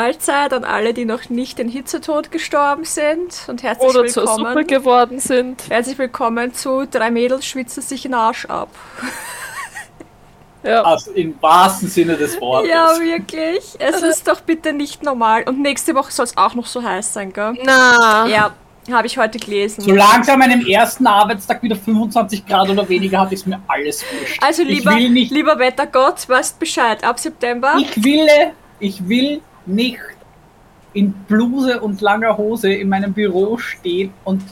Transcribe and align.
Mahlzeit 0.00 0.54
an 0.54 0.64
alle, 0.64 0.94
die 0.94 1.04
noch 1.04 1.28
nicht 1.28 1.58
den 1.58 1.68
Hitzetod 1.68 2.30
gestorben 2.30 2.84
sind. 2.84 3.44
Und 3.48 3.62
herzlich 3.62 3.90
Oder 3.90 4.06
zur 4.06 4.22
willkommen. 4.22 4.46
Suppe 4.46 4.64
geworden 4.64 5.18
sind. 5.20 5.68
Herzlich 5.68 5.98
willkommen 5.98 6.54
zu 6.54 6.86
Drei 6.86 7.10
Mädels 7.10 7.44
schwitzen 7.44 7.82
sich 7.82 8.02
den 8.02 8.14
Arsch 8.14 8.46
ab. 8.46 8.68
Ja. 10.62 10.82
Also 10.82 11.12
im 11.12 11.40
wahrsten 11.40 11.88
Sinne 11.88 12.18
des 12.18 12.38
Wortes. 12.38 12.68
Ja, 12.68 12.90
wirklich. 13.00 13.64
Es 13.78 14.02
ist 14.02 14.28
doch 14.28 14.42
bitte 14.42 14.74
nicht 14.74 15.02
normal. 15.02 15.44
Und 15.44 15.58
nächste 15.58 15.94
Woche 15.94 16.12
soll 16.12 16.26
es 16.26 16.36
auch 16.36 16.54
noch 16.54 16.66
so 16.66 16.82
heiß 16.82 17.14
sein, 17.14 17.32
gell? 17.32 17.54
Na. 17.64 18.26
Ja, 18.26 18.52
habe 18.92 19.06
ich 19.06 19.16
heute 19.16 19.38
gelesen. 19.38 19.80
So 19.80 19.92
langsam 19.92 20.42
an 20.42 20.50
dem 20.50 20.66
ersten 20.66 21.06
Arbeitstag 21.06 21.62
wieder 21.62 21.76
25 21.76 22.44
Grad 22.44 22.68
oder 22.68 22.86
weniger 22.86 23.20
hat, 23.20 23.32
ist 23.32 23.46
mir 23.46 23.58
alles 23.68 24.04
wurscht. 24.12 24.38
Also 24.42 24.60
ich 24.60 24.80
lieber, 24.80 24.90
will 24.96 25.08
nicht, 25.08 25.32
lieber 25.32 25.58
Wettergott, 25.58 26.28
weißt 26.28 26.58
Bescheid. 26.58 27.02
Ab 27.04 27.18
September. 27.18 27.76
ich 27.78 28.04
will, 28.04 28.28
ich 28.80 29.08
will 29.08 29.40
nicht 29.66 29.98
in 30.92 31.12
Bluse 31.12 31.80
und 31.80 32.00
langer 32.00 32.36
Hose 32.36 32.72
in 32.72 32.88
meinem 32.88 33.12
Büro 33.12 33.58
stehen 33.58 34.12
und 34.24 34.42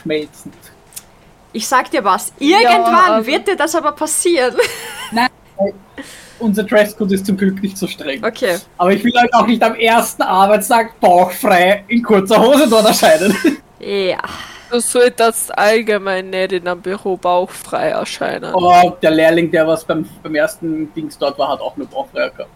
schmelzen. 0.00 0.52
Ich 1.52 1.66
sag 1.66 1.90
dir 1.90 2.04
was. 2.04 2.32
Irgendwann 2.38 3.10
aber- 3.12 3.26
wird 3.26 3.48
dir 3.48 3.56
das 3.56 3.74
aber 3.74 3.92
passieren. 3.92 4.54
Unser 6.38 6.62
Dresscode 6.62 7.12
ist 7.12 7.26
zum 7.26 7.36
Glück 7.36 7.60
nicht 7.62 7.76
so 7.76 7.88
streng. 7.88 8.24
Okay. 8.24 8.58
Aber 8.76 8.92
ich 8.92 9.02
will 9.02 9.12
halt 9.16 9.34
auch 9.34 9.46
nicht 9.46 9.60
am 9.62 9.74
ersten 9.74 10.22
Arbeitstag 10.22 11.00
bauchfrei 11.00 11.84
in 11.88 12.02
kurzer 12.02 12.40
Hose 12.40 12.68
dort 12.68 12.86
erscheinen. 12.86 13.36
Ja. 13.80 14.18
Du 14.70 14.80
solltest 14.80 15.56
allgemein 15.56 16.30
nicht 16.30 16.50
in 16.52 16.66
einem 16.66 16.82
Büro 16.82 17.16
bauchfrei 17.16 17.90
erscheinen. 17.90 18.52
Oh, 18.52 18.92
der 19.00 19.12
Lehrling, 19.12 19.50
der 19.52 19.66
was 19.68 19.84
beim, 19.84 20.06
beim 20.20 20.34
ersten 20.34 20.92
Dings 20.94 21.16
dort 21.16 21.38
war, 21.38 21.52
hat 21.52 21.60
auch 21.60 21.76
nur 21.76 21.86
bauchfrei 21.86 22.28
gehabt. 22.28 22.50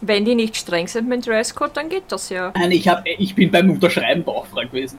Wenn 0.00 0.24
die 0.24 0.34
nicht 0.34 0.56
streng 0.56 0.86
sind 0.88 1.08
mit 1.08 1.24
dem 1.24 1.32
Dresscode, 1.32 1.76
dann 1.76 1.88
geht 1.88 2.04
das 2.08 2.28
ja. 2.28 2.52
Nein, 2.54 2.70
ich, 2.72 2.86
hab, 2.88 3.06
ich 3.06 3.34
bin 3.34 3.50
beim 3.50 3.70
Unterschreiben 3.70 4.22
bauchfrei 4.22 4.64
gewesen. 4.64 4.98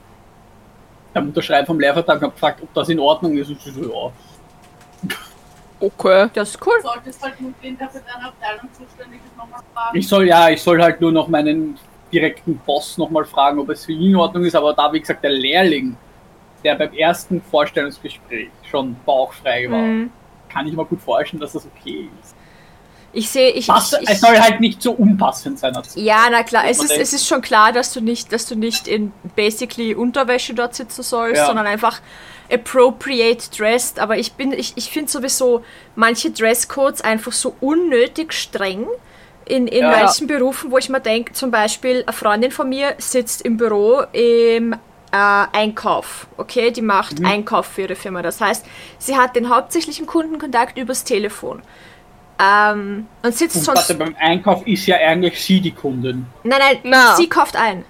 Beim 1.14 1.28
Unterschreiben 1.28 1.66
vom 1.66 1.78
Lehrvertrag 1.80 2.20
habe 2.20 2.32
gefragt, 2.32 2.60
ob 2.62 2.72
das 2.74 2.88
in 2.88 2.98
Ordnung 2.98 3.36
ist. 3.38 3.48
Und 3.48 3.58
ich 3.64 3.72
so, 3.72 3.82
ja. 3.82 4.12
Okay. 5.80 6.28
Das 6.34 6.50
ist 6.50 6.66
cool. 6.66 6.74
solltest 6.82 7.22
halt 7.22 7.40
nur 7.40 7.52
den, 7.62 7.78
der 7.78 7.88
für 7.88 8.00
deine 8.00 8.26
Abteilung 8.28 8.68
zuständig 8.72 9.20
ist, 9.24 9.36
nochmal 9.36 9.60
fragen. 9.72 9.96
Ich 9.96 10.08
soll 10.08 10.26
ja, 10.26 10.48
ich 10.50 10.60
soll 10.60 10.82
halt 10.82 11.00
nur 11.00 11.12
noch 11.12 11.28
meinen 11.28 11.78
direkten 12.12 12.56
Boss 12.66 12.98
nochmal 12.98 13.24
fragen, 13.24 13.60
ob 13.60 13.68
es 13.70 13.84
für 13.84 13.92
ihn 13.92 14.10
in 14.10 14.16
Ordnung 14.16 14.44
ist, 14.44 14.56
aber 14.56 14.72
da, 14.72 14.92
wie 14.92 15.00
gesagt, 15.00 15.22
der 15.22 15.30
Lehrling, 15.30 15.96
der 16.64 16.74
beim 16.74 16.92
ersten 16.94 17.40
Vorstellungsgespräch 17.42 18.48
schon 18.68 18.96
bauchfrei 19.06 19.70
war, 19.70 19.78
Mhm. 19.78 20.10
kann 20.48 20.66
ich 20.66 20.74
mir 20.74 20.84
gut 20.84 21.00
vorstellen, 21.00 21.40
dass 21.40 21.52
das 21.52 21.66
okay 21.66 22.08
ist. 22.22 22.34
Ich 23.12 23.30
sehe, 23.30 23.50
ich, 23.50 23.66
Pass, 23.66 23.92
ich, 23.94 24.00
es 24.08 24.14
ich 24.16 24.20
soll 24.20 24.38
halt 24.38 24.60
nicht 24.60 24.82
so 24.82 24.92
unpassend 24.92 25.58
sein 25.58 25.72
dazu. 25.72 25.98
Ja, 25.98 26.26
na 26.30 26.42
klar, 26.42 26.64
es 26.68 26.78
ist, 26.78 26.90
denkt- 26.90 27.02
es 27.02 27.12
ist 27.14 27.26
schon 27.26 27.40
klar, 27.40 27.72
dass 27.72 27.92
du 27.92 28.00
nicht, 28.02 28.32
dass 28.32 28.46
du 28.46 28.54
nicht 28.54 28.86
in 28.86 29.12
basically 29.34 29.94
Unterwäsche 29.94 30.52
dort 30.54 30.74
sitzen 30.74 31.02
sollst, 31.02 31.36
Ja. 31.38 31.46
sondern 31.46 31.66
einfach 31.66 32.00
appropriate 32.52 33.48
dressed. 33.56 33.98
Aber 33.98 34.18
ich 34.18 34.32
bin, 34.32 34.52
ich, 34.52 34.72
ich 34.76 34.90
finde 34.90 35.10
sowieso 35.10 35.64
manche 35.96 36.30
Dresscodes 36.30 37.00
einfach 37.00 37.32
so 37.32 37.54
unnötig 37.60 38.32
streng. 38.32 38.86
In, 39.46 39.66
in 39.66 39.80
Ja. 39.82 39.90
manchen 39.90 40.26
Berufen, 40.26 40.70
wo 40.70 40.76
ich 40.76 40.90
mir 40.90 41.00
denke, 41.00 41.32
zum 41.32 41.50
Beispiel, 41.50 42.02
eine 42.06 42.12
Freundin 42.12 42.50
von 42.50 42.68
mir 42.68 42.94
sitzt 42.98 43.40
im 43.40 43.56
Büro 43.56 44.02
im 44.12 44.74
äh, 44.74 44.76
Einkauf. 45.16 46.26
Okay, 46.36 46.70
die 46.70 46.82
macht 46.82 47.18
Mhm. 47.20 47.24
Einkauf 47.26 47.64
für 47.66 47.82
ihre 47.82 47.96
Firma. 47.96 48.20
Das 48.20 48.42
heißt, 48.42 48.66
sie 48.98 49.16
hat 49.16 49.34
den 49.36 49.48
hauptsächlichen 49.48 50.04
Kundenkontakt 50.06 50.76
übers 50.76 51.02
Telefon. 51.04 51.62
Ähm, 52.40 53.06
und 53.22 53.36
sitzt 53.36 53.56
Und 53.56 53.62
sonst. 53.64 53.78
warte, 53.78 53.94
beim 53.94 54.14
Einkauf 54.18 54.66
ist 54.66 54.86
ja 54.86 54.96
eigentlich 54.96 55.42
sie 55.42 55.60
die 55.60 55.72
Kundin. 55.72 56.26
Nein, 56.44 56.58
nein, 56.60 56.78
Na. 56.84 57.16
sie 57.16 57.28
kauft 57.28 57.56
ein. 57.56 57.84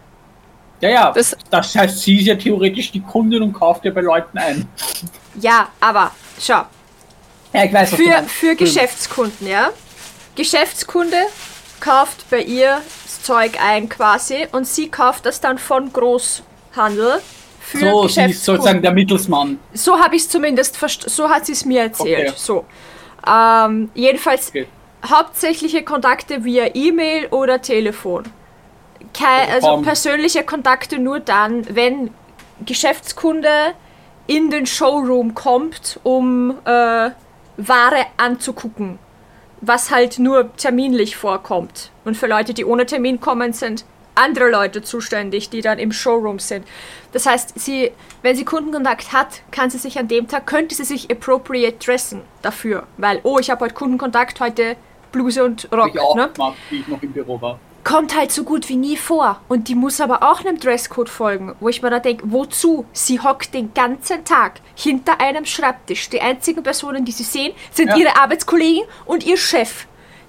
Ja, 0.81 0.89
ja, 0.91 1.12
das, 1.12 1.37
Das- 1.50 1.75
heißt, 1.75 1.99
sie 2.00 2.19
ist 2.21 2.27
ja 2.27 2.34
theoretisch 2.37 2.91
die 2.93 3.00
Kundin 3.00 3.43
und 3.43 3.53
kauft 3.53 3.84
ja 3.84 3.91
bei 3.91 4.00
Leuten 4.00 4.39
ein. 4.39 4.67
Ja, 5.41 5.69
aber 5.81 6.12
schau, 6.41 6.62
Ja, 7.53 7.65
ich 7.65 7.72
weiß, 7.72 7.95
für, 7.95 8.22
für 8.28 8.55
Geschäftskunden, 8.56 9.47
ja? 9.49 9.71
Geschäftskunde 10.37 11.17
kauft 11.81 12.31
bei 12.31 12.41
ihr 12.43 12.81
das 13.05 13.22
Zeug 13.22 13.59
ein 13.61 13.89
quasi 13.89 14.47
und 14.53 14.67
sie 14.67 14.89
kauft 14.89 15.27
das 15.27 15.41
dann 15.41 15.59
von 15.59 15.93
Großhandel 15.93 17.21
für 17.61 17.78
So, 17.81 18.09
sie 18.09 18.22
ist 18.22 18.45
sozusagen 18.45 18.81
der 18.81 18.93
Mittelsmann. 18.93 19.59
So 19.75 19.99
habe 19.99 20.17
ich 20.17 20.22
es 20.22 20.28
zumindest 20.28 20.77
verstanden, 20.77 21.11
so 21.11 21.28
hat 21.28 21.45
sie 21.45 21.53
es 21.53 21.65
mir 21.65 21.83
erzählt. 21.83 22.28
Okay. 22.28 22.33
So. 22.37 22.65
Ähm, 23.27 23.91
jedenfalls 23.95 24.49
Okay. 24.51 24.67
hauptsächliche 25.09 25.83
Kontakte 25.83 26.45
via 26.45 26.75
E-Mail 26.75 27.27
oder 27.29 27.61
Telefon. 27.61 28.25
Kei, 29.15 29.53
also 29.53 29.69
Form. 29.69 29.83
persönliche 29.83 30.45
Kontakte 30.45 30.99
nur 30.99 31.21
dann, 31.21 31.75
wenn 31.75 32.11
Geschäftskunde 32.65 33.49
in 34.27 34.51
den 34.51 34.67
Showroom 34.67 35.34
kommt, 35.34 35.99
um 36.03 36.51
äh, 36.65 37.11
Ware 37.57 38.07
anzugucken. 38.17 38.99
Was 39.61 39.91
halt 39.91 40.19
nur 40.19 40.55
terminlich 40.57 41.17
vorkommt. 41.17 41.91
Und 42.05 42.17
für 42.17 42.27
Leute, 42.28 42.55
die 42.55 42.65
ohne 42.65 42.87
Termin 42.87 43.19
kommen, 43.21 43.53
sind 43.53 43.84
andere 44.19 44.51
Leute 44.51 44.83
zuständig, 44.83 45.49
die 45.51 45.61
dann 45.62 45.79
im 45.79 45.93
Showroom 45.93 46.39
sind. 46.39 46.67
Das 47.12 47.25
heißt, 47.27 47.59
sie, 47.59 47.93
wenn 48.23 48.37
sie 48.37 48.45
Kundenkontakt 48.45 49.12
hat, 49.12 49.41
kann 49.51 49.71
sie 49.71 49.79
sich 49.79 49.99
an 49.99 50.09
dem 50.09 50.29
Tag, 50.29 50.47
könnte 50.47 50.75
sie 50.75 50.84
sich 50.84 51.11
appropriate 51.11 51.79
dressen 51.84 52.23
dafür. 52.43 52.87
Weil, 52.99 53.21
oh, 53.23 53.39
ich 53.39 53.51
habe 53.51 53.65
heute 53.65 53.75
Kundenkontakt, 53.75 54.41
heute 54.41 54.77
Bluse 55.12 55.43
und 55.45 55.69
Rock. 55.73 55.93
ich 55.95 56.01
auch 56.01 56.15
Ne? 56.17 56.28
gemacht, 56.34 56.57
wie 56.71 56.81
ich 56.81 56.89
noch 56.89 57.03
im 57.03 57.12
Büro 57.12 57.41
war. 57.41 57.59
Kommt 57.84 58.15
halt 58.15 58.31
so 58.33 58.45
gut 58.45 58.69
wie 58.69 58.77
nie 58.77 58.99
vor. 58.99 59.41
Und 59.49 59.69
die 59.69 59.75
muss 59.75 59.99
aber 60.03 60.23
auch 60.23 60.41
einem 60.41 60.59
Dresscode 60.61 61.09
folgen, 61.09 61.55
wo 61.61 61.71
ich 61.71 61.81
mir 61.81 61.89
da 61.89 62.01
denke, 62.01 62.25
wozu? 62.27 62.84
Sie 62.93 63.19
hockt 63.19 63.55
den 63.55 63.73
ganzen 63.73 64.27
Tag 64.27 64.61
hinter 64.75 65.21
einem 65.23 65.47
Schreibtisch. 65.47 66.11
Die 66.11 66.21
einzigen 66.21 66.62
Personen, 66.62 67.07
die 67.07 67.12
sie 67.12 67.23
sehen, 67.23 67.55
sind 67.73 67.89
Ja. 67.89 67.97
ihre 67.97 68.17
Arbeitskollegen 68.21 68.83
und 69.07 69.25
ihr 69.25 69.39
Chef. 69.39 69.87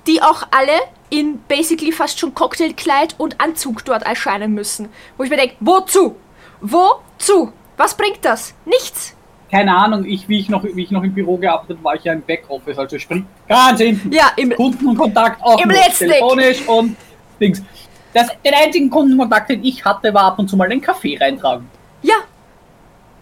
Die 0.08 0.22
auch 0.22 0.44
alle 0.52 0.72
in 1.10 1.40
basically 1.48 1.92
fast 1.92 2.20
schon 2.20 2.34
Cocktailkleid 2.34 3.16
und 3.18 3.40
Anzug 3.40 3.86
dort 3.86 4.04
erscheinen 4.04 4.54
müssen. 4.54 4.90
Wo 5.18 5.24
ich 5.24 5.30
mir 5.30 5.38
denke, 5.38 5.56
wozu? 5.60 6.16
Wozu? 6.62 7.52
Was 7.78 7.96
bringt 7.96 8.20
das? 8.24 8.54
Nichts. 8.66 9.16
Keine 9.50 9.76
Ahnung, 9.76 10.06
ich, 10.06 10.30
wie, 10.30 10.40
ich 10.40 10.50
noch, 10.50 10.64
wie 10.64 10.84
ich 10.84 10.92
noch 10.92 11.04
im 11.04 11.14
Büro 11.14 11.38
gearbeitet 11.38 11.78
habe, 11.78 11.84
war 11.84 11.96
ich 11.96 12.04
ja 12.04 12.14
im 12.14 12.22
Backoffice, 12.22 12.78
also 12.78 13.00
sprich 13.00 13.24
ganz 13.48 13.82
hinten. 13.82 14.12
Ja, 14.12 14.32
im, 14.36 14.52
Kundenkontakt 14.52 15.42
auch 15.42 15.60
Im 15.60 15.72
letzten 15.72 16.08
telefonisch 16.08 16.68
und 16.68 16.96
Dings. 17.40 17.64
Das, 18.14 18.28
den 18.46 18.54
einzigen 18.54 18.90
Kundenkontakt, 18.90 19.50
den 19.50 19.64
ich 19.64 19.84
hatte, 19.84 20.14
war 20.14 20.26
ab 20.26 20.40
und 20.40 20.50
zu 20.50 20.56
mal 20.56 20.70
den 20.70 20.82
Kaffee 20.82 21.18
reintragen. 21.18 21.68
ja, 22.04 22.16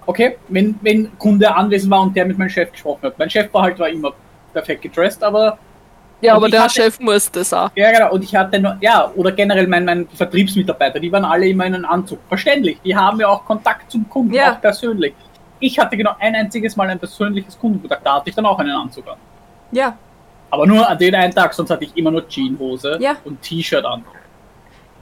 Okay, 0.08 0.38
wenn, 0.48 0.80
wenn 0.82 1.18
Kunde 1.20 1.54
anwesend 1.54 1.92
war 1.92 2.02
und 2.02 2.16
der 2.16 2.26
mit 2.26 2.38
meinem 2.38 2.50
Chef 2.50 2.72
gesprochen 2.72 3.02
hat. 3.04 3.20
Mein 3.20 3.30
Chef 3.30 3.54
war 3.54 3.64
halt 3.64 3.78
war 3.78 3.90
immer 3.90 4.14
perfekt 4.54 4.82
gedressed, 4.82 5.22
aber 5.22 5.60
Ja, 6.22 6.34
Und 6.34 6.38
aber 6.38 6.50
der 6.50 6.64
hatte- 6.64 6.74
Chef 6.74 7.00
muss 7.00 7.32
das 7.32 7.54
auch. 7.54 7.70
ja 7.76 7.92
genau, 7.92 8.12
und 8.12 8.24
ich 8.24 8.36
hatte 8.36 8.60
noch, 8.60 8.76
ja, 8.82 9.12
oder 9.16 9.32
generell 9.32 9.68
mein, 9.68 9.86
mein 9.86 10.08
Vertriebsmitarbeiter, 10.10 11.00
die 11.00 11.12
waren 11.12 11.24
alle 11.26 11.48
immer 11.48 11.66
in 11.66 11.76
einem 11.76 11.86
Anzug. 11.86 12.20
Verständlich, 12.28 12.80
die 12.84 12.96
haben 12.96 13.20
ja 13.20 13.28
auch 13.28 13.46
Kontakt 13.46 13.92
zum 13.92 14.10
Kunden, 14.10 14.34
Ja. 14.34 14.54
auch 14.54 14.62
persönlich. 14.62 15.14
Ich 15.60 15.78
hatte 15.78 15.96
genau 15.96 16.16
ein 16.20 16.36
einziges 16.36 16.76
Mal 16.76 16.90
ein 16.90 16.98
persönliches 17.00 17.58
Kundenkontakt, 17.60 18.06
da 18.06 18.16
hatte 18.16 18.30
ich 18.30 18.36
dann 18.36 18.46
auch 18.48 18.58
einen 18.60 18.72
Anzug 18.72 19.08
an. 19.08 19.18
ja. 19.72 19.96
Aber 20.50 20.66
nur 20.66 20.88
an 20.88 20.98
den 20.98 21.14
einen 21.14 21.34
Tag, 21.36 21.54
sonst 21.54 21.70
hatte 21.72 21.84
ich 21.84 21.98
immer 21.98 22.10
nur 22.10 22.26
Jeanshose 22.26 22.98
Ja. 23.02 23.18
und 23.26 23.42
T-Shirt 23.42 23.84
an. 23.84 24.02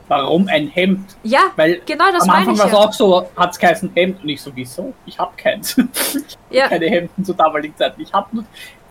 Warum 0.07 0.47
ein 0.47 0.67
Hemd? 0.69 1.15
Ja, 1.23 1.39
Weil 1.55 1.81
genau 1.85 2.05
das 2.11 2.23
am 2.23 2.27
meine 2.29 2.39
Anfang 2.49 2.53
ich 2.55 2.59
war 2.59 2.65
es 2.67 2.71
ja. 2.73 2.77
auch 2.79 2.93
so, 2.93 3.29
hat 3.37 3.51
es 3.51 3.59
geheißen 3.59 3.91
Hemd 3.95 4.23
und 4.23 4.29
ich 4.29 4.41
so, 4.41 4.51
wieso? 4.55 4.93
Ich 5.05 5.17
hab 5.19 5.37
keins. 5.37 5.77
ich 6.49 6.57
Ja. 6.57 6.67
keine 6.67 6.87
Hemden 6.87 7.23
zur 7.23 7.35
damaligen 7.35 7.75
Zeit. 7.75 7.93
Ich 7.99 8.11
hab 8.11 8.33
nur, 8.33 8.43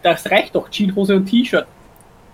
das 0.03 0.29
reicht 0.31 0.55
doch, 0.55 0.69
Jeanshose 0.71 1.17
und 1.17 1.27
T-Shirt. 1.27 1.67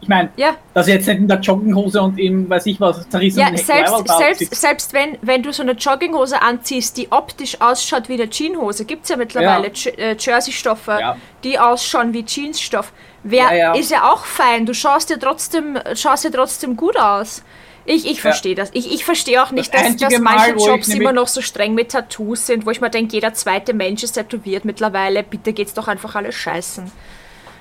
Ich 0.03 0.09
meine, 0.09 0.31
Ja. 0.37 0.57
dass 0.73 0.89
jetzt 0.89 1.07
nicht 1.07 1.19
in 1.19 1.29
der 1.29 1.41
Jogginghose 1.41 2.01
und 2.01 2.19
im, 2.19 2.49
weiß 2.49 2.65
ich 2.67 2.81
was, 2.81 3.07
zerrissenen 3.11 3.55
Ja, 3.55 3.63
selbst, 3.63 4.09
selbst, 4.09 4.55
selbst 4.55 4.93
wenn, 4.95 5.19
wenn 5.21 5.43
du 5.43 5.53
so 5.53 5.63
eine 5.63 5.73
Jogginghose 5.73 6.41
anziehst, 6.41 6.97
die 6.97 7.13
optisch 7.13 7.61
ausschaut 7.61 8.09
wie 8.09 8.15
eine 8.15 8.31
Jeanshose, 8.31 8.87
gibt 8.87 9.03
es 9.05 9.11
ja 9.11 9.17
mittlerweile 9.17 9.71
Ja. 9.75 9.91
Äh, 9.99 10.17
Jersey-Stoffe, 10.19 10.97
Ja. 11.01 11.17
die 11.45 11.59
ausschauen 11.59 12.15
wie 12.15 12.25
Jeansstoff. 12.27 12.93
Wer 13.23 13.45
Ja, 13.45 13.55
ja. 13.55 13.75
ist 13.75 13.91
ja 13.91 14.11
auch 14.11 14.25
fein, 14.25 14.65
du 14.65 14.73
schaust 14.73 15.11
dir 15.11 15.19
trotzdem, 15.19 15.79
schaust 15.95 16.25
dir 16.25 16.33
trotzdem 16.33 16.77
gut 16.77 16.97
aus. 16.99 17.43
Ich, 17.85 18.09
ich 18.09 18.21
verstehe 18.23 18.55
das. 18.55 18.71
Ich, 18.73 18.93
ich 18.93 19.05
verstehe 19.05 19.43
auch 19.43 19.51
nicht, 19.51 19.73
Das 19.75 19.83
dass, 19.83 19.97
dass 19.97 20.19
manche 20.21 20.55
Mal, 20.55 20.67
Jobs 20.67 20.89
immer 20.89 21.13
noch 21.13 21.27
so 21.29 21.41
streng 21.43 21.75
mit 21.75 21.91
Tattoos 21.91 22.47
sind, 22.47 22.65
wo 22.65 22.71
ich 22.71 22.81
mir 22.81 22.89
denke, 22.91 23.15
jeder 23.15 23.35
zweite 23.35 23.75
Mensch 23.75 24.03
ist 24.03 24.13
tätowiert 24.13 24.65
mittlerweile. 24.65 25.23
Bitte 25.23 25.53
geht's 25.53 25.75
doch 25.75 25.89
einfach 25.89 26.15
alle 26.15 26.31
scheißen. 26.33 26.91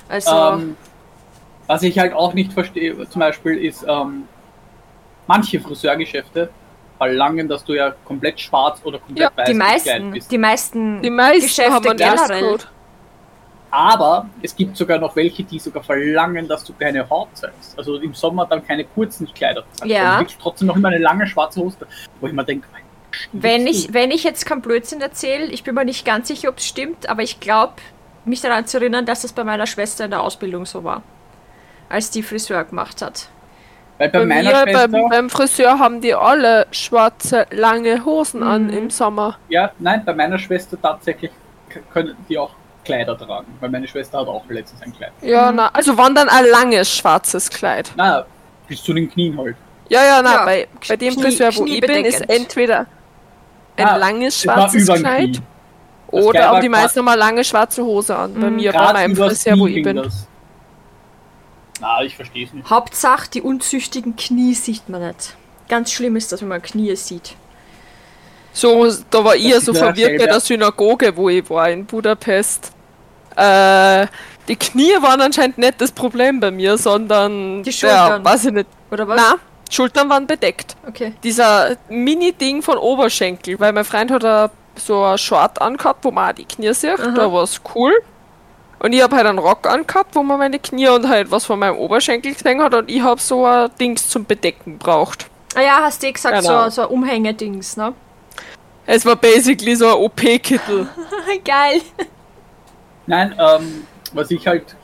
Also, 0.07 0.31
Ähm, 0.31 0.77
was 1.69 1.83
ich 1.83 1.99
halt 1.99 2.13
auch 2.13 2.33
nicht 2.33 2.51
verstehe, 2.51 3.07
zum 3.09 3.19
Beispiel 3.19 3.55
ist, 3.63 3.85
ähm, 3.87 4.23
manche 5.27 5.59
Friseurgeschäfte 5.59 6.49
verlangen, 6.97 7.47
dass 7.47 7.63
du 7.63 7.73
ja 7.75 7.93
komplett 8.03 8.41
schwarz 8.41 8.81
oder 8.83 8.97
komplett 8.97 9.29
Ja, 9.29 9.37
weiß 9.37 9.45
die 9.45 9.53
gekleidet 9.53 9.85
meisten, 9.85 10.11
bist. 10.11 10.31
die 10.31 10.37
meisten, 10.39 11.01
Die 11.03 11.09
meisten 11.11 11.41
Geschäfte 11.43 11.71
haben 11.71 11.83
generell. 11.95 12.17
Dresscode. 12.27 12.67
Aber 13.69 14.25
es 14.41 14.55
gibt 14.55 14.75
sogar 14.75 14.97
noch 14.97 15.15
welche, 15.15 15.43
die 15.43 15.59
sogar 15.59 15.83
verlangen, 15.83 16.47
dass 16.47 16.63
du 16.63 16.73
keine 16.73 17.07
Haut 17.07 17.27
zeigst. 17.33 17.77
Also 17.77 17.97
im 17.97 18.15
Sommer 18.15 18.47
dann 18.47 18.65
keine 18.65 18.83
kurzen 18.83 19.31
Kleider 19.31 19.63
zeigst. 19.73 19.91
Ja. 19.91 19.99
sondern 19.99 20.19
wirklich 20.21 20.37
trotzdem 20.41 20.67
noch 20.69 20.75
immer 20.75 20.87
eine 20.87 20.97
lange 20.97 21.27
schwarze 21.27 21.61
Hose, 21.61 21.77
wo 22.19 22.25
ich 22.25 22.33
mir 22.33 22.43
denke, 22.43 22.67
Wenn 23.31 23.67
ich, 23.67 23.93
wenn 23.93 24.09
ich 24.09 24.23
jetzt 24.23 24.47
kein 24.47 24.61
Blödsinn 24.61 25.01
erzähle, 25.01 25.45
ich 25.45 25.63
bin 25.63 25.75
mir 25.75 25.85
nicht 25.85 26.03
ganz 26.03 26.29
sicher, 26.29 26.49
ob 26.49 26.57
es 26.57 26.65
stimmt, 26.65 27.07
aber 27.07 27.21
ich 27.21 27.39
glaube, 27.39 27.73
mich 28.25 28.41
daran 28.41 28.65
zu 28.65 28.77
erinnern, 28.77 29.05
dass 29.05 29.21
das 29.21 29.33
bei 29.33 29.43
meiner 29.43 29.67
Schwester 29.67 30.05
in 30.05 30.11
der 30.11 30.23
Ausbildung 30.23 30.65
so 30.65 30.83
war. 30.83 31.03
Als 31.89 32.11
die 32.11 32.23
Friseur 32.23 32.63
gemacht 32.63 33.01
hat. 33.01 33.27
Weil 33.97 34.09
bei, 34.09 34.19
Bei 34.19 34.25
meiner 34.25 34.49
mir 34.51 34.55
Schwester, 34.63 34.87
beim, 34.87 35.09
beim 35.09 35.29
Friseur 35.29 35.79
haben 35.79 35.99
die 36.01 36.13
alle 36.15 36.67
schwarze, 36.71 37.45
lange 37.51 38.05
Hosen 38.05 38.43
an 38.43 38.67
Mhm. 38.67 38.77
im 38.77 38.89
Sommer. 38.89 39.37
ja, 39.49 39.71
nein, 39.79 40.03
bei 40.05 40.13
meiner 40.13 40.37
Schwester 40.39 40.77
tatsächlich 40.81 41.31
können 41.91 42.15
die 42.29 42.37
auch 42.37 42.51
Kleider 42.85 43.17
tragen. 43.17 43.47
Weil 43.59 43.69
meine 43.69 43.87
Schwester 43.87 44.19
hat 44.19 44.27
auch 44.27 44.43
letztens 44.47 44.81
ein 44.81 44.95
Kleid. 44.95 45.11
Ja, 45.21 45.51
na, 45.51 45.69
also 45.73 45.97
wann 45.97 46.15
dann 46.15 46.29
ein 46.29 46.45
langes 46.45 46.95
schwarzes 46.95 47.49
Kleid. 47.49 47.91
Na, 47.97 48.25
bis 48.67 48.81
zu 48.81 48.93
den 48.93 49.11
Knien 49.11 49.37
halt. 49.37 49.55
Ja, 49.89 50.03
ja, 50.05 50.21
na, 50.23 50.33
Ja, 50.33 50.45
bei, 50.45 50.67
bei 50.87 50.95
dem 50.95 51.13
Knie- 51.15 51.21
Friseur, 51.23 51.55
wo 51.57 51.65
ich 51.65 51.81
bin, 51.81 52.05
ist 52.05 52.21
entweder 52.29 52.85
ein 53.75 53.85
Ah, 53.85 53.95
langes 53.97 54.37
Es 54.39 54.47
war 54.47 54.69
schwarzes 54.69 54.87
Kleid 54.87 55.41
oder 56.07 56.53
auch 56.53 56.59
die 56.61 56.69
meisten 56.69 56.99
haben 56.99 57.07
eine 57.09 57.17
lange 57.19 57.43
schwarze 57.43 57.83
Hose 57.83 58.15
an. 58.15 58.33
Bei 58.39 58.49
Mhm. 58.49 58.55
mir, 58.55 58.71
bei 58.71 58.93
meinem 58.93 59.15
Friseur, 59.15 59.59
wo 59.59 59.67
ich 59.67 59.83
bin. 59.83 59.97
das. 59.97 60.25
Na, 61.79 62.01
ich 62.01 62.15
verstehe 62.15 62.45
es 62.45 62.53
nicht. 62.53 62.69
Hauptsache, 62.69 63.29
die 63.29 63.41
unzüchtigen 63.41 64.15
Knie 64.15 64.53
sieht 64.53 64.89
man 64.89 65.05
nicht. 65.05 65.35
Ganz 65.67 65.91
schlimm 65.91 66.15
ist 66.15 66.31
das, 66.31 66.41
wenn 66.41 66.49
man 66.49 66.61
Knie 66.61 66.95
sieht. 66.95 67.35
So, 68.51 68.91
da 69.09 69.23
war 69.23 69.35
ich 69.35 69.43
ja 69.43 69.61
so 69.61 69.73
verwirrt 69.73 70.17
bei 70.17 70.25
der 70.25 70.39
Synagoge, 70.39 71.15
wo 71.15 71.29
ich 71.29 71.49
war 71.49 71.69
in 71.69 71.85
Budapest. 71.85 72.71
Äh, 73.35 74.07
die 74.47 74.55
Knie 74.55 74.93
waren 75.01 75.21
anscheinend 75.21 75.59
nicht 75.59 75.79
das 75.79 75.91
Problem 75.91 76.39
bei 76.39 76.51
mir, 76.51 76.77
sondern 76.77 77.63
Die 77.63 77.71
Schultern. 77.71 78.23
Ja, 78.23 78.25
weiß 78.25 78.45
ich 78.45 78.53
nicht. 78.53 78.67
Oder 78.91 79.07
was? 79.07 79.21
Na, 79.21 79.35
Schultern 79.69 80.09
waren 80.09 80.25
bedeckt. 80.25 80.75
Okay. 80.87 81.13
Dieser 81.23 81.77
Mini-Ding 81.89 82.63
von 82.63 82.77
Oberschenkel, 82.77 83.59
weil 83.59 83.71
mein 83.71 83.85
Freund 83.85 84.09
hat 84.11 84.25
a, 84.25 84.49
so 84.75 85.03
ein 85.03 85.17
Short 85.19 85.61
angehabt, 85.61 86.03
wo 86.03 86.11
man 86.11 86.31
auch 86.31 86.35
die 86.35 86.45
Knie 86.45 86.73
sieht, 86.73 86.99
Aha. 86.99 87.11
da 87.11 87.31
war 87.31 87.43
es 87.43 87.61
cool. 87.75 87.93
Und 88.79 88.93
ich 88.93 89.01
habe 89.01 89.15
halt 89.15 89.25
einen 89.25 89.39
Rock 89.39 89.67
angehabt, 89.67 90.15
wo 90.15 90.23
man 90.23 90.37
meine 90.39 90.57
Knie 90.59 90.87
und 90.87 91.07
halt 91.09 91.31
was 91.31 91.45
von 91.45 91.59
meinem 91.59 91.77
Oberschenkel 91.77 92.33
gesehen 92.33 92.61
hat 92.61 92.73
und 92.73 92.89
ich 92.89 93.01
habe 93.01 93.19
so 93.19 93.45
ein 93.45 93.69
Dings 93.79 94.07
zum 94.09 94.25
Bedecken 94.25 94.77
braucht. 94.77 95.27
Ah 95.55 95.61
ja, 95.61 95.79
hast 95.81 96.01
du 96.01 96.07
eh 96.07 96.11
gesagt, 96.13 96.41
Genau. 96.43 96.63
so, 96.65 96.69
so 96.69 96.81
ein 96.83 96.87
Umhängedings, 96.87 97.75
ne? 97.77 97.93
Es 98.85 99.05
war 99.05 99.15
basically 99.17 99.75
so 99.75 99.87
ein 99.87 99.93
OP-Kittel. 99.95 100.87
Geil. 101.45 101.81
Nein, 103.05 103.35
ähm, 103.37 103.85
was 104.13 104.31
ich 104.31 104.47
halt 104.47 104.75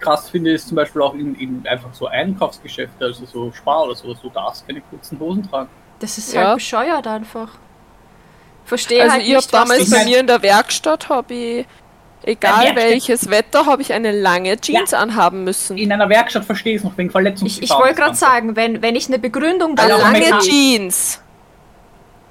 krass 0.00 0.28
finde, 0.28 0.52
ist 0.52 0.68
zum 0.68 0.76
Beispiel 0.76 1.00
auch 1.00 1.14
in, 1.14 1.34
in 1.36 1.66
einfach 1.66 1.94
so 1.94 2.06
Einkaufsgeschäfte, 2.08 3.04
also 3.06 3.24
so 3.24 3.52
Spar 3.52 3.84
oder 3.84 3.94
sowas, 3.94 4.18
du 4.20 4.28
darfst 4.30 4.66
keine 4.66 4.80
kurzen 4.82 5.18
Hosen 5.18 5.48
tragen. 5.48 5.68
Das 6.00 6.18
ist 6.18 6.34
Ja. 6.34 6.48
halt 6.48 6.56
bescheuert 6.56 7.06
einfach. 7.06 7.48
Verstehe 8.66 9.00
Also 9.02 9.12
halt 9.14 9.22
ich 9.22 9.28
habe 9.30 9.36
nicht, 9.38 9.54
damals 9.54 9.90
bei 9.90 10.04
mir 10.04 10.20
in 10.20 10.26
der 10.26 10.42
Werkstatt, 10.42 11.08
habe 11.08 11.32
ich, 11.32 11.66
egal 12.22 12.74
welches 12.74 13.30
Wetter, 13.30 13.66
habe 13.66 13.82
ich 13.82 13.92
eine 13.92 14.12
lange 14.12 14.60
Jeans 14.60 14.94
anhaben 14.94 15.44
müssen. 15.44 15.76
In 15.76 15.92
einer 15.92 16.08
Werkstatt 16.08 16.44
verstehe 16.44 16.74
ich 16.74 16.78
es 16.78 16.84
noch 16.84 16.96
wegen 16.96 17.10
Verletzungen. 17.10 17.50
Ich, 17.50 17.62
ich 17.62 17.70
wollte 17.70 17.94
gerade 17.94 18.14
sagen, 18.14 18.56
wenn, 18.56 18.82
wenn 18.82 18.96
ich 18.96 19.08
eine 19.08 19.18
Begründung 19.18 19.76
Also 19.78 19.96
dafür 19.98 20.30
lange 20.30 20.38
Jeans. 20.42 21.20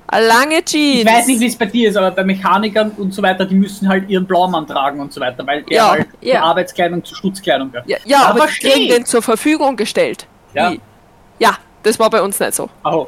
Eine 0.07 0.27
lange 0.27 0.65
Jeans. 0.65 1.01
Ich 1.01 1.05
weiß 1.05 1.27
nicht, 1.27 1.39
wie 1.39 1.47
es 1.47 1.55
bei 1.55 1.65
dir 1.65 1.89
ist, 1.89 1.97
aber 1.97 2.11
bei 2.11 2.23
Mechanikern 2.23 2.91
und 2.91 3.13
so 3.13 3.21
weiter, 3.21 3.45
die 3.45 3.55
müssen 3.55 3.87
halt 3.89 4.09
ihren 4.09 4.25
Blaumann 4.25 4.67
tragen 4.67 4.99
und 4.99 5.11
so 5.11 5.19
weiter, 5.19 5.45
weil 5.47 5.63
der 5.63 5.77
Ja, 5.77 5.91
halt 5.91 6.07
die 6.21 6.27
ja. 6.27 6.43
Arbeitskleidung 6.43 7.03
zur 7.03 7.17
Schutzkleidung 7.17 7.71
gehört. 7.71 7.87
Ja, 7.87 7.97
ja 8.05 8.19
Da 8.21 8.29
aber 8.29 8.47
die 8.47 8.67
kriegen 8.67 8.89
den 8.89 9.05
zur 9.05 9.21
Verfügung 9.21 9.75
gestellt. 9.75 10.27
Ja. 10.53 10.71
Wie? 10.71 10.81
Ja, 11.39 11.57
das 11.83 11.99
war 11.99 12.09
bei 12.09 12.21
uns 12.21 12.39
nicht 12.39 12.53
so. 12.53 12.69
Oh. 12.83 13.07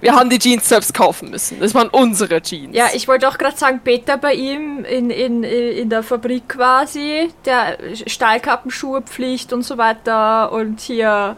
Wir 0.00 0.14
haben 0.14 0.30
die 0.30 0.38
Jeans 0.38 0.68
selbst 0.68 0.94
kaufen 0.94 1.30
müssen. 1.30 1.60
Das 1.60 1.74
waren 1.74 1.88
unsere 1.88 2.40
Jeans. 2.40 2.74
Ja, 2.76 2.86
ich 2.94 3.08
wollte 3.08 3.28
auch 3.28 3.38
gerade 3.38 3.56
sagen, 3.56 3.80
Peter 3.82 4.16
bei 4.16 4.34
ihm 4.34 4.84
in, 4.84 5.10
in, 5.10 5.42
in 5.42 5.90
der 5.90 6.02
Fabrik 6.02 6.48
quasi, 6.48 7.30
der 7.44 7.78
Stahlkappenschuhe 8.06 9.02
Pflicht 9.02 9.52
und 9.52 9.62
so 9.62 9.78
weiter 9.78 10.52
und 10.52 10.80
hier, 10.80 11.36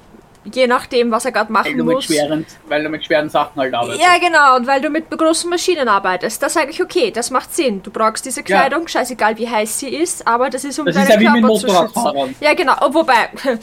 je 0.54 0.66
nachdem, 0.66 1.10
was 1.10 1.24
er 1.24 1.32
gerade 1.32 1.48
Weil 1.48 1.52
machen 1.52 1.78
du, 1.78 1.84
mit 1.84 1.94
muss. 1.96 2.04
schweren, 2.04 2.46
weil 2.68 2.82
du 2.82 2.88
mit 2.88 3.04
schweren 3.04 3.28
Sachen 3.28 3.60
halt 3.60 3.74
arbeitest. 3.74 4.00
Ja, 4.02 4.18
genau, 4.18 4.56
und 4.56 4.66
weil 4.66 4.80
du 4.80 4.88
mit 4.90 5.10
großen 5.10 5.48
Maschinen 5.50 5.88
arbeitest, 5.88 6.42
da 6.42 6.48
sage 6.48 6.70
ich, 6.70 6.82
okay, 6.82 7.10
das 7.10 7.30
macht 7.30 7.54
Sinn. 7.54 7.82
Du 7.82 7.90
brauchst 7.90 8.24
diese 8.24 8.40
Ja. 8.40 8.44
Kleidung, 8.46 8.86
scheißegal 8.88 9.36
wie 9.38 9.48
heiß 9.48 9.78
sie 9.80 9.88
ist, 9.88 10.26
aber 10.26 10.50
das 10.50 10.64
ist 10.64 10.78
um 10.78 10.86
Das 10.86 10.96
ist 10.96 11.08
deinen 11.08 11.20
ja 11.22 11.34
wie 11.34 11.40
mit 11.40 11.42
Körper 11.42 11.54
zu 11.54 11.60
schützen. 11.68 11.76
Motorradfahrern. 11.76 12.34
Ja, 12.40 12.54
genau, 12.54 12.74
oh, 12.80 12.94
wobei, 12.94 13.28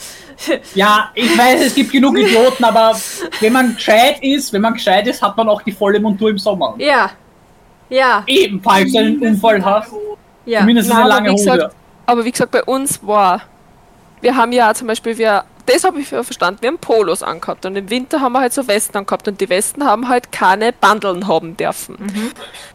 Ja, 0.76 1.12
ich 1.16 1.38
weiß, 1.38 1.62
es 1.68 1.76
gibt 1.76 1.92
genug 1.92 2.18
Idioten, 2.18 2.64
aber 2.64 2.96
wenn 3.40 3.54
man 3.54 3.76
gescheit 3.76 4.18
ist, 4.22 4.52
wenn 4.54 4.62
man 4.62 4.74
gescheit 4.74 5.08
ist, 5.08 5.22
hat 5.22 5.36
man 5.38 5.48
auch 5.50 5.62
die 5.62 5.72
volle 5.72 6.00
Montur 6.00 6.30
im 6.30 6.38
Sommer. 6.38 6.76
ja, 6.78 7.12
ja, 7.90 8.24
Ebenfalls 8.26 8.92
du 8.92 8.98
einen 9.00 9.20
Unfall 9.20 9.64
hast, 9.64 9.92
ja. 10.46 10.60
zumindest 10.62 10.90
Na, 10.90 10.96
eine 10.96 11.04
aber 11.04 11.10
lange 11.16 11.30
wie 11.30 11.34
Hose. 11.34 11.52
gesagt, 11.52 11.76
Aber 12.06 12.26
wie 12.26 12.32
gesagt, 12.32 12.52
bei 12.52 12.64
uns 12.64 13.06
war, 13.06 13.42
wir 14.22 14.36
haben 14.36 14.52
ja 14.52 14.74
zum 14.74 14.88
Beispiel, 14.88 15.18
wir, 15.18 15.44
das 15.66 15.84
habe 15.84 16.00
ich 16.00 16.08
verstanden, 16.10 16.62
wir 16.62 16.70
haben 16.70 16.78
Polos 16.78 17.24
angehabt 17.24 17.66
und 17.66 17.76
im 17.76 17.90
Winter 17.90 18.22
haben 18.22 18.34
wir 18.34 18.42
halt 18.42 18.54
so 18.54 18.68
Westen 18.68 18.98
angehabt 18.98 19.28
und 19.28 19.40
die 19.42 19.50
Westen 19.50 19.86
haben 19.86 20.10
halt 20.10 20.32
keine 20.32 20.74
Bandeln 20.74 21.28
haben 21.28 21.56
dürfen. 21.58 21.98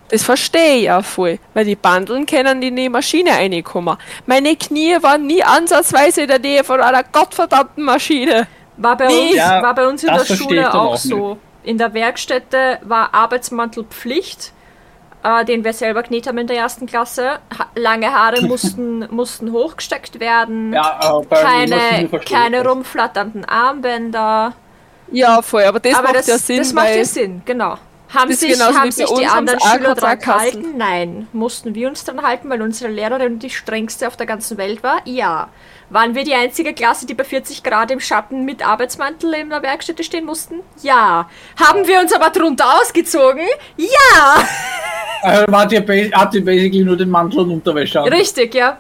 Das 0.09 0.23
verstehe 0.23 0.77
ich 0.77 0.83
ja 0.85 1.03
voll, 1.03 1.39
weil 1.55 1.65
die 1.67 1.77
Bandeln 1.77 2.25
können 2.27 2.63
in 2.63 2.77
die 2.77 2.89
Maschine 2.89 3.31
reinkommen. 3.33 3.97
Meine 4.27 4.57
Knie 4.57 4.97
waren 5.03 5.27
nie 5.27 5.43
ansatzweise 5.43 6.23
in 6.23 6.29
der 6.29 6.39
Nähe 6.39 6.65
von 6.65 6.81
einer 6.81 7.03
gottverdammten 7.05 7.85
Maschine. 7.85 8.47
War 8.79 8.97
bei 8.97 9.07
Nee. 9.09 9.27
uns, 9.29 9.37
Ja, 9.37 9.63
war 9.63 9.75
bei 9.75 9.87
uns 9.87 10.05
in 10.05 10.15
der 10.15 10.25
Schule 10.25 10.73
auch 10.73 10.93
auch 10.93 10.97
so. 10.97 11.39
In 11.65 11.77
der 11.79 11.93
Werkstätte 11.93 12.79
war 12.83 13.13
Arbeitsmantel 13.13 13.85
Pflicht, 13.85 14.53
äh, 15.23 15.45
den 15.45 15.65
wir 15.65 15.73
selber 15.73 16.03
genäht 16.03 16.27
haben 16.27 16.39
in 16.39 16.47
der 16.47 16.57
ersten 16.57 16.87
Klasse. 16.87 17.39
Ha 17.59 17.67
lange 17.75 18.13
Haare 18.13 18.43
mussten, 18.47 19.07
mussten 19.11 19.53
hochgesteckt 19.53 20.21
werden. 20.21 20.73
Ja, 20.73 21.21
äh, 21.21 21.35
keine, 21.35 22.09
keine 22.21 22.67
rumflatternden 22.67 23.45
Armbänder. 23.45 24.55
Ja, 25.11 25.43
voll, 25.43 25.65
aber 25.65 25.81
das 25.81 25.95
Aber 25.95 26.05
macht 26.05 26.17
das, 26.17 26.27
ja 26.27 26.39
Sinn, 26.39 26.59
das 26.59 26.73
macht 26.73 26.89
weil 26.89 26.99
ja 26.99 27.05
Sinn, 27.05 27.43
genau. 27.45 27.79
Haben 28.15 28.33
sich, 28.33 28.59
haben 28.59 28.91
sich 28.91 29.07
die 29.07 29.27
anderen 29.27 29.61
Schüler 29.61 29.95
dran 29.95 30.19
gehalten? 30.19 30.79
Nein. 30.79 31.29
Mussten 31.33 31.75
wir 31.75 31.89
uns 31.89 32.05
dran 32.05 32.23
halten, 32.23 32.49
weil 32.49 32.63
unsere 32.63 32.91
Lehrerin 32.91 33.39
die 33.39 33.51
strengste 33.51 34.07
auf 34.07 34.17
der 34.17 34.25
ganzen 34.25 34.57
Welt 34.57 34.83
war? 34.83 35.03
Ja. 35.05 35.49
Waren 35.91 36.15
wir 36.15 36.25
die 36.25 36.35
einzige 36.35 36.75
Klasse, 36.75 37.07
die 37.07 37.15
bei 37.15 37.25
40 37.25 37.63
Grad 37.63 37.91
im 37.91 38.01
Schatten 38.01 38.45
mit 38.45 38.67
Arbeitsmantel 38.67 39.33
in 39.35 39.49
der 39.49 39.63
Werkstätte 39.63 40.05
stehen 40.05 40.27
mussten? 40.27 40.57
Ja. 40.83 41.29
Haben 41.59 41.87
wir 41.87 42.01
uns 42.01 42.13
aber 42.13 42.31
drunter 42.31 42.79
ausgezogen? 42.81 43.47
Ja. 43.77 44.45
Also 45.23 45.45
wart 45.49 45.73
ihr, 45.73 46.11
habt 46.13 46.35
ihr 46.35 46.45
basically 46.45 46.85
nur 46.85 46.97
den 46.97 47.11
Mantel 47.11 47.41
und 47.41 47.51
Unterwäsche 47.51 48.01
an. 48.01 48.09
Richtig, 48.09 48.55
ja. 48.55 48.77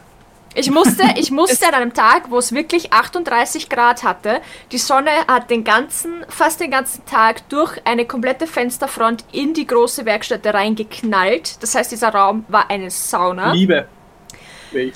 Ich 0.54 0.70
musste, 0.70 1.02
ich 1.16 1.30
musste 1.30 1.66
an 1.66 1.74
einem 1.74 1.94
Tag, 1.94 2.30
wo 2.30 2.38
es 2.38 2.52
wirklich 2.52 2.92
38 2.92 3.68
Grad 3.68 4.02
hatte, 4.02 4.40
die 4.72 4.78
Sonne 4.78 5.10
hat 5.26 5.50
den 5.50 5.64
ganzen, 5.64 6.24
fast 6.28 6.60
den 6.60 6.70
ganzen 6.70 7.06
Tag 7.06 7.48
durch 7.48 7.80
eine 7.84 8.04
komplette 8.04 8.46
Fensterfront 8.46 9.24
in 9.32 9.54
die 9.54 9.66
große 9.66 10.04
Werkstätte 10.04 10.52
reingeknallt. 10.52 11.62
Das 11.62 11.74
heißt, 11.74 11.90
dieser 11.90 12.10
Raum 12.10 12.44
war 12.48 12.70
eine 12.70 12.90
Sauna. 12.90 13.52
Liebe. 13.52 13.86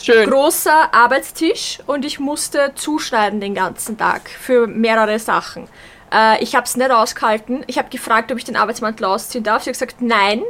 Schön. 0.01 0.29
Großer 0.29 0.95
Arbeitstisch 0.95 1.79
und 1.87 2.05
ich 2.05 2.19
musste 2.21 2.73
zuschneiden 2.75 3.41
den 3.41 3.55
ganzen 3.55 3.97
Tag 3.99 4.29
für 4.29 4.67
mehrere 4.67 5.19
Sachen. 5.19 5.69
Äh, 6.13 6.43
ich 6.43 6.55
habe 6.55 6.65
es 6.65 6.77
nicht 6.77 6.91
ausgehalten. 6.91 7.65
Ich 7.67 7.79
habe 7.79 7.89
gefragt, 7.89 8.31
ob 8.31 8.39
ich 8.39 8.45
den 8.45 8.57
Arbeitsmantel 8.57 9.05
ausziehen 9.07 9.45
darf. 9.45 9.63
Sie 9.63 9.71
hat 9.71 9.75
gesagt, 9.75 9.97
nein. 10.01 10.41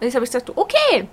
Und 0.00 0.06
ich 0.06 0.14
habe 0.14 0.24
gesagt, 0.26 0.52
okay. 0.56 1.08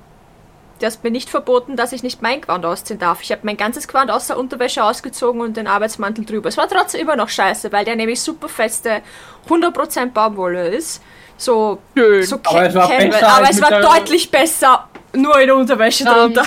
Du 0.79 0.87
hast 0.87 1.03
mir 1.03 1.11
nicht 1.11 1.29
verboten, 1.29 1.75
dass 1.75 1.91
ich 1.91 2.01
nicht 2.01 2.23
mein 2.23 2.41
Gewand 2.41 2.65
ausziehen 2.65 2.97
darf. 2.97 3.21
Ich 3.21 3.31
habe 3.31 3.41
mein 3.43 3.55
ganzes 3.55 3.87
Gewand 3.87 4.09
außer 4.09 4.35
Unterwäsche 4.35 4.83
ausgezogen 4.83 5.39
und 5.41 5.55
den 5.55 5.67
Arbeitsmantel 5.67 6.25
drüber. 6.25 6.49
Es 6.49 6.57
war 6.57 6.67
trotzdem 6.67 7.01
immer 7.01 7.15
noch 7.15 7.29
scheiße, 7.29 7.71
weil 7.71 7.85
der 7.85 7.95
nämlich 7.95 8.19
super 8.19 8.49
feste 8.49 9.03
100% 9.47 10.07
Baumwolle 10.07 10.69
ist. 10.69 11.03
So, 11.37 11.77
Schön. 11.95 12.23
so 12.23 12.39
Aber 12.43 12.63
es 12.65 12.73
war 12.73 12.87
besser 12.87 13.27
Aber 13.27 13.49
es 13.49 13.61
war 13.61 13.81
deutlich 13.81 14.31
besser, 14.31 14.89
nur 15.13 15.39
in 15.39 15.47
der 15.47 15.55
Unterwäsche 15.55 16.03
Ähm, 16.03 16.13
drunter. 16.33 16.45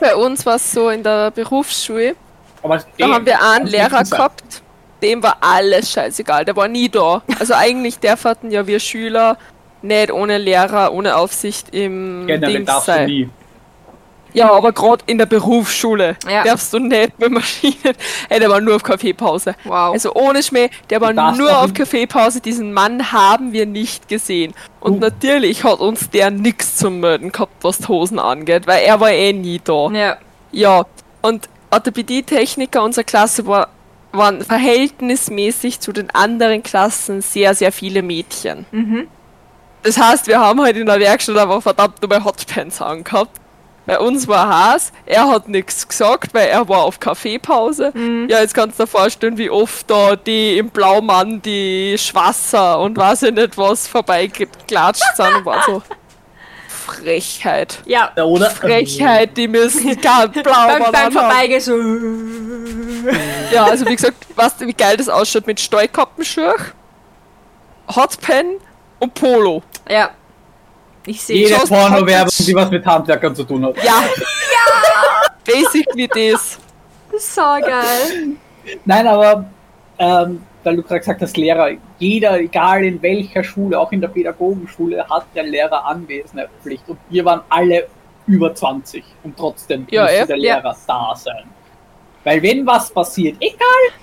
Bei 0.00 0.16
uns 0.16 0.44
war 0.46 0.56
es 0.56 0.72
so 0.72 0.88
in 0.88 1.02
der 1.02 1.30
Berufsschule, 1.30 2.16
Aber 2.62 2.82
Da 2.98 3.08
haben 3.08 3.26
wir 3.26 3.38
einen 3.42 3.66
Lehrer 3.66 4.02
gehabt, 4.02 4.62
dem 5.02 5.22
war 5.22 5.36
alles 5.40 5.92
scheißegal, 5.92 6.44
der 6.44 6.56
war 6.56 6.68
nie 6.68 6.88
da. 6.88 7.22
Also 7.38 7.54
eigentlich 7.54 7.98
dürften 7.98 8.50
ja 8.50 8.66
wir 8.66 8.80
Schüler 8.80 9.36
nicht 9.82 10.10
ohne 10.12 10.38
Lehrer, 10.38 10.92
ohne 10.92 11.16
Aufsicht 11.16 11.68
im 11.74 12.26
Generell 12.26 12.52
Dings 12.54 12.66
darfst 12.66 12.88
du 12.88 12.92
sein. 12.92 13.06
nie. 13.06 13.28
Ja, 14.32 14.52
aber 14.52 14.72
gerade 14.72 15.02
in 15.06 15.18
der 15.18 15.26
Berufsschule 15.26 16.16
Ja. 16.28 16.44
darfst 16.44 16.72
du 16.72 16.78
nicht 16.78 17.18
mit 17.18 17.30
Maschinen. 17.30 17.94
Ey, 18.28 18.38
der 18.40 18.48
war 18.50 18.60
nur 18.60 18.76
auf 18.76 18.82
Kaffeepause. 18.82 19.54
Wow. 19.64 19.92
Also 19.92 20.12
ohne 20.14 20.42
Schmäh, 20.42 20.70
der 20.90 21.00
war 21.00 21.12
nur 21.12 21.58
auf 21.58 21.72
Kaffeepause. 21.74 22.40
Diesen 22.40 22.72
Mann 22.72 23.12
haben 23.12 23.52
wir 23.52 23.66
nicht 23.66 24.08
gesehen. 24.08 24.54
Und 24.80 24.94
Uh. 24.94 24.98
natürlich 25.00 25.64
hat 25.64 25.80
uns 25.80 26.10
der 26.10 26.30
nix 26.30 26.76
zum 26.76 27.00
Melden 27.00 27.32
gehabt, 27.32 27.52
was 27.62 27.78
die 27.78 27.88
Hosen 27.88 28.18
angeht, 28.18 28.66
weil 28.66 28.82
er 28.84 29.00
war 29.00 29.10
eh 29.10 29.32
nie 29.32 29.60
da. 29.62 29.88
Ja. 29.90 30.16
Ja, 30.52 30.84
und 31.22 31.48
Orthopädie-Techniker 31.70 32.82
unserer 32.82 33.04
Klasse 33.04 33.46
war, 33.46 33.68
waren 34.12 34.42
verhältnismäßig 34.42 35.80
zu 35.80 35.92
den 35.92 36.10
anderen 36.10 36.62
Klassen 36.62 37.20
sehr, 37.22 37.54
sehr 37.54 37.70
viele 37.72 38.02
Mädchen. 38.02 38.66
Das 39.82 39.96
heißt, 39.98 40.26
wir 40.26 40.40
haben 40.40 40.60
halt 40.60 40.76
in 40.76 40.86
der 40.86 40.98
Werkstatt 41.00 41.36
einfach 41.38 41.62
verdammt 41.62 42.02
nochmal 42.02 42.24
Hotpants 42.24 42.82
angehabt. 42.82 43.30
Bei 43.86 43.98
uns 43.98 44.28
war 44.28 44.48
Haas, 44.48 44.92
er 45.06 45.26
hat 45.28 45.48
nichts 45.48 45.88
gesagt, 45.88 46.32
weil 46.32 46.48
er 46.48 46.68
war 46.68 46.84
auf 46.84 47.00
Kaffeepause. 47.00 47.92
Ja, 48.28 48.40
jetzt 48.40 48.54
kannst 48.54 48.78
du 48.78 48.84
dir 48.84 48.86
vorstellen, 48.86 49.36
wie 49.36 49.50
oft 49.50 49.90
da 49.90 50.14
die 50.16 50.58
im 50.58 50.68
Blaumann 50.70 51.42
die 51.42 51.96
Schwasser 51.98 52.78
und 52.78 52.96
weiß 52.96 53.24
ich 53.24 53.34
nicht 53.34 53.56
was 53.58 53.88
vorbeigeklatscht 53.88 55.16
sind 55.16 55.34
und 55.34 55.44
war 55.44 55.62
so 55.64 55.82
Frechheit. 56.68 57.78
Ja, 57.86 58.12
Ja, 58.16 58.24
oder? 58.24 58.50
Frechheit, 58.50 59.36
die 59.36 59.48
müssen 59.48 59.84
beim, 60.02 60.30
Blaumann 60.30 60.92
beim 60.92 60.94
anhaben. 60.94 61.12
Vorbeigehen 61.12 61.60
so. 61.60 61.76
Ja, 63.52 63.64
also 63.64 63.86
wie 63.86 63.96
gesagt, 63.96 64.26
weißt 64.36 64.60
du, 64.60 64.66
wie 64.66 64.74
geil 64.74 64.96
das 64.96 65.08
ausschaut 65.08 65.46
mit 65.46 65.58
Steukappenschuh, 65.58 66.52
Hotpen 67.96 68.58
und 69.00 69.14
Polo. 69.14 69.62
Ja. 69.88 70.10
Ich 71.10 71.20
sehe 71.22 71.48
Jede 71.48 71.56
Porno-Werbung, 71.66 72.32
die 72.38 72.54
was 72.54 72.70
mit 72.70 72.86
Handwerkern 72.86 73.34
zu 73.34 73.42
tun 73.42 73.64
hat. 73.64 73.76
Ja. 73.78 73.82
Ja! 73.84 75.32
Basically 75.44 76.06
das. 76.06 76.58
So 77.18 77.42
geil. 77.60 78.36
Nein, 78.84 79.06
aber 79.08 79.44
ähm, 79.98 80.42
weil 80.62 80.76
du 80.76 80.82
gerade 80.82 81.00
gesagt 81.00 81.20
hast, 81.20 81.36
Lehrer, 81.36 81.70
jeder, 81.98 82.38
egal 82.38 82.84
in 82.84 83.02
welcher 83.02 83.42
Schule, 83.42 83.78
auch 83.80 83.90
in 83.90 84.00
der 84.00 84.08
Pädagogenschule, 84.08 85.04
hat 85.08 85.24
der 85.34 85.42
Lehrer 85.42 85.84
Anwesenheitspflicht. 85.84 86.88
Und 86.88 86.98
wir 87.08 87.24
waren 87.24 87.40
alle 87.48 87.88
über 88.28 88.54
20 88.54 89.02
und 89.24 89.36
trotzdem 89.36 89.88
Ja, 89.90 90.02
musste 90.02 90.16
eh. 90.16 90.26
der 90.26 90.36
Ja. 90.36 90.56
Lehrer 90.56 90.76
da 90.86 91.14
sein. 91.16 91.44
Weil 92.24 92.42
wenn 92.42 92.66
was 92.66 92.90
passiert, 92.90 93.36
egal, 93.40 93.58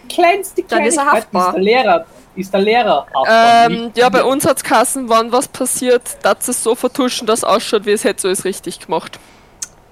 kleinste 0.09 0.63
Dann 0.63 0.85
ist 0.85 0.97
er 0.97 1.05
haftbar. 1.05 1.49
ist 1.49 1.53
der 1.55 1.61
Lehrer, 1.61 2.05
ist 2.35 2.53
der 2.53 2.61
Lehrer 2.61 3.05
haftbar. 3.13 3.69
Ähm, 3.69 3.91
ja, 3.95 4.09
bei 4.09 4.23
uns 4.23 4.45
hat's 4.45 4.63
Kassen, 4.63 5.07
wann 5.07 5.31
was 5.31 5.47
passiert, 5.47 6.17
dass 6.23 6.47
es 6.47 6.63
so 6.63 6.73
vertuschen, 6.73 7.27
dass 7.27 7.39
es 7.39 7.43
ausschaut, 7.43 7.85
wie 7.85 7.91
es 7.91 8.03
hätte 8.03 8.21
so 8.21 8.29
es 8.29 8.43
richtig 8.43 8.79
gemacht. 8.79 9.19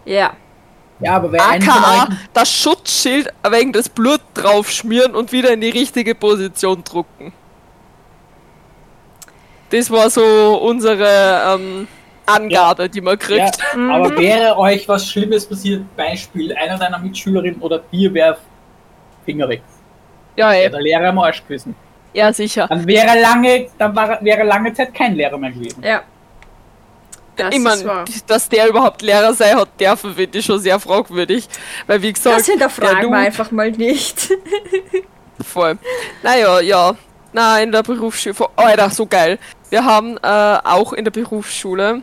Ja. 0.06 0.34
Ja, 1.02 1.18
aber 1.18 1.30
von 1.30 1.40
AKA 1.40 2.04
euch 2.04 2.10
das 2.34 2.52
Schutzschild 2.52 3.32
wegen 3.50 3.74
das 3.74 3.90
Blut 3.90 4.22
draufschmieren 4.34 5.14
und 5.14 5.32
wieder 5.32 5.52
in 5.52 5.60
die 5.62 5.70
richtige 5.70 6.16
Position 6.16 6.84
drucken. 6.84 7.34
Das 9.72 9.92
war 9.92 10.10
so 10.10 10.58
unsere 10.64 11.58
ähm, 11.60 11.88
Angabe, 12.26 12.90
die 12.90 13.02
man 13.02 13.14
Ja, 13.14 13.18
kriegt. 13.18 13.58
aber 13.76 14.18
wäre 14.18 14.58
euch 14.58 14.88
was 14.88 15.10
Schlimmes 15.10 15.46
passiert, 15.46 15.84
Beispiel, 15.96 16.54
einer 16.56 16.78
deiner 16.78 17.00
Mitschülerinnen 17.00 17.62
oder 17.62 17.80
dir 17.92 18.14
wäre 18.14 18.38
Finger 19.26 19.48
weg. 19.50 19.62
Ja, 20.36 20.52
Ja, 20.54 20.60
ey. 20.64 20.70
der 20.70 20.82
Lehrer 20.82 21.10
am 21.10 21.20
Arsch 21.20 21.42
gewesen. 21.44 21.76
ja 22.14 22.32
sicher. 22.34 22.68
Dann 22.68 22.86
wäre 22.88 23.20
lange, 23.20 23.68
dann 23.78 23.96
war, 23.96 24.18
wäre 24.24 24.44
lange 24.44 24.74
Zeit 24.74 24.94
kein 24.94 25.16
Lehrer 25.16 25.38
mehr 25.38 25.52
gewesen. 25.52 25.82
Ja. 25.84 26.02
Das 27.38 27.50
ich 27.50 27.58
ist 27.58 27.64
mein, 27.64 27.86
wahr. 27.86 28.06
dass 28.28 28.48
der 28.48 28.70
überhaupt 28.70 29.02
Lehrer 29.02 29.34
sein 29.34 29.58
hat 29.58 29.68
dürfen, 29.80 30.16
finde 30.16 30.38
ich 30.38 30.46
schon 30.46 30.60
sehr 30.60 30.80
fragwürdig. 30.80 31.48
Weil 31.86 32.02
wie 32.02 32.14
gesagt, 32.14 32.40
Das 32.40 32.46
hinterfragen 32.48 33.02
der 33.02 33.10
wir 33.10 33.18
einfach 33.18 33.52
mal 33.52 33.72
nicht. 33.72 34.30
Voll. 35.44 35.78
Naja, 36.24 36.62
ja. 36.62 36.96
Na, 37.34 37.60
in 37.60 37.74
der 37.74 37.84
Berufsschule. 37.84 38.36
Alter, 38.56 38.90
so 38.90 39.06
geil. 39.06 39.38
Wir 39.70 39.84
haben 39.84 40.16
äh, 40.24 40.58
auch 40.64 40.94
in 40.94 41.04
der 41.04 41.12
Berufsschule 41.12 42.02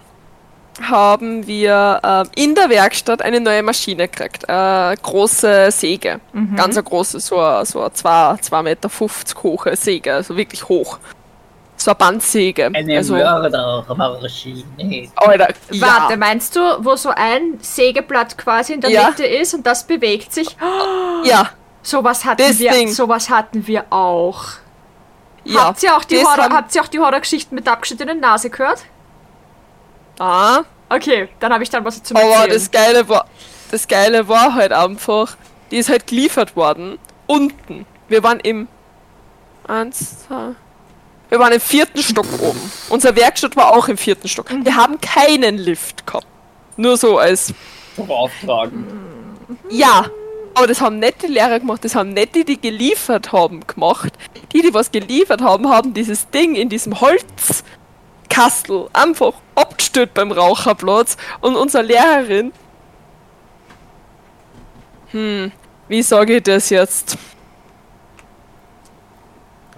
haben 0.89 1.47
wir 1.47 2.01
äh, 2.37 2.43
in 2.43 2.55
der 2.55 2.69
Werkstatt 2.69 3.23
eine 3.23 3.41
neue 3.41 3.62
Maschine 3.62 4.09
gekriegt. 4.09 4.45
Äh, 4.49 4.97
große 5.03 5.71
Säge. 5.71 6.21
Ganz 6.57 6.77
eine 6.77 6.85
große, 6.85 7.21
so 7.21 7.39
eine, 7.39 7.65
so 7.67 7.81
eine 7.81 7.91
2,50 7.91 8.62
Meter 8.62 8.91
hohe 9.43 9.77
Säge. 9.77 10.15
Also 10.15 10.37
wirklich 10.37 10.69
hoch. 10.69 10.99
So 11.77 11.91
eine 11.91 11.99
Bandsäge. 11.99 12.71
Eine 12.73 12.97
also, 12.99 13.15
Mördermaschine. 13.15 15.09
Alter, 15.17 15.49
ja. 15.71 15.81
Warte, 15.87 16.17
meinst 16.17 16.55
du, 16.55 16.61
wo 16.81 16.95
so 16.97 17.11
ein 17.11 17.59
Sägeblatt 17.61 18.39
quasi 18.39 18.75
in 18.75 18.81
der 18.81 18.91
Ja. 18.91 19.09
Mitte 19.09 19.25
ist 19.25 19.55
und 19.55 19.67
das 19.67 19.87
bewegt 19.87 20.33
sich? 20.33 20.57
Ja, 21.25 21.51
Sowas 21.83 22.25
hatten 22.25 22.43
Das 22.43 22.59
wir, 22.59 22.89
sowas 22.89 23.29
hatten 23.29 23.67
wir 23.67 23.85
auch. 23.91 24.45
ja. 25.45 25.65
Habt 25.65 25.83
ihr 25.83 25.95
auch 25.97 26.05
die 26.89 26.99
Horrorgeschichten 26.99 27.55
mit 27.57 27.67
der 27.67 27.73
abgeschnittenen 27.75 28.21
Nase 28.21 28.51
gehört? 28.51 28.85
Ah, 30.19 30.61
Okay, 30.94 31.28
dann 31.40 31.52
habe 31.52 31.62
ich 31.62 31.70
dann 31.70 31.84
was 31.84 32.02
Aber 32.11 32.20
Erzählen. 32.20 32.50
das 32.50 32.70
Geile 32.70 33.08
war, 33.08 33.26
das 33.70 33.88
Geile 33.88 34.28
war 34.28 34.54
halt 34.54 34.72
einfach, 34.72 35.37
die 35.70 35.78
ist 35.78 35.88
halt 35.88 36.06
geliefert 36.06 36.54
worden. 36.54 36.99
Unten. 37.26 37.87
Wir 38.08 38.22
waren 38.22 38.40
im 38.40 38.68
eins, 39.66 40.26
zwei, 40.26 40.50
wir 41.30 41.38
waren 41.38 41.52
im 41.52 41.61
vierten 41.61 42.02
Stock 42.02 42.26
oben. 42.40 42.61
Unsere 42.90 43.16
Werkstatt 43.16 43.56
war 43.56 43.72
auch 43.72 43.88
im 43.88 43.96
vierten 43.96 44.28
Stock. 44.28 44.50
Wir 44.50 44.76
haben 44.76 45.00
keinen 45.00 45.56
Lift 45.56 46.06
gehabt. 46.06 46.26
Nur 46.76 46.99
so 46.99 47.16
als 47.18 47.54
Beauftragen. 47.96 48.87
ja. 49.70 50.04
Aber 50.54 50.66
das 50.66 50.82
haben 50.82 50.99
nicht 50.99 51.22
die 51.22 51.28
Lehrer 51.28 51.61
gemacht, 51.61 51.82
das 51.82 51.94
haben 51.94 52.12
nicht 52.12 52.34
die, 52.34 52.44
die 52.44 52.61
geliefert 52.61 53.32
haben, 53.32 53.66
gemacht. 53.66 54.12
Die, 54.52 54.61
die 54.61 54.75
was 54.75 54.92
geliefert 54.92 55.40
haben, 55.40 55.70
haben 55.70 55.94
dieses 55.94 56.28
Ding 56.28 56.56
in 56.56 56.68
diesem 56.68 57.00
Holzkastel 58.37 58.89
einfach 58.93 59.35
abgestellt 59.55 60.15
beim 60.15 60.33
Raucherplatz. 60.33 61.17
Und 61.41 61.57
unsere 61.57 61.85
Lehrerin. 61.85 62.53
Hm, 65.11 65.53
wie 65.89 66.03
sage 66.03 66.37
ich 66.37 66.43
das 66.43 66.71
jetzt? 66.71 67.17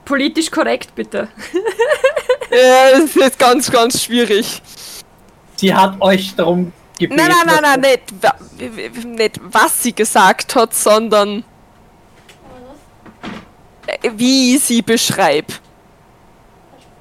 Politisch 0.05 0.51
korrekt, 0.51 0.95
bitte. 0.95 1.29
Ja, 2.51 2.93
das 2.93 3.05
ist 3.07 3.17
jetzt 3.17 3.39
ganz, 3.39 3.69
ganz 3.69 4.01
schwierig. 4.01 4.63
Sie 5.57 5.75
hat 5.75 6.01
euch 6.01 6.37
darum 6.37 6.73
gebeten. 6.97 7.17
Nein, 7.17 7.33
nein, 7.47 7.59
nein, 7.63 7.81
nein, 7.81 7.99
nicht, 8.61 9.05
nicht 9.05 9.41
was 9.43 9.83
sie 9.83 9.93
gesagt 9.93 10.55
hat, 10.55 10.73
sondern 10.73 11.43
äh, 13.89 14.11
wie 14.15 14.57
sie 14.59 14.83
beschreibt. 14.83 15.61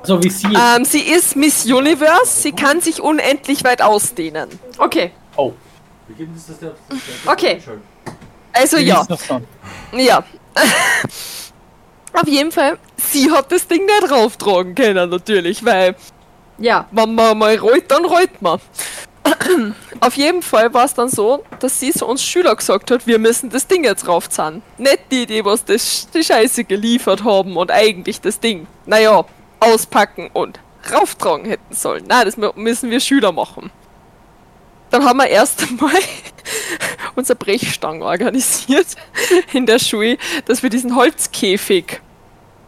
So 0.04 0.22
wie 0.22 0.30
sie. 0.30 0.48
Ähm, 0.48 0.84
sie 0.86 1.02
ist 1.02 1.36
Miss 1.36 1.66
Universe, 1.66 2.42
sie 2.42 2.52
kann 2.52 2.82
sich 2.82 3.02
unendlich 3.02 3.64
weit 3.64 3.82
ausdehnen. 3.82 4.50
Okay, 4.78 5.12
oh, 5.38 5.54
okay. 7.26 7.60
Also 8.52 8.78
ja, 8.78 9.06
ja. 9.94 10.24
Auf 12.14 12.28
jeden 12.28 12.52
Fall, 12.52 12.78
sie 12.98 13.32
hat 13.32 13.52
das 13.52 13.68
Ding 13.68 13.86
nicht 13.86 14.12
rauftragen 14.12 14.76
können, 14.76 15.10
natürlich, 15.10 15.66
weil 15.66 15.96
Ja, 16.60 16.86
wenn 16.92 17.16
man 17.16 17.38
mal 17.38 17.58
rollt, 17.58 17.90
dann 17.90 18.06
rollt 18.06 18.40
man. 18.42 18.60
Auf 20.00 20.16
jeden 20.16 20.42
Fall 20.42 20.72
war 20.74 20.86
es 20.86 20.94
dann 20.94 21.10
so, 21.10 21.44
dass 21.60 21.80
sie 21.80 21.92
zu 21.92 22.06
uns 22.06 22.24
Schüler 22.24 22.56
gesagt 22.56 22.92
hat, 22.92 23.08
wir 23.08 23.18
müssen 23.18 23.50
das 23.50 23.66
Ding 23.66 23.84
jetzt 23.84 24.08
raufzahlen. 24.08 24.62
Nicht 24.78 25.00
die, 25.12 25.26
die 25.26 25.44
was 25.44 25.66
das, 25.66 26.08
die 26.14 26.24
Scheiße 26.24 26.66
geliefert 26.66 27.24
haben 27.24 27.58
und 27.58 27.72
eigentlich 27.72 28.22
das 28.22 28.40
Ding, 28.40 28.68
naja, 28.86 29.26
auspacken 29.64 30.30
und 30.34 30.60
rauftragen 30.92 31.46
hätten 31.46 31.74
sollen. 31.74 32.06
Nein, 32.08 32.26
das 32.26 32.38
mü- 32.38 32.58
müssen 32.58 32.90
wir 32.90 33.00
Schüler 33.00 33.32
machen. 33.32 33.72
Dann 34.90 35.06
haben 35.06 35.18
wir 35.18 35.28
erst 35.28 35.62
einmal 35.64 35.92
unser 37.16 37.36
Brechstang 37.36 38.02
organisiert 38.02 38.88
in 39.54 39.66
der 39.66 39.80
Schule, 39.80 40.18
dass 40.46 40.62
wir 40.62 40.70
diesen 40.70 40.96
Holzkäfig 40.96 42.00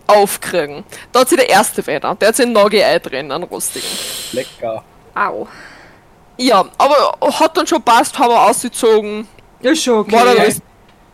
aufkriegen. 0.08 0.84
Da 1.12 1.22
hat 1.22 1.30
sich 1.30 1.38
der 1.38 1.50
erste 1.50 1.86
wieder, 1.86 2.16
der 2.16 2.28
hat 2.30 2.36
sich 2.36 2.46
ein 2.46 2.54
Nagel 2.54 3.00
drin, 3.00 3.32
einen 3.32 3.44
rostigen. 3.44 3.88
Lecker. 4.32 4.84
au. 5.16 5.48
Ja, 6.38 6.66
aber 6.78 7.18
hat 7.40 7.56
dann 7.56 7.66
schon 7.66 7.82
passt, 7.82 8.18
haben 8.20 8.30
wir 8.30 8.42
ausgezogen. 8.50 9.28
Ist 9.62 9.84
schon 9.84 10.00
okay. 10.00 10.12
War 10.12 10.26
dann 10.26 10.38
alles, 10.40 10.62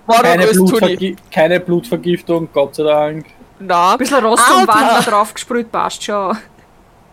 war 0.08 0.24
dann 0.24 0.40
Keine. 0.40 0.52
Blutvergi 0.52 1.16
keine 1.32 1.60
Blutvergiftung, 1.60 2.50
Gott 2.52 2.76
sei 2.76 2.84
Dank. 2.84 3.26
Na, 3.64 3.92
Ein 3.94 3.98
bisschen 3.98 4.24
Rost 4.26 4.44
und 4.50 4.68
Wander 4.68 5.02
drauf 5.02 5.34
gesprüht, 5.34 5.72
passt 5.72 6.04
schon. 6.04 6.38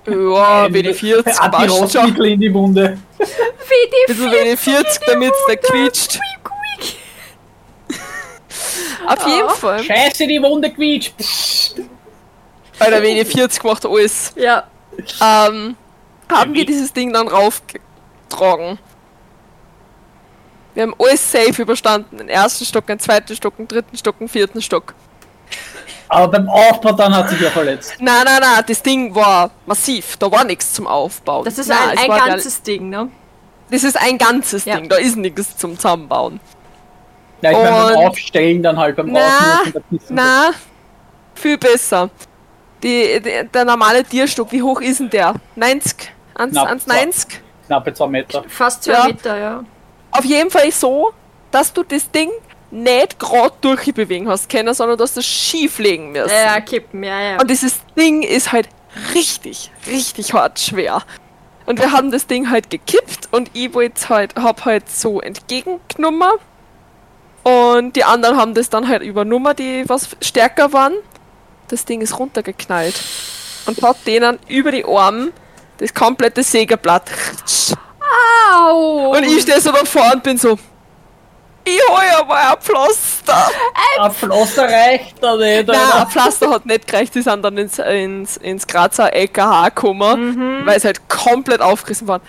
ja, 0.06 0.64
WD40 0.66 1.50
passt 1.50 1.92
schon. 1.92 2.16
In 2.24 2.40
die 2.40 2.52
Wunde. 2.52 2.98
Wie 3.18 3.24
die 3.26 4.12
Bisschen 4.12 4.30
WD40, 4.30 5.00
damit 5.06 5.32
es 5.32 5.48
nicht 5.48 5.62
quietscht. 5.64 6.18
Auf 9.06 9.26
jeden 9.26 9.48
Fall. 9.50 9.82
Scheiße, 9.82 10.26
die 10.26 10.40
Wunde 10.42 10.70
quietscht. 10.72 11.14
Bei 12.78 12.90
der 12.90 13.02
WD40 13.02 13.66
macht 13.66 13.86
alles. 13.86 14.32
Ja, 14.36 14.64
Ähm, 15.20 15.76
haben 16.30 16.54
wir 16.54 16.66
dieses 16.66 16.92
Ding 16.92 17.12
dann 17.12 17.28
raufgetragen. 17.28 18.78
Wir 20.74 20.82
haben 20.84 20.94
alles 20.98 21.32
safe 21.32 21.62
überstanden. 21.62 22.18
Den 22.18 22.28
ersten 22.28 22.64
Stock, 22.64 22.86
den 22.86 22.98
zweiten 22.98 23.34
Stock, 23.34 23.56
den 23.56 23.66
dritten 23.66 23.96
Stock, 23.96 24.18
den 24.18 24.28
vierten 24.28 24.60
Stock. 24.62 24.94
Aber 26.08 26.28
beim 26.28 26.48
Aufbau 26.48 26.92
dann 26.92 27.14
hat 27.14 27.28
sich 27.28 27.40
ja 27.40 27.50
verletzt. 27.50 27.94
Nein, 28.00 28.22
nein, 28.24 28.40
nein, 28.40 28.64
das 28.66 28.82
Ding 28.82 29.14
war 29.14 29.50
massiv. 29.66 30.16
Da 30.16 30.30
war 30.30 30.44
nichts 30.44 30.72
zum 30.72 30.86
Aufbauen. 30.86 31.44
das 31.44 31.58
ist 31.58 31.68
Nein, 31.68 31.98
ein, 31.98 32.10
ein 32.10 32.28
ganzes 32.28 32.62
Ding, 32.62 32.88
ne? 32.88 33.08
Das 33.70 33.84
ist 33.84 34.00
ein 34.00 34.16
ganzes 34.16 34.64
Ja. 34.64 34.76
Ding, 34.76 34.88
da 34.88 34.96
ist 34.96 35.16
nichts 35.16 35.56
zum 35.56 35.76
Zusammenbauen. 35.76 36.40
Ja, 37.42 37.50
ich 37.52 37.56
meine, 37.58 37.70
beim 37.94 38.06
Aufstellen 38.08 38.62
dann 38.62 38.78
halt 38.78 38.96
beim 38.96 39.12
Na, 39.12 39.60
Kissen. 39.90 40.14
Na, 40.14 40.50
viel 41.34 41.58
besser. 41.58 42.10
Die, 42.82 43.20
die, 43.20 43.46
der 43.52 43.64
normale 43.64 44.02
Tierstock, 44.04 44.50
wie 44.52 44.62
hoch 44.62 44.80
ist 44.80 45.00
denn 45.00 45.10
der? 45.10 45.34
90? 45.56 46.12
1, 46.34 46.52
Knapp 46.52 46.68
1,90? 46.70 47.26
Knappe 47.66 47.92
zwei 47.92 48.06
Meter. 48.06 48.44
Fast 48.48 48.84
zwei 48.84 48.92
Ja. 48.92 49.04
Meter, 49.06 49.36
ja. 49.36 49.64
Auf 50.10 50.24
jeden 50.24 50.50
Fall 50.50 50.70
so, 50.72 51.10
dass 51.50 51.72
du 51.72 51.82
das 51.82 52.10
Ding 52.10 52.30
nicht 52.70 53.18
gerade 53.18 53.54
durchbewegen 53.60 54.28
hast 54.28 54.50
können, 54.50 54.74
sondern 54.74 54.98
dass 54.98 55.14
du 55.14 55.20
es 55.20 55.26
schief 55.26 55.78
legen 55.78 56.12
musst. 56.12 56.30
Ja, 56.30 56.60
kippen, 56.60 57.02
ja, 57.02 57.20
ja. 57.20 57.40
Und 57.40 57.48
dieses 57.48 57.80
Ding 57.96 58.22
ist 58.22 58.52
halt 58.52 58.68
richtig, 59.14 59.70
richtig 59.86 60.34
hart 60.34 60.58
schwer. 60.60 61.02
Und 61.66 61.80
wir 61.80 61.92
haben 61.92 62.10
das 62.10 62.26
Ding 62.26 62.50
halt 62.50 62.70
gekippt 62.70 63.28
und 63.30 63.50
ich 63.52 63.74
wollte 63.74 64.08
halt, 64.08 64.34
hab 64.36 64.64
halt 64.64 64.88
so 64.88 65.20
entgegengenommen. 65.20 66.32
Und 67.42 67.96
die 67.96 68.04
anderen 68.04 68.36
haben 68.36 68.54
das 68.54 68.70
dann 68.70 68.88
halt 68.88 69.02
übernommen, 69.02 69.54
die 69.56 69.84
was 69.86 70.08
stärker 70.20 70.72
waren. 70.72 70.94
Das 71.68 71.84
Ding 71.84 72.00
ist 72.00 72.18
runtergeknallt. 72.18 72.98
Und 73.66 73.82
hat 73.82 73.98
denen 74.06 74.38
über 74.48 74.72
die 74.72 74.84
Arme 74.84 75.32
das 75.78 75.92
komplette 75.92 76.42
Sägeblatt. 76.42 77.10
Au! 78.50 79.12
Und 79.14 79.24
ich 79.24 79.42
stehe 79.42 79.60
so 79.60 79.70
davor 79.70 80.12
und 80.14 80.22
bin 80.22 80.38
so. 80.38 80.58
Ich 81.70 81.88
hol 81.88 82.02
ja 82.10 82.24
mal 82.24 82.52
ein 82.54 82.60
Pflaster. 82.60 83.50
Ein 84.00 84.10
Pflaster 84.12 84.64
reicht 84.64 85.22
da 85.22 85.36
nicht, 85.36 85.66
Nein, 85.68 85.76
ein 85.94 86.06
Pflaster 86.08 86.50
hat 86.50 86.64
nicht 86.66 86.86
gereicht, 86.86 87.14
die 87.14 87.22
sind 87.22 87.42
dann 87.42 87.58
ins, 87.58 87.78
ins, 87.78 88.36
ins 88.38 88.66
Grazer 88.66 89.12
LKH 89.12 89.68
gekommen, 89.70 90.62
weil 90.64 90.76
es 90.76 90.84
halt 90.84 91.08
komplett 91.08 91.60
aufgerissen 91.60 92.08
war. 92.08 92.20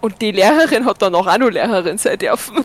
Und 0.00 0.20
die 0.22 0.32
Lehrerin 0.32 0.84
hat 0.86 1.00
dann 1.02 1.14
auch 1.14 1.26
auch 1.26 1.38
noch 1.38 1.50
Lehrerin 1.50 1.98
sein 1.98 2.18
dürfen. 2.18 2.64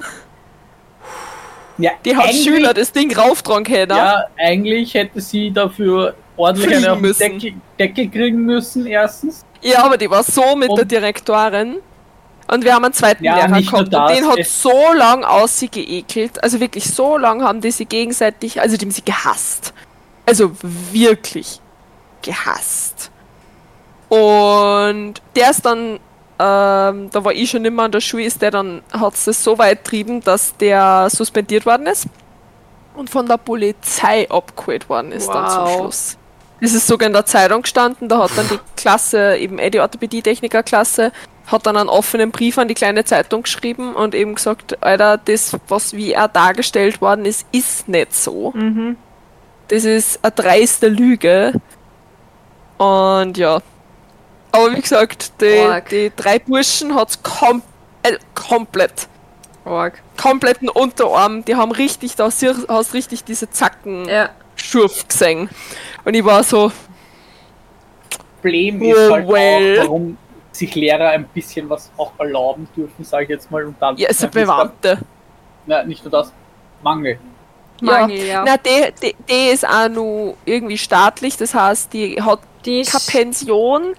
Ja, 1.77 1.91
Die 2.03 2.15
hat 2.15 2.33
Schüler 2.33 2.73
das 2.73 2.91
Ding 2.91 3.15
rauftragen 3.15 3.63
können. 3.63 3.95
Ja, 3.95 4.25
eigentlich 4.37 4.93
hätte 4.93 5.21
sie 5.21 5.49
dafür 5.51 6.13
ordentlich 6.35 6.67
Fliegen 6.67 6.83
eine 6.83 6.91
auf 6.93 6.97
den 6.99 7.01
müssen. 7.07 7.19
Deckel, 7.39 7.53
Deckel 7.79 8.09
kriegen 8.09 8.41
müssen, 8.45 8.85
erstens. 8.85 9.45
Ja, 9.61 9.83
aber 9.85 9.97
die 9.97 10.09
war 10.09 10.23
so 10.23 10.55
mit 10.57 10.69
Und- 10.69 10.77
der 10.77 10.85
Direktorin. 10.85 11.77
Und 12.51 12.63
wir 12.63 12.73
haben 12.73 12.83
einen 12.83 12.93
zweiten 12.93 13.23
Ja, 13.23 13.35
Lehrer 13.35 13.61
gehabt 13.61 13.93
das, 13.93 14.09
und 14.09 14.15
den 14.17 14.27
hat 14.27 14.45
so 14.45 14.93
lang 14.93 15.23
aus 15.23 15.59
sie 15.59 15.69
geekelt. 15.69 16.43
Also 16.43 16.59
wirklich 16.59 16.85
so 16.85 17.17
lang 17.17 17.43
haben 17.43 17.61
die 17.61 17.71
sie 17.71 17.85
gegenseitig, 17.85 18.59
also 18.59 18.75
die 18.75 18.85
haben 18.85 18.91
sie 18.91 19.03
gehasst. 19.03 19.73
Also 20.25 20.51
wirklich 20.91 21.59
gehasst. 22.23 23.11
Und 24.09 25.15
der 25.35 25.51
ist 25.51 25.63
dann, 25.63 25.99
ähm, 26.39 27.09
da 27.11 27.23
war 27.23 27.31
ich 27.31 27.51
schon 27.51 27.63
immer 27.65 27.83
an 27.83 27.91
der 27.91 28.01
Schule, 28.01 28.23
ist 28.23 28.41
der 28.41 28.49
dann, 28.49 28.81
hat 28.91 29.13
es 29.13 29.43
so 29.43 29.57
weit 29.59 29.83
trieben, 29.85 30.21
dass 30.21 30.57
der 30.57 31.07
suspendiert 31.11 31.67
worden 31.67 31.85
ist 31.85 32.07
und 32.95 33.11
von 33.11 33.27
der 33.27 33.37
Polizei 33.37 34.29
abgeholt 34.29 34.89
worden 34.89 35.11
ist 35.11 35.27
dann 35.27 35.49
zum 35.49 35.63
Wow. 35.63 35.77
Schluss. 35.77 36.17
Das 36.61 36.73
ist 36.73 36.87
sogar 36.87 37.07
in 37.07 37.13
der 37.13 37.25
Zeitung 37.25 37.61
gestanden, 37.61 38.09
da 38.09 38.23
hat 38.23 38.31
dann 38.35 38.47
die 38.49 38.59
Klasse, 38.75 39.37
eben 39.37 39.59
eh 39.59 39.69
die 39.69 39.79
Orthopädie-Techniker-Klasse, 39.79 41.11
hat 41.51 41.65
dann 41.65 41.77
einen 41.77 41.89
offenen 41.89 42.31
Brief 42.31 42.57
an 42.57 42.67
die 42.67 42.73
kleine 42.73 43.05
Zeitung 43.05 43.43
geschrieben 43.43 43.95
und 43.95 44.13
eben 44.15 44.35
gesagt, 44.35 44.81
Alter, 44.83 45.17
das, 45.17 45.57
was 45.67 45.93
wie 45.93 46.13
er 46.13 46.27
dargestellt 46.27 47.01
worden 47.01 47.25
ist, 47.25 47.45
ist 47.51 47.87
nicht 47.89 48.13
so. 48.13 48.51
Mhm. 48.51 48.97
Das 49.69 49.83
ist 49.83 50.19
eine 50.23 50.31
dreiste 50.31 50.87
Lüge. 50.87 51.53
Und 52.77 53.37
ja. 53.37 53.61
Aber 54.51 54.75
wie 54.75 54.81
gesagt, 54.81 55.33
die, 55.41 55.67
die 55.91 56.11
drei 56.15 56.39
Burschen 56.39 56.95
hat's 56.95 57.21
kom 57.21 57.61
äh, 58.03 58.17
komplett, 58.33 59.07
Org. 59.65 60.01
kompletten 60.17 60.69
Unterarm, 60.69 61.45
die 61.45 61.55
haben 61.55 61.71
richtig, 61.71 62.15
da 62.15 62.29
hast 62.69 62.93
richtig 62.93 63.23
diese 63.25 63.49
Zacken 63.49 64.07
Ja. 64.07 64.29
Schurf 64.55 65.07
gesehen. 65.07 65.49
Und 66.05 66.13
ich 66.15 66.23
war 66.25 66.43
so, 66.43 66.71
Problem 68.41 68.81
ist 68.81 68.97
Oh, 68.97 69.11
halt 69.11 69.27
well. 69.27 69.79
auch, 69.79 69.83
warum 69.83 70.17
sich 70.59 70.75
Lehrer 70.75 71.09
ein 71.09 71.25
bisschen 71.25 71.69
was 71.69 71.89
auch 71.97 72.11
erlauben 72.19 72.67
dürfen, 72.75 73.03
sage 73.03 73.23
ich 73.23 73.29
jetzt 73.29 73.49
mal. 73.49 73.65
Und 73.65 73.75
dann, 73.81 73.97
ja, 73.97 74.09
ist 74.09 74.21
eine 74.23 74.31
Ja, 74.33 74.41
Bewandte. 74.41 74.97
Na, 75.65 75.83
nicht 75.83 76.03
nur 76.03 76.11
das, 76.11 76.31
Mangel. 76.83 77.17
Mangel, 77.81 78.17
ja. 78.25 78.43
Na, 78.45 78.57
die, 78.57 78.91
die, 79.01 79.15
die 79.29 79.49
ist 79.53 79.67
auch 79.67 79.87
nur 79.89 80.35
irgendwie 80.45 80.77
staatlich, 80.77 81.37
das 81.37 81.53
heißt, 81.53 81.93
die 81.93 82.21
hat 82.21 82.39
Die 82.65 82.81
ist, 82.81 82.91
keine 82.91 83.23
Pension, 83.25 83.93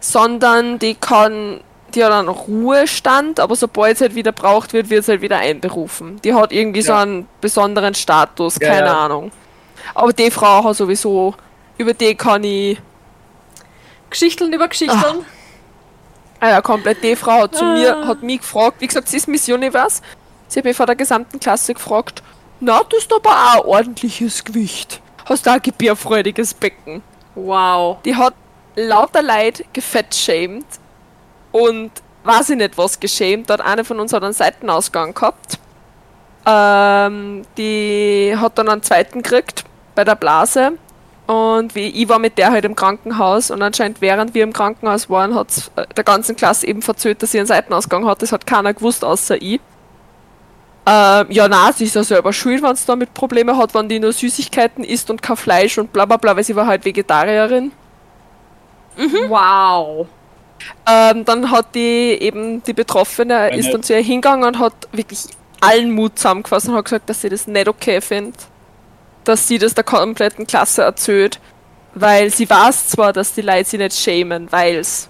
sondern 0.00 0.78
die 0.78 0.94
kann, 0.94 1.60
die 1.94 2.02
hat 2.02 2.12
einen 2.12 2.28
Ruhestand, 2.28 3.38
aber 3.40 3.56
sobald 3.56 3.96
es 3.96 4.00
halt 4.00 4.14
wieder 4.14 4.32
braucht 4.32 4.72
wird, 4.72 4.88
wird 4.88 5.04
sie 5.04 5.12
halt 5.12 5.20
wieder 5.20 5.36
einberufen. 5.38 6.18
Die 6.22 6.32
hat 6.32 6.50
irgendwie 6.52 6.80
so 6.82 6.92
Ja. 6.92 7.02
einen 7.02 7.28
besonderen 7.42 7.94
Status, 7.94 8.56
Ja, 8.60 8.68
keine 8.68 8.86
ja. 8.86 9.04
Ahnung. 9.04 9.30
Aber 9.94 10.12
die 10.12 10.30
Frau 10.30 10.64
hat 10.64 10.76
sowieso, 10.76 11.34
über 11.76 11.92
die 11.92 12.14
kann 12.14 12.42
ich, 12.44 12.78
Geschichteln 14.08 14.52
über 14.52 14.68
Geschichteln. 14.68 15.24
Ah 16.40 16.48
ja, 16.48 16.60
komplett, 16.62 17.02
die 17.02 17.16
Frau 17.16 17.42
hat 17.42 17.54
zu 17.54 17.64
Ah. 17.64 17.72
mir, 17.74 18.06
hat 18.06 18.22
mich 18.22 18.40
gefragt, 18.40 18.76
wie 18.80 18.86
gesagt, 18.86 19.08
sie 19.08 19.18
ist 19.18 19.28
Miss 19.28 19.48
Universe, 19.48 20.02
sie 20.48 20.58
hat 20.60 20.64
mich 20.64 20.76
vor 20.76 20.86
der 20.86 20.96
gesamten 20.96 21.38
Klasse 21.38 21.74
gefragt, 21.74 22.22
na, 22.60 22.82
du 22.82 22.96
hast 22.96 23.12
aber 23.12 23.30
auch 23.30 23.64
ein 23.64 23.68
ordentliches 23.68 24.44
Gewicht. 24.44 25.00
Hast 25.26 25.46
du 25.46 25.50
auch 25.50 25.54
ein 25.54 25.62
gebärfreudiges 25.62 26.52
Becken. 26.54 27.02
Wow. 27.34 27.98
Die 28.04 28.14
hat 28.16 28.34
lauter 28.76 29.22
Leid 29.22 29.64
gefettshamed 29.72 30.66
und 31.52 31.90
weiß 32.24 32.50
ich 32.50 32.56
nicht 32.56 32.76
was 32.76 33.00
geschämt. 33.00 33.48
Dort 33.48 33.60
eine 33.62 33.84
von 33.84 33.98
uns 33.98 34.12
hat 34.12 34.22
einen 34.22 34.34
Seitenausgang 34.34 35.14
gehabt. 35.14 35.58
Ähm, 36.46 37.42
die 37.56 38.34
hat 38.36 38.58
dann 38.58 38.68
einen 38.68 38.82
zweiten 38.82 39.22
gekriegt 39.22 39.64
bei 39.94 40.04
der 40.04 40.16
Blase. 40.16 40.72
Und 41.30 41.76
wie 41.76 41.86
ich 41.86 42.08
war 42.08 42.18
mit 42.18 42.38
der 42.38 42.50
halt 42.50 42.64
im 42.64 42.74
Krankenhaus 42.74 43.52
und 43.52 43.62
anscheinend 43.62 44.00
während 44.00 44.34
wir 44.34 44.42
im 44.42 44.52
Krankenhaus 44.52 45.08
waren, 45.08 45.36
hat 45.36 45.70
der 45.96 46.02
ganzen 46.02 46.34
Klasse 46.34 46.66
eben 46.66 46.82
verzögert, 46.82 47.22
dass 47.22 47.30
sie 47.30 47.38
einen 47.38 47.46
Seitenausgang 47.46 48.04
hat. 48.04 48.20
Das 48.20 48.32
hat 48.32 48.48
keiner 48.48 48.74
gewusst, 48.74 49.04
außer 49.04 49.40
ich. 49.40 49.60
Ähm, 50.86 51.26
ja, 51.28 51.46
na, 51.46 51.72
sie 51.72 51.84
ist 51.84 51.94
ja 51.94 52.02
selber 52.02 52.32
schuld, 52.32 52.64
wenn 52.64 52.74
sie 52.74 52.84
damit 52.84 53.14
Probleme 53.14 53.56
hat, 53.56 53.74
wenn 53.74 53.88
die 53.88 54.00
nur 54.00 54.12
Süßigkeiten 54.12 54.82
isst 54.82 55.08
und 55.08 55.22
kein 55.22 55.36
Fleisch 55.36 55.78
und 55.78 55.92
bla 55.92 56.04
bla 56.04 56.16
bla, 56.16 56.34
weil 56.34 56.42
sie 56.42 56.56
war 56.56 56.66
halt 56.66 56.84
Vegetarierin. 56.84 57.70
Wow. 59.28 60.08
Ähm, 60.84 61.24
dann 61.24 61.48
hat 61.52 61.76
die 61.76 62.18
eben 62.20 62.60
die 62.64 62.72
Betroffene 62.72 63.56
ist 63.56 63.72
dann 63.72 63.84
zu 63.84 63.92
ihr 63.92 64.02
hingegangen 64.02 64.48
und 64.48 64.58
hat 64.58 64.74
wirklich 64.90 65.26
allen 65.60 65.92
Mut 65.92 66.18
zusammengefasst 66.18 66.68
und 66.68 66.74
hat 66.74 66.86
gesagt, 66.86 67.08
dass 67.08 67.20
sie 67.20 67.28
das 67.28 67.46
nicht 67.46 67.68
okay 67.68 68.00
findet, 68.00 68.48
dass 69.24 69.48
sie 69.48 69.58
das 69.58 69.74
der 69.74 69.84
kompletten 69.84 70.46
Klasse 70.46 70.82
erzählt, 70.82 71.40
weil 71.94 72.30
sie 72.30 72.48
weiß 72.48 72.88
zwar, 72.88 73.12
dass 73.12 73.34
die 73.34 73.42
Leute 73.42 73.68
sie 73.68 73.78
nicht 73.78 73.96
schämen, 73.96 74.50
weil 74.50 74.76
es, 74.76 75.08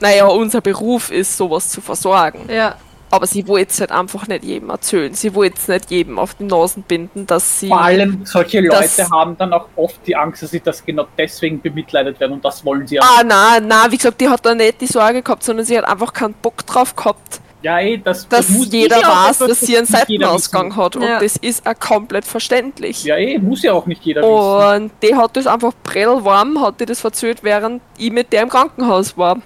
naja, 0.00 0.26
unser 0.26 0.60
Beruf 0.60 1.10
ist, 1.10 1.36
sowas 1.36 1.70
zu 1.70 1.80
versorgen. 1.80 2.48
Ja. 2.48 2.76
Aber 3.10 3.26
sie 3.28 3.46
wollte 3.46 3.70
es 3.70 3.80
halt 3.80 3.92
einfach 3.92 4.26
nicht 4.26 4.42
jedem 4.42 4.70
erzählen. 4.70 5.14
Sie 5.14 5.34
wollte 5.36 5.56
es 5.56 5.68
nicht 5.68 5.90
jedem 5.90 6.18
auf 6.18 6.34
die 6.34 6.44
Nasen 6.44 6.82
binden, 6.82 7.26
dass 7.28 7.60
sie. 7.60 7.68
Vor 7.68 7.80
allem 7.80 8.26
solche 8.26 8.60
Leute 8.60 9.08
haben 9.08 9.36
dann 9.38 9.52
auch 9.52 9.68
oft 9.76 10.04
die 10.04 10.16
Angst, 10.16 10.42
dass 10.42 10.50
sie 10.50 10.58
das 10.58 10.84
genau 10.84 11.06
deswegen 11.16 11.60
bemitleidet 11.60 12.18
werden 12.18 12.32
und 12.32 12.44
das 12.44 12.64
wollen 12.64 12.88
sie 12.88 12.96
ja. 12.96 13.02
Ah, 13.02 13.22
na, 13.24 13.60
na, 13.60 13.90
wie 13.90 13.98
gesagt, 13.98 14.20
die 14.20 14.28
hat 14.28 14.44
da 14.44 14.54
nicht 14.54 14.80
die 14.80 14.86
Sorge 14.86 15.22
gehabt, 15.22 15.44
sondern 15.44 15.64
sie 15.64 15.78
hat 15.78 15.84
einfach 15.84 16.12
keinen 16.12 16.34
Bock 16.34 16.66
drauf 16.66 16.96
gehabt, 16.96 17.40
Ja, 17.64 17.80
eh, 17.80 17.96
das, 17.96 18.28
dass 18.28 18.46
das 18.46 18.56
muss 18.56 18.70
jeder 18.70 18.96
weiß, 18.98 19.38
dass 19.38 19.60
sie 19.60 19.74
einen 19.78 19.86
Seitenausgang 19.86 20.76
hat. 20.76 20.96
Und 20.96 21.02
Ja. 21.02 21.18
das 21.18 21.38
ist 21.38 21.66
auch 21.66 21.72
komplett 21.80 22.26
verständlich. 22.26 23.02
Ja, 23.04 23.16
eh, 23.16 23.38
muss 23.38 23.62
ja 23.62 23.72
auch 23.72 23.86
nicht 23.86 24.02
jeder 24.04 24.20
wissen. 24.20 24.82
Und 24.84 24.92
die 25.02 25.14
hat 25.14 25.34
das 25.34 25.46
einfach 25.46 25.72
prellwarm, 25.82 26.60
hat 26.60 26.78
die 26.78 26.84
das 26.84 27.00
verzählt, 27.00 27.42
während 27.42 27.80
ich 27.96 28.12
mit 28.12 28.34
der 28.34 28.42
im 28.42 28.50
Krankenhaus 28.50 29.16
war. 29.16 29.38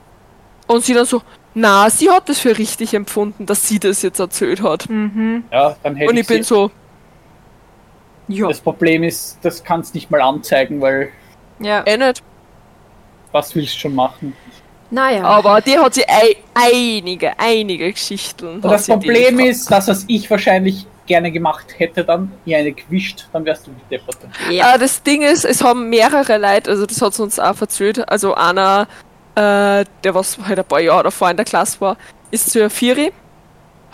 Und 0.66 0.84
sie 0.84 0.94
dann 0.94 1.06
so, 1.06 1.22
na, 1.54 1.88
sie 1.90 2.10
hat 2.10 2.28
das 2.28 2.40
für 2.40 2.58
richtig 2.58 2.92
empfunden, 2.92 3.46
dass 3.46 3.68
sie 3.68 3.78
das 3.78 4.02
jetzt 4.02 4.18
erzählt 4.18 4.62
hat. 4.62 4.90
Mhm. 4.90 5.44
Ja, 5.52 5.76
dann 5.84 5.94
hätte 5.94 6.10
Und 6.10 6.16
ich 6.18 6.26
bin 6.26 6.42
sie, 6.42 6.48
so, 6.48 6.72
Ja. 8.26 8.48
Das 8.48 8.60
Problem 8.60 9.04
ist, 9.04 9.38
das 9.42 9.62
kannst 9.62 9.94
nicht 9.94 10.10
mal 10.10 10.20
anzeigen, 10.20 10.80
weil 10.80 11.10
Ja. 11.60 11.82
eh 11.86 11.96
nicht. 11.96 12.22
was 13.30 13.54
willst 13.54 13.74
du 13.76 13.78
schon 13.78 13.94
machen? 13.94 14.34
Naja. 14.90 15.24
Aber 15.24 15.60
die 15.60 15.78
hat 15.78 15.94
sie 15.94 16.08
ei 16.08 16.36
einige, 16.54 17.38
einige 17.38 17.92
Geschichten. 17.92 18.60
Das 18.60 18.86
Problem 18.86 19.38
ist, 19.38 19.70
das, 19.70 19.88
was 19.88 20.04
ich 20.08 20.30
wahrscheinlich 20.30 20.86
gerne 21.06 21.30
gemacht 21.32 21.66
hätte, 21.78 22.04
dann 22.04 22.32
ihr 22.44 22.58
eine 22.58 22.72
gewischt, 22.72 23.26
dann 23.32 23.44
wärst 23.44 23.66
du 23.66 23.70
die 23.70 23.96
Depperte. 23.96 24.28
ja. 24.50 24.74
Äh, 24.74 24.78
das 24.78 25.02
Ding 25.02 25.22
ist, 25.22 25.44
es 25.44 25.62
haben 25.62 25.88
mehrere 25.88 26.38
Leute, 26.38 26.70
also 26.70 26.86
das 26.86 27.02
hat 27.02 27.18
uns 27.18 27.38
auch 27.38 27.60
erzählt, 27.60 28.08
also 28.08 28.34
einer, 28.34 28.86
äh, 29.34 29.84
der 30.04 30.14
was 30.14 30.38
halt 30.46 30.58
ein 30.58 30.64
paar 30.64 30.80
Jahre 30.80 31.04
davor 31.04 31.30
in 31.30 31.36
der 31.36 31.46
Klasse 31.46 31.80
war, 31.80 31.96
ist 32.30 32.50
zu 32.50 32.68
Viri, 32.70 33.12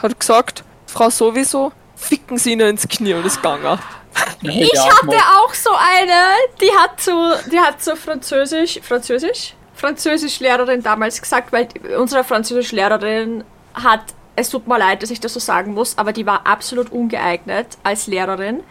hat 0.03 0.19
gesagt, 0.19 0.65
Frau 0.87 1.09
sowieso, 1.09 1.73
ficken 1.97 2.37
sie 2.37 2.53
ihnen 2.53 2.71
ins 2.71 2.87
Knie 2.87 3.15
und 3.15 3.25
ist 3.25 3.37
gegangen. 3.37 3.79
Ich 4.43 4.79
hatte 4.79 5.17
auch 5.39 5.55
so 5.55 5.71
eine, 5.71 6.37
die 6.61 6.71
hat 6.71 7.01
so, 7.01 7.33
die 7.51 7.59
hat 7.59 7.83
so 7.83 7.97
Französisch, 7.97 8.81
Französisch? 8.83 9.55
Französischlehrerin 9.85 10.83
damals 10.83 11.21
gesagt, 11.21 11.53
weil 11.53 11.69
unsere 11.99 12.25
Französischlehrerin 12.25 13.45
hat 13.75 14.03
es 14.37 14.51
tut 14.51 14.67
mir 14.67 14.79
leid, 14.79 15.03
dass 15.03 15.11
ich 15.11 15.21
das 15.21 15.35
so 15.35 15.41
sagen 15.41 15.75
muss, 15.75 15.97
aber 15.99 16.13
die 16.13 16.27
war 16.27 16.47
absolut 16.47 16.91
ungeeignet 16.91 17.79
als 17.83 18.07
Lehrerin. 18.07 18.65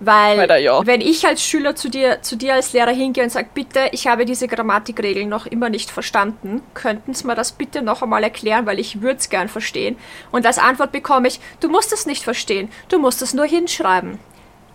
Weil, 0.00 0.36
Leider 0.36 0.56
ja. 0.56 0.84
wenn 0.84 1.00
ich 1.00 1.24
als 1.24 1.44
Schüler 1.44 1.76
zu 1.76 1.88
dir, 1.88 2.22
zu 2.22 2.34
dir 2.34 2.54
als 2.54 2.72
Lehrer 2.72 2.90
hingehe 2.90 3.22
und 3.22 3.30
sage, 3.30 3.48
bitte, 3.54 3.88
ich 3.92 4.08
habe 4.08 4.24
diese 4.24 4.48
Grammatikregeln 4.48 5.28
noch 5.28 5.46
immer 5.46 5.70
nicht 5.70 5.92
verstanden, 5.92 6.60
könnten 6.74 7.14
Sie 7.14 7.24
mir 7.24 7.36
das 7.36 7.52
bitte 7.52 7.82
noch 7.82 8.02
einmal 8.02 8.24
erklären, 8.24 8.66
weil 8.66 8.80
ich 8.80 9.00
würde 9.00 9.20
es 9.20 9.30
gern 9.30 9.48
verstehen. 9.48 9.96
Und 10.32 10.44
als 10.44 10.58
Antwort 10.58 10.90
bekomme 10.90 11.28
ich, 11.28 11.38
du 11.60 11.68
musst 11.68 11.92
es 11.92 12.04
nicht 12.04 12.24
verstehen, 12.24 12.68
du 12.88 12.98
musst 12.98 13.22
es 13.22 13.32
nur 13.32 13.46
hinschreiben. 13.46 14.18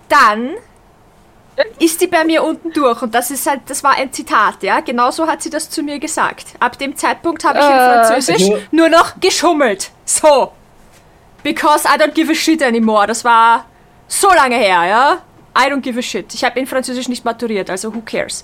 Dann 0.08 0.52
ist 1.80 2.02
die 2.02 2.08
bei 2.08 2.24
mir 2.24 2.44
unten 2.44 2.72
durch 2.72 3.02
und 3.02 3.14
das 3.16 3.32
ist 3.32 3.48
halt, 3.48 3.62
das 3.68 3.84
war 3.84 3.96
ein 3.98 4.12
Zitat, 4.14 4.62
ja. 4.62 4.80
Genauso 4.82 5.28
hat 5.28 5.42
sie 5.42 5.50
das 5.50 5.70
zu 5.70 5.82
mir 5.84 6.00
gesagt. 6.00 6.46
Ab 6.60 6.78
dem 6.78 6.96
Zeitpunkt 6.96 7.44
habe 7.44 7.60
ich 7.60 7.66
in 7.66 7.72
Äh, 7.72 7.94
Französisch 8.06 8.50
also- 8.52 8.58
nur 8.72 8.90
noch 8.90 9.20
geschummelt. 9.20 9.92
So. 10.06 10.52
Because 11.44 11.88
I 11.88 12.00
don't 12.00 12.12
give 12.14 12.32
a 12.32 12.36
shit 12.36 12.62
anymore. 12.62 13.08
Das 13.08 13.24
war 13.24 13.66
so 14.08 14.30
lange 14.34 14.56
her, 14.58 14.86
ja. 14.88 15.18
I 15.58 15.72
don't 15.72 15.82
give 15.82 15.98
a 15.98 16.02
shit. 16.02 16.34
Ich 16.34 16.44
habe 16.44 16.60
in 16.60 16.68
Französisch 16.68 17.08
nicht 17.08 17.26
maturiert, 17.26 17.70
also 17.70 17.94
who 17.94 18.02
cares. 18.02 18.44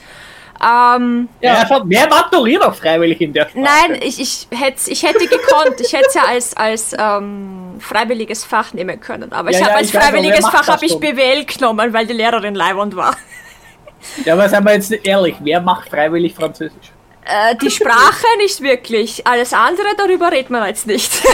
Ähm, 0.62 1.28
Ja, 1.42 1.66
schaut, 1.68 1.84
wer 1.88 2.08
maturiert 2.08 2.64
auch 2.64 2.74
freiwillig 2.76 3.20
in 3.22 3.34
der 3.34 3.50
Sprache? 3.50 3.60
nein, 3.60 4.00
ich, 4.02 4.20
ich, 4.22 4.48
hätte, 4.52 4.90
ich 4.90 5.04
hätte 5.04 5.26
gekonnt. 5.28 5.80
Ich 5.82 5.92
hätte 5.94 6.06
es 6.08 6.14
ja 6.14 6.24
als, 6.26 6.56
als 6.56 6.96
ähm, 6.98 7.63
freiwilliges 7.80 8.44
Fach 8.44 8.74
nehmen 8.74 9.00
können. 9.00 9.32
Aber 9.32 9.52
Ja, 9.52 9.58
ich 9.60 9.64
habe 9.64 9.72
ja, 9.72 9.78
als 9.78 9.88
ich 9.90 9.94
weiß, 9.96 10.06
freiwilliges 10.06 10.48
Fach 10.48 10.68
habe 10.68 10.86
ich? 10.86 11.00
BWL 11.00 11.46
genommen, 11.46 11.94
weil 11.94 12.08
die 12.08 12.14
Lehrerin 12.14 12.56
leibend 12.56 12.96
war. 12.96 13.16
Ja, 14.26 14.34
aber 14.34 14.50
seien 14.50 14.64
wir 14.66 14.74
jetzt 14.74 14.92
ehrlich, 14.92 15.36
wer 15.40 15.62
macht 15.62 15.90
freiwillig 15.90 16.36
Französisch? 16.36 16.92
Äh, 17.26 17.56
die 17.56 17.72
Sprache 17.72 18.26
nicht 18.38 18.62
wirklich. 18.62 19.26
Alles 19.26 19.54
andere, 19.54 19.88
darüber 19.98 20.32
redet 20.32 20.50
man 20.50 20.68
jetzt 20.68 20.88
nicht. 20.88 21.12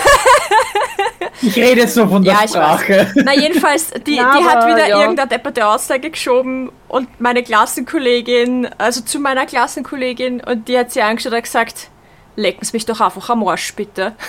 Ich 1.42 1.56
rede 1.56 1.82
jetzt 1.82 1.96
nur 1.96 2.10
von 2.10 2.22
der 2.22 2.34
Ja, 2.34 2.40
ich 2.44 2.50
Sprache. 2.52 3.12
Na, 3.16 3.34
jedenfalls, 3.34 3.92
die, 4.06 4.16
Ja, 4.18 4.38
die 4.38 4.44
hat 4.44 4.68
wieder 4.68 4.88
ja. 4.88 5.00
irgendeine 5.00 5.30
depperte 5.30 5.66
Aussage 5.66 6.10
geschoben 6.10 6.70
und 6.90 7.22
meine 7.22 7.44
Klassenkollegin, 7.44 8.68
also 8.78 9.02
zu 9.02 9.20
meiner 9.20 9.46
Klassenkollegin, 9.46 10.42
und 10.42 10.68
die 10.68 10.78
hat 10.78 10.92
sie 10.92 11.02
angeschaut 11.02 11.34
und 11.34 11.42
gesagt, 11.42 11.90
lecken 12.36 12.66
Sie 12.66 12.76
mich 12.76 12.86
doch 12.86 13.00
einfach 13.00 13.30
am 13.30 13.48
Arsch, 13.48 13.74
bitte. 13.74 14.16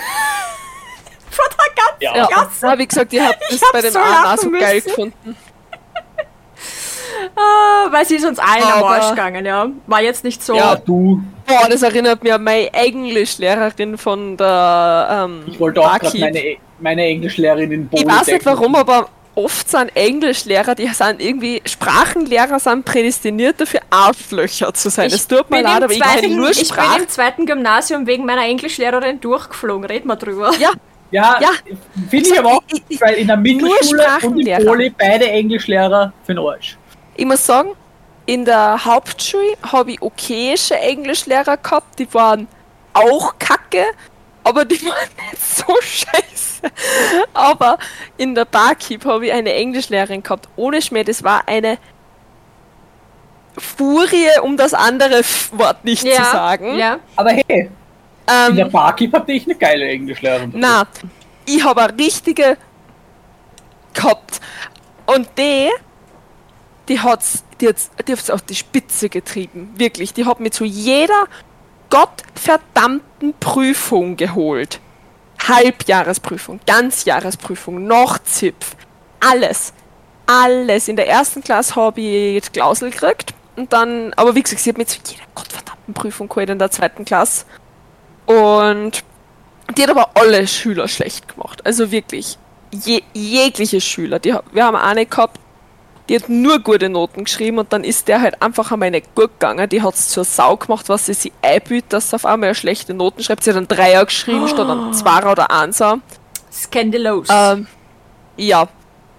Von 1.31 1.45
der 1.49 1.83
ganzen 1.83 2.01
Ja. 2.01 2.15
Ja, 2.17 2.27
Klasse. 2.27 2.67
ja, 2.67 2.77
wie 2.77 2.87
gesagt, 2.87 3.13
ich 3.13 3.19
habe 3.19 3.35
Ich 3.49 3.59
das 3.59 3.61
hab 3.67 3.73
bei 3.73 3.81
dem 3.81 3.91
so 3.91 3.99
auch 3.99 4.37
so 4.37 4.51
geil 4.51 4.75
müssen. 4.75 4.87
gefunden. 4.89 5.37
Ah, 7.35 7.87
weil 7.91 8.05
sie 8.05 8.15
ist 8.15 8.25
uns 8.25 8.39
allen 8.39 8.63
am 8.63 8.83
Arsch 8.83 9.09
gegangen, 9.11 9.45
ja. 9.45 9.69
War 9.87 10.01
jetzt 10.01 10.23
nicht 10.23 10.43
so. 10.43 10.55
Ja, 10.55 10.75
du, 10.75 11.21
Boah, 11.45 11.67
das 11.69 11.83
erinnert 11.83 12.23
mich 12.23 12.33
an 12.33 12.43
meine 12.43 12.73
Englischlehrerin 12.73 13.97
von 13.97 14.37
der 14.37 15.25
ähm, 15.25 15.43
ich 15.45 15.59
wollte 15.59 15.81
auch 15.81 15.99
gerade 15.99 16.17
meine, 16.19 16.41
meine 16.79 17.05
Englischlehrerin 17.05 17.71
in 17.71 17.89
Ich 17.91 18.05
weiß 18.05 18.27
nicht 18.27 18.45
warum, 18.45 18.75
aber 18.75 19.09
oft 19.35 19.69
sind 19.69 19.95
Englischlehrer, 19.95 20.73
die 20.75 20.87
sind 20.87 21.21
irgendwie, 21.21 21.61
Sprachenlehrer 21.65 22.59
sind 22.59 22.85
prädestiniert 22.85 23.61
dafür, 23.61 23.81
Arschlöcher 23.89 24.73
zu 24.73 24.89
sein. 24.89 25.07
Es 25.07 25.27
tut 25.27 25.49
mir 25.49 25.61
leid, 25.61 25.83
aber 25.83 25.93
ich 25.93 25.99
kann 25.99 26.19
zweiten, 26.19 26.35
nur 26.35 26.49
ich 26.49 26.57
bin 26.57 26.65
Sprachen. 26.65 27.01
im 27.03 27.07
zweiten 27.09 27.45
Gymnasium 27.45 28.07
wegen 28.07 28.25
meiner 28.25 28.45
Englischlehrerin 28.45 29.19
durchgeflogen. 29.19 29.85
Red 29.85 30.05
mal 30.05 30.15
drüber. 30.15 30.51
Ja, 30.59 30.71
Ja, 31.11 31.37
Ja. 31.41 31.49
finde 32.09 32.29
ich 32.29 32.39
aber 32.39 32.49
auch, 32.53 32.63
weil 32.99 33.15
in 33.15 33.27
der 33.27 33.37
Mittelschule 33.37 34.05
und 34.23 34.39
in. 34.47 34.65
Poli 34.65 34.89
beide 34.97 35.29
Englischlehrer 35.29 36.13
für 36.23 36.33
den 36.33 36.43
Arsch. 36.45 36.77
ich 37.15 37.25
muss 37.25 37.45
sagen, 37.45 37.71
in 38.25 38.45
der 38.45 38.83
Hauptschule 38.85 39.53
habe 39.71 39.91
ich 39.91 40.01
okayische 40.01 40.75
Englischlehrer 40.77 41.57
gehabt, 41.57 41.99
die 41.99 42.11
waren 42.13 42.47
auch 42.93 43.33
kacke, 43.39 43.83
aber 44.43 44.63
die 44.65 44.81
waren 44.85 45.09
nicht 45.29 45.41
so 45.43 45.65
scheiße. 45.81 46.61
Aber 47.33 47.77
in 48.17 48.35
der 48.35 48.45
Barkeep 48.45 49.03
habe 49.05 49.25
ich 49.25 49.33
eine 49.33 49.53
Englischlehrerin 49.53 50.23
gehabt, 50.23 50.47
ohne 50.55 50.81
Schmäh, 50.81 51.03
das 51.03 51.23
war 51.23 51.47
eine 51.47 51.77
Furie, 53.57 54.29
um 54.43 54.55
das 54.57 54.73
andere 54.73 55.21
Wort 55.53 55.83
nicht 55.83 56.01
zu 56.07 56.23
sagen. 56.23 56.77
Ja. 56.77 56.99
Aber 57.15 57.31
hey, 57.31 57.69
in 58.49 58.55
der 58.55 58.65
Ähm, 58.65 58.71
Barkeep 58.71 59.13
hatte 59.13 59.31
ich 59.31 59.45
eine 59.45 59.55
geile 59.55 59.87
Englischlehrerin. 59.87 60.51
na, 60.55 60.87
ich 61.45 61.63
habe 61.63 61.81
eine 61.81 61.97
richtige 61.97 62.57
gehabt. 63.93 64.39
Und 65.05 65.27
die, 65.37 65.69
die 66.87 66.99
hat's, 66.99 67.43
die 67.59 67.67
hat's, 67.67 67.91
die 68.07 68.13
hat's 68.13 68.29
auf 68.29 68.41
die 68.41 68.55
Spitze 68.55 69.09
getrieben. 69.09 69.73
Wirklich. 69.75 70.13
Die 70.13 70.25
hat 70.25 70.39
mich 70.39 70.53
zu 70.53 70.63
jeder 70.63 71.25
gottverdammten 71.89 73.33
Prüfung 73.39 74.15
geholt. 74.15 74.79
Halbjahresprüfung, 75.47 76.59
Ganzjahresprüfung, 76.65 77.83
noch 77.85 78.19
ZIPF. 78.19 78.75
Alles. 79.19 79.73
Alles. 80.27 80.87
In 80.87 80.95
der 80.95 81.07
ersten 81.07 81.43
Klasse 81.43 81.75
habe 81.75 81.99
ich 82.01 82.51
Klausel 82.51 82.91
gekriegt. 82.91 83.33
Und 83.55 83.73
dann, 83.73 84.13
aber 84.13 84.33
wie 84.35 84.43
gesagt, 84.43 84.61
sie 84.61 84.69
hat 84.69 84.77
mich 84.77 84.87
zu 84.87 84.99
jeder 85.05 85.23
gottverdammten 85.35 85.93
Prüfung 85.93 86.29
geholt 86.29 86.49
in 86.49 86.59
der 86.59 86.71
zweiten 86.71 87.03
Klasse. 87.03 87.45
Und 88.25 89.03
die 89.77 89.83
hat 89.83 89.89
aber 89.89 90.11
alle 90.15 90.47
Schüler 90.47 90.87
schlecht 90.87 91.27
gemacht. 91.27 91.65
Also 91.65 91.91
wirklich. 91.91 92.37
Je, 92.71 93.01
jegliche 93.13 93.81
Schüler. 93.81 94.19
Die, 94.19 94.33
wir 94.51 94.65
haben 94.65 94.77
eine 94.77 95.05
gehabt, 95.05 95.39
die 96.09 96.15
hat 96.15 96.29
nur 96.29 96.59
gute 96.59 96.89
Noten 96.89 97.23
geschrieben 97.23 97.59
und 97.59 97.71
dann 97.71 97.83
ist 97.83 98.07
der 98.07 98.21
halt 98.21 98.41
einfach 98.41 98.71
einmal 98.71 98.91
nicht 98.91 99.15
gut 99.15 99.31
gegangen. 99.39 99.69
Die 99.69 99.81
hat 99.81 99.93
es 99.93 100.09
zur 100.09 100.23
Sau 100.23 100.57
gemacht, 100.57 100.89
was 100.89 101.05
sie 101.05 101.13
sich 101.13 101.31
einbüht, 101.41 101.85
dass 101.89 102.09
sie 102.09 102.15
auf 102.15 102.25
einmal 102.25 102.55
schlechte 102.55 102.93
Noten 102.93 103.23
schreibt. 103.23 103.43
Sie 103.43 103.49
hat 103.49 103.57
einen 103.57 103.67
Dreier 103.67 104.05
geschrieben 104.05 104.47
statt 104.47 104.67
einen 104.67 104.93
Zweier 104.93 105.31
oder 105.31 105.51
Einser. 105.51 105.99
Scandalous. 106.51 107.27
Ähm, 107.31 107.67
ja. 108.35 108.67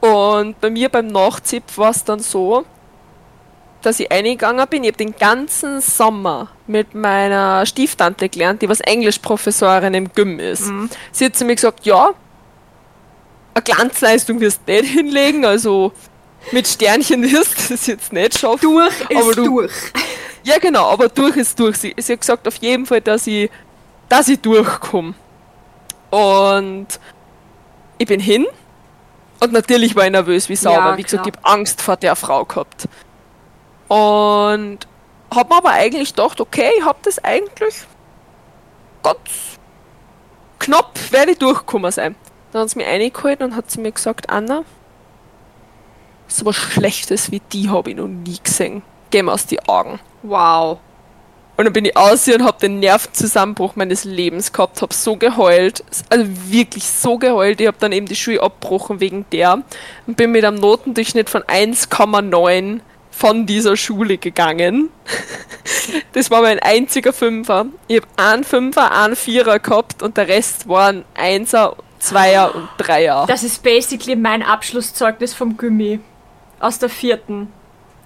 Und 0.00 0.60
bei 0.60 0.68
mir 0.68 0.88
beim 0.88 1.06
Nachzip 1.06 1.62
war 1.76 1.90
es 1.90 2.04
dann 2.04 2.20
so, 2.20 2.64
dass 3.80 4.00
ich 4.00 4.10
eingegangen 4.10 4.66
bin. 4.68 4.84
Ich 4.84 4.88
habe 4.88 4.98
den 4.98 5.16
ganzen 5.16 5.80
Sommer 5.80 6.48
mit 6.72 6.94
meiner 6.94 7.64
Stieftante 7.66 8.28
gelernt, 8.28 8.62
die 8.62 8.68
was 8.68 8.80
Englischprofessorin 8.80 9.94
im 9.94 10.12
Gym 10.12 10.40
ist. 10.40 10.64
Sie 11.12 11.26
hat 11.26 11.36
zu 11.36 11.44
mir 11.44 11.54
gesagt, 11.54 11.86
ja, 11.86 12.10
eine 13.54 13.62
Glanzleistung 13.62 14.40
wirst 14.40 14.62
du 14.66 14.72
nicht 14.72 14.86
hinlegen, 14.90 15.44
also 15.44 15.92
mit 16.50 16.66
Sternchen 16.66 17.22
wirst 17.32 17.58
du 17.68 17.74
das 17.74 17.86
jetzt 17.86 18.12
nicht 18.12 18.38
schaffen. 18.38 18.60
durch 18.62 19.00
ist 19.08 19.36
du- 19.38 19.44
durch. 19.44 19.72
Ja, 20.44 20.58
genau, 20.58 20.88
aber 20.90 21.08
durch 21.08 21.36
ist 21.36 21.56
durch. 21.60 21.76
Sie, 21.76 21.94
sie 21.96 22.14
hat 22.14 22.20
gesagt, 22.20 22.48
auf 22.48 22.56
jeden 22.56 22.84
Fall, 22.84 23.00
dass 23.00 23.28
ich, 23.28 23.48
dass 24.08 24.26
ich 24.26 24.40
durchkomme. 24.40 25.14
Und 26.10 26.88
ich 27.98 28.08
bin 28.08 28.18
hin. 28.18 28.46
Und 29.38 29.52
natürlich 29.52 29.94
war 29.94 30.04
ich 30.06 30.10
nervös 30.10 30.48
wie 30.48 30.56
Sau, 30.56 30.72
Ja, 30.72 30.96
wie 30.96 31.04
gesagt, 31.04 31.28
ich 31.28 31.32
habe 31.36 31.46
Angst 31.48 31.80
vor 31.80 31.96
der 31.96 32.16
Frau 32.16 32.44
gehabt. 32.44 32.88
Und 33.86 34.78
hab 35.34 35.50
mir 35.50 35.56
aber 35.56 35.70
eigentlich 35.70 36.10
gedacht, 36.10 36.40
okay, 36.40 36.70
ich 36.78 36.84
hab 36.84 37.02
das 37.02 37.22
eigentlich 37.22 37.74
ganz 39.02 39.18
knapp 40.58 40.98
werde 41.10 41.32
ich 41.32 41.38
durchgekommen 41.38 41.90
sein. 41.90 42.14
Dann 42.52 42.62
hat 42.62 42.70
sie 42.70 42.78
mich 42.78 42.86
reingeholt 42.86 43.42
und 43.42 43.56
hat 43.56 43.70
zu 43.70 43.80
mir 43.80 43.92
gesagt, 43.92 44.30
Anna, 44.30 44.64
so 46.28 46.46
was 46.46 46.56
Schlechtes 46.56 47.30
wie 47.30 47.40
die 47.52 47.68
habe 47.68 47.90
ich 47.90 47.96
noch 47.96 48.08
nie 48.08 48.38
gesehen. 48.42 48.82
Geh 49.10 49.22
mir 49.22 49.32
aus 49.32 49.46
die 49.46 49.62
Augen. 49.68 49.98
Wow. 50.22 50.78
Und 51.56 51.66
dann 51.66 51.72
bin 51.72 51.84
ich 51.84 51.96
aus 51.96 52.26
und 52.28 52.44
habe 52.44 52.58
den 52.60 52.80
Nervenzusammenbruch 52.80 53.76
meines 53.76 54.04
Lebens 54.04 54.52
gehabt, 54.52 54.80
habe 54.80 54.94
so 54.94 55.16
geheult, 55.16 55.84
also 56.08 56.24
wirklich 56.50 56.84
so 56.84 57.18
geheult. 57.18 57.60
Ich 57.60 57.66
habe 57.66 57.76
dann 57.78 57.92
eben 57.92 58.06
die 58.06 58.16
Schule 58.16 58.42
abgebrochen 58.42 59.00
wegen 59.00 59.26
der 59.32 59.62
und 60.06 60.16
bin 60.16 60.32
mit 60.32 60.44
einem 60.44 60.58
Notendurchschnitt 60.58 61.28
von 61.28 61.42
1,9 61.42 62.80
von 63.12 63.46
dieser 63.46 63.76
Schule 63.76 64.18
gegangen. 64.18 64.90
Das 66.12 66.30
war 66.30 66.42
mein 66.42 66.58
einziger 66.60 67.12
Fünfer. 67.12 67.66
Ich 67.88 67.96
habe 67.96 68.06
einen 68.16 68.44
Fünfer, 68.44 68.92
einen 68.92 69.16
Vierer 69.16 69.58
gehabt 69.58 70.02
und 70.02 70.16
der 70.16 70.28
Rest 70.28 70.68
waren 70.68 71.04
Einser, 71.14 71.76
Zweier 71.98 72.54
und 72.54 72.68
Dreier. 72.78 73.24
Das 73.26 73.42
ist 73.42 73.62
basically 73.62 74.14
mein 74.14 74.42
Abschlusszeugnis 74.42 75.34
vom 75.34 75.56
Gummi. 75.56 76.00
Aus 76.60 76.78
der 76.78 76.88
vierten. 76.88 77.52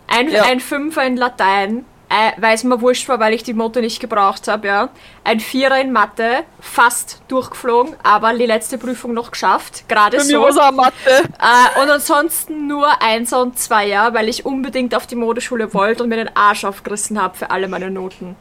Ein, 0.07 0.31
Ja. 0.31 0.45
ein 0.45 0.61
Fünfer 0.61 1.05
in 1.05 1.17
Latein, 1.17 1.85
äh, 2.17 2.33
weil 2.41 2.55
es 2.55 2.65
mir 2.65 2.81
wurscht 2.81 3.09
war, 3.09 3.21
weil 3.21 3.35
ich 3.35 3.43
die 3.43 3.53
Note 3.53 3.81
nicht 3.81 4.01
gebraucht 4.01 4.49
habe, 4.49 4.67
ja. 4.69 4.89
Ein 5.25 5.41
Vierer 5.41 5.81
in 5.81 5.93
Mathe, 5.93 6.45
fast 6.61 7.21
durchgeflogen, 7.29 7.95
aber 8.03 8.33
die 8.33 8.47
letzte 8.47 8.79
Prüfung 8.79 9.13
noch 9.13 9.31
geschafft. 9.31 9.85
Gerade 9.89 10.17
mir 10.19 10.25
so. 10.25 10.41
war 10.41 10.49
es 10.51 10.57
auch 10.59 10.73
Mathe. 10.73 10.95
Äh, 11.07 11.81
und 11.83 11.91
ansonsten 11.91 12.67
nur 12.67 13.03
Einser 13.03 13.43
und 13.43 13.59
Zweier, 13.59 14.15
weil 14.15 14.29
ich 14.29 14.47
unbedingt 14.47 14.95
auf 14.95 15.07
die 15.07 15.17
Modeschule 15.17 15.75
wollte 15.75 16.03
und 16.03 16.09
mir 16.09 16.17
den 16.17 16.35
Arsch 16.35 16.65
aufgerissen 16.65 17.21
habe 17.21 17.37
für 17.37 17.51
alle 17.51 17.69
meine 17.69 17.91
Noten. 17.91 18.37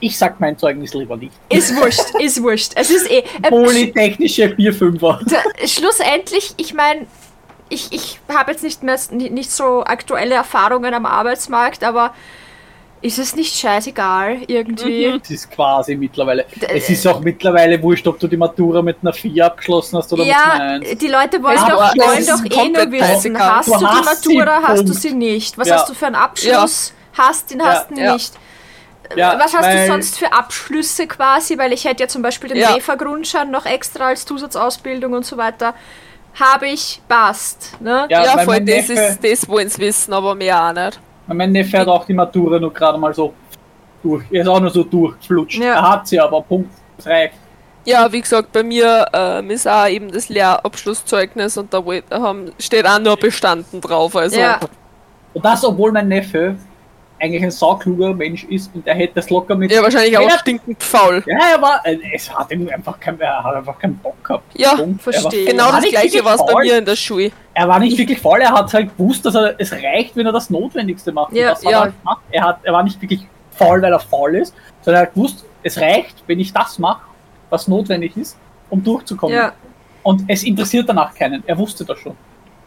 Ich 0.00 0.16
sag 0.16 0.40
mein 0.40 0.56
Zeugnis 0.58 0.94
lieber 0.94 1.16
nicht. 1.16 1.32
Ist 1.50 1.76
wurscht, 1.76 2.14
ist 2.20 2.42
wurscht. 2.42 2.72
Es 2.74 2.90
ist 2.90 3.10
eh. 3.10 3.18
Äh, 3.42 3.50
Polytechnische 3.50 4.46
4-5er. 4.46 5.20
Da- 5.28 5.66
schlussendlich, 5.66 6.54
ich 6.56 6.72
meine, 6.74 7.06
ich, 7.68 7.92
ich 7.92 8.18
habe 8.32 8.50
jetzt 8.52 8.64
nicht 8.64 8.82
mehr 8.82 8.98
nicht 9.10 9.50
so 9.50 9.84
aktuelle 9.84 10.34
Erfahrungen 10.34 10.92
am 10.94 11.06
Arbeitsmarkt, 11.06 11.84
aber 11.84 12.14
ist 13.02 13.18
es 13.18 13.34
nicht 13.34 13.54
scheißegal 13.56 14.38
irgendwie. 14.46 15.06
Es 15.22 15.30
ist 15.30 15.50
quasi 15.50 15.96
mittlerweile. 15.96 16.44
D- 16.54 16.66
Es 16.66 16.90
ist 16.90 17.06
auch 17.06 17.20
mittlerweile 17.20 17.82
wurscht, 17.82 18.06
ob 18.06 18.18
du 18.18 18.26
die 18.28 18.36
Matura 18.36 18.82
mit 18.82 18.98
einer 19.02 19.12
4 19.12 19.46
abgeschlossen 19.46 19.96
hast 19.98 20.12
oder 20.12 20.24
Ja, 20.24 20.36
mit 20.52 20.60
einer 20.60 20.86
1. 20.86 20.98
die 20.98 21.08
Leute 21.08 21.42
wollen 21.42 21.58
Aber 21.58 21.70
doch, 21.70 21.78
wollen 21.96 22.26
doch 22.26 22.44
eh 22.64 22.68
nur 22.68 22.92
wissen, 22.92 23.06
scheißegal. 23.06 23.50
hast 23.56 23.68
Du 23.68 23.72
du 23.72 23.78
die 23.78 23.84
hast 23.86 24.24
sie, 24.24 24.36
Matura, 24.36 24.62
hast 24.62 24.88
du 24.88 24.92
sie 24.92 25.12
nicht? 25.14 25.56
Was 25.58 25.68
Ja. 25.68 25.76
hast 25.76 25.88
du 25.88 25.94
für 25.94 26.06
einen 26.06 26.14
Abschluss? 26.16 26.92
Hast 27.16 27.50
den, 27.50 27.62
hast 27.62 27.90
den 27.90 27.96
Ja. 27.98 28.12
nicht? 28.12 28.32
Ja, 29.16 29.36
Was 29.42 29.52
hast 29.56 29.66
du 29.72 29.86
sonst 29.88 30.18
für 30.18 30.32
Abschlüsse 30.32 31.06
quasi? 31.08 31.58
Weil 31.58 31.72
ich 31.72 31.84
hätte 31.84 32.04
ja 32.04 32.08
zum 32.08 32.22
Beispiel 32.22 32.50
den 32.50 32.58
Ja. 32.58 32.76
WEFA-Grundschein 32.76 33.50
noch 33.50 33.66
extra 33.66 34.06
als 34.08 34.24
Zusatzausbildung 34.24 35.12
und 35.14 35.26
so 35.26 35.36
weiter. 35.36 35.74
Habe 36.38 36.68
ich, 36.68 37.00
passt. 37.08 37.80
Ne? 37.80 38.06
Ja, 38.08 38.24
Ja, 38.24 38.36
weil 38.36 38.44
voll, 38.44 38.60
das 38.60 38.88
Neffe- 38.88 38.92
ist 38.92 39.24
das 39.24 39.48
wollen 39.48 39.68
sie 39.68 39.78
wissen, 39.80 40.12
aber 40.12 40.36
mehr 40.36 40.62
auch 40.64 40.72
nicht. 40.72 41.00
Mein 41.32 41.52
Neffe 41.52 41.78
hat 41.78 41.88
auch 41.88 42.04
die 42.04 42.14
Matura 42.14 42.58
nur 42.58 42.72
gerade 42.72 42.98
mal 42.98 43.14
so 43.14 43.32
durch. 44.02 44.24
Er 44.30 44.42
ist 44.42 44.48
auch 44.48 44.60
nur 44.60 44.70
so 44.70 44.82
durchgeflutscht. 44.82 45.60
Ja. 45.60 45.74
Er 45.74 45.90
hat 45.90 46.08
sie 46.08 46.18
aber, 46.18 46.40
Punkt. 46.42 46.70
Das 46.96 47.06
reicht. 47.06 47.34
Ja, 47.84 48.12
wie 48.12 48.20
gesagt, 48.20 48.52
bei 48.52 48.62
mir 48.62 49.06
ähm, 49.12 49.50
ist 49.50 49.66
auch 49.66 49.88
eben 49.88 50.10
das 50.10 50.28
Lehrabschlusszeugnis 50.28 51.56
und 51.56 51.72
da 51.72 51.82
steht 52.58 52.86
auch 52.86 52.98
nur 52.98 53.16
bestanden 53.16 53.80
drauf. 53.80 54.14
Also 54.16 54.38
Ja. 54.38 54.60
Und 55.32 55.44
das, 55.44 55.64
obwohl 55.64 55.92
mein 55.92 56.08
Neffe 56.08 56.56
eigentlich 57.20 57.42
ein 57.42 57.50
saukluger 57.50 58.14
Mensch 58.14 58.44
ist 58.44 58.70
und 58.74 58.86
er 58.86 58.94
hätte 58.94 59.14
das 59.16 59.28
locker 59.30 59.54
mit. 59.54 59.70
Ja, 59.70 59.82
wahrscheinlich 59.82 60.16
auch 60.16 60.30
stinkend 60.38 60.82
faul. 60.82 61.22
Ja, 61.26 61.36
er 61.54 61.60
war. 61.62 61.80
äh, 61.84 61.98
Es 62.14 62.32
hat 62.34 62.50
ihm 62.50 62.68
einfach 62.68 62.98
kein, 62.98 63.20
er 63.20 63.44
hat 63.44 63.54
einfach 63.56 63.78
keinen 63.78 63.96
Bock 63.98 64.22
gehabt. 64.24 64.44
Ja, 64.58 64.74
Punkt. 64.74 65.00
Er 65.02 65.06
war- 65.06 65.12
verstehe. 65.20 65.44
Genau 65.46 65.70
das 65.70 65.84
gleiche 65.84 66.24
war 66.24 66.34
es 66.36 66.44
bei 66.46 66.62
mir 66.62 66.78
in 66.78 66.84
der 66.84 66.96
Schule. 66.96 67.30
Er 67.54 67.68
war 67.68 67.78
nicht 67.78 67.98
wirklich 67.98 68.18
faul, 68.20 68.40
er 68.40 68.52
hat 68.52 68.72
halt 68.72 68.96
gewusst, 68.96 69.24
dass 69.26 69.34
er, 69.34 69.54
es 69.58 69.72
reicht, 69.72 70.16
wenn 70.16 70.24
er 70.26 70.32
das 70.32 70.48
Notwendigste 70.50 71.12
macht. 71.12 71.32
Ja, 71.32 71.54
ja. 71.62 71.70
Er, 71.70 71.80
halt 71.80 71.94
er, 72.30 72.42
hat, 72.44 72.58
er 72.62 72.72
war 72.72 72.82
nicht 72.82 73.00
wirklich 73.02 73.26
faul, 73.52 73.82
weil 73.82 73.92
er 73.92 74.00
faul 74.00 74.34
ist, 74.36 74.54
sondern 74.82 75.02
er 75.02 75.06
hat 75.08 75.14
gewusst, 75.14 75.44
es 75.62 75.78
reicht, 75.78 76.22
wenn 76.26 76.40
ich 76.40 76.52
das 76.52 76.78
mache, 76.78 77.02
was 77.50 77.68
notwendig 77.68 78.16
ist, 78.16 78.36
um 78.70 78.82
durchzukommen. 78.82 79.36
Ja. 79.36 79.52
Und 80.02 80.22
es 80.28 80.42
interessiert 80.44 80.88
danach 80.88 81.14
keinen. 81.14 81.42
Er 81.46 81.58
wusste 81.58 81.84
das 81.84 81.98
schon. 81.98 82.16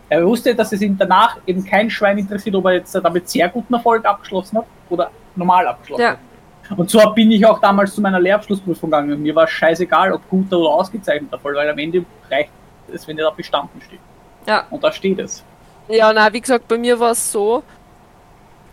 Er 0.09 0.25
wusste, 0.25 0.53
dass 0.53 0.71
es 0.71 0.81
ihn 0.81 0.97
danach 0.97 1.37
eben 1.47 1.63
kein 1.65 1.89
Schwein 1.89 2.17
interessiert, 2.17 2.55
ob 2.55 2.65
er 2.65 2.73
jetzt 2.73 2.93
damit 2.93 3.29
sehr 3.29 3.49
guten 3.49 3.73
Erfolg 3.73 4.05
abgeschlossen 4.05 4.57
hat 4.59 4.65
oder 4.89 5.09
normal 5.35 5.65
abgeschlossen 5.67 6.01
Ja. 6.03 6.09
hat. 6.11 6.77
Und 6.77 6.89
so 6.89 6.99
bin 7.13 7.31
ich 7.31 7.45
auch 7.45 7.59
damals 7.59 7.93
zu 7.93 8.01
meiner 8.01 8.19
Lehrabschlussprüfung 8.19 8.89
gegangen. 8.89 9.21
Mir 9.21 9.35
war 9.35 9.47
scheißegal, 9.47 10.13
ob 10.13 10.29
guter 10.29 10.57
oder 10.59 10.69
ausgezeichneter 10.69 11.33
Erfolg, 11.33 11.55
weil 11.57 11.69
am 11.69 11.77
Ende 11.77 12.05
reicht 12.29 12.49
es, 12.91 13.07
wenn 13.07 13.17
er 13.17 13.25
da 13.25 13.31
bestanden 13.31 13.81
steht. 13.81 13.99
Ja. 14.47 14.65
Und 14.69 14.83
da 14.83 14.91
steht 14.91 15.19
es. 15.19 15.43
Ja, 15.89 16.13
na, 16.13 16.31
wie 16.31 16.39
gesagt, 16.41 16.67
bei 16.67 16.77
mir 16.77 16.97
war 16.99 17.11
es 17.11 17.31
so. 17.31 17.63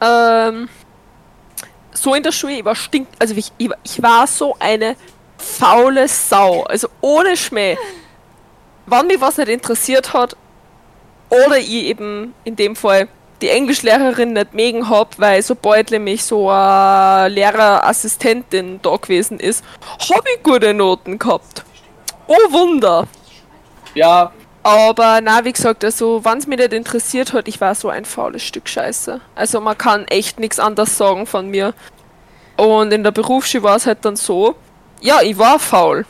Ähm, 0.01 0.69
so 1.93 2.15
in 2.15 2.23
der 2.23 2.33
Schule, 2.33 2.55
ich 2.55 2.65
war 2.65 2.75
stink, 2.77 3.09
also 3.19 3.35
ich, 3.35 3.51
ich, 3.59 3.69
war- 3.69 3.79
ich 3.83 4.03
war 4.03 4.27
so 4.27 4.57
eine 4.59 4.95
faule 5.37 6.07
Sau. 6.07 6.63
Also 6.65 6.89
ohne 7.01 7.37
Schmäh. 7.37 7.77
Wann 8.87 9.07
mich 9.09 9.21
was 9.21 9.37
nicht 9.37 9.49
interessiert 9.49 10.13
hat, 10.15 10.37
oder 11.31 11.59
ich 11.59 11.71
eben 11.71 12.35
in 12.45 12.57
dem 12.57 12.77
Fall 12.77 13.09
die 13.41 13.49
Englischlehrerin 13.49 14.35
nicht 14.35 14.53
mögen 14.53 14.91
hab, 14.91 15.19
weil 15.19 15.43
sobald 15.43 15.91
nämlich 15.91 16.25
so 16.25 16.51
eine 16.51 17.29
Lehrerassistentin 17.29 18.81
da 18.83 18.97
gewesen 18.97 19.41
ist, 19.41 19.65
hab 20.11 20.25
ich 20.27 20.43
gute 20.43 20.75
Noten 20.75 21.19
gehabt. 21.19 21.65
Oh 22.27 22.53
Wunder! 22.53 23.07
Ja, 23.95 24.31
Aber 24.63 25.21
na, 25.23 25.45
wie 25.45 25.53
gesagt, 25.53 25.85
also 25.85 26.23
wenn 26.25 26.39
es 26.39 26.47
mich 26.47 26.59
nicht 26.59 26.73
interessiert 26.73 27.33
hat, 27.33 27.49
ich 27.49 27.61
war 27.61 27.75
so 27.75 27.89
ein 27.89 28.05
faules 28.05 28.43
Stück 28.43 28.69
Scheiße. 28.69 29.21
Also 29.35 29.61
man 29.61 29.79
kann 29.79 30.07
echt 30.09 30.39
nichts 30.39 30.59
anderes 30.59 30.99
sagen 30.99 31.27
von 31.27 31.49
mir. 31.49 31.73
Und 32.57 32.93
in 32.93 33.03
der 33.03 33.11
Berufsschule 33.11 33.63
war 33.63 33.77
es 33.77 33.87
halt 33.87 34.05
dann 34.05 34.17
so, 34.17 34.55
ja, 35.01 35.23
ich 35.23 35.39
war 35.39 35.59
faul, 35.59 36.05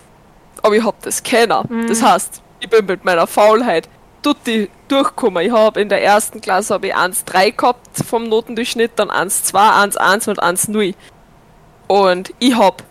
aber 0.62 0.74
ich 0.74 0.84
hab 0.84 1.00
das 1.02 1.22
kennen. 1.22 1.86
Das 1.88 2.02
heißt, 2.02 2.42
ich 2.58 2.68
bin 2.68 2.86
mit 2.86 3.04
meiner 3.04 3.28
Faulheit 3.28 3.88
tutti 4.22 4.70
durchgekommen. 4.88 5.44
Ich 5.44 5.52
habe 5.52 5.80
in 5.80 5.88
der 5.88 6.02
ersten 6.02 6.40
Klasse 6.40 6.74
habe 6.74 6.88
ich 6.88 6.94
1,3 6.94 7.56
gehabt 7.56 8.04
vom 8.06 8.28
Notendurchschnitt, 8.28 8.92
dann 8.96 9.10
1,2, 9.10 9.96
1,1 9.96 10.28
und 10.30 10.42
1,0. 10.42 10.94
Und 11.86 12.32
ich 12.38 12.56
hab 12.56 12.82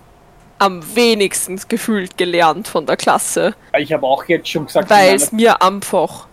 am 0.57 0.83
wenigsten 0.95 1.59
gefühlt 1.69 2.17
gelernt 2.17 2.67
von 2.67 2.85
der 2.85 2.97
Klasse 2.97 3.55
ich 3.77 3.93
habe 3.93 4.05
auch 4.05 4.25
jetzt 4.25 4.49
schon 4.49 4.65
gesagt, 4.65 4.89
weil 4.89 5.15
es 5.15 5.31
mir 5.31 5.61
einfach 5.61 6.27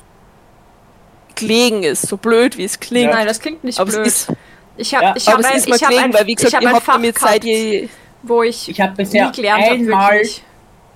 gelegen 1.36 1.84
ist, 1.84 2.08
so 2.08 2.16
blöd 2.16 2.58
wie 2.58 2.64
es 2.64 2.80
klingt. 2.80 3.12
Nein, 3.12 3.26
das 3.26 3.40
klingt 3.40 3.62
nicht 3.62 3.78
aber 3.78 3.92
blöd. 3.92 4.06
ist, 4.06 4.32
ich 4.76 4.94
habe 4.94 5.04
Ja, 5.04 5.14
ich 5.16 5.28
hab 5.28 5.36
ein, 5.44 5.62
ich 5.64 5.70
hab 5.70 5.88
gelegen, 5.88 6.04
ein, 6.04 6.14
weil 6.14 6.26
wie 6.26 6.34
gesagt, 6.34 6.54
ich 6.60 6.66
hab 6.66 6.74
habe 6.74 6.84
Fach 6.84 6.94
damit 6.94 7.18
seit 7.18 7.42
gehabt, 7.42 7.44
je, 7.44 7.88
wo 8.22 8.42
ich, 8.42 8.68
ich 8.68 8.80
habe 8.80 8.94
bisher 8.96 9.26
nie 9.26 9.32
gelernt 9.32 9.64
habe, 9.64 9.74
einmal, 9.74 10.12
wirklich. 10.14 10.42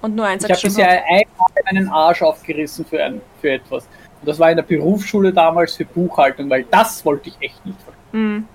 Und 0.02 0.14
nur 0.16 0.26
eins 0.26 0.44
ich 0.44 0.50
habe 0.50 0.60
bisher 0.62 1.02
einmal 1.04 1.48
meinen 1.64 1.88
Arsch 1.88 2.22
aufgerissen 2.22 2.84
für, 2.84 3.02
ein, 3.02 3.20
für 3.40 3.52
etwas. 3.52 3.84
Und 4.20 4.28
das 4.28 4.38
war 4.38 4.50
in 4.50 4.56
der 4.56 4.62
Berufsschule 4.64 5.32
damals 5.32 5.74
für 5.76 5.84
Buchhaltung, 5.84 6.48
weil 6.48 6.64
das 6.70 7.04
wollte 7.04 7.28
ich 7.28 7.36
echt 7.40 7.64
nicht. 7.66 7.78
Mhm. 8.12 8.46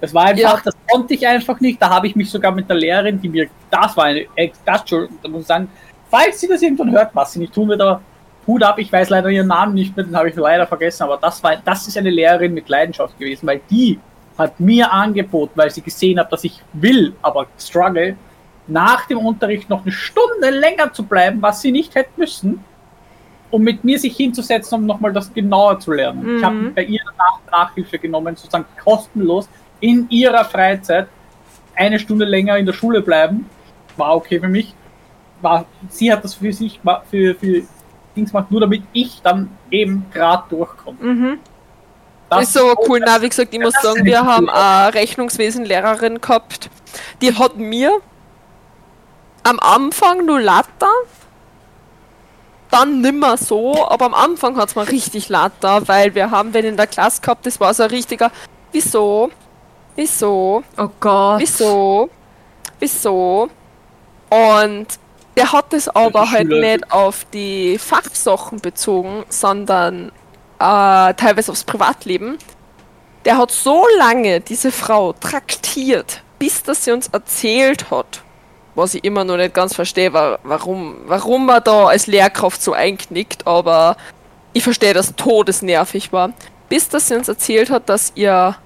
Das 0.00 0.14
war 0.14 0.26
einfach, 0.26 0.56
Ja. 0.56 0.60
das 0.64 0.74
konnte 0.90 1.14
ich 1.14 1.26
einfach 1.26 1.60
nicht. 1.60 1.80
Da 1.82 1.90
habe 1.90 2.06
ich 2.06 2.14
mich 2.16 2.30
sogar 2.30 2.52
mit 2.52 2.68
der 2.68 2.76
Lehrerin, 2.76 3.20
die 3.20 3.28
mir, 3.28 3.48
das 3.70 3.96
war 3.96 4.04
eine, 4.04 4.26
das, 4.64 4.80
Entschuldigung, 4.80 5.18
da 5.22 5.28
muss 5.28 5.40
ich 5.42 5.46
sagen, 5.46 5.68
falls 6.10 6.40
sie 6.40 6.48
das 6.48 6.62
irgendwann 6.62 6.92
hört, 6.92 7.10
was 7.14 7.32
sie 7.32 7.40
nicht 7.40 7.52
tun 7.52 7.68
wird, 7.68 7.80
aber 7.80 8.00
Hut 8.46 8.62
ab, 8.62 8.78
ich 8.78 8.90
weiß 8.90 9.10
leider 9.10 9.28
ihren 9.28 9.48
Namen 9.48 9.74
nicht 9.74 9.94
mehr, 9.96 10.06
den 10.06 10.16
habe 10.16 10.30
ich 10.30 10.36
leider 10.36 10.66
vergessen, 10.66 11.02
aber 11.02 11.18
das 11.18 11.42
war, 11.42 11.56
das 11.56 11.86
ist 11.86 11.98
eine 11.98 12.10
Lehrerin 12.10 12.54
mit 12.54 12.68
Leidenschaft 12.68 13.18
gewesen, 13.18 13.46
weil 13.46 13.60
die 13.68 13.98
hat 14.38 14.58
mir 14.58 14.90
angeboten, 14.90 15.52
weil 15.56 15.70
sie 15.70 15.82
gesehen 15.82 16.18
hat, 16.18 16.32
dass 16.32 16.44
ich 16.44 16.62
will, 16.72 17.12
aber 17.20 17.46
struggle, 17.58 18.16
nach 18.68 19.06
dem 19.06 19.18
Unterricht 19.18 19.68
noch 19.68 19.82
eine 19.82 19.92
Stunde 19.92 20.50
länger 20.50 20.92
zu 20.92 21.02
bleiben, 21.04 21.40
was 21.42 21.60
sie 21.60 21.72
nicht 21.72 21.94
hätte 21.94 22.10
müssen, 22.16 22.62
um 23.50 23.62
mit 23.62 23.82
mir 23.82 23.98
sich 23.98 24.16
hinzusetzen, 24.16 24.78
um 24.80 24.86
nochmal 24.86 25.12
das 25.12 25.32
genauer 25.32 25.80
zu 25.80 25.92
lernen. 25.92 26.36
Ich 26.38 26.44
habe 26.44 26.54
Mhm. 26.54 26.74
bei 26.74 26.84
ihr 26.84 27.00
Nach 27.16 27.40
Nachhilfe 27.50 27.98
genommen, 27.98 28.36
sozusagen 28.36 28.66
kostenlos 28.84 29.48
in 29.80 30.06
ihrer 30.10 30.44
Freizeit 30.44 31.08
eine 31.74 31.98
Stunde 31.98 32.24
länger 32.24 32.58
in 32.58 32.66
der 32.66 32.72
Schule 32.72 33.00
bleiben. 33.00 33.48
War 33.96 34.16
okay 34.16 34.38
für 34.38 34.48
mich. 34.48 34.74
War, 35.40 35.64
sie 35.88 36.12
hat 36.12 36.24
das 36.24 36.34
für 36.34 36.52
sich 36.52 36.80
für, 37.10 37.34
für 37.34 37.62
Dings 38.14 38.32
gemacht, 38.32 38.50
nur 38.50 38.60
damit 38.60 38.82
ich 38.92 39.22
dann 39.22 39.50
eben 39.70 40.04
gerade 40.12 40.42
durchkomme. 40.50 40.98
Mhm. 41.00 41.38
Das 42.28 42.42
ist 42.42 42.52
so 42.52 42.74
cool. 42.86 43.00
Na, 43.04 43.22
wie 43.22 43.28
gesagt, 43.28 43.54
ich 43.54 43.60
muss 43.60 43.72
sagen, 43.80 44.04
wir 44.04 44.22
haben 44.22 44.50
eine 44.50 44.92
Rechnungswesen-Lehrerin 44.92 46.20
gehabt, 46.20 46.68
die 47.22 47.34
hat 47.34 47.56
mir 47.56 48.00
am 49.48 49.58
Anfang 49.60 50.26
nur 50.26 50.40
Latter, 50.40 50.92
dann 52.70 53.00
nimmer 53.00 53.38
so, 53.38 53.88
aber 53.88 54.04
am 54.04 54.14
Anfang 54.14 54.58
hat 54.58 54.68
es 54.68 54.76
mir 54.76 54.86
richtig 54.88 55.30
Latter, 55.30 55.88
weil 55.88 56.14
wir 56.14 56.30
haben 56.30 56.52
wenn 56.52 56.66
in 56.66 56.76
der 56.76 56.86
Klasse 56.86 57.22
gehabt, 57.22 57.46
das 57.46 57.58
war 57.58 57.72
so 57.72 57.84
ein 57.84 57.88
richtiger, 57.90 58.30
wieso, 58.72 59.30
wieso, 59.96 60.62
Oh 60.76 60.88
Gott. 61.00 61.40
Wieso? 61.40 62.10
Wieso? 62.78 63.48
Und 64.28 64.86
der 65.34 65.52
hat 65.52 65.72
es 65.72 65.88
aber 65.88 66.24
die 66.24 66.30
halt 66.30 66.48
nicht 66.48 66.92
auf 66.92 67.24
die 67.32 67.78
Fachsachen 67.78 68.60
bezogen, 68.60 69.24
sondern 69.30 70.12
äh, 70.58 71.14
teilweise 71.14 71.52
aufs 71.52 71.64
Privatleben. 71.64 72.36
Der 73.24 73.38
hat 73.38 73.50
so 73.50 73.86
lange 73.96 74.40
diese 74.42 74.72
Frau 74.72 75.14
traktiert, 75.14 76.22
bis 76.38 76.62
dass 76.62 76.84
sie 76.84 76.92
uns 76.92 77.08
erzählt 77.08 77.90
hat, 77.90 78.22
was 78.78 78.94
ich 78.94 79.04
immer 79.04 79.24
noch 79.24 79.36
nicht 79.36 79.54
ganz 79.54 79.74
verstehe, 79.74 80.12
wa- 80.12 80.38
warum, 80.42 80.96
warum 81.06 81.46
man 81.46 81.62
da 81.64 81.86
als 81.88 82.06
Lehrkraft 82.06 82.62
so 82.62 82.72
einknickt, 82.72 83.46
aber 83.46 83.96
ich 84.52 84.62
verstehe, 84.64 84.94
dass 84.94 85.14
todesnervig 85.16 86.12
war. 86.12 86.32
Bis 86.68 86.88
dass 86.88 87.08
sie 87.08 87.14
uns 87.16 87.28
erzählt 87.28 87.70
hat, 87.70 87.88
dass 87.88 88.12
ihr 88.14 88.56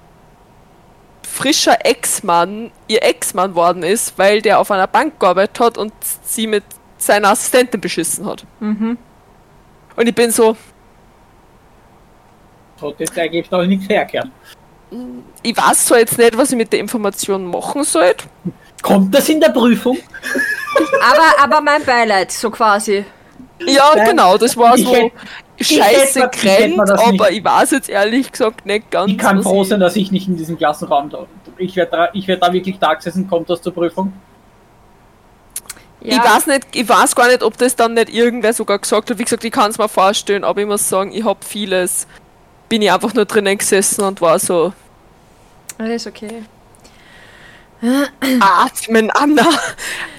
frischer 1.27 1.85
Ex-Mann 1.85 2.71
ihr 2.87 3.01
Ex-Mann 3.03 3.55
worden 3.55 3.83
ist, 3.83 4.17
weil 4.17 4.41
der 4.41 4.59
auf 4.59 4.71
einer 4.71 4.87
Bank 4.87 5.19
gearbeitet 5.19 5.59
hat 5.59 5.77
und 5.77 5.93
sie 6.23 6.47
mit 6.47 6.63
seiner 6.97 7.29
Assistentin 7.29 7.81
beschissen 7.81 8.25
hat. 8.25 8.45
Mhm. 8.59 8.97
Und 9.95 10.07
ich 10.07 10.15
bin 10.15 10.31
so, 10.31 10.55
hat 12.81 12.99
jetzt 12.99 13.17
eigentlich 13.17 13.49
noch 13.51 13.63
nichts 13.65 13.87
herkehren. 13.89 14.31
ich 15.41 15.55
weiß 15.55 15.85
zwar 15.85 15.99
jetzt 15.99 16.17
nicht, 16.17 16.37
was 16.37 16.51
ich 16.51 16.57
mit 16.57 16.71
der 16.73 16.79
Information 16.79 17.45
machen 17.45 17.83
soll. 17.83 18.13
Kommt 18.83 19.15
das 19.15 19.27
in 19.29 19.39
der 19.41 19.49
Prüfung? 19.49 19.97
Aber, 21.01 21.43
aber 21.43 21.61
mein 21.61 21.83
Beileid, 21.83 22.31
so 22.31 22.51
quasi. 22.51 23.03
Ja, 23.65 23.91
Nein, 23.95 24.09
genau, 24.09 24.37
das 24.37 24.55
war 24.57 24.77
so 24.77 24.93
hätt- 24.93 25.11
scheiße 25.59 26.29
grennt, 26.31 26.79
aber 26.79 27.11
nicht- 27.11 27.29
ich 27.31 27.43
weiß 27.43 27.71
jetzt 27.71 27.89
ehrlich 27.89 28.31
gesagt 28.31 28.65
nicht 28.65 28.91
ganz. 28.91 29.11
Ich 29.11 29.17
kann 29.17 29.41
froh 29.41 29.63
sein, 29.63 29.79
dass 29.79 29.95
ich 29.95 30.11
nicht 30.11 30.27
in 30.27 30.35
diesem 30.35 30.57
Klassenraum 30.57 31.09
da. 31.09 31.25
Ich 31.57 31.75
werde 31.75 31.91
da, 31.91 32.09
ich 32.13 32.27
werd 32.27 32.43
da 32.43 32.51
wirklich 32.51 32.77
da 32.77 32.93
gesessen, 32.93 33.27
kommt 33.27 33.49
das 33.49 33.61
zur 33.61 33.73
Prüfung? 33.73 34.11
Ja. 36.01 36.17
Ich 36.17 36.23
weiß 36.23 36.47
nicht, 36.47 36.67
ich 36.73 36.89
weiß 36.89 37.15
gar 37.15 37.27
nicht, 37.27 37.41
ob 37.43 37.57
das 37.57 37.75
dann 37.77 37.93
nicht 37.93 38.09
irgendwer 38.13 38.51
sogar 38.51 38.79
gesagt 38.79 39.09
hat. 39.09 39.17
Wie 39.17 39.23
gesagt, 39.23 39.45
ich 39.45 39.51
kann 39.51 39.71
es 39.71 39.77
mir 39.77 39.87
vorstellen, 39.87 40.43
aber 40.43 40.59
ich 40.59 40.67
muss 40.67 40.89
sagen, 40.89 41.13
ich 41.13 41.23
habe 41.23 41.39
vieles, 41.45 42.05
bin 42.67 42.81
ich 42.81 42.91
einfach 42.91 43.13
nur 43.13 43.23
drinnen 43.23 43.57
gesessen 43.57 44.03
und 44.03 44.19
war 44.19 44.37
so, 44.39 44.73
Alles 45.77 46.05
okay. 46.05 46.43
Atmen, 48.39 49.11
Anna. 49.11 49.49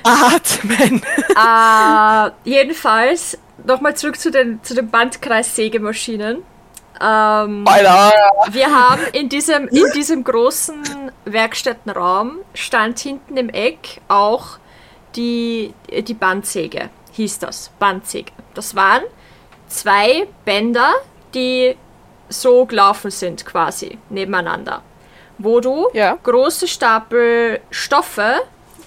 Atmen. 0.03 1.03
Äh, 1.35 2.31
jedenfalls, 2.45 3.39
nochmal 3.65 3.97
zurück 3.97 4.19
zu 4.19 4.31
den, 4.31 4.63
zu 4.63 4.75
den 4.75 4.91
Bandkreissägemaschinen. 4.91 6.43
Ähm, 7.01 7.65
wir 7.65 8.71
haben 8.71 9.03
in 9.13 9.29
diesem, 9.29 9.67
in 9.69 9.85
diesem 9.95 10.23
großen 10.23 11.11
Werkstättenraum 11.25 12.39
stand 12.55 12.99
hinten 13.01 13.37
im 13.37 13.49
Eck 13.49 14.01
auch 14.09 14.59
die, 15.17 15.75
die 15.91 16.15
Bandsäge, 16.15 16.91
hieß 17.13 17.39
das. 17.41 17.71
Bandsäge. 17.79 18.33
Das 18.55 18.77
waren 18.77 19.03
zwei 19.69 20.27
Bänder, 20.45 20.93
die 21.35 21.77
so 22.29 22.65
gelaufen 22.67 23.11
sind 23.11 23.45
quasi 23.45 23.99
nebeneinander. 24.11 24.83
Wo 25.39 25.61
du 25.61 25.89
Ja. 25.93 26.17
große 26.23 26.69
Stapel 26.69 27.61
Stoffe 27.71 28.37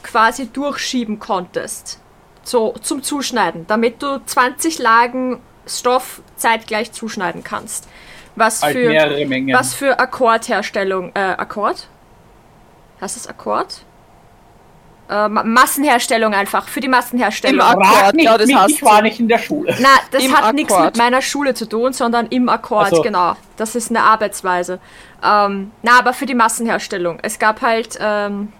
quasi 0.04 0.48
durchschieben 0.48 1.20
konntest. 1.20 2.00
So 2.44 2.74
zum 2.82 3.04
Zuschneiden, 3.04 3.68
damit 3.68 4.02
du 4.02 4.22
20 4.26 4.80
Lagen 4.80 5.42
Stoff 5.66 6.22
zeitgleich 6.38 6.94
zuschneiden 6.94 7.44
kannst. 7.44 7.88
Was 8.38 8.62
Halt 8.62 8.78
für, 8.78 8.88
mehrere 8.90 9.26
Mengen. 9.26 9.54
was 9.54 9.74
für 9.74 10.00
Akkordherstellung, 10.00 11.12
äh, 11.16 11.20
Akkord? 11.20 11.88
Heißt 13.02 13.16
das 13.18 13.28
Akkord? 13.28 13.82
Äh, 15.10 15.30
Ma- 15.30 15.44
Massenherstellung 15.44 16.34
einfach, 16.34 16.68
für 16.68 16.82
die 16.82 16.88
Massenherstellung. 16.90 17.60
Im 17.60 17.80
Akkord, 17.80 18.14
nicht 18.14 18.26
ja, 18.26 18.38
das 18.38 18.48
mich, 18.48 18.56
heißt 18.58 18.70
ich 18.72 18.84
war 18.84 19.02
nicht 19.02 19.20
in 19.20 19.28
der 19.30 19.38
Schule. 19.40 19.76
Na, 19.80 19.88
das 20.12 20.24
Im 20.24 20.36
hat 20.38 20.54
nichts 20.54 20.78
mit 20.78 20.98
meiner 20.98 21.22
Schule 21.22 21.54
zu 21.54 21.66
tun, 21.66 21.94
sondern 21.94 22.28
im 22.28 22.50
Akkord, 22.50 22.88
Ach 22.88 22.96
so. 22.98 23.02
genau. 23.02 23.36
Das 23.56 23.76
ist 23.76 23.90
eine 23.90 24.04
Arbeitsweise. 24.04 24.80
Ähm, 25.24 25.72
na, 25.82 25.98
aber 26.00 26.14
für 26.14 26.26
die 26.26 26.36
Massenherstellung. 26.36 27.20
Es 27.22 27.40
gab 27.40 27.62
halt, 27.62 27.98
ähm, 28.02 28.52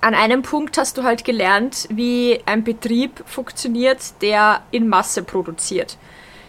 an 0.00 0.14
einem 0.14 0.42
Punkt 0.42 0.78
hast 0.78 0.96
du 0.96 1.02
halt 1.04 1.24
gelernt, 1.24 1.86
wie 1.90 2.40
ein 2.46 2.64
Betrieb 2.64 3.22
funktioniert, 3.26 3.98
der 4.22 4.60
in 4.70 4.88
Masse 4.88 5.22
produziert. 5.22 5.98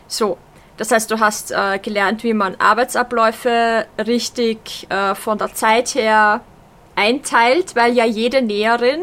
So. 0.08 0.38
Das 0.78 0.92
heißt, 0.92 1.10
du 1.10 1.20
hast 1.20 1.52
äh, 1.52 1.80
gelernt, 1.80 2.24
wie 2.24 2.34
man 2.36 2.56
Arbeitsabläufe 2.60 3.88
richtig 3.98 4.86
äh, 4.90 5.16
von 5.16 5.40
der 5.40 5.54
Zeit 5.56 5.96
her 5.96 6.42
einteilt, 6.98 7.76
weil 7.76 7.94
ja 7.94 8.06
jede 8.06 8.42
Näherin 8.42 9.02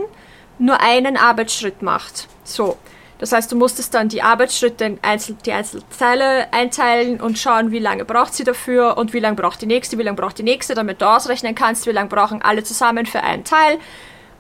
nur 0.58 0.80
einen 0.80 1.16
Arbeitsschritt 1.16 1.82
macht. 1.82 2.28
So. 2.44 2.76
Das 3.18 3.32
heißt, 3.32 3.50
du 3.50 3.56
musstest 3.56 3.94
dann 3.94 4.08
die 4.08 4.22
Arbeitsschritte 4.22 4.84
in 4.84 4.98
einzel 5.00 5.36
die 5.46 5.52
einzelnen 5.52 5.84
Teile 5.96 6.52
einteilen 6.52 7.20
und 7.20 7.38
schauen, 7.38 7.70
wie 7.70 7.78
lange 7.78 8.04
braucht 8.04 8.34
sie 8.34 8.44
dafür 8.44 8.98
und 8.98 9.12
wie 9.12 9.20
lange 9.20 9.36
braucht 9.36 9.62
die 9.62 9.66
nächste, 9.66 9.96
wie 9.98 10.02
lange 10.02 10.16
braucht 10.16 10.36
die 10.36 10.42
nächste, 10.42 10.74
damit 10.74 11.00
du 11.00 11.06
ausrechnen 11.06 11.54
kannst, 11.54 11.86
wie 11.86 11.92
lange 11.92 12.08
brauchen 12.08 12.42
alle 12.42 12.64
zusammen 12.64 13.06
für 13.06 13.22
einen 13.22 13.44
Teil 13.44 13.78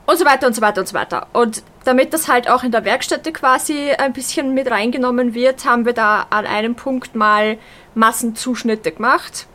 und 0.06 0.18
so 0.18 0.24
weiter 0.24 0.48
und 0.48 0.54
so 0.54 0.60
weiter 0.60 0.80
und 0.80 0.88
so 0.88 0.94
weiter. 0.94 1.28
Und 1.32 1.62
damit 1.84 2.12
das 2.12 2.28
halt 2.28 2.50
auch 2.50 2.64
in 2.64 2.72
der 2.72 2.84
Werkstätte 2.84 3.32
quasi 3.32 3.92
ein 3.92 4.12
bisschen 4.12 4.54
mit 4.54 4.70
reingenommen 4.70 5.34
wird, 5.34 5.64
haben 5.64 5.86
wir 5.86 5.92
da 5.92 6.26
an 6.30 6.44
einem 6.44 6.74
Punkt 6.74 7.14
mal 7.14 7.58
Massenzuschnitte 7.94 8.92
gemacht, 8.92 9.46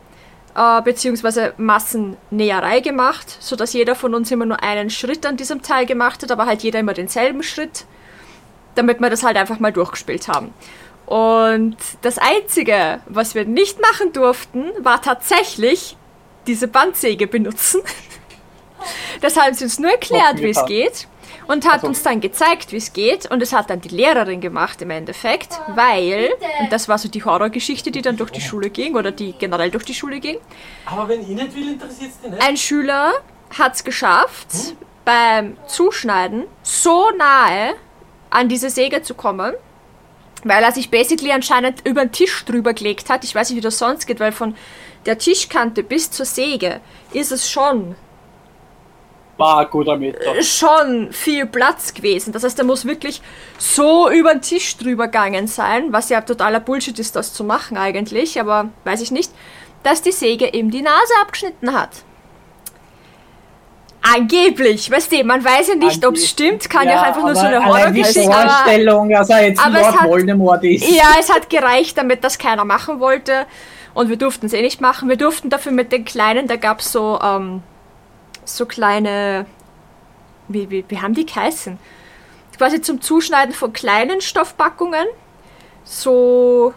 äh, 0.54 0.82
beziehungsweise 0.82 1.54
Massennäherei 1.56 2.80
gemacht, 2.80 3.36
sodass 3.40 3.72
jeder 3.72 3.94
von 3.94 4.14
uns 4.14 4.30
immer 4.30 4.46
nur 4.46 4.62
einen 4.62 4.90
Schritt 4.90 5.26
an 5.26 5.36
diesem 5.36 5.62
Teil 5.62 5.86
gemacht 5.86 6.22
hat, 6.22 6.30
aber 6.30 6.46
halt 6.46 6.62
jeder 6.62 6.80
immer 6.80 6.94
denselben 6.94 7.42
Schritt, 7.42 7.84
damit 8.74 9.00
wir 9.00 9.10
das 9.10 9.22
halt 9.22 9.36
einfach 9.36 9.58
mal 9.58 9.72
durchgespielt 9.72 10.28
haben. 10.28 10.52
Und 11.06 11.76
das 12.02 12.18
Einzige, 12.18 13.00
was 13.06 13.34
wir 13.34 13.44
nicht 13.44 13.80
machen 13.80 14.12
durften, 14.12 14.70
war 14.80 15.02
tatsächlich 15.02 15.96
diese 16.46 16.68
Bandsäge 16.68 17.26
benutzen. 17.26 17.82
Das 19.20 19.36
haben 19.36 19.52
sie 19.52 19.64
uns 19.64 19.78
nur 19.78 19.90
erklärt, 19.90 20.38
wie 20.38 20.48
es 20.48 20.64
geht. 20.64 21.06
Und 21.50 21.64
hat 21.64 21.74
Also- 21.74 21.88
uns 21.88 22.02
dann 22.02 22.20
gezeigt, 22.20 22.70
wie 22.72 22.76
es 22.76 22.92
geht. 22.92 23.28
Und 23.30 23.42
es 23.42 23.52
hat 23.52 23.70
dann 23.70 23.80
die 23.80 23.88
Lehrerin 23.88 24.40
gemacht 24.40 24.80
im 24.82 24.90
Endeffekt, 24.90 25.58
weil, 25.74 26.30
und 26.60 26.70
das 26.72 26.88
war 26.88 26.96
so 26.98 27.08
die 27.08 27.24
Horrorgeschichte, 27.24 27.90
die 27.90 28.02
dann 28.02 28.16
durch 28.16 28.30
die 28.30 28.40
Schule 28.40 28.70
ging, 28.70 28.94
oder 28.94 29.10
die 29.10 29.32
generell 29.32 29.70
durch 29.70 29.84
die 29.84 29.94
Schule 29.94 30.20
ging, 30.20 30.38
Aber 30.86 31.08
wenn 31.08 31.22
ich 31.22 31.28
nicht 31.28 31.54
will, 31.56 31.70
interessiert 31.72 32.12
es 32.22 32.30
nicht. 32.30 32.40
ein 32.42 32.56
Schüler 32.56 33.12
hat 33.58 33.74
es 33.74 33.82
geschafft, 33.82 34.46
beim 35.04 35.56
Zuschneiden 35.66 36.44
so 36.62 37.10
nahe 37.18 37.74
an 38.30 38.48
diese 38.48 38.70
Säge 38.70 39.02
zu 39.02 39.14
kommen, 39.14 39.54
weil 40.44 40.62
er 40.62 40.70
sich 40.70 40.88
basically 40.88 41.32
anscheinend 41.32 41.84
über 41.84 42.04
den 42.04 42.12
Tisch 42.12 42.44
drüber 42.44 42.74
gelegt 42.74 43.10
hat. 43.10 43.24
Ich 43.24 43.34
weiß 43.34 43.50
nicht, 43.50 43.56
wie 43.56 43.60
das 43.60 43.76
sonst 43.78 44.06
geht, 44.06 44.20
weil 44.20 44.30
von 44.30 44.54
der 45.04 45.18
Tischkante 45.18 45.82
bis 45.82 46.10
zur 46.12 46.26
Säge 46.26 46.80
ist 47.12 47.32
es 47.32 47.50
schon, 47.50 47.96
War 49.40 49.58
ein 49.60 49.70
guter 49.70 49.96
Meter. 49.96 50.42
schon 50.42 51.08
viel 51.12 51.46
Platz 51.46 51.92
gewesen. 51.94 52.32
Das 52.32 52.44
heißt, 52.44 52.58
er 52.58 52.64
muss 52.64 52.84
wirklich 52.84 53.20
so 53.58 54.10
über 54.10 54.32
den 54.32 54.42
Tisch 54.42 54.76
drüber 54.76 55.06
gegangen 55.06 55.46
sein, 55.46 55.92
was 55.92 56.08
ja 56.08 56.20
totaler 56.20 56.60
Bullshit 56.60 56.98
ist, 56.98 57.16
das 57.16 57.32
zu 57.34 57.42
machen 57.44 57.76
eigentlich, 57.76 58.38
aber 58.40 58.68
weiß 58.84 59.00
ich 59.00 59.10
nicht, 59.10 59.32
dass 59.82 60.02
die 60.02 60.12
Säge 60.12 60.46
ihm 60.48 60.70
die 60.70 60.82
Nase 60.82 61.12
abgeschnitten 61.22 61.72
hat. 61.72 61.90
Angeblich, 64.02 64.90
weißt 64.90 65.12
du, 65.12 65.24
man 65.24 65.44
weiß 65.44 65.68
ja 65.68 65.74
nicht, 65.74 66.06
ob 66.06 66.14
es 66.14 66.26
stimmt, 66.28 66.70
kann 66.70 66.88
ja, 66.88 67.00
auch 67.00 67.06
einfach 67.06 67.22
nur 67.22 67.34
so 67.34 67.42
eine 67.46 67.62
Horrorgeschichte 67.64 68.32
aber 68.34 68.48
Vorstellung, 68.48 69.10
dass 69.10 69.28
er 69.28 69.46
jetzt 69.48 69.60
Lord 69.66 70.00
hat- 70.00 70.08
Voldemort 70.08 70.64
ist. 70.64 70.88
ja, 70.88 71.16
es 71.18 71.30
hat 71.30 71.50
gereicht, 71.50 71.98
damit 71.98 72.24
das 72.24 72.38
keiner 72.38 72.64
machen 72.64 72.98
wollte. 72.98 73.44
Und 73.92 74.08
wir 74.08 74.16
durften 74.16 74.46
es 74.46 74.52
eh 74.54 74.62
nicht 74.62 74.80
machen. 74.80 75.08
Wir 75.08 75.16
durften 75.16 75.50
dafür 75.50 75.72
mit 75.72 75.92
den 75.92 76.04
Kleinen, 76.06 76.46
da 76.46 76.56
gab 76.56 76.80
es 76.80 76.92
so, 76.92 77.18
ähm, 77.22 77.62
so 78.56 78.66
kleine. 78.66 79.46
Wie, 80.48 80.68
wie, 80.70 80.84
wie 80.88 81.00
haben 81.00 81.14
die 81.14 81.26
geheißen? 81.26 81.78
Quasi 82.56 82.80
zum 82.80 83.00
Zuschneiden 83.00 83.54
von 83.54 83.72
kleinen 83.72 84.20
Stoffpackungen. 84.20 85.06
So 85.84 86.74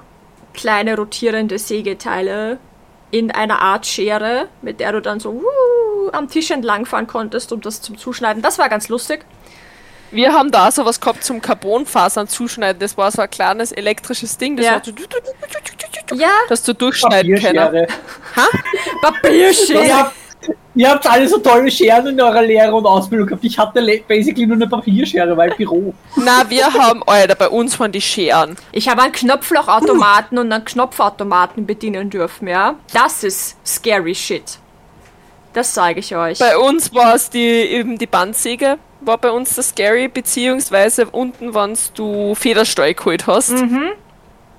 kleine 0.54 0.96
rotierende 0.96 1.58
Sägeteile 1.58 2.60
in 3.12 3.32
einer 3.32 3.60
Art 3.60 3.86
Schere, 3.86 4.48
mit 4.62 4.80
der 4.80 4.92
du 4.94 5.02
dann 5.02 5.20
so 5.20 5.36
wuh, 5.36 6.10
am 6.12 6.30
Tisch 6.30 6.52
entlang 6.52 6.86
fahren 6.86 7.08
konntest, 7.08 7.52
um 7.52 7.62
das 7.62 7.82
zum 7.82 7.98
Zuschneiden. 7.98 8.42
Das 8.42 8.58
war 8.58 8.70
ganz 8.70 8.90
lustig. 8.90 9.26
Wir 10.12 10.32
haben 10.34 10.52
da 10.52 10.72
sowas 10.72 11.00
gehabt 11.00 11.24
zum 11.24 11.42
Carbonfasern 11.42 12.28
zuschneiden. 12.28 12.80
Das 12.80 12.96
war 12.98 13.12
so 13.12 13.22
ein 13.22 13.30
kleines 13.30 13.72
elektrisches 13.72 14.38
Ding, 14.38 14.56
das 14.58 14.66
Ja. 14.66 14.74
war 14.74 14.82
so, 14.84 14.92
Ja, 16.16 16.30
dass 16.50 16.64
du 16.64 16.74
durchschneiden 16.74 17.36
können. 17.40 17.56
Papierschere. 17.56 17.88
Papierschere. 19.02 20.12
Ihr 20.76 20.90
habt, 20.90 21.06
alle 21.08 21.28
so 21.28 21.38
tolle 21.38 21.70
Scheren 21.70 22.08
in 22.08 22.22
eurer 22.22 22.42
Lehre 22.42 22.74
und 22.74 22.86
Ausbildung 22.86 23.28
gehabt. 23.28 23.44
Ich 23.44 23.60
hatte 23.60 23.82
basically 24.08 24.48
nur 24.48 24.56
eine 24.56 24.68
Papierschere, 24.68 25.38
weil 25.38 25.52
Büro. 25.52 25.94
Na, 26.16 26.50
wir 26.50 26.74
haben, 26.74 27.04
Alter, 27.06 27.36
bei 27.36 27.50
uns 27.50 27.80
waren 27.80 27.92
die 27.92 28.02
Scheren. 28.02 28.56
Ich 28.72 28.90
habe 28.90 29.04
einen 29.04 29.12
Knopflochautomaten 29.12 30.38
und 30.40 30.52
einen 30.52 30.66
Knopfautomaten 30.66 31.66
bedienen 31.68 32.10
dürfen, 32.10 32.48
ja. 32.48 32.76
Das 32.92 33.24
ist 33.24 33.56
scary 33.66 34.16
shit. 34.16 34.58
Das 35.54 35.74
sage 35.74 36.00
ich 36.00 36.16
euch. 36.16 36.40
Bei 36.40 36.58
uns 36.58 36.94
war 36.96 37.14
es 37.14 37.30
die, 37.30 37.40
eben 37.40 38.00
die 38.00 38.08
Bandsäge, 38.08 38.80
war 39.02 39.20
bei 39.20 39.30
uns 39.30 39.56
das 39.56 39.70
Scary, 39.70 40.08
beziehungsweise 40.08 41.06
unten, 41.06 41.54
wenn 41.54 41.78
du 41.94 42.34
Federstahl 42.34 42.94
geholt 42.94 43.28
hast. 43.28 43.52
Mhm. 43.52 43.92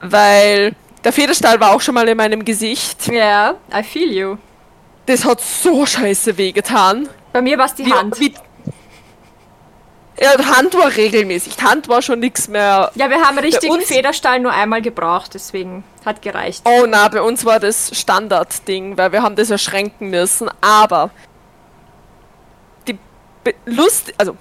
Weil 0.00 0.76
der 1.02 1.12
Federstahl 1.12 1.58
war 1.60 1.74
auch 1.74 1.80
schon 1.80 1.94
mal 1.94 2.08
in 2.08 2.16
meinem 2.16 2.44
Gesicht. 2.44 3.08
Ja, 3.12 3.54
I 3.72 3.82
feel 3.82 4.12
you. 4.12 4.36
Das 5.06 5.24
hat 5.24 5.40
so 5.40 5.84
scheiße 5.84 6.36
wehgetan. 6.38 7.08
Bei 7.32 7.42
mir 7.42 7.58
war 7.58 7.66
es 7.66 7.74
die 7.74 7.84
Wie- 7.86 7.92
Hand. 7.92 8.18
Wie, 8.20 8.34
ja, 10.20 10.36
die 10.36 10.44
Hand 10.46 10.74
war 10.74 10.94
regelmäßig. 10.94 11.56
Die 11.56 11.62
Hand 11.64 11.88
war 11.88 12.00
schon 12.00 12.20
nichts 12.20 12.46
mehr. 12.48 12.90
Ja, 12.94 13.10
wir 13.10 13.20
haben 13.20 13.36
richtigen 13.38 13.72
uns- 13.74 13.86
Federstahl 13.86 14.38
nur 14.40 14.52
einmal 14.52 14.80
gebraucht, 14.80 15.32
deswegen 15.34 15.82
hat 16.04 16.22
gereicht. 16.22 16.62
Oh 16.64 16.86
na, 16.88 17.08
bei 17.08 17.20
uns 17.20 17.44
war 17.44 17.58
das 17.58 17.90
Standardding, 17.98 18.96
weil 18.96 19.10
wir 19.12 19.22
haben 19.22 19.34
das 19.36 19.50
erschränken 19.50 20.10
müssen. 20.10 20.48
Aber 20.60 21.10
die 22.86 22.96
Be- 23.42 23.54
Lust, 23.66 24.14
also 24.16 24.36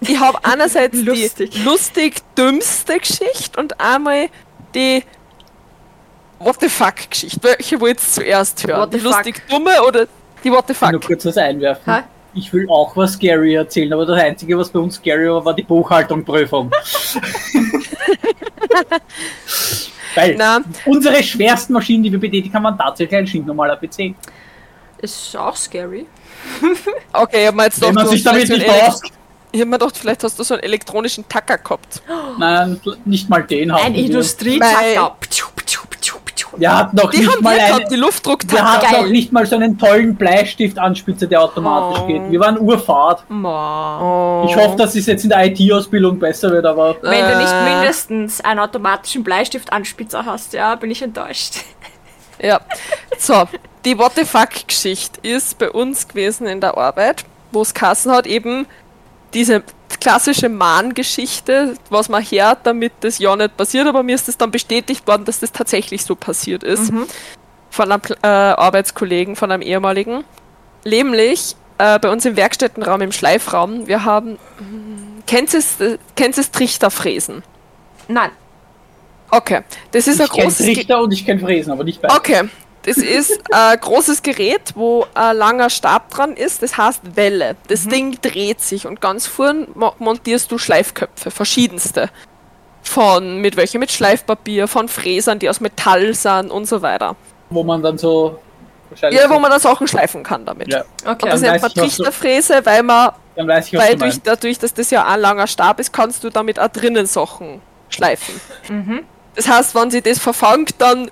ich 0.00 0.20
habe 0.20 0.44
einerseits 0.44 0.96
Lustig. 1.02 1.50
die 1.52 1.62
lustig 1.62 2.16
dümmste 2.36 2.98
Geschichte 2.98 3.58
und 3.58 3.80
einmal 3.80 4.28
die 4.74 5.02
What 6.44 6.56
the 6.60 6.68
fuck 6.68 6.94
Geschichte. 7.10 7.38
Welche 7.42 7.80
wollt 7.80 7.98
ihr 7.98 7.98
zuerst 7.98 8.66
hören? 8.66 8.80
What 8.80 8.92
the 8.92 8.98
die 8.98 9.04
lustig 9.04 9.42
dumme 9.48 9.82
oder 9.86 10.06
die 10.42 10.50
What 10.50 10.66
the 10.66 10.72
Ich 10.72 10.80
will 10.80 10.86
fuck? 10.88 10.92
nur 10.92 11.00
kurz 11.00 11.24
was 11.26 11.36
einwerfen. 11.36 11.92
Ha? 11.92 12.04
Ich 12.34 12.52
will 12.52 12.66
auch 12.70 12.96
was 12.96 13.12
scary 13.12 13.54
erzählen, 13.54 13.92
aber 13.92 14.06
das 14.06 14.18
Einzige, 14.20 14.56
was 14.56 14.70
bei 14.70 14.78
uns 14.78 14.94
scary 14.96 15.30
war, 15.30 15.44
war 15.44 15.54
die 15.54 15.62
Buchhaltung-Prüfung. 15.64 16.70
Weil 20.14 20.34
Na, 20.36 20.60
unsere 20.86 21.22
schwersten 21.22 21.72
Maschinen, 21.72 22.02
die 22.02 22.12
wir 22.12 22.20
betätigen, 22.20 22.54
haben, 22.54 22.64
waren 22.64 22.78
tatsächlich 22.78 23.18
ein 23.18 23.26
stinknormaler 23.26 23.76
PC. 23.76 24.14
Ist 24.98 25.36
auch 25.36 25.56
scary. 25.56 26.06
okay, 27.12 27.42
ich 27.42 27.46
hab 27.48 27.54
mir 27.54 27.64
jetzt 27.64 27.80
Wenn 27.80 27.90
gedacht, 27.90 28.04
man 28.06 28.14
sich 28.14 28.22
damit 28.22 28.46
vielleicht 28.46 28.66
nicht 28.66 28.82
auskennt. 28.88 29.12
Ich 29.54 29.60
hab 29.60 29.68
mir 29.68 29.78
gedacht, 29.78 29.98
vielleicht 29.98 30.24
hast 30.24 30.38
du 30.38 30.42
so 30.44 30.54
einen 30.54 30.62
elektronischen 30.62 31.28
Tacker 31.28 31.58
gehabt. 31.58 32.02
Nein, 32.38 32.80
nicht 33.04 33.28
mal 33.28 33.42
den 33.42 33.70
haben 33.72 33.84
Ein. 33.84 33.94
Industrietacker. 33.94 35.16
Wir 36.56 36.76
hatten 36.76 36.96
noch 36.96 37.10
Die 37.10 37.18
nicht 37.18 37.30
haben 37.32 37.42
mal 37.42 37.56
wir 37.56 37.66
gehabt, 37.66 37.90
die 37.90 37.96
Luftdrucktank. 37.96 38.52
wir 38.52 38.72
hatten 38.72 38.92
Geil. 38.92 39.02
noch 39.04 39.08
nicht 39.10 39.32
mal 39.32 39.46
so 39.46 39.56
einen 39.56 39.78
tollen 39.78 40.14
Bleistiftanspitzer, 40.16 41.26
der 41.26 41.42
automatisch 41.42 42.02
Oh. 42.02 42.06
geht. 42.06 42.30
Wir 42.30 42.40
waren 42.40 42.58
urfahrt. 42.58 43.24
Ma. 43.28 44.44
Ich 44.48 44.56
hoffe, 44.56 44.76
dass 44.76 44.94
es 44.94 45.06
jetzt 45.06 45.24
in 45.24 45.30
der 45.30 45.46
IT-Ausbildung 45.46 46.18
besser 46.18 46.50
wird, 46.50 46.66
aber 46.66 46.96
Wenn 47.02 47.30
du 47.30 47.38
nicht 47.38 47.52
Äh. 47.52 47.74
mindestens 47.74 48.40
einen 48.42 48.60
automatischen 48.60 49.24
Bleistiftanspitzer 49.24 50.24
hast, 50.24 50.52
ja, 50.52 50.74
bin 50.74 50.90
ich 50.90 51.02
enttäuscht. 51.02 51.56
Ja. 52.40 52.60
So, 53.18 53.44
die 53.84 53.96
What 53.98 54.12
the 54.16 54.24
fuck-Geschichte 54.24 55.20
ist 55.22 55.58
bei 55.58 55.70
uns 55.70 56.08
gewesen 56.08 56.48
in 56.48 56.60
der 56.60 56.76
Arbeit, 56.76 57.24
wo 57.52 57.62
es 57.62 57.72
Kassen 57.72 58.10
hat, 58.10 58.26
eben 58.26 58.66
diese 59.32 59.62
klassische 60.00 60.48
Mahn-Geschichte, 60.48 61.74
was 61.90 62.08
man 62.08 62.22
hört, 62.22 62.60
damit 62.64 62.92
das 63.00 63.18
ja 63.18 63.34
nicht 63.36 63.56
passiert, 63.56 63.86
aber 63.86 64.02
mir 64.02 64.14
ist 64.14 64.28
es 64.28 64.36
dann 64.36 64.50
bestätigt 64.50 65.06
worden, 65.06 65.24
dass 65.24 65.40
das 65.40 65.52
tatsächlich 65.52 66.04
so 66.04 66.14
passiert 66.14 66.62
ist. 66.62 66.92
Von 67.70 67.90
einem 67.92 68.02
äh, 68.22 68.26
Arbeitskollegen, 68.26 69.34
von 69.36 69.50
einem 69.50 69.62
ehemaligen. 69.62 70.24
Nämlich 70.84 71.56
äh, 71.78 71.98
bei 71.98 72.10
uns 72.10 72.24
im 72.24 72.36
Werkstättenraum, 72.36 73.00
im 73.02 73.12
Schleifraum, 73.12 73.86
wir 73.86 74.04
haben. 74.04 74.38
hm, 74.58 75.22
Kennst 75.26 75.54
du 75.54 75.58
es, 75.58 75.80
äh, 75.80 75.98
kennst 76.16 76.38
du 76.38 76.42
das 76.42 76.50
Trichterfräsen? 76.50 77.42
Nein. 78.08 78.30
Okay, 79.30 79.60
das 79.92 80.06
ist 80.08 80.20
ein 80.20 80.26
ich 80.26 80.32
kenne 80.32 80.44
großes 80.44 80.66
Ge- 80.66 80.74
Richter 80.76 81.00
und 81.00 81.12
ich 81.12 81.24
kenne 81.24 81.40
Fräsen, 81.40 81.72
aber 81.72 81.84
nicht 81.84 82.02
beide. 82.02 82.14
Okay, 82.14 82.42
das 82.84 82.96
ist 82.96 83.40
ein 83.52 83.78
großes 83.80 84.22
Gerät, 84.22 84.72
wo 84.74 85.06
ein 85.14 85.36
langer 85.36 85.70
Stab 85.70 86.10
dran 86.10 86.34
ist. 86.36 86.62
Das 86.62 86.76
heißt 86.76 87.16
Welle. 87.16 87.56
Das 87.68 87.86
Ding 87.86 88.18
dreht 88.20 88.60
sich 88.60 88.86
und 88.86 89.00
ganz 89.00 89.26
vorn 89.26 89.68
mo- 89.74 89.94
montierst 89.98 90.50
du 90.50 90.58
Schleifköpfe, 90.58 91.30
verschiedenste. 91.30 92.10
Von 92.82 93.38
mit 93.38 93.56
welche 93.56 93.78
mit 93.78 93.92
Schleifpapier, 93.92 94.66
von 94.66 94.88
Fräsern, 94.88 95.38
die 95.38 95.48
aus 95.48 95.60
Metall 95.60 96.14
sind 96.14 96.50
und 96.50 96.66
so 96.66 96.82
weiter. 96.82 97.14
Wo 97.50 97.62
man 97.62 97.80
dann 97.82 97.96
so 97.96 98.38
wahrscheinlich 98.90 99.20
Ja, 99.20 99.30
wo 99.30 99.38
man 99.38 99.50
dann 99.50 99.60
Sachen 99.60 99.86
schleifen 99.86 100.22
kann 100.24 100.44
damit. 100.44 100.72
Ja. 100.72 100.84
Okay. 101.04 101.10
Und 101.12 101.24
das 101.26 101.40
Dann 101.40 101.52
nennt 101.52 101.52
man 101.52 101.52
weiß 101.52 101.54
ich, 101.54 101.62
was 101.62 101.74
du- 101.74 101.80
Trichterfräse, 101.80 102.60
weil 102.66 102.82
man, 102.82 103.12
dann 103.36 103.46
weiß 103.46 103.66
ich, 103.68 103.78
weil 103.78 103.92
du 103.92 103.98
durch, 103.98 104.20
dadurch, 104.22 104.58
dass 104.58 104.74
das 104.74 104.90
ja 104.90 105.06
ein 105.06 105.20
langer 105.20 105.46
Stab 105.46 105.78
ist, 105.78 105.92
kannst 105.92 106.24
du 106.24 106.30
damit 106.30 106.58
auch 106.58 106.68
drinnen 106.68 107.06
Sachen 107.06 107.62
schleifen. 107.88 108.40
Das 109.36 109.46
heißt, 109.48 109.74
wenn 109.76 109.90
sie 109.92 110.02
das 110.02 110.18
verfangt, 110.18 110.74
dann 110.78 111.10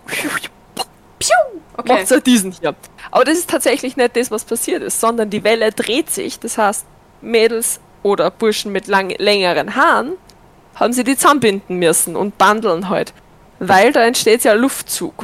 okay. 1.81 2.01
macht 2.01 2.11
er 2.11 2.21
diesen 2.21 2.53
hier. 2.53 2.75
Aber 3.11 3.25
das 3.25 3.39
ist 3.39 3.51
tatsächlich 3.51 3.97
nicht 3.97 4.17
das, 4.17 4.31
was 4.31 4.45
passiert 4.45 4.83
ist, 4.83 5.01
sondern 5.01 5.31
die 5.31 5.45
Welle 5.45 5.73
dreht 5.73 6.11
sich. 6.11 6.39
Das 6.39 6.59
heißt, 6.59 6.87
Mädels 7.21 7.81
oder 8.03 8.31
Burschen 8.31 8.73
mit 8.73 8.87
lang, 8.87 9.15
längeren 9.19 9.75
Haaren 9.77 10.13
haben 10.77 10.93
sie 10.93 11.05
die 11.05 11.17
zusammenbinden 11.17 11.77
müssen 11.77 12.17
und 12.17 12.39
bandeln 12.39 12.89
halt. 12.89 13.13
Weil 13.59 13.93
da 13.93 14.03
entsteht 14.03 14.45
ja 14.45 14.55
Luftzug. 14.55 15.23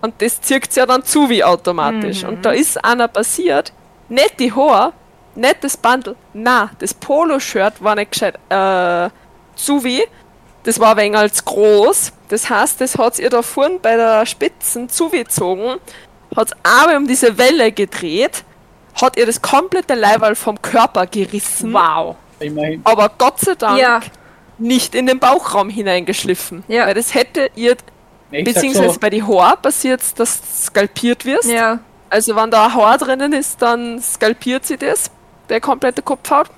Und 0.00 0.14
das 0.18 0.40
zirkt 0.40 0.74
ja 0.76 0.86
dann 0.86 1.04
zu 1.04 1.28
wie 1.28 1.44
automatisch. 1.44 2.24
Und 2.24 2.44
da 2.44 2.52
ist 2.52 2.82
einer 2.82 3.08
passiert, 3.08 3.72
nicht 4.08 4.40
die 4.40 4.52
Haare, 4.52 4.92
nicht 5.34 5.62
das 5.62 5.76
Bandel, 5.76 6.16
na, 6.32 6.70
das 6.78 6.94
Poloshirt 6.94 7.82
war 7.82 7.94
nicht 7.94 8.12
gescheit 8.12 8.38
äh, 8.48 9.10
zu 9.54 9.84
wie, 9.84 10.02
das 10.66 10.78
war 10.80 10.90
ein 10.90 10.96
wenig 10.98 11.18
als 11.18 11.44
groß. 11.44 12.12
Das 12.28 12.50
heißt, 12.50 12.80
das 12.80 12.98
hat 12.98 13.18
ihr 13.18 13.30
da 13.30 13.40
vorn 13.42 13.80
bei 13.80 13.96
der 13.96 14.26
Spitzen 14.26 14.88
zugezogen, 14.88 15.76
hat 16.36 16.50
einmal 16.62 16.96
um 16.98 17.06
diese 17.06 17.38
Welle 17.38 17.72
gedreht, 17.72 18.42
hat 19.00 19.16
ihr 19.16 19.26
das 19.26 19.40
komplette 19.40 19.94
Leiberl 19.94 20.34
vom 20.34 20.60
Körper 20.60 21.06
gerissen, 21.06 21.72
Wow. 21.72 22.16
Immerhin. 22.40 22.80
aber 22.84 23.10
Gott 23.16 23.40
sei 23.40 23.54
Dank 23.54 23.78
Ja. 23.80 24.00
nicht 24.58 24.94
in 24.94 25.06
den 25.06 25.18
Bauchraum 25.18 25.68
hineingeschliffen. 25.70 26.64
Ja. 26.68 26.86
Weil 26.86 26.94
das 26.94 27.14
hätte 27.14 27.48
ihr, 27.54 27.76
Ich 28.32 28.44
beziehungsweise 28.44 28.94
so, 28.94 29.00
bei 29.00 29.08
die 29.10 29.22
Haare 29.22 29.56
passiert, 29.58 30.00
dass 30.18 30.40
du 30.40 30.46
skalpiert 30.46 31.24
wirst. 31.24 31.48
Ja. 31.48 31.78
Also 32.10 32.34
wenn 32.36 32.50
da 32.50 32.66
ein 32.66 32.74
Haar 32.74 32.98
drinnen 32.98 33.32
ist, 33.32 33.62
dann 33.62 34.00
skalpiert 34.02 34.66
sie 34.66 34.76
das, 34.76 35.10
der 35.48 35.60
komplette 35.60 36.02
Kopfhaut. 36.02 36.48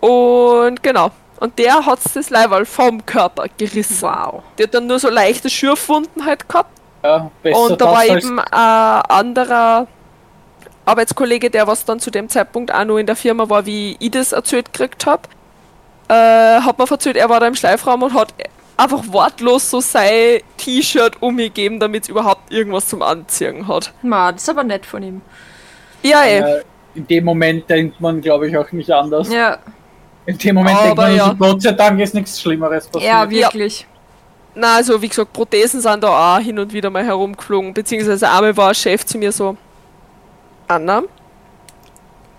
Und 0.00 0.82
genau. 0.82 1.10
Und 1.40 1.58
der 1.58 1.86
hat 1.86 1.98
das 2.14 2.30
Leiberl 2.30 2.66
vom 2.66 3.04
Körper 3.04 3.46
gerissen. 3.56 4.02
Wow. 4.02 4.42
Die 4.58 4.64
hat 4.64 4.74
dann 4.74 4.86
nur 4.86 4.98
so 4.98 5.08
leichte 5.08 5.48
Schürfwunden 5.48 6.24
halt 6.24 6.46
gehabt. 6.46 6.78
ja, 7.02 7.30
besser 7.42 7.58
Und 7.58 7.80
da 7.80 7.86
war 7.86 8.04
eben 8.04 8.38
ein 8.38 9.02
anderer 9.08 9.86
Arbeitskollege, 10.84 11.50
der 11.50 11.66
was 11.66 11.84
dann 11.84 11.98
zu 11.98 12.10
dem 12.10 12.28
Zeitpunkt 12.28 12.72
auch 12.72 12.84
noch 12.84 12.98
in 12.98 13.06
der 13.06 13.16
Firma 13.16 13.48
war, 13.48 13.64
wie 13.64 13.96
ich 14.00 14.10
das 14.10 14.32
erzählt 14.32 14.72
gekriegt 14.72 15.06
habe. 15.06 15.22
Äh, 16.08 16.60
hat 16.60 16.78
mir 16.78 16.90
erzählt, 16.90 17.16
er 17.16 17.28
war 17.30 17.40
da 17.40 17.46
im 17.46 17.54
Schleifraum 17.54 18.02
und 18.02 18.12
hat 18.12 18.34
einfach 18.76 19.04
wortlos 19.08 19.70
so 19.70 19.80
sein 19.80 20.40
T-Shirt 20.58 21.22
umgegeben, 21.22 21.80
damit 21.80 22.04
es 22.04 22.08
überhaupt 22.08 22.52
irgendwas 22.52 22.88
zum 22.88 23.02
Anziehen 23.02 23.66
hat. 23.66 23.94
Ma, 24.02 24.32
das 24.32 24.42
ist 24.42 24.48
aber 24.48 24.64
nett 24.64 24.84
von 24.84 25.02
ihm. 25.02 25.20
Ja, 26.02 26.22
ey. 26.22 26.40
äh, 26.40 26.62
in 26.94 27.06
dem 27.06 27.24
Moment 27.24 27.70
denkt 27.70 28.00
man, 28.00 28.20
glaube 28.20 28.48
ich, 28.48 28.56
auch 28.56 28.70
nicht 28.72 28.90
anders. 28.90 29.32
Ja. 29.32 29.58
In 30.26 30.38
dem 30.38 30.54
Moment 30.54 30.78
denkt 30.78 30.90
Aber 30.92 31.02
man, 31.02 31.16
ja. 31.16 31.32
Gott 31.32 31.62
sei 31.62 31.72
Dank 31.72 32.00
ist 32.00 32.14
nichts 32.14 32.40
Schlimmeres 32.40 32.86
passiert. 32.86 33.10
Ja, 33.10 33.28
wirklich. 33.28 33.86
Na, 34.54 34.76
also 34.76 35.00
wie 35.00 35.08
gesagt, 35.08 35.32
Prothesen 35.32 35.80
sind 35.80 36.02
da 36.02 36.36
auch 36.36 36.40
hin 36.40 36.58
und 36.58 36.72
wieder 36.72 36.90
mal 36.90 37.04
herumgeflogen, 37.04 37.72
beziehungsweise 37.72 38.28
einmal 38.28 38.56
war 38.56 38.68
ein 38.68 38.74
Chef 38.74 39.06
zu 39.06 39.16
mir 39.16 39.32
so, 39.32 39.56
Anna, 40.66 41.02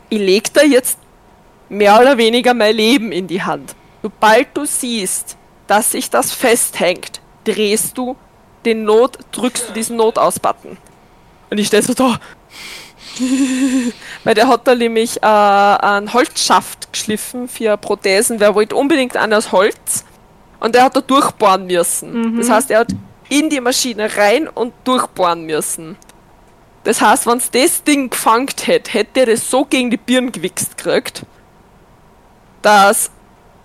ich 0.09 0.19
leg 0.19 0.53
da 0.53 0.61
jetzt 0.61 0.99
mehr 1.69 1.99
oder 1.99 2.17
weniger 2.17 2.53
mein 2.53 2.75
Leben 2.75 3.11
in 3.11 3.27
die 3.27 3.41
Hand. 3.41 3.75
Sobald 4.01 4.47
du 4.55 4.65
siehst, 4.65 5.37
dass 5.67 5.91
sich 5.91 6.09
das 6.09 6.33
festhängt, 6.33 7.21
drehst 7.45 7.97
du 7.97 8.15
den 8.65 8.83
Not, 8.83 9.17
drückst 9.31 9.69
du 9.69 9.73
diesen 9.73 9.95
Notaus-Button. 9.97 10.77
Und 11.49 11.57
ich 11.57 11.67
stehe 11.67 11.81
so 11.81 11.93
da. 11.93 12.19
Weil 14.23 14.33
der 14.33 14.47
hat 14.47 14.67
da 14.67 14.75
nämlich 14.75 15.21
äh, 15.21 15.25
einen 15.25 16.13
Holzschaft 16.13 16.91
geschliffen 16.93 17.47
für 17.47 17.77
Prothesen, 17.77 18.39
wer 18.39 18.55
wollte 18.55 18.75
unbedingt 18.75 19.17
einen 19.17 19.33
aus 19.33 19.51
Holz. 19.51 20.05
Und 20.59 20.75
der 20.75 20.83
hat 20.83 20.95
da 20.95 21.01
durchbohren 21.01 21.65
müssen. 21.65 22.37
Das 22.37 22.49
heißt, 22.49 22.71
er 22.71 22.81
hat 22.81 22.89
in 23.29 23.49
die 23.49 23.59
Maschine 23.59 24.15
rein 24.15 24.47
und 24.47 24.73
durchbohren 24.83 25.45
müssen. 25.45 25.97
Das 26.83 27.01
heißt, 27.01 27.27
wenn 27.27 27.41
das 27.51 27.83
Ding 27.83 28.09
gefangen 28.09 28.47
hätte, 28.63 28.91
hätte 28.91 29.21
er 29.21 29.25
das 29.27 29.49
so 29.49 29.65
gegen 29.65 29.89
die 29.89 29.97
Birne 29.97 30.31
gewichst 30.31 30.77
gekriegt, 30.77 31.23
dass 32.61 33.11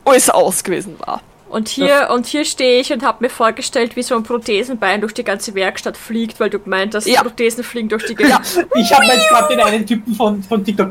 alles 0.05 0.31
aus 0.31 0.63
gewesen 0.63 0.99
war. 1.01 1.21
Und 1.49 1.69
hier, 1.69 2.09
und 2.13 2.27
hier 2.27 2.45
stehe 2.45 2.81
ich 2.81 2.93
und 2.93 3.05
habe 3.05 3.19
mir 3.25 3.31
vorgestellt, 3.31 3.95
wie 3.95 4.03
so 4.03 4.17
ein 4.17 4.23
Prothesenbein 4.25 5.01
durch 5.01 5.15
die 5.15 5.23
ganze 5.25 5.55
Werkstatt 5.55 5.97
fliegt, 5.97 6.41
weil 6.41 6.51
du 6.51 6.59
gemeint 6.59 6.95
hast, 6.95 7.07
Ja. 7.07 7.23
Prothesen 7.23 7.63
fliegen 7.63 7.89
durch 7.89 8.05
die 8.05 8.15
Gegend. 8.17 8.41
Ich 8.75 8.93
habe 8.93 9.05
jetzt 9.07 9.29
gerade 9.29 9.49
den 9.55 9.61
einen 9.61 9.87
Typen 9.87 10.15
von, 10.15 10.43
von 10.43 10.65
TikTok. 10.65 10.91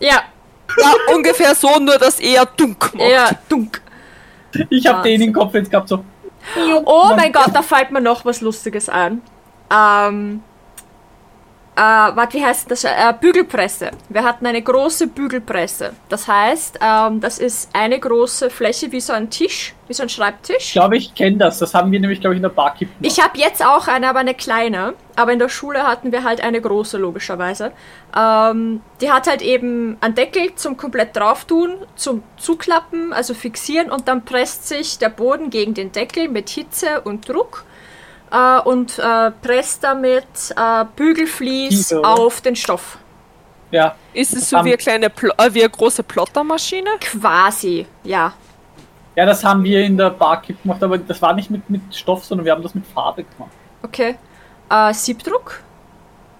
Ja, 0.00 0.22
Ja, 0.78 0.92
ungefähr 1.14 1.54
so, 1.54 1.78
nur 1.78 1.98
dass 1.98 2.18
er 2.18 2.46
dunk 2.46 2.94
macht. 2.94 3.08
ja, 3.10 3.30
dunk. 3.48 3.80
Ich 4.70 4.86
habe 4.86 5.08
den 5.08 5.20
im 5.22 5.32
Kopf 5.32 5.54
jetzt 5.54 5.70
gehabt, 5.70 5.88
so. 5.88 6.04
Oh 6.84 7.12
mein 7.16 7.32
Gott, 7.32 7.50
da 7.54 7.62
fällt 7.62 7.90
mir 7.90 8.00
noch 8.00 8.24
was 8.24 8.40
Lustiges 8.40 8.88
ein. 8.88 9.22
Ähm, 9.72 10.42
äh, 11.76 11.80
warte, 11.80 12.38
wie 12.38 12.44
heißt 12.44 12.70
das? 12.70 12.84
Äh, 12.84 12.90
Bügelpresse. 13.20 13.90
Wir 14.08 14.22
hatten 14.22 14.46
eine 14.46 14.62
große 14.62 15.08
Bügelpresse. 15.08 15.92
Das 16.08 16.28
heißt, 16.28 16.78
ähm, 16.80 17.20
das 17.20 17.38
ist 17.38 17.70
eine 17.72 17.98
große 17.98 18.48
Fläche 18.50 18.92
wie 18.92 19.00
so 19.00 19.12
ein 19.12 19.28
Tisch, 19.30 19.74
wie 19.88 19.92
so 19.92 20.02
ein 20.02 20.06
Ich 20.06 20.14
Schreibtisch. 20.14 20.72
glaube, 20.72 20.96
ich 20.96 21.14
kenne 21.14 21.38
das. 21.38 21.58
Das 21.58 21.74
haben 21.74 21.90
wir 21.90 21.98
nämlich, 21.98 22.20
glaube 22.20 22.34
ich, 22.34 22.38
in 22.38 22.42
der 22.42 22.48
Barkeep. 22.50 22.88
gemacht. 22.96 23.00
Ich 23.18 23.22
habe 23.22 23.38
jetzt 23.38 23.64
auch 23.64 23.88
eine, 23.88 24.08
aber 24.08 24.20
eine 24.20 24.34
kleine. 24.34 24.94
Aber 25.16 25.32
in 25.32 25.38
der 25.38 25.48
Schule 25.48 25.82
hatten 25.84 26.12
wir 26.12 26.22
halt 26.24 26.40
eine 26.40 26.60
große, 26.60 26.96
logischerweise. 26.98 27.72
Ähm, 28.16 28.80
die 29.00 29.10
hat 29.10 29.26
halt 29.28 29.42
eben 29.42 29.96
einen 30.00 30.14
Deckel 30.14 30.54
zum 30.54 30.76
komplett 30.76 31.16
drauf 31.16 31.44
tun, 31.44 31.74
zum 31.96 32.22
Zuklappen, 32.36 33.12
also 33.12 33.34
fixieren 33.34 33.90
und 33.90 34.06
dann 34.08 34.24
presst 34.24 34.68
sich 34.68 34.98
der 34.98 35.08
Boden 35.08 35.50
gegen 35.50 35.74
den 35.74 35.90
Deckel 35.92 36.28
mit 36.28 36.50
Hitze 36.50 37.00
und 37.02 37.28
Druck 37.28 37.64
äh, 38.34 38.60
und 38.62 38.98
äh, 38.98 39.30
presst 39.30 39.84
damit 39.84 40.24
äh, 40.56 40.84
Bügelflies 40.96 41.92
auf 41.92 42.40
den 42.40 42.56
Stoff. 42.56 42.98
Ja, 43.70 43.94
Ist 44.12 44.34
es 44.34 44.50
so 44.50 44.56
Am- 44.58 44.64
wie 44.64 44.70
eine 44.70 44.76
kleine, 44.76 45.10
Pl 45.10 45.32
äh, 45.38 45.52
wie 45.52 45.60
eine 45.60 45.70
große 45.70 46.02
Plottermaschine? 46.02 46.90
Quasi, 47.00 47.86
ja. 48.04 48.32
ja, 49.16 49.26
das 49.26 49.42
haben 49.44 49.64
wir 49.64 49.80
in 49.84 49.96
der 49.96 50.10
Barkeep 50.10 50.62
gemacht, 50.62 50.82
aber 50.82 50.98
das 50.98 51.20
war 51.22 51.32
nicht 51.34 51.50
mit, 51.50 51.68
mit 51.70 51.82
Stoff, 51.94 52.24
sondern 52.24 52.44
wir 52.44 52.52
haben 52.52 52.62
das 52.62 52.74
mit 52.74 52.86
Farbe 52.86 53.24
gemacht. 53.24 53.50
Okay. 53.82 54.16
Äh, 54.70 54.92
Siebdruck? 54.94 55.60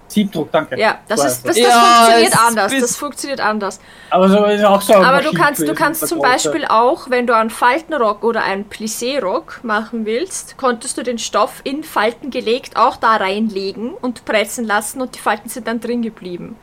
Siebdruck, 0.08 0.52
danke. 0.52 0.78
Ja, 0.78 0.98
das, 1.08 1.24
ist, 1.24 1.46
das, 1.46 1.56
das 1.56 1.58
Ja, 1.58 1.80
funktioniert 1.80 2.46
anders. 2.46 2.72
Das 2.80 2.96
funktioniert 2.96 3.40
anders. 3.40 3.80
Aber 4.10 4.28
so 4.28 4.44
ist 4.44 4.64
auch 4.64 4.80
so. 4.80 4.94
Aber 4.94 5.22
du 5.22 5.32
kannst, 5.32 5.66
du 5.66 5.74
kannst 5.74 6.06
zum. 6.06 6.20
Beispiel 6.20 6.64
auch, 6.64 7.10
wenn 7.10 7.26
du 7.26 7.36
einen 7.36 7.50
Faltenrock 7.50 8.24
oder 8.24 8.42
einen 8.44 8.68
Plissé-Rock 8.68 9.60
machen 9.62 10.06
willst, 10.06 10.56
konntest 10.56 10.96
du 10.96 11.02
den 11.02 11.18
Stoff 11.18 11.60
in 11.64 11.84
Falten 11.84 12.30
gelegt 12.30 12.76
auch 12.76 12.96
da 12.96 13.16
reinlegen 13.16 13.92
und 13.92 14.24
pressen 14.24 14.64
lassen 14.64 15.00
und 15.00 15.14
die 15.14 15.18
Falten 15.18 15.48
sind 15.48 15.66
dann 15.66 15.80
drin 15.80 16.02
geblieben. 16.02 16.56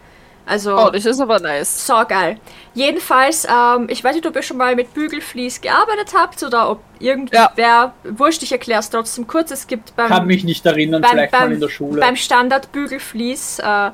Also 0.46 0.76
Oh, 0.78 0.90
das 0.90 1.06
ist 1.06 1.20
aber 1.20 1.40
nice. 1.40 1.86
saugeil. 1.86 2.38
Jedenfalls, 2.74 3.46
ähm, 3.46 3.88
ich 3.90 4.04
weiß 4.04 4.16
nicht, 4.16 4.26
ob 4.26 4.36
ihr 4.36 4.42
schon 4.42 4.58
mal 4.58 4.76
mit 4.76 4.94
Bügelflies 4.94 5.62
gearbeitet 5.62 6.14
habt 6.16 6.42
oder 6.44 6.70
ob 6.72 6.80
irgendwer, 7.00 7.94
wurscht, 8.04 8.44
ich 8.44 8.52
erkläre 8.52 8.80
es 8.80 8.90
trotzdem 8.90 9.28
kurz. 9.28 9.52
Es 9.52 9.68
gibt 9.68 9.96
beim, 9.96 10.08
Kann 10.10 10.26
mich 10.28 10.44
nicht 10.44 10.66
erinnern, 10.66 11.02
beim, 11.02 11.12
vielleicht 11.12 11.32
beim, 11.32 11.50
mal 11.50 11.54
in 11.54 11.60
der 11.60 11.70
Schule. 11.70 12.00
beim 12.02 12.16
Standardbügelflies 12.16 13.60
äh, 13.60 13.92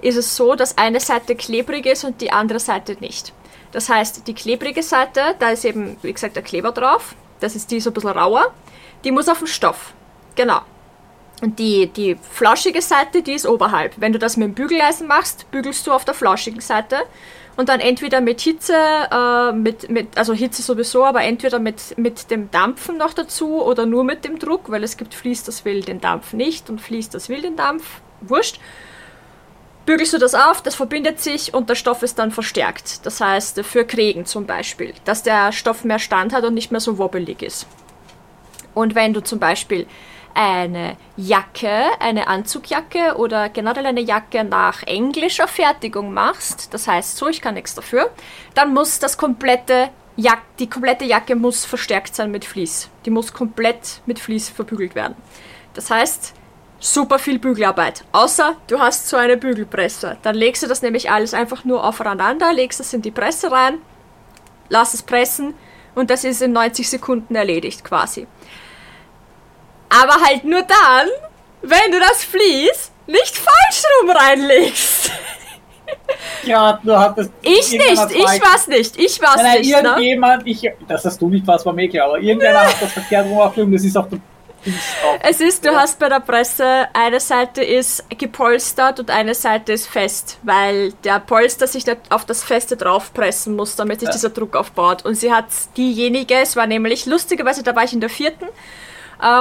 ist 0.00 0.16
es 0.16 0.36
so, 0.36 0.54
dass 0.54 0.78
eine 0.78 1.00
Seite 1.00 1.34
klebrig 1.34 1.86
ist 1.86 2.04
und 2.04 2.20
die 2.20 2.32
andere 2.32 2.60
Seite 2.60 2.96
nicht. 3.00 3.32
Das 3.72 3.88
heißt, 3.88 4.26
die 4.26 4.34
klebrige 4.34 4.82
Seite, 4.82 5.34
da 5.38 5.50
ist 5.50 5.64
eben, 5.64 5.96
wie 6.02 6.12
gesagt, 6.12 6.36
der 6.36 6.42
Kleber 6.42 6.72
drauf. 6.72 7.14
Das 7.40 7.54
ist 7.54 7.70
die 7.70 7.80
so 7.80 7.90
ein 7.90 7.94
bisschen 7.94 8.10
rauer. 8.10 8.52
Die 9.04 9.10
muss 9.10 9.28
auf 9.28 9.38
den 9.38 9.46
Stoff. 9.46 9.92
Genau. 10.34 10.60
Die, 11.40 11.86
die 11.86 12.16
flauschige 12.16 12.82
Seite, 12.82 13.22
die 13.22 13.32
ist 13.32 13.46
oberhalb. 13.46 13.94
Wenn 14.00 14.12
du 14.12 14.18
das 14.18 14.36
mit 14.36 14.48
dem 14.48 14.54
Bügeleisen 14.54 15.06
machst, 15.06 15.48
bügelst 15.50 15.86
du 15.86 15.92
auf 15.92 16.04
der 16.04 16.14
flauschigen 16.14 16.60
Seite. 16.60 16.96
Und 17.56 17.68
dann 17.68 17.80
entweder 17.80 18.20
mit 18.20 18.40
Hitze, 18.40 18.74
äh, 18.74 19.52
mit, 19.52 19.90
mit, 19.90 20.16
also 20.16 20.32
Hitze 20.32 20.62
sowieso, 20.62 21.04
aber 21.04 21.22
entweder 21.22 21.58
mit, 21.58 21.98
mit 21.98 22.30
dem 22.30 22.50
Dampfen 22.50 22.96
noch 22.96 23.14
dazu 23.14 23.62
oder 23.62 23.84
nur 23.84 24.04
mit 24.04 24.24
dem 24.24 24.38
Druck, 24.38 24.70
weil 24.70 24.84
es 24.84 24.96
gibt 24.96 25.14
Fließ, 25.14 25.44
das 25.44 25.64
will 25.64 25.82
den 25.82 26.00
Dampf 26.00 26.32
nicht 26.32 26.70
und 26.70 26.80
Fließ, 26.80 27.08
das 27.10 27.28
will 27.28 27.42
den 27.42 27.56
Dampf. 27.56 28.00
Wurscht. 28.20 28.60
Bügelst 29.86 30.12
du 30.12 30.18
das 30.18 30.34
auf, 30.34 30.60
das 30.60 30.74
verbindet 30.74 31.20
sich 31.20 31.54
und 31.54 31.70
der 31.70 31.74
Stoff 31.74 32.02
ist 32.02 32.18
dann 32.18 32.30
verstärkt. 32.30 33.06
Das 33.06 33.20
heißt, 33.20 33.64
für 33.64 33.84
Krägen 33.84 34.26
zum 34.26 34.44
Beispiel, 34.46 34.92
dass 35.04 35.22
der 35.22 35.50
Stoff 35.50 35.82
mehr 35.82 35.98
Stand 35.98 36.32
hat 36.32 36.44
und 36.44 36.54
nicht 36.54 36.70
mehr 36.70 36.80
so 36.80 36.98
wobbelig 36.98 37.42
ist. 37.42 37.66
Und 38.74 38.94
wenn 38.94 39.14
du 39.14 39.20
zum 39.20 39.38
Beispiel 39.40 39.86
eine 40.38 40.96
Jacke, 41.16 41.86
eine 41.98 42.28
Anzugjacke 42.28 43.16
oder 43.16 43.48
generell 43.48 43.86
eine 43.86 44.00
Jacke 44.00 44.44
nach 44.44 44.84
englischer 44.84 45.48
Fertigung 45.48 46.14
machst, 46.14 46.72
das 46.72 46.86
heißt 46.86 47.16
so, 47.16 47.26
ich 47.26 47.40
kann 47.40 47.54
nichts 47.54 47.74
dafür, 47.74 48.08
dann 48.54 48.72
muss 48.72 49.00
das 49.00 49.18
komplette 49.18 49.90
Jack 50.14 50.42
die 50.58 50.68
komplette 50.68 51.04
Jacke 51.04 51.36
muss 51.36 51.64
verstärkt 51.64 52.14
sein 52.14 52.32
mit 52.32 52.44
Vlies. 52.44 52.88
Die 53.04 53.10
muss 53.10 53.32
komplett 53.32 54.00
mit 54.04 54.18
Vlies 54.18 54.48
verbügelt 54.48 54.96
werden. 54.96 55.14
Das 55.74 55.90
heißt, 55.90 56.34
super 56.80 57.20
viel 57.20 57.38
Bügelarbeit. 57.38 58.04
Außer 58.10 58.56
du 58.66 58.80
hast 58.80 59.08
so 59.08 59.16
eine 59.16 59.36
Bügelpresse. 59.36 60.18
Dann 60.22 60.34
legst 60.34 60.62
du 60.62 60.66
das 60.66 60.82
nämlich 60.82 61.10
alles 61.10 61.34
einfach 61.34 61.64
nur 61.64 61.84
aufeinander, 61.84 62.52
legst 62.52 62.80
es 62.80 62.92
in 62.92 63.02
die 63.02 63.12
Presse 63.12 63.52
rein, 63.52 63.78
lass 64.68 64.94
es 64.94 65.02
pressen 65.02 65.54
und 65.94 66.10
das 66.10 66.24
ist 66.24 66.42
in 66.42 66.52
90 66.52 66.90
Sekunden 66.90 67.36
erledigt 67.36 67.84
quasi. 67.84 68.26
Aber 69.88 70.14
halt 70.24 70.44
nur 70.44 70.62
dann, 70.62 71.08
wenn 71.62 71.92
du 71.92 71.98
das 72.00 72.24
Vlies 72.24 72.90
nicht 73.06 73.36
falsch 73.36 73.82
rum 74.02 74.10
reinlegst. 74.10 75.10
Ja, 76.42 76.78
du 76.82 76.96
hattest. 76.98 77.30
Ich 77.42 77.70
nicht, 77.72 77.72
irgendjemand 77.80 78.12
ich 78.12 78.22
fragt- 78.24 78.44
war's 78.44 78.66
nicht, 78.68 78.98
ich 78.98 79.20
war's 79.22 79.36
Nein, 79.42 79.60
nicht, 79.60 79.70
ne? 79.70 79.76
irgendjemand, 79.88 80.46
ich, 80.46 80.70
das 80.86 81.04
hast 81.04 81.20
du 81.20 81.28
nicht, 81.28 81.46
was 81.46 81.64
war 81.64 81.72
mir 81.72 81.88
klar, 81.88 82.08
aber 82.08 82.18
irgendeiner 82.18 82.60
hat 82.60 82.76
das 82.80 82.92
verkehrt 82.92 83.26
rum 83.26 83.38
aufgeschrieben, 83.38 83.72
das 83.72 83.84
ist 83.84 83.96
auf 83.96 84.06
der. 84.08 84.18
Es 85.22 85.40
ist, 85.40 85.64
du 85.64 85.70
hast 85.74 85.98
bei 85.98 86.08
der 86.08 86.20
Presse, 86.20 86.88
eine 86.92 87.20
Seite 87.20 87.62
ist 87.62 88.04
gepolstert 88.10 89.00
und 89.00 89.10
eine 89.10 89.34
Seite 89.34 89.72
ist 89.72 89.86
fest, 89.86 90.38
weil 90.42 90.92
der 91.04 91.20
Polster 91.20 91.66
sich 91.66 91.84
auf 92.10 92.24
das 92.26 92.42
Feste 92.42 92.76
draufpressen 92.76 93.54
muss, 93.56 93.76
damit 93.76 94.00
sich 94.00 94.08
Ja. 94.08 94.12
dieser 94.12 94.30
Druck 94.30 94.56
aufbaut. 94.56 95.04
Und 95.06 95.14
sie 95.14 95.32
hat 95.32 95.46
diejenige, 95.76 96.34
es 96.34 96.56
war 96.56 96.66
nämlich 96.66 97.06
lustigerweise, 97.06 97.62
da 97.62 97.74
war 97.76 97.84
ich 97.84 97.92
in 97.92 98.00
der 98.00 98.10
vierten 98.10 98.46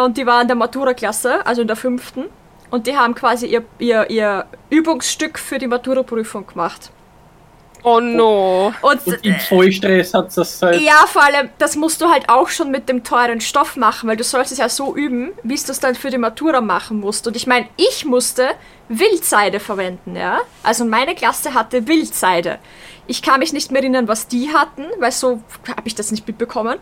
und 0.06 0.18
die 0.18 0.26
war 0.26 0.42
in 0.42 0.48
der 0.48 0.56
Matura-Klasse, 0.56 1.46
also 1.46 1.62
in 1.62 1.68
der 1.68 1.76
fünften. 1.76 2.26
Und 2.70 2.88
die 2.88 2.98
haben 2.98 3.16
quasi 3.16 3.48
ihr, 3.48 3.64
ihr, 3.80 4.10
ihr 4.10 4.46
Übungsstück 4.70 5.40
für 5.40 5.58
die 5.58 5.68
Matura-Prüfung 5.68 6.48
gemacht. 6.48 6.92
Oh 7.84 8.00
no. 8.00 8.74
Und, 8.82 9.08
Und 9.08 9.26
im 9.26 9.36
Vollstress 9.40 10.14
hat 10.14 10.36
das 10.36 10.62
halt. 10.62 10.82
ja, 10.82 11.06
vor 11.08 11.24
allem, 11.24 11.50
das 11.58 11.76
musst 11.76 12.02
du 12.02 12.10
halt 12.10 12.28
auch 12.28 12.50
schon 12.50 12.72
mit 12.72 12.90
dem 12.90 13.04
teuren 13.04 13.40
Stoff 13.40 13.78
machen, 13.78 14.10
weil 14.10 14.18
du 14.18 14.24
sollst 14.24 14.52
es 14.52 14.58
ja 14.58 14.68
so 14.68 14.96
üben, 14.96 15.32
wie 15.44 15.56
du 15.56 15.72
es 15.72 15.80
dann 15.80 15.96
für 15.96 16.10
die 16.10 16.18
Matura 16.18 16.60
machen 16.60 17.00
musst. 17.00 17.28
Und 17.28 17.36
ich 17.36 17.48
meine, 17.48 17.68
ich 17.78 18.04
musste 18.04 18.50
Wildseide 18.90 19.60
verwenden, 19.60 20.16
ja. 20.16 20.40
Also 20.64 20.86
meine 20.86 21.16
Klasse 21.16 21.54
hatte 21.54 21.88
Wildseide. 21.88 22.60
Ich 23.06 23.22
kann 23.22 23.40
mich 23.40 23.54
nicht 23.54 23.72
mehr 23.72 23.82
erinnern, 23.82 24.10
was 24.10 24.28
die 24.28 24.54
hatten, 24.54 24.86
weil 25.00 25.14
so 25.14 25.42
habe 25.70 25.84
ich 25.88 25.96
das 25.96 26.12
nicht 26.12 26.28
mitbekommen. 26.28 26.80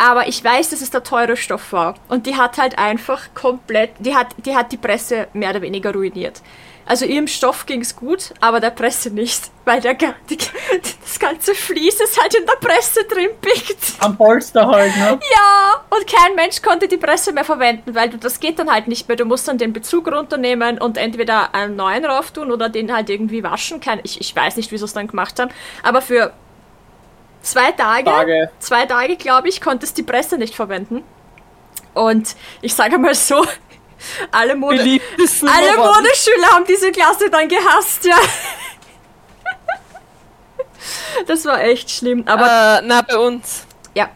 Aber 0.00 0.28
ich 0.28 0.42
weiß, 0.42 0.70
dass 0.70 0.80
es 0.80 0.88
der 0.88 1.02
teure 1.02 1.36
Stoff 1.36 1.74
war. 1.74 1.94
Und 2.08 2.24
die 2.24 2.36
hat 2.36 2.56
halt 2.56 2.78
einfach 2.78 3.34
komplett, 3.34 3.90
die 3.98 4.16
hat 4.16 4.28
die, 4.38 4.56
hat 4.56 4.72
die 4.72 4.78
Presse 4.78 5.28
mehr 5.34 5.50
oder 5.50 5.60
weniger 5.60 5.92
ruiniert. 5.92 6.40
Also 6.86 7.04
ihrem 7.04 7.28
Stoff 7.28 7.66
ging 7.66 7.82
es 7.82 7.94
gut, 7.94 8.32
aber 8.40 8.60
der 8.60 8.70
Presse 8.70 9.10
nicht, 9.10 9.50
weil 9.66 9.82
der, 9.82 9.92
die, 9.94 10.38
das 11.02 11.18
ganze 11.18 11.54
Vlies 11.54 12.00
ist 12.00 12.18
halt 12.18 12.34
in 12.34 12.46
der 12.46 12.66
Presse 12.66 13.04
drin 13.04 13.28
pickt. 13.42 13.76
Am 13.98 14.16
Polster 14.16 14.66
halt, 14.66 14.96
ne? 14.96 15.20
Ja, 15.34 15.84
und 15.90 16.06
kein 16.06 16.34
Mensch 16.34 16.62
konnte 16.62 16.88
die 16.88 16.96
Presse 16.96 17.34
mehr 17.34 17.44
verwenden, 17.44 17.94
weil 17.94 18.08
du 18.08 18.16
das 18.16 18.40
geht 18.40 18.58
dann 18.58 18.72
halt 18.72 18.88
nicht 18.88 19.06
mehr. 19.06 19.18
Du 19.18 19.26
musst 19.26 19.48
dann 19.48 19.58
den 19.58 19.74
Bezug 19.74 20.10
runternehmen 20.10 20.78
und 20.78 20.96
entweder 20.96 21.54
einen 21.54 21.76
neuen 21.76 22.06
rauf 22.06 22.30
tun 22.30 22.50
oder 22.50 22.70
den 22.70 22.90
halt 22.90 23.10
irgendwie 23.10 23.42
waschen. 23.42 23.80
Kein, 23.80 24.00
ich, 24.02 24.18
ich 24.18 24.34
weiß 24.34 24.56
nicht, 24.56 24.72
wieso 24.72 24.86
es 24.86 24.94
dann 24.94 25.08
gemacht 25.08 25.38
haben, 25.38 25.50
aber 25.82 26.00
für 26.00 26.32
zwei 27.42 27.72
Tage, 27.72 28.04
Tage. 28.04 28.50
zwei 28.58 28.86
Tage, 28.86 29.16
glaube 29.16 29.48
ich, 29.48 29.60
konntest 29.60 29.96
die 29.98 30.02
Presse 30.02 30.38
nicht 30.38 30.54
verwenden. 30.54 31.02
Und 31.94 32.36
ich 32.62 32.74
sage 32.74 32.98
mal 32.98 33.14
so, 33.14 33.44
alle, 34.30 34.54
Mode, 34.56 34.80
alle. 34.80 35.76
Modeschüler 35.76 36.48
haben 36.52 36.64
diese 36.66 36.90
Klasse 36.92 37.30
dann 37.30 37.48
gehasst, 37.48 38.04
ja. 38.04 38.16
Das 41.26 41.44
war 41.44 41.62
echt 41.62 41.90
schlimm, 41.90 42.24
aber 42.26 42.80
äh, 42.80 42.82
na, 42.86 43.02
bei 43.02 43.18
uns. 43.18 43.66
ja. 43.94 44.08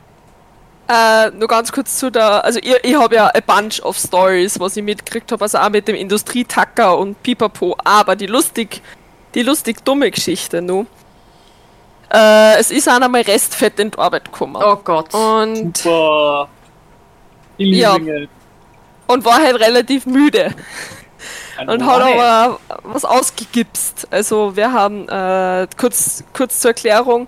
Äh, 0.88 1.30
nur 1.30 1.48
ganz 1.48 1.70
kurz 1.70 1.98
zu 1.98 2.10
der, 2.10 2.42
also 2.44 2.58
ich, 2.62 2.74
ich 2.82 2.94
habe 2.94 3.14
ja 3.16 3.26
a 3.34 3.40
bunch 3.40 3.82
of 3.82 3.98
stories, 3.98 4.58
was 4.58 4.76
ich 4.76 4.82
mitgekriegt 4.82 5.30
habe, 5.32 5.42
also 5.44 5.58
auch 5.58 5.68
mit 5.68 5.86
dem 5.88 5.94
Industrietacker 5.96 6.96
und 6.96 7.22
Pipapo, 7.22 7.76
aber 7.84 8.16
die 8.16 8.26
lustig, 8.26 8.80
die 9.34 9.42
lustig 9.42 9.84
dumme 9.84 10.10
Geschichte 10.10 10.62
nur. 10.62 10.86
Äh, 12.14 12.58
es 12.60 12.70
ist 12.70 12.88
auch 12.88 13.00
einmal 13.00 13.22
Restfett 13.22 13.80
in 13.80 13.90
die 13.90 13.98
Arbeit 13.98 14.26
gekommen. 14.26 14.56
Oh 14.56 14.76
Gott. 14.76 15.12
Und, 15.12 15.76
Super. 15.76 16.48
Ja. 17.58 17.96
Und 19.06 19.24
war 19.24 19.42
halt 19.42 19.58
relativ 19.58 20.06
müde. 20.06 20.54
Ein 21.56 21.68
Und 21.68 21.86
hat 21.86 22.02
aber 22.02 22.60
was 22.84 23.04
ausgegipst. 23.04 24.08
Also 24.10 24.54
wir 24.56 24.72
haben, 24.72 25.08
äh, 25.08 25.66
kurz, 25.76 26.22
kurz 26.32 26.60
zur 26.60 26.70
Erklärung, 26.70 27.26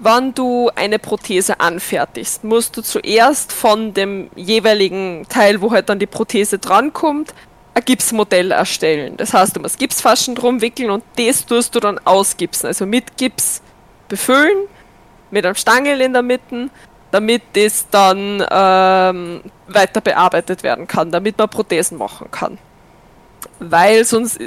wann 0.00 0.34
du 0.34 0.70
eine 0.74 0.98
Prothese 0.98 1.60
anfertigst, 1.60 2.42
musst 2.42 2.76
du 2.76 2.82
zuerst 2.82 3.52
von 3.52 3.94
dem 3.94 4.30
jeweiligen 4.34 5.26
Teil, 5.28 5.60
wo 5.60 5.70
halt 5.70 5.88
dann 5.88 6.00
die 6.00 6.06
Prothese 6.06 6.58
drankommt, 6.58 7.32
ein 7.74 7.84
Gipsmodell 7.84 8.50
erstellen. 8.50 9.16
Das 9.16 9.34
heißt, 9.34 9.56
du 9.56 9.60
musst 9.60 9.78
Gipsfaschen 9.78 10.34
drum 10.34 10.60
wickeln 10.60 10.90
und 10.90 11.04
das 11.16 11.46
tust 11.46 11.74
du 11.74 11.80
dann 11.80 12.00
ausgipsen. 12.04 12.66
Also 12.66 12.86
mit 12.86 13.16
Gips 13.16 13.62
befüllen, 14.08 14.68
mit 15.30 15.44
einem 15.44 15.54
Stangel 15.54 16.00
in 16.00 16.12
der 16.12 16.22
Mitte, 16.22 16.70
damit 17.10 17.42
das 17.54 17.88
dann 17.90 18.44
ähm, 18.50 19.42
weiter 19.68 20.00
bearbeitet 20.00 20.62
werden 20.62 20.86
kann, 20.86 21.10
damit 21.10 21.38
man 21.38 21.48
Prothesen 21.48 21.98
machen 21.98 22.30
kann. 22.30 22.58
Weil 23.58 24.04
sonst 24.04 24.38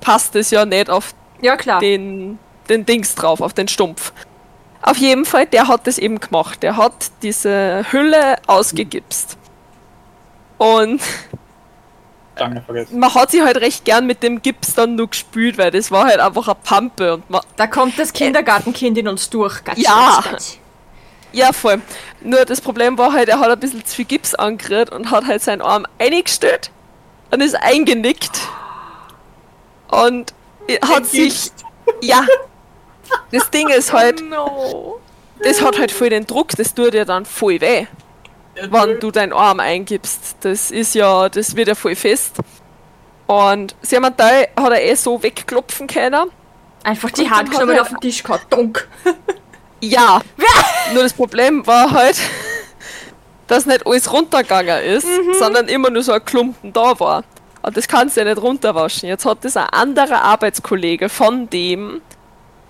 passt 0.00 0.36
es 0.36 0.50
ja 0.50 0.64
nicht 0.64 0.90
auf 0.90 1.14
Ja, 1.40 1.56
den, 1.78 2.38
den 2.68 2.84
Dings 2.84 3.14
drauf, 3.14 3.40
auf 3.40 3.54
den 3.54 3.68
Stumpf. 3.68 4.12
Auf 4.82 4.98
jeden 4.98 5.24
Fall, 5.24 5.46
der 5.46 5.66
hat 5.68 5.86
das 5.86 5.96
eben 5.96 6.20
gemacht. 6.20 6.62
Der 6.62 6.76
hat 6.76 7.10
diese 7.22 7.86
Hülle 7.90 8.36
ausgegipst. 8.46 9.38
Und 10.58 11.00
Lange 12.38 12.62
vergessen. 12.62 12.98
man 12.98 13.14
hat 13.14 13.30
sich 13.30 13.42
halt 13.42 13.56
recht 13.58 13.84
gern 13.84 14.06
mit 14.06 14.22
dem 14.22 14.42
Gips 14.42 14.74
dann 14.74 14.96
nur 14.96 15.08
gespült, 15.08 15.56
weil 15.58 15.70
das 15.70 15.90
war 15.90 16.04
halt 16.06 16.18
einfach 16.20 16.46
eine 16.48 16.56
Pampe 16.62 17.14
und 17.14 17.30
man, 17.30 17.42
Da 17.56 17.66
kommt 17.66 17.98
das 17.98 18.12
Kindergartenkind 18.12 18.98
in 18.98 19.08
uns 19.08 19.30
durch. 19.30 19.62
Ganz 19.64 19.78
Ja. 19.80 20.14
ganz, 20.22 20.30
ganz. 20.30 20.58
Ja, 21.32 21.52
voll. 21.52 21.80
Nur 22.20 22.44
das 22.44 22.60
Problem 22.60 22.96
war 22.98 23.12
halt, 23.12 23.28
er 23.28 23.40
hat 23.40 23.50
ein 23.50 23.58
bisschen 23.58 23.84
zu 23.84 23.96
viel 23.96 24.04
Gips 24.04 24.34
angerührt 24.34 24.90
und 24.90 25.10
hat 25.10 25.26
halt 25.26 25.42
seinen 25.42 25.62
Arm 25.62 25.84
eingestellt 25.98 26.70
und 27.30 27.40
ist 27.42 27.54
eingenickt. 27.56 28.40
Und 29.88 30.32
er 30.66 30.88
hat 30.88 31.06
sich. 31.06 31.50
Ja. 32.00 32.24
Das 33.30 33.50
Ding 33.50 33.68
ist 33.68 33.92
halt, 33.92 34.22
No. 34.28 34.98
das 35.42 35.60
hat 35.60 35.78
halt 35.78 35.92
voll 35.92 36.08
den 36.08 36.26
Druck, 36.26 36.48
das 36.56 36.72
tut 36.72 36.94
dir 36.94 37.04
dann 37.04 37.26
voll 37.26 37.60
weh, 37.60 37.86
wenn 38.70 39.00
du 39.00 39.10
deinen 39.10 39.32
Arm 39.32 39.60
eingibst. 39.60 40.36
Das 40.40 40.70
ist 40.70 40.94
ja, 40.94 41.28
das 41.28 41.56
wird 41.56 41.68
ja 41.68 41.74
voll 41.74 41.96
fest. 41.96 42.36
Und 43.26 43.74
sie 43.82 43.96
haben 43.96 44.04
einen 44.04 44.16
Teil, 44.16 44.48
hat 44.56 44.72
er 44.72 44.82
eh 44.82 44.94
so 44.94 45.22
wegklopfen 45.22 45.86
können. 45.86 46.30
Einfach 46.82 47.10
die 47.10 47.30
Hand 47.30 47.50
genommen 47.50 47.78
auf 47.78 47.88
den 47.88 48.00
Tisch 48.00 48.22
gehauen. 48.22 48.40
Dunk. 48.50 48.88
Ja. 49.80 50.22
Nur 50.94 51.02
das 51.02 51.12
Problem 51.12 51.66
war 51.66 51.90
halt, 51.90 52.16
dass 53.46 53.66
nicht 53.66 53.86
alles 53.86 54.10
runtergegangen 54.10 54.82
ist, 54.82 55.06
sondern 55.38 55.68
immer 55.68 55.90
nur 55.90 56.02
so 56.02 56.12
ein 56.12 56.24
Klumpen 56.24 56.72
da 56.72 56.98
war. 56.98 57.24
Und 57.60 57.76
das 57.76 57.86
kannst 57.86 58.16
du 58.16 58.22
ja 58.22 58.26
nicht 58.26 58.40
runterwaschen. 58.40 59.08
Jetzt 59.08 59.26
hat 59.26 59.44
das 59.44 59.56
ein 59.56 59.66
anderer 59.66 60.22
Arbeitskollege 60.22 61.10
von 61.10 61.50
dem, 61.50 62.00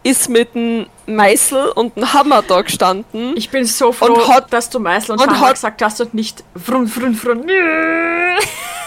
ist 0.04 0.28
mit 0.28 0.54
einem 0.54 0.86
Meißel 1.06 1.70
und 1.70 1.96
einem 1.96 2.12
Hammer 2.12 2.42
da 2.42 2.60
gestanden. 2.62 3.34
Ich 3.36 3.50
bin 3.50 3.64
so 3.64 3.90
froh, 3.90 4.12
Und 4.12 4.28
hat- 4.28 4.52
dass 4.52 4.70
du 4.70 4.78
Meißel 4.78 5.12
und, 5.16 5.20
und 5.22 5.28
Hammer 5.30 5.40
hat- 5.48 5.54
gesagt 5.54 5.82
hast 5.82 6.00
und 6.00 6.14
nicht 6.14 6.44
frun, 6.62 6.86
frun, 6.86 7.14
frun. 7.14 7.44
Nein, 7.46 8.38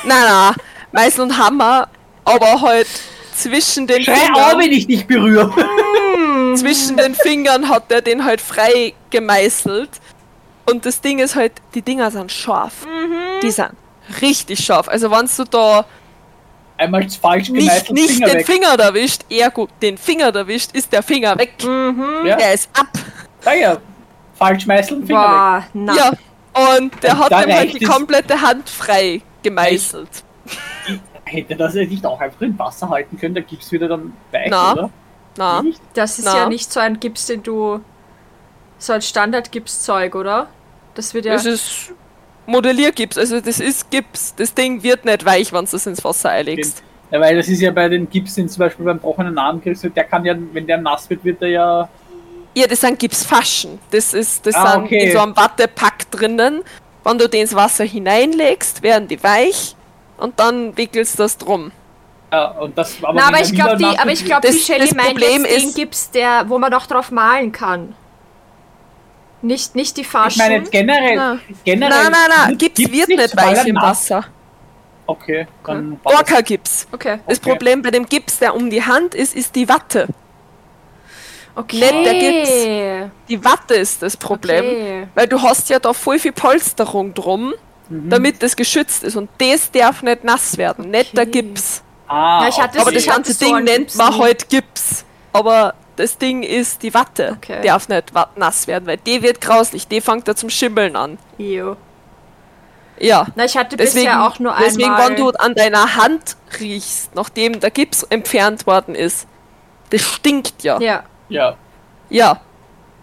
nein, 0.06 0.54
Meißel 0.94 1.24
und 1.24 1.38
Hammer, 1.38 1.90
aber 2.24 2.62
halt 2.62 2.88
zwischen 3.36 3.88
den 3.88 4.04
Schrei 4.04 4.14
auf, 4.14 4.52
Fingern, 4.52 4.60
wenn 4.60 4.72
ich 4.72 4.88
dich 4.88 5.06
berühre. 5.06 5.54
zwischen 6.56 6.98
den 6.98 7.14
Fingern 7.16 7.68
hat 7.68 7.92
er 7.92 8.02
den 8.02 8.24
halt 8.24 8.40
frei 8.40 8.94
gemeißelt. 9.10 9.90
Und 10.70 10.86
das 10.86 11.02
Ding 11.02 11.20
ist 11.20 11.36
halt, 11.36 11.54
die 11.74 11.82
Dinger 11.82 12.12
sind 12.12 12.32
scharf. 12.32 12.74
Die 13.42 13.52
sind 13.52 13.72
richtig 14.22 14.64
scharf. 14.64 14.88
Also 14.88 15.10
wenn 15.12 15.28
du 15.36 15.44
da 15.46 15.86
Einmal 16.78 17.10
falsch 17.10 17.50
nicht, 17.50 17.68
gemeißelt, 17.68 17.92
nicht 17.92 18.10
Finger 18.12 18.28
den 18.28 18.38
weg. 18.38 18.46
Finger 18.46 18.80
erwischt, 18.80 19.22
eher 19.30 19.50
gut 19.50 19.70
den 19.82 19.98
Finger 19.98 20.34
erwischt, 20.36 20.72
ist 20.74 20.92
der 20.94 21.02
Finger 21.02 21.38
weg. 21.38 21.54
Ja, 21.64 22.36
Der 22.36 22.54
ist 22.54 22.70
ab. 22.74 22.88
sag 23.42 23.60
ja. 23.60 23.78
Falsch 24.36 24.66
meißeln, 24.68 25.06
Finger 25.08 25.20
weg. 25.22 25.28
Boah, 25.28 25.64
na. 25.74 25.96
Ja. 25.96 26.12
Und 26.76 27.04
der 27.04 27.12
Und 27.14 27.20
hat 27.20 27.46
ihm 27.48 27.54
halt 27.56 27.74
die 27.80 27.84
es- 27.84 27.90
komplette 27.90 28.40
Hand 28.42 28.70
frei 28.70 29.22
gemeißelt. 29.44 30.24
Hätte 31.26 31.56
das 31.56 31.74
ja 31.76 31.84
nicht 31.86 32.06
auch 32.06 32.20
einfach 32.22 32.42
in 32.42 32.58
Wasser 32.58 32.90
halten 32.90 33.18
können, 33.20 33.36
da 33.36 33.42
gibt's 33.42 33.72
wieder 33.72 33.88
dann 33.90 34.14
weich, 34.32 34.48
Na. 34.50 34.72
oder? 34.74 34.90
Na, 35.36 35.62
Nicht? 35.62 35.82
Das 35.94 36.18
ist 36.20 36.26
Na. 36.26 36.38
ja 36.38 36.50
nicht 36.50 36.72
so 36.72 36.80
ein 36.80 37.00
Gips, 37.00 37.26
den 37.28 37.44
du. 37.44 37.82
So 38.80 38.94
ein 38.94 39.02
Standard-Gips-Zeug, 39.02 40.16
oder? 40.16 40.48
Das 40.94 41.14
wird 41.14 41.26
ja. 41.26 41.34
das 41.34 41.46
ist 41.46 41.92
Modelliergips, 42.48 43.18
also 43.18 43.40
das 43.42 43.60
ist 43.60 43.92
Gips. 43.92 44.34
Das 44.36 44.54
Ding 44.54 44.82
wird 44.82 45.06
nicht 45.06 45.26
weich, 45.26 45.52
wenn 45.54 45.66
du 45.66 45.76
es 45.76 45.86
ins 45.86 46.04
Wasser 46.04 46.30
einlegst. 46.32 46.82
Ja, 47.12 47.20
weil 47.22 47.36
das 47.38 47.48
ist 47.48 47.62
ja 47.62 47.72
bei 47.72 47.88
den 47.88 48.10
Gipsen 48.10 48.50
zum 48.50 48.60
Beispiel 48.60 48.86
beim 48.86 49.00
brochenen 49.00 49.38
Arm, 49.38 49.62
der 49.64 50.04
kann 50.04 50.26
ja, 50.26 50.36
wenn 50.54 50.66
der 50.68 50.78
nass 50.78 51.10
wird, 51.10 51.24
wird 51.24 51.42
er 51.42 51.48
ja. 51.50 51.90
Ja, 52.56 52.66
das 52.68 52.82
sind 52.82 52.98
Gipsfaschen. 52.98 53.78
Das 53.92 54.14
ist, 54.14 54.46
das 54.46 54.56
Ah, 54.56 54.72
sind 54.74 54.86
okay. 54.86 55.06
in 55.06 55.12
so 55.14 55.20
einem 55.20 55.36
Wattepack 55.38 56.10
drinnen. 56.10 56.64
Wenn 57.04 57.18
du 57.18 57.30
den 57.30 57.42
ins 57.42 57.54
Wasser 57.56 57.84
hineinlegst, 57.86 58.82
werden 58.82 59.08
die 59.08 59.22
weich 59.24 59.76
und 60.18 60.40
dann 60.40 60.76
wickelst 60.76 61.14
du 61.20 61.24
das 61.24 61.38
drum. 61.38 61.72
Ja, 62.34 62.48
und 62.60 62.78
das, 62.78 62.96
aber 63.02 63.14
Na, 63.14 63.28
aber 63.28 63.38
er 63.38 63.44
ich 63.46 63.54
glaube, 63.54 63.78
die, 63.78 63.86
aber 63.86 64.12
ich 64.12 64.26
glaube, 64.26 64.46
die 64.48 64.54
Das- 64.58 64.66
Shelly 64.66 64.82
das 64.88 64.96
meint 64.96 65.10
Problem 65.12 65.46
jetzt 65.46 65.62
den 65.62 65.74
Gips, 65.76 66.12
der, 66.12 66.46
wo 66.50 66.58
man 66.58 66.72
doch 66.72 66.86
drauf 66.88 67.12
malen 67.12 67.52
kann. 67.54 67.96
Nicht, 69.42 69.76
nicht 69.76 69.96
die 69.98 70.02
Ich 70.02 70.08
Faschen. 70.08 70.40
meine 70.42 70.56
jetzt 70.58 70.72
generell. 70.72 71.16
Na. 71.16 71.40
generell 71.64 72.04
Nein, 72.04 72.12
nein, 72.12 72.22
nein, 72.38 72.60
wird- 72.60 72.76
Gips 72.76 72.92
wird 72.92 73.08
nicht 73.10 73.38
weich 73.38 73.66
im 73.68 73.76
Wasser. 73.76 74.26
Okay, 75.06 75.48
dann 75.66 76.00
das- 76.04 76.14
Orca-Gips. 76.14 76.88
okay. 76.92 77.20
Das 77.28 77.38
Okay. 77.40 77.50
Problem 77.52 77.82
bei 77.82 77.92
dem 77.92 78.06
Gips, 78.08 78.40
der 78.40 78.54
um 78.56 78.70
die 78.70 78.84
Hand 78.84 79.16
ist, 79.16 79.36
ist 79.36 79.56
die 79.56 79.70
Watte. 79.70 80.08
Okay. 81.56 81.78
Nicht 81.78 82.06
der 82.06 82.14
Gips. 82.14 83.12
Die 83.30 83.44
Watte 83.44 83.74
ist 83.76 84.02
das 84.04 84.16
Problem. 84.18 84.66
Okay. 84.66 85.08
Weil 85.16 85.28
du 85.28 85.42
hast 85.42 85.70
ja 85.70 85.80
da 85.80 85.94
voll 85.94 86.20
viel 86.20 86.32
Polsterung 86.34 87.14
drum, 87.14 87.54
Mhm. 87.90 88.10
damit 88.10 88.44
das 88.44 88.56
geschützt 88.56 89.04
ist. 89.04 89.16
Und 89.16 89.30
das 89.38 89.72
darf 89.72 90.04
nicht 90.04 90.24
nass 90.24 90.58
werden, 90.58 90.92
nicht 90.92 91.16
der 91.16 91.24
Okay. 91.24 91.42
Gips. 91.42 91.82
Ah, 92.08 92.42
Ja, 92.44 92.50
ich 92.50 92.60
hatte 92.62 92.80
Aber 92.80 92.88
okay. 92.88 92.96
das 92.96 93.04
ich 93.04 93.10
hatte 93.10 93.22
ganze 93.24 93.40
Ding 93.46 93.64
nennt 93.64 93.96
man 93.96 94.14
nie. 94.14 94.20
halt 94.20 94.50
Gips. 94.50 95.04
Aber 95.34 95.74
das 95.98 96.18
Ding 96.18 96.44
ist 96.44 96.84
die 96.84 96.94
Watte. 96.94 97.38
Okay. 97.38 97.62
Darf 97.66 97.90
nicht 97.90 98.12
nass 98.36 98.68
werden, 98.68 98.88
weil 98.88 98.98
die 98.98 99.22
wird 99.22 99.42
grauslich. 99.42 99.88
Die 99.88 100.00
fängt 100.02 100.28
da 100.28 100.36
zum 100.36 100.50
Schimmeln 100.50 100.96
an. 100.96 101.18
Ew. 101.38 101.76
Ja. 103.00 103.28
Na, 103.36 103.46
ich 103.46 103.58
hatte 103.58 103.78
Deswegen, 103.78 104.06
bisher 104.06 104.26
auch 104.26 104.40
nur 104.40 104.56
deswegen 104.60 104.90
einmal. 104.90 105.10
wenn 105.10 105.16
du 105.18 105.30
an 105.30 105.54
deiner 105.54 105.96
Hand 105.96 106.38
riechst, 106.60 107.14
nachdem 107.16 107.60
der 107.60 107.72
Gips 107.72 108.04
entfernt 108.04 108.66
worden 108.66 108.96
ist, 108.96 109.28
das 109.90 110.02
stinkt 110.02 110.64
ja. 110.64 110.80
ja. 110.80 111.04
Ja, 111.30 111.56
Ja. 112.10 112.42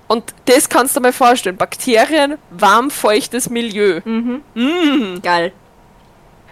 Und 0.07 0.35
das 0.45 0.69
kannst 0.69 0.95
du 0.95 1.01
dir 1.01 1.07
mal 1.09 1.13
vorstellen. 1.13 1.57
Bakterien, 1.57 2.37
warm, 2.51 2.91
feuchtes 2.91 3.49
Milieu. 3.49 4.01
Mhm. 4.05 4.43
Mm. 4.55 5.23
Geil. 5.23 5.53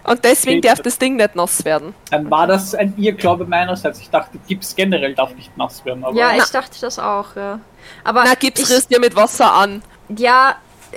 Und 0.05 0.23
deswegen 0.25 0.61
darf 0.61 0.81
das 0.81 0.97
Ding 0.99 1.15
nicht 1.15 1.35
nass 1.35 1.63
werden. 1.65 1.93
dann 2.11 2.29
war 2.29 2.45
das 2.47 2.75
ein 2.75 2.93
Irrglaube 2.97 3.45
meinerseits. 3.45 3.99
Ich 4.01 4.09
dachte, 4.09 4.37
Gips 4.47 4.75
generell 4.75 5.15
darf 5.15 5.33
nicht 5.35 5.55
nass 5.57 5.83
werden. 5.85 6.03
Aber 6.03 6.15
Ja, 6.17 6.31
Na. 6.35 6.43
ich 6.43 6.49
dachte 6.49 6.77
das 6.81 6.99
auch, 6.99 7.35
ja. 7.35 7.59
Aber 8.03 8.23
Na, 8.25 8.35
Gips 8.35 8.61
ich, 8.61 8.69
rührst 8.69 8.91
ja 8.91 8.99
mit 8.99 9.15
Wasser 9.15 9.53
an. 9.53 9.81
ja, 10.09 10.55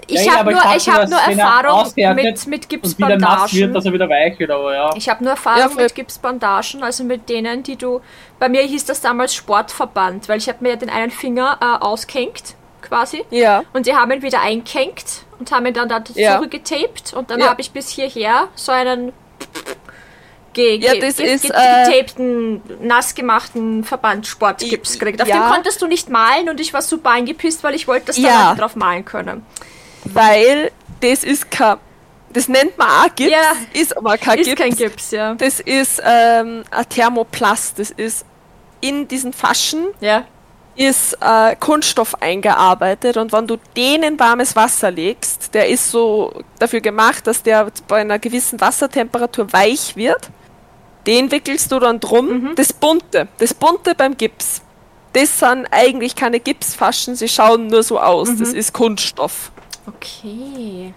ich 0.09 0.25
Ja, 0.27 0.39
habe 0.39 0.53
nur, 0.53 0.61
dachte, 0.61 0.77
ich 0.77 0.89
hab 0.91 1.09
nur 1.09 1.19
er 1.19 1.39
Erfahrung 1.39 1.93
mit, 1.95 2.47
mit 2.47 2.73
und 2.85 2.99
wieder 2.99 3.17
nass 3.17 3.55
wird, 3.55 3.73
Gipsbandagen. 3.73 3.73
dass 3.75 3.85
er 3.87 3.93
wieder 3.95 4.09
weich 4.11 4.39
wird. 4.39 4.51
Aber 4.51 4.75
ja. 4.75 4.91
Ich 4.95 5.09
habe 5.09 5.23
nur 5.25 5.31
Erfahrung 5.33 5.77
Ja, 5.77 5.83
mit 5.83 5.95
Gipsbandagen, 5.95 6.83
also 6.83 7.03
mit 7.05 7.29
denen, 7.31 7.63
die 7.63 7.77
du. 7.77 8.01
Bei 8.39 8.49
mir 8.51 8.61
hieß 8.63 8.85
das 8.85 9.01
damals 9.01 9.35
Sportverband, 9.35 10.29
weil 10.29 10.39
ich 10.39 10.49
habe 10.49 10.59
mir 10.63 10.71
ja 10.71 10.77
den 10.77 10.91
einen 10.91 11.11
Finger 11.11 11.59
äh, 11.63 11.83
ausgehängt, 11.85 12.57
quasi. 12.83 13.25
Ja. 13.31 13.63
Und 13.73 13.87
die 13.87 13.95
haben 13.95 14.11
ihn 14.11 14.21
wieder 14.23 14.41
eingehängt 14.43 15.23
und 15.39 15.51
haben 15.53 15.67
ihn 15.67 15.75
dann 15.75 15.89
da 15.89 16.03
Ja. 16.15 16.37
zurückgetaped 16.37 17.13
und 17.15 17.31
dann 17.31 17.41
Ja. 17.41 17.49
habe 17.51 17.61
ich 17.61 17.71
bis 17.71 17.89
hierher 17.89 18.49
so 18.55 18.73
einen 18.73 19.13
ge 20.53 20.77
Ja, 20.79 20.95
das 20.95 21.17
ge 21.17 21.33
ist, 21.35 21.43
ge 21.43 21.51
äh, 21.55 21.91
getapten, 21.91 22.63
nass 22.81 23.15
gemachten 23.15 23.85
Verbandsportgips 23.85 24.95
I- 24.95 24.99
gekriegt. 24.99 25.21
Auf 25.23 25.29
ja. 25.29 25.37
dem 25.49 25.53
konntest 25.53 25.83
du 25.83 25.87
nicht 25.87 26.09
malen 26.09 26.49
und 26.49 26.61
ich 26.61 26.73
war 26.73 26.83
super 26.83 27.11
eingepisst, 27.11 27.63
weil 27.63 27.75
ich 27.75 27.87
wollte, 27.87 28.07
dass 28.07 28.17
da 28.17 28.23
Ja. 28.23 28.55
Drauf 28.55 28.77
malen 28.77 29.05
können. 29.05 29.45
Weil 30.05 30.71
das 31.01 31.25
ist 31.25 31.51
kein. 31.51 31.77
Das 32.33 32.49
nennt 32.49 32.77
man 32.77 32.89
auch 32.89 33.15
Gips, 33.15 33.31
Ja. 33.31 33.53
ist 33.73 33.97
aber 33.97 34.19
kein 34.19 34.39
Ist 34.39 34.47
Gips. 34.49 34.61
kein 34.61 34.71
Gips, 34.77 35.11
ja. 35.11 35.35
Das 35.35 35.59
ist 35.61 36.03
ähm, 36.05 36.65
ein 36.71 36.89
Thermoplast. 36.89 37.79
Das 37.79 37.91
ist 37.91 38.27
in 38.81 39.09
diesen 39.09 39.33
Faschen 39.33 39.87
Ja. 40.01 40.25
Ist 40.77 41.17
äh, 41.21 41.57
Kunststoff 41.57 42.15
eingearbeitet 42.21 43.17
und 43.17 43.33
wenn 43.33 43.47
du 43.47 43.57
den 43.77 44.03
in 44.03 44.19
warmes 44.19 44.55
Wasser 44.55 44.91
legst, 44.91 45.55
der 45.55 45.69
ist 45.69 45.91
so 45.91 46.33
dafür 46.59 46.81
gemacht, 46.81 47.27
dass 47.27 47.43
der 47.43 47.67
bei 47.89 48.03
einer 48.03 48.19
gewissen 48.19 48.61
Wassertemperatur 48.61 49.53
weich 49.53 49.97
wird. 49.97 50.31
Den 51.07 51.31
wickelst 51.31 51.71
du 51.73 51.79
dann 51.79 52.01
drum. 52.01 52.53
Das 52.57 52.73
bunte, 52.73 53.29
das 53.39 53.55
bunte 53.55 53.95
beim 53.95 54.17
Gips. 54.17 54.63
Das 55.13 55.39
sind 55.39 55.67
eigentlich 55.71 56.15
keine 56.15 56.41
Gipsfaschen, 56.41 57.17
sie 57.17 57.29
schauen 57.29 57.69
nur 57.69 57.83
so 57.83 57.99
aus. 57.99 58.29
Das 58.39 58.53
ist 58.53 58.75
Kunststoff. 58.75 59.51
Okay. 59.87 60.93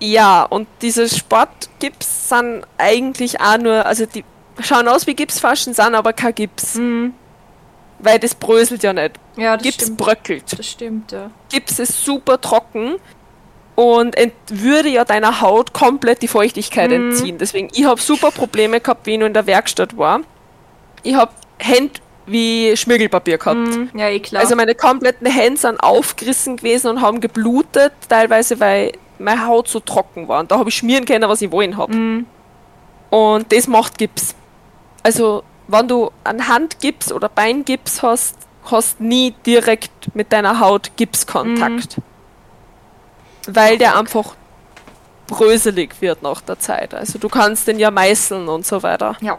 Ja, 0.00 0.42
und 0.44 0.68
diese 0.82 1.08
Sportgips 1.08 2.28
sind 2.28 2.64
eigentlich 2.78 3.40
auch 3.40 3.58
nur, 3.58 3.86
also 3.86 4.06
die 4.06 4.24
schauen 4.60 4.86
aus 4.86 5.06
wie 5.06 5.14
Gipsfaschen, 5.14 5.74
sind 5.74 5.94
aber 5.94 6.12
kein 6.12 6.34
Gips. 6.34 6.74
Mhm. 6.74 7.14
Weil 7.98 8.18
das 8.18 8.34
bröselt 8.34 8.82
ja 8.82 8.92
nicht. 8.92 9.12
Ja, 9.36 9.56
das 9.56 9.62
Gips 9.64 9.74
stimmt. 9.76 9.96
bröckelt. 9.96 10.58
Das 10.58 10.66
stimmt, 10.66 11.12
ja. 11.12 11.30
Gips 11.50 11.78
ist 11.78 12.04
super 12.04 12.40
trocken 12.40 12.96
und 13.76 14.14
würde 14.48 14.88
ja 14.88 15.04
deiner 15.04 15.40
Haut 15.40 15.72
komplett 15.72 16.22
die 16.22 16.28
Feuchtigkeit 16.28 16.90
Mhm. 16.90 17.10
entziehen. 17.10 17.38
Deswegen, 17.38 17.68
ich 17.72 17.84
habe 17.84 18.00
super 18.00 18.30
Probleme 18.30 18.80
gehabt, 18.80 19.06
wie 19.06 19.12
ich 19.14 19.18
noch 19.18 19.26
in 19.26 19.34
der 19.34 19.46
Werkstatt 19.46 19.96
war. 19.96 20.20
Ich 21.02 21.14
habe 21.14 21.32
Hände 21.58 21.94
wie 22.26 22.76
Schmirgelpapier 22.76 23.38
gehabt. 23.38 23.56
Mhm. 23.58 23.90
Ja, 23.94 24.08
eh 24.08 24.18
klar. 24.20 24.42
Also 24.42 24.56
meine 24.56 24.74
kompletten 24.74 25.26
Hände 25.26 25.60
sind 25.60 25.78
aufgerissen 25.82 26.56
gewesen 26.56 26.88
und 26.88 27.00
haben 27.02 27.20
geblutet, 27.20 27.92
teilweise 28.08 28.60
weil 28.60 28.92
meine 29.18 29.46
Haut 29.46 29.68
so 29.68 29.80
trocken 29.80 30.26
war. 30.28 30.40
Und 30.40 30.50
da 30.50 30.58
habe 30.58 30.68
ich 30.70 30.74
schmieren 30.76 31.04
können, 31.04 31.28
was 31.28 31.42
ich 31.42 31.50
wollen 31.52 31.76
habe. 31.76 31.94
Mhm. 31.94 32.26
Und 33.10 33.52
das 33.52 33.66
macht 33.68 33.98
Gips. 33.98 34.34
Also, 35.02 35.42
wenn 35.68 35.88
du 35.88 36.10
einen 36.24 36.48
Handgips 36.48 37.12
oder 37.12 37.28
Beingips 37.28 38.02
hast, 38.02 38.36
hast 38.70 39.00
nie 39.00 39.34
direkt 39.46 40.14
mit 40.14 40.32
deiner 40.32 40.60
Haut 40.60 40.96
Gipskontakt. 40.96 42.00
Weil 43.46 43.78
der 43.78 43.98
einfach 43.98 44.34
bröselig 45.26 46.00
wird 46.00 46.22
nach 46.22 46.40
der 46.40 46.58
Zeit. 46.58 46.94
Also 46.94 47.18
du 47.18 47.28
kannst 47.28 47.66
den 47.68 47.78
ja 47.78 47.90
meißeln 47.90 48.48
und 48.48 48.66
so 48.66 48.82
weiter. 48.82 49.16
Ja. 49.20 49.38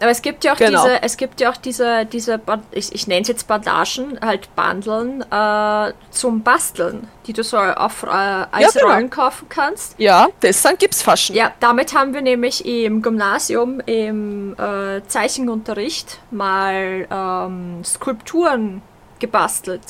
Aber 0.00 0.10
es 0.10 0.22
gibt 0.22 0.44
ja 0.44 0.52
auch 0.52 0.56
Genau. 0.56 0.84
diese, 0.84 1.02
es 1.02 1.16
gibt 1.16 1.40
ja 1.40 1.50
auch 1.50 1.56
diese, 1.56 2.06
diese 2.06 2.40
ich, 2.70 2.94
ich 2.94 3.06
nenne 3.08 3.22
es 3.22 3.28
jetzt 3.28 3.48
Bandagen, 3.48 4.18
halt 4.20 4.54
Bandeln 4.54 5.24
äh, 5.30 5.92
zum 6.10 6.42
Basteln, 6.42 7.08
die 7.26 7.32
du 7.32 7.42
so 7.42 7.56
auf 7.58 8.04
äh, 8.04 8.06
als 8.06 8.74
genau. 8.74 8.86
Rollen 8.86 9.10
kaufen 9.10 9.48
kannst. 9.48 9.98
Ja, 9.98 10.28
das 10.40 10.62
sind 10.62 10.78
Gipsfaschen. 10.78 11.34
Ja, 11.34 11.52
damit 11.58 11.94
haben 11.94 12.14
wir 12.14 12.22
nämlich 12.22 12.64
im 12.64 13.02
Gymnasium 13.02 13.80
im 13.86 14.54
äh, 14.58 15.02
Zeichenunterricht 15.06 16.20
mal 16.30 17.06
ähm, 17.10 17.82
Skulpturen 17.84 18.82
gebastelt. 19.18 19.82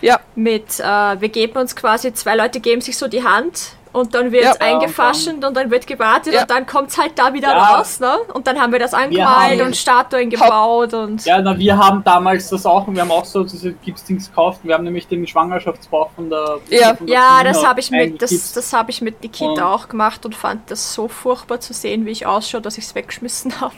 Ja. 0.00 0.20
Mit, 0.34 0.78
äh, 0.78 0.84
wir 0.84 1.28
geben 1.28 1.58
uns 1.58 1.74
quasi, 1.74 2.12
zwei 2.12 2.36
Leute 2.36 2.60
geben 2.60 2.80
sich 2.80 2.96
so 2.96 3.08
die 3.08 3.24
Hand 3.24 3.72
Und 3.92 4.14
dann 4.14 4.30
wird 4.32 4.44
Ja. 4.44 4.52
eingefaschend 4.60 5.44
und 5.44 5.56
dann 5.56 5.70
wird 5.70 5.86
gewartet 5.86 6.34
Ja. 6.34 6.42
und 6.42 6.50
dann 6.50 6.66
kommt 6.66 6.90
es 6.90 6.98
halt 6.98 7.18
da 7.18 7.32
wieder 7.32 7.48
Ja. 7.48 7.76
raus, 7.76 8.00
ne? 8.00 8.16
Und 8.34 8.46
dann 8.46 8.60
haben 8.60 8.70
wir 8.72 8.78
das 8.78 8.92
angemalt 8.94 9.60
und 9.62 9.74
Statuen 9.76 10.28
gebaut 10.30 10.92
und. 10.94 11.24
Ja, 11.24 11.40
na, 11.40 11.56
wir 11.58 11.76
haben 11.76 12.04
damals 12.04 12.48
das 12.50 12.66
auch 12.66 12.86
und 12.86 12.94
wir 12.94 13.02
haben 13.02 13.10
auch 13.10 13.24
so 13.24 13.44
diese 13.44 13.72
Gipsdings 13.72 14.28
gekauft. 14.28 14.60
Wir 14.62 14.74
haben 14.74 14.84
nämlich 14.84 15.08
den 15.08 15.26
Schwangerschaftsbauch 15.26 16.10
von 16.14 16.28
der. 16.30 16.58
Ja. 16.68 16.94
von 16.94 17.06
der 17.06 17.14
Ja, 17.16 17.44
das 17.44 17.64
habe 17.66 17.80
ich 17.80 17.90
mit, 17.90 18.20
das, 18.20 18.52
das 18.52 18.72
habe 18.72 18.90
ich 18.90 19.00
mit 19.00 19.22
Nikita 19.22 19.50
Und- 19.52 19.60
auch 19.62 19.88
gemacht 19.88 20.24
und 20.26 20.34
fand 20.34 20.70
das 20.70 20.92
so 20.92 21.08
furchtbar 21.08 21.60
zu 21.60 21.72
sehen, 21.72 22.04
wie 22.06 22.10
ich 22.10 22.26
ausschaue, 22.26 22.60
dass 22.60 22.76
ich 22.78 22.84
es 22.84 22.94
weggeschmissen 22.94 23.60
habe. 23.60 23.74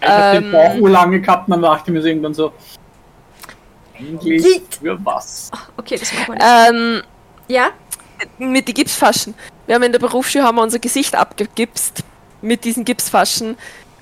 Ich 0.00 0.08
habe 0.08 0.36
den 0.40 0.44
Ähm, 0.46 0.52
Bauch 0.52 0.74
urlange 0.80 1.20
gehabt 1.20 1.48
und 1.48 1.52
dann 1.52 1.62
dachte 1.62 1.84
ich 1.86 1.92
mir 1.94 2.02
so 2.02 2.08
irgendwann 2.08 2.34
so. 2.34 2.52
Eigentlich 3.98 4.62
für 4.80 4.98
was? 5.04 5.50
Okay, 5.76 5.96
das 5.98 6.12
machen 6.14 6.34
wir 6.34 6.34
nicht. 6.34 6.70
Ähm, 6.70 7.02
ja? 7.48 7.68
Mit 8.38 8.68
den 8.68 8.74
Gipsfaschen. 8.74 9.34
Wir 9.66 9.74
haben 9.76 9.82
in 9.82 9.92
der 9.92 9.98
Berufsschule 9.98 10.44
haben 10.44 10.56
wir 10.56 10.62
unser 10.62 10.78
Gesicht 10.78 11.14
abgegipst 11.14 12.02
mit 12.42 12.64
diesen 12.64 12.84
Gipsfaschen. 12.84 13.56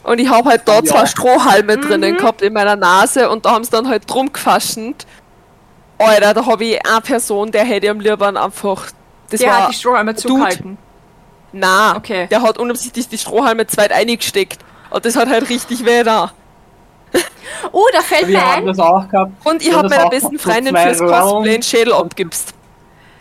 Und 0.05 0.19
ich 0.21 0.29
habe 0.31 0.49
halt 0.51 0.63
da 0.67 0.77
Ja. 0.77 0.85
zwei 0.85 1.07
Strohhalme 1.07 1.77
Mhm. 1.77 1.81
drinnen 1.83 2.17
gehabt 2.17 2.43
in 2.43 2.53
meiner 2.53 2.77
Nase 2.77 3.29
und 3.31 3.45
da 3.45 3.51
haben 3.53 3.65
sie 3.65 3.71
dann 3.71 3.89
halt 3.89 4.05
drum 4.07 4.33
gefaschend. 4.33 5.07
Alter, 5.99 6.33
da 6.35 6.47
habe 6.47 6.65
ich 6.65 6.87
eine 6.87 7.01
Person, 7.01 7.51
der 7.51 7.65
hätte 7.65 7.91
am 7.91 8.01
liebsten 8.01 8.37
einfach. 8.37 8.87
Das 9.31 9.41
Der 9.41 9.51
war. 9.51 9.63
hat 9.65 9.71
die 9.73 9.75
Strohhalme 9.75 10.15
zugehalten. 10.15 10.79
Na, 11.53 11.97
Okay. 11.97 12.27
der 12.31 12.43
hat 12.43 12.59
unabsichtlich 12.59 13.09
die 13.09 13.19
Strohhalme 13.19 13.67
zweit 13.67 13.91
eingesteckt. 13.93 14.59
Und 14.91 15.05
das 15.05 15.17
hat 15.17 15.29
halt 15.29 15.49
richtig 15.51 15.85
weh 15.85 16.03
da. 16.03 16.31
Oh, 17.73 17.87
da 17.93 18.01
fällt 18.03 18.29
Wir 18.29 18.39
mir 18.39 18.47
ein. 18.47 18.67
das 18.67 18.79
auch 18.79 19.09
gehabt. 19.09 19.33
Und 19.45 19.63
ich 19.63 19.73
habe 19.75 19.89
meiner 19.89 20.09
besten 20.11 20.39
Freundin 20.39 20.77
fürs. 20.77 20.99
Cosplay 20.99 21.55
einen 21.55 21.63
Schädel 21.63 21.93
abgibst. 21.95 22.55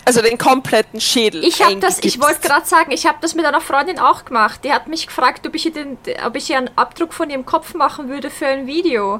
Also 0.07 0.21
den 0.21 0.37
kompletten 0.37 1.01
Schädel. 1.01 1.43
Ich 1.43 1.61
habe 1.61 1.75
das, 1.77 1.99
ich 2.01 2.21
wollte 2.21 2.39
gerade 2.39 2.65
sagen, 2.65 2.91
ich 2.93 3.05
habe 3.05 3.17
das 3.19 3.35
mit 3.35 3.45
einer 3.45 3.59
Freundin 3.59 3.99
auch 3.99 4.23
gemacht. 4.23 4.61
Die 4.63 4.71
hat 4.71 4.87
mich 4.87 5.07
gefragt, 5.07 5.45
ob 5.45 5.53
ich, 5.53 5.65
ihr 5.65 5.73
den, 5.73 5.97
ob 6.25 6.37
ich 6.37 6.49
ihr 6.49 6.57
einen 6.57 6.69
Abdruck 6.77 7.13
von 7.13 7.29
ihrem 7.29 7.45
Kopf 7.45 7.73
machen 7.73 8.07
würde 8.07 8.29
für 8.29 8.47
ein 8.47 8.67
Video. 8.67 9.19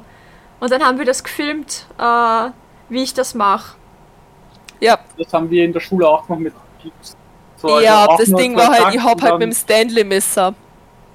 Und 0.62 0.72
dann 0.72 0.82
haben 0.82 0.98
wir 0.98 1.04
das 1.04 1.26
gefilmt, 1.26 1.86
äh, 2.00 2.50
wie 2.88 3.04
ich 3.04 3.14
das 3.14 3.34
mache. 3.34 3.76
Ja, 4.80 4.98
Das 5.18 5.34
haben 5.34 5.50
wir 5.50 5.66
in 5.66 5.74
der 5.74 5.82
Schule 5.82 6.08
auch 6.08 6.30
noch 6.30 6.38
mit 6.38 6.54
Gips. 6.82 7.18
So, 7.58 7.68
also 7.68 7.80
ja, 7.84 8.06
auch 8.06 8.18
das 8.18 8.32
Ding 8.32 8.56
war 8.56 8.70
halt, 8.70 8.96
ich 8.96 9.02
hab 9.02 9.16
und 9.18 9.24
halt 9.24 9.34
mit 9.40 9.42
dem 9.42 9.52
Stanley-Messer 9.54 10.54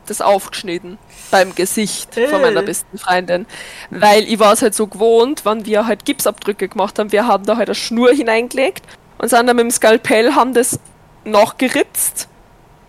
das 0.05 0.21
aufgeschnitten. 0.21 0.99
Beim 1.31 1.55
Gesicht 1.55 2.15
von 2.15 2.25
Äh. 2.25 2.39
meiner 2.41 2.61
besten 2.63 2.99
Freundin. 2.99 3.47
Weil 3.89 4.25
ich 4.25 4.39
war 4.39 4.53
es 4.53 4.61
halt 4.61 4.75
so 4.75 4.87
gewohnt, 4.87 5.47
wenn 5.47 5.65
wir 5.65 5.87
halt 5.87 6.05
Gipsabdrücke 6.05 6.69
gemacht 6.69 6.99
haben, 6.99 7.11
wir 7.11 7.27
haben 7.27 7.47
da 7.47 7.57
halt 7.57 7.69
eine 7.69 7.75
Schnur 7.75 8.11
hineingelegt 8.11 8.85
und 9.19 9.29
sind 9.29 9.47
dann 9.47 9.57
mit 9.57 9.65
dem 9.65 9.71
Skalpell, 9.71 10.35
haben 10.35 10.55
das 10.55 10.79
nachgeritzt 11.25 12.29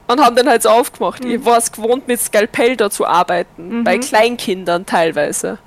und 0.08 0.20
haben 0.22 0.36
dann 0.36 0.48
halt 0.48 0.64
so 0.64 0.70
aufgemacht. 0.70 1.24
Mhm. 1.24 1.32
Ich 1.32 1.46
war 1.46 1.58
es 1.58 1.72
gewohnt, 1.72 2.08
mit 2.08 2.20
Skalpell 2.20 2.76
da 2.76 2.90
zu 2.90 3.06
arbeiten. 3.06 3.84
Bei 3.84 3.98
Kleinkindern 3.98 4.86
teilweise. 4.86 5.60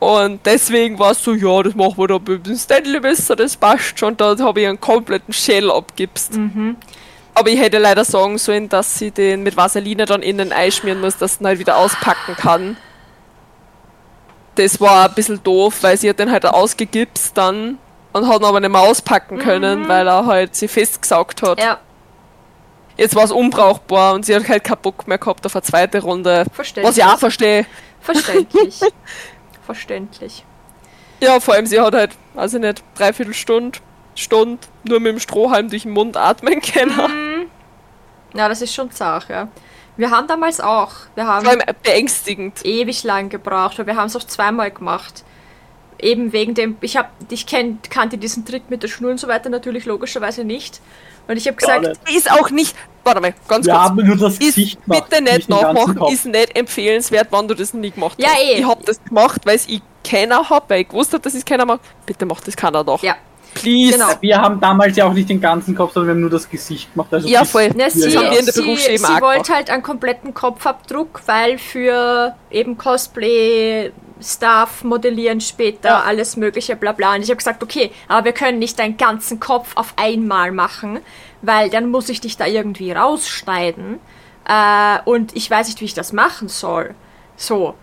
Und 0.00 0.46
deswegen 0.46 0.98
war 0.98 1.10
es 1.10 1.24
so, 1.24 1.34
ja, 1.34 1.62
das 1.62 1.74
machen 1.74 1.98
wir 1.98 2.06
da 2.06 2.18
mit 2.18 2.46
dem 2.46 2.56
Stanley-Messer, 2.56 3.34
das 3.34 3.56
passt 3.56 3.98
schon. 3.98 4.16
Da 4.16 4.36
habe 4.38 4.60
ich 4.60 4.68
einen 4.68 4.80
kompletten 4.80 5.34
Schädel 5.34 5.72
abgibst. 5.72 6.34
Mhm. 6.34 6.76
Aber 7.34 7.50
ich 7.50 7.60
hätte 7.60 7.78
leider 7.78 8.04
sagen 8.04 8.38
sollen, 8.38 8.68
dass 8.68 8.98
sie 8.98 9.10
den 9.10 9.42
mit 9.42 9.56
Vaseline 9.56 10.06
dann 10.06 10.22
innen 10.22 10.52
einschmieren 10.52 11.00
muss, 11.00 11.16
dass 11.16 11.34
sie 11.34 11.44
ihn 11.44 11.46
halt 11.46 11.58
wieder 11.58 11.76
auspacken 11.76 12.36
kann. 12.36 12.76
Das 14.54 14.80
war 14.80 15.08
ein 15.08 15.14
bisschen 15.14 15.42
doof, 15.42 15.78
weil 15.82 15.96
sie 15.96 16.08
hat 16.08 16.18
den 16.18 16.32
halt 16.32 16.46
ausgegipst 16.46 17.36
dann 17.36 17.78
und 18.12 18.28
hat 18.28 18.40
ihn 18.40 18.44
aber 18.44 18.60
nicht 18.60 18.70
mehr 18.70 18.80
auspacken 18.80 19.38
können, 19.38 19.88
weil 19.88 20.06
er 20.06 20.26
halt 20.26 20.54
sie 20.54 20.68
festgesaugt 20.68 21.42
hat. 21.42 21.60
Ja, 21.60 21.78
Jetzt 22.98 23.14
war 23.14 23.22
es 23.22 23.30
unbrauchbar 23.30 24.14
und 24.14 24.26
sie 24.26 24.34
hat 24.34 24.48
halt 24.48 24.64
keinen 24.64 24.82
Bock 24.82 25.06
mehr 25.06 25.18
gehabt 25.18 25.46
auf 25.46 25.54
eine 25.54 25.62
zweite 25.62 26.02
Runde. 26.02 26.44
verständlich. 26.52 26.84
Was 26.84 26.98
ich 26.98 27.04
auch 27.04 27.18
verstehe. 27.18 27.64
Verständlich. 28.00 28.80
Verständlich. 29.66 30.44
Ja, 31.20 31.38
vor 31.38 31.54
allem 31.54 31.66
sie 31.66 31.80
hat 31.80 31.94
halt, 31.94 32.16
weiß 32.34 32.54
ich 32.54 32.60
nicht, 32.60 32.82
dreiviertel 32.96 33.34
Stunde, 33.34 33.78
Stunde 34.16 34.58
nur 34.82 34.98
mit 34.98 35.12
dem 35.12 35.20
Strohhalm 35.20 35.70
durch 35.70 35.82
den 35.82 35.92
Mund 35.92 36.16
atmen 36.16 36.60
können. 36.60 37.48
Ja, 38.34 38.48
das 38.48 38.62
ist 38.62 38.74
schon 38.74 38.90
zart, 38.90 39.28
ja. 39.28 39.46
Wir 39.96 40.10
haben 40.10 40.26
damals 40.26 40.60
auch, 40.60 40.92
wir 41.14 41.26
haben 41.26 41.46
beängstigend. 41.84 42.64
ewig 42.64 43.04
lang 43.04 43.28
gebraucht, 43.28 43.78
aber 43.78 43.86
wir 43.86 43.96
haben 43.96 44.06
es 44.06 44.16
auch 44.16 44.24
zweimal 44.24 44.72
gemacht. 44.72 45.24
Eben 46.00 46.32
wegen 46.32 46.54
dem, 46.54 46.76
ich 46.80 46.96
hab, 46.96 47.10
ich 47.30 47.46
kenn, 47.46 47.78
kannte 47.90 48.18
diesen 48.18 48.44
Trick 48.44 48.70
mit 48.70 48.82
der 48.82 48.88
Schnur 48.88 49.10
und 49.10 49.18
so 49.20 49.26
weiter 49.28 49.48
natürlich 49.50 49.84
logischerweise 49.84 50.44
nicht. 50.44 50.80
Und 51.26 51.36
ich 51.36 51.46
habe 51.46 51.56
gesagt. 51.56 51.86
Ist 52.14 52.30
auch 52.30 52.50
nicht, 52.50 52.74
warte 53.04 53.20
mal, 53.20 53.34
ganz 53.48 53.66
Wir 53.66 53.74
kurz. 53.74 53.84
haben 53.84 53.96
nur 54.06 54.16
das 54.16 54.34
ist 54.34 54.40
Gesicht 54.40 54.84
gemacht, 54.84 55.08
bitte 55.10 55.22
nicht 55.22 55.48
nachmachen, 55.48 56.00
ist 56.12 56.24
nicht 56.26 56.56
empfehlenswert, 56.56 57.28
wenn 57.30 57.48
du 57.48 57.54
das 57.54 57.74
nie 57.74 57.90
gemacht 57.90 58.16
Ja, 58.18 58.28
hast. 58.28 58.40
eh. 58.40 58.58
Ich 58.60 58.66
hab 58.66 58.84
das 58.86 59.02
gemacht, 59.04 59.40
weil 59.44 59.56
ich 59.56 59.82
keiner 60.04 60.48
hab, 60.48 60.70
weil 60.70 60.82
ich 60.82 60.88
gewusst 60.88 61.12
hab, 61.12 61.22
dass 61.22 61.34
ich 61.34 61.44
keiner 61.44 61.66
macht. 61.66 61.80
Bitte 62.06 62.24
macht 62.24 62.46
das 62.46 62.56
keiner 62.56 62.82
doch. 62.84 63.02
ja, 63.02 63.16
Please. 63.54 63.92
Genau. 63.94 64.10
Wir 64.20 64.40
haben 64.40 64.60
damals 64.60 64.96
ja 64.96 65.06
auch 65.06 65.12
nicht 65.12 65.28
den 65.28 65.40
ganzen 65.40 65.74
Kopf, 65.74 65.92
sondern 65.94 66.08
wir 66.08 66.12
haben 66.14 66.20
nur 66.20 66.30
das 66.30 66.48
Gesicht 66.48 66.92
gemacht. 66.92 67.12
Also 67.12 67.26
Ja, 67.28 67.44
voll. 67.44 67.68
Ne, 67.70 67.90
sie, 67.90 68.00
der 68.10 68.42
sie, 68.42 68.76
sie 68.76 69.04
auch 69.04 69.20
wollte 69.20 69.52
halt 69.52 69.68
einen 69.70 69.82
kompletten 69.82 70.32
Kopfabdruck, 70.32 71.20
weil 71.26 71.58
für 71.58 72.34
eben 72.50 72.76
Cosplay, 72.78 73.90
Stuff, 74.22 74.84
Modellieren 74.84 75.40
später, 75.40 75.88
Ja. 75.88 76.00
alles 76.02 76.36
mögliche, 76.36 76.76
bla 76.76 76.92
bla. 76.92 77.14
Und 77.14 77.22
ich 77.22 77.28
habe 77.30 77.36
gesagt, 77.36 77.62
okay, 77.62 77.90
aber 78.08 78.24
wir 78.26 78.32
können 78.32 78.58
nicht 78.58 78.78
deinen 78.78 78.96
ganzen 78.96 79.40
Kopf 79.40 79.72
auf 79.76 79.94
einmal 79.96 80.52
machen, 80.52 81.00
weil 81.42 81.70
dann 81.70 81.90
muss 81.90 82.08
ich 82.08 82.20
dich 82.20 82.36
da 82.36 82.46
irgendwie 82.46 82.92
rausschneiden. 82.92 83.98
Äh, 84.48 84.98
und 85.04 85.36
ich 85.36 85.50
weiß 85.50 85.68
nicht, 85.68 85.80
wie 85.80 85.84
ich 85.86 85.94
das 85.94 86.12
machen 86.12 86.48
soll. 86.48 86.94
So, 87.36 87.74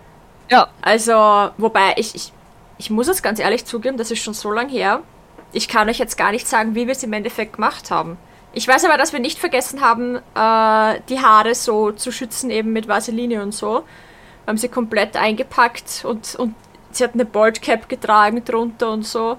Ja. 0.50 0.68
also, 0.82 1.50
wobei 1.58 1.94
ich, 1.96 2.14
ich, 2.14 2.32
ich 2.78 2.90
muss 2.90 3.08
es 3.08 3.22
ganz 3.22 3.38
ehrlich 3.38 3.64
zugeben, 3.64 3.96
das 3.96 4.10
ist 4.10 4.22
schon 4.22 4.34
so 4.34 4.50
lang 4.50 4.68
her. 4.68 5.00
Ich 5.52 5.68
kann 5.68 5.88
euch 5.88 5.98
jetzt 5.98 6.18
gar 6.18 6.32
nicht 6.32 6.46
sagen, 6.48 6.74
wie 6.74 6.86
wir 6.86 6.92
es 6.92 7.02
im 7.02 7.12
Endeffekt 7.12 7.54
gemacht 7.54 7.90
haben. 7.90 8.18
Ich 8.52 8.66
weiß 8.66 8.84
aber, 8.84 8.96
dass 8.98 9.12
wir 9.12 9.20
nicht 9.20 9.38
vergessen 9.38 9.80
haben, 9.80 10.16
äh, 10.16 11.00
die 11.08 11.20
Haare 11.20 11.54
so 11.54 11.92
zu 11.92 12.10
schützen, 12.10 12.50
eben 12.50 12.72
mit 12.72 12.88
Vaseline 12.88 13.42
und 13.42 13.52
so. 13.52 13.84
Wir 14.46 14.50
haben 14.52 14.58
sie 14.58 14.68
komplett 14.68 15.16
eingepackt 15.16 16.04
und, 16.04 16.36
und 16.36 16.54
sie 16.92 17.02
hat 17.02 17.14
eine 17.14 17.24
Baldcap 17.24 17.88
getragen 17.88 18.44
drunter 18.44 18.92
und 18.92 19.04
so. 19.04 19.38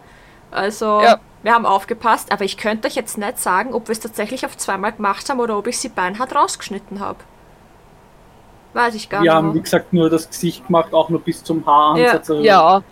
Also, 0.51 1.01
Ja. 1.01 1.17
wir 1.43 1.53
haben 1.53 1.65
aufgepasst, 1.65 2.29
aber 2.31 2.43
ich 2.43 2.57
könnte 2.57 2.87
euch 2.89 2.95
jetzt 2.95 3.17
nicht 3.17 3.39
sagen, 3.39 3.73
ob 3.73 3.87
wir 3.87 3.93
es 3.93 4.01
tatsächlich 4.01 4.45
auf 4.45 4.57
zweimal 4.57 4.91
gemacht 4.91 5.29
haben 5.29 5.39
oder 5.39 5.57
ob 5.57 5.65
ich 5.67 5.79
sie 5.79 5.87
beinhart 5.89 6.35
rausgeschnitten 6.35 6.99
habe. 6.99 7.19
Weiß 8.73 8.95
ich 8.95 9.09
gar 9.09 9.23
Wir 9.23 9.33
haben, 9.33 9.47
nicht. 9.47 9.53
wie 9.53 9.57
mehr. 9.59 9.63
gesagt, 9.63 9.93
nur 9.93 10.09
das 10.09 10.29
Gesicht 10.29 10.67
gemacht, 10.67 10.93
auch 10.93 11.07
nur 11.09 11.21
bis 11.21 11.41
zum 11.41 11.65
Haaransatz. 11.65 12.29
also 12.29 12.41
Ja. 12.43 12.83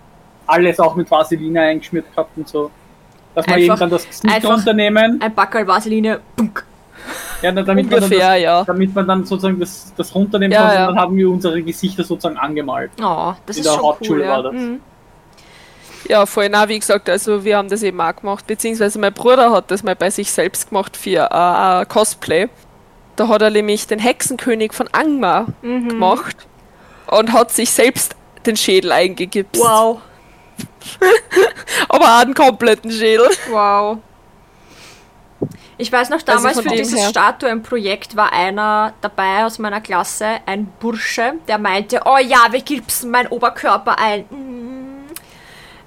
Alles 0.47 0.79
auch 0.79 0.95
mit 0.95 1.11
Vaseline 1.11 1.59
eingeschmiert 1.59 2.09
gehabt 2.11 2.31
und 2.37 2.47
so. 2.47 2.71
Dass 3.35 3.45
wir 3.45 3.57
eben 3.57 3.77
dann 3.77 3.89
das 3.89 4.07
Gesicht 4.07 4.45
runternehmen, 4.45 5.19
Ein 5.21 5.35
Backerl 5.35 5.67
Vaseline, 5.67 6.21
bunk. 6.37 6.63
Ja, 7.45 7.51
na, 7.51 7.61
damit, 7.63 7.85
man 7.89 7.99
dann 8.01 8.03
Ungefähr, 8.03 8.29
das, 8.33 8.41
ja. 8.41 8.63
damit 8.63 8.95
man 8.95 9.07
dann 9.07 9.25
sozusagen 9.25 9.59
das, 9.59 9.93
das 9.95 10.13
runternehmen 10.15 10.51
Ja, 10.51 10.65
kann, 10.67 10.73
ja. 10.75 10.87
und 10.87 10.95
dann 10.95 11.03
haben 11.03 11.15
wir 11.15 11.29
unsere 11.29 11.61
Gesichter 11.61 12.03
sozusagen 12.03 12.37
angemalt. 12.37 12.91
Oh, 13.01 13.33
das 13.45 13.57
In 13.57 13.61
ist 13.61 13.65
der 13.67 13.73
schon 13.73 13.81
cool. 13.83 13.87
Hauptschule 13.89 14.23
Ja. 14.25 14.31
war 14.31 14.43
das. 14.43 14.53
Mhm. 14.53 14.79
Ja, 16.07 16.25
voll 16.25 16.49
nah, 16.49 16.67
wie 16.69 16.77
gesagt, 16.79 17.09
also 17.09 17.43
wir 17.43 17.57
haben 17.57 17.69
das 17.69 17.81
eben 17.83 17.99
auch 17.99 18.15
gemacht, 18.15 18.45
beziehungsweise 18.47 18.99
mein 18.99 19.13
Bruder 19.13 19.51
hat 19.51 19.71
das 19.71 19.81
mal 19.83 19.95
bei 19.95 20.09
sich 20.09 20.31
selbst 20.31 20.69
gemacht 20.69 20.95
für 20.97 21.29
äh, 21.31 21.85
Cosplay. 21.87 22.47
Da 23.15 23.27
hat 23.27 23.41
er 23.41 23.49
nämlich 23.49 23.87
den 23.87 23.99
Hexenkönig 23.99 24.73
von 24.73 24.87
Angmar 24.91 25.47
Mhm. 25.61 25.89
gemacht 25.89 26.35
und 27.07 27.31
hat 27.33 27.51
sich 27.51 27.71
selbst 27.71 28.15
den 28.45 28.55
Schädel 28.57 28.91
eingegipst. 28.91 29.59
Wow, 29.61 29.99
Aber 31.89 32.05
auch 32.05 32.21
einen 32.21 32.33
kompletten 32.33 32.91
Schädel. 32.91 33.27
wow. 33.49 33.97
Ich 35.77 35.91
weiß 35.91 36.09
noch, 36.09 36.21
damals 36.21 36.57
Also 36.57 36.61
für 36.61 36.75
dieses 36.75 36.99
her. 36.99 37.09
Statuenprojekt 37.09 38.15
war 38.15 38.31
einer 38.31 38.93
dabei 39.01 39.45
aus 39.45 39.59
meiner 39.59 39.81
Klasse, 39.81 40.39
ein 40.45 40.67
Bursche, 40.79 41.33
der 41.47 41.57
meinte, 41.57 42.01
oh 42.05 42.17
ja, 42.17 42.47
wir 42.51 42.61
gipsen 42.61 43.11
meinen 43.11 43.27
Oberkörper 43.27 43.99
ein. 43.99 44.21
Mm. 44.29 45.05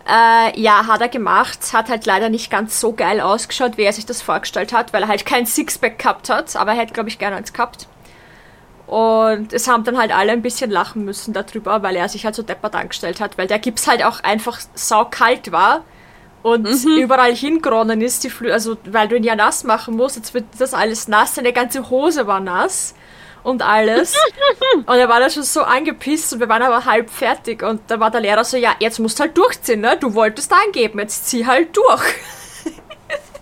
Äh, 0.07 0.59
ja, 0.61 0.86
hat 0.86 1.01
er 1.01 1.09
gemacht. 1.09 1.59
Hat 1.72 1.89
halt 1.89 2.07
leider 2.07 2.28
nicht 2.28 2.51
ganz 2.51 2.80
so 2.80 2.93
geil 2.93 3.20
ausgeschaut, 3.20 3.76
wie 3.76 3.82
er 3.82 3.93
sich 3.93 4.07
das 4.07 4.22
vorgestellt 4.22 4.72
hat, 4.72 4.93
weil 4.93 5.03
er 5.03 5.09
halt 5.09 5.26
kein 5.26 5.47
Sixpack 5.47 5.99
gehabt 5.99 6.30
hat, 6.30 6.55
aber 6.57 6.72
er 6.72 6.78
hätte, 6.78 6.95
glaube 6.95 7.09
ich, 7.09 7.18
gerne 7.18 7.36
eins 7.36 7.53
gehabt. 7.53 7.89
Und 8.86 9.53
es 9.53 9.68
haben 9.68 9.84
dann 9.84 9.99
halt 9.99 10.12
alle 10.12 10.32
ein 10.32 10.41
bisschen 10.41 10.70
lachen 10.70 11.05
müssen 11.05 11.34
darüber, 11.34 11.82
weil 11.82 11.95
er 11.95 12.09
sich 12.09 12.24
halt 12.24 12.34
so 12.34 12.43
deppert 12.43 12.74
angestellt 12.74 13.20
hat, 13.20 13.36
weil 13.36 13.47
der 13.47 13.59
Gips 13.59 13.86
halt 13.86 14.03
auch 14.03 14.20
einfach 14.20 14.59
saukalt 14.74 15.53
war 15.53 15.82
und 16.43 16.66
überall 16.84 17.34
hingeronnen 17.34 18.01
ist, 18.01 18.24
die 18.24 18.30
Flü 18.30 18.53
also 18.53 18.76
weil 18.86 19.09
du 19.09 19.16
ihn 19.16 19.24
ja 19.24 19.34
nass 19.34 19.64
machen 19.64 19.97
musst, 19.97 20.16
jetzt 20.16 20.34
wird 20.34 20.45
das 20.59 20.74
alles 20.74 21.09
nass, 21.09 21.34
seine 21.34 21.53
ganze 21.53 21.91
Hose 21.91 22.26
war 22.26 22.41
nass 22.41 22.95
und 23.43 23.62
alles. 23.62 24.14
und 24.76 24.89
er 24.89 25.09
war 25.09 25.20
da 25.20 25.30
schon 25.30 25.43
so 25.43 25.62
angepisst 25.62 26.32
und 26.32 26.41
wir 26.41 26.49
waren 26.49 26.62
aber 26.62 26.84
halb 26.84 27.11
fertig 27.11 27.62
und 27.62 27.80
da 27.89 27.99
war 27.99 28.11
der 28.11 28.20
Lehrer 28.20 28.45
so, 28.45 28.57
ja, 28.57 28.74
jetzt 28.78 28.99
musst 28.99 29.18
du 29.18 29.24
halt 29.24 29.36
durchziehen, 29.36 29.80
ne? 29.80 29.97
Du 29.99 30.14
wolltest 30.14 30.53
angeben, 30.53 30.99
jetzt 30.99 31.28
zieh 31.28 31.47
halt 31.47 31.76
durch. 31.76 32.05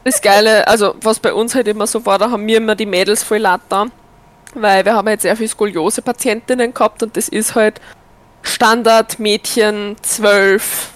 Das 0.05 0.23
Geile, 0.23 0.69
also 0.69 0.95
was 1.01 1.19
bei 1.19 1.35
uns 1.35 1.57
halt 1.57 1.67
immer 1.67 1.89
so 1.89 2.07
war, 2.07 2.17
da 2.17 2.31
haben 2.31 2.47
wir 2.47 2.59
immer 2.59 2.77
die 2.77 2.87
Mädels 2.87 3.25
voll 3.25 3.39
latter, 3.39 3.89
weil 4.55 4.85
wir 4.85 4.95
haben 4.95 5.09
halt 5.09 5.21
sehr 5.21 5.37
viele 5.37 5.49
Skoliose-Patientinnen 5.49 6.73
gehabt 6.73 7.03
und 7.03 7.17
das 7.17 7.29
ist 7.29 7.57
halt 7.57 7.81
Standard 8.43 9.19
Mädchen 9.19 9.97
12 10.03 10.91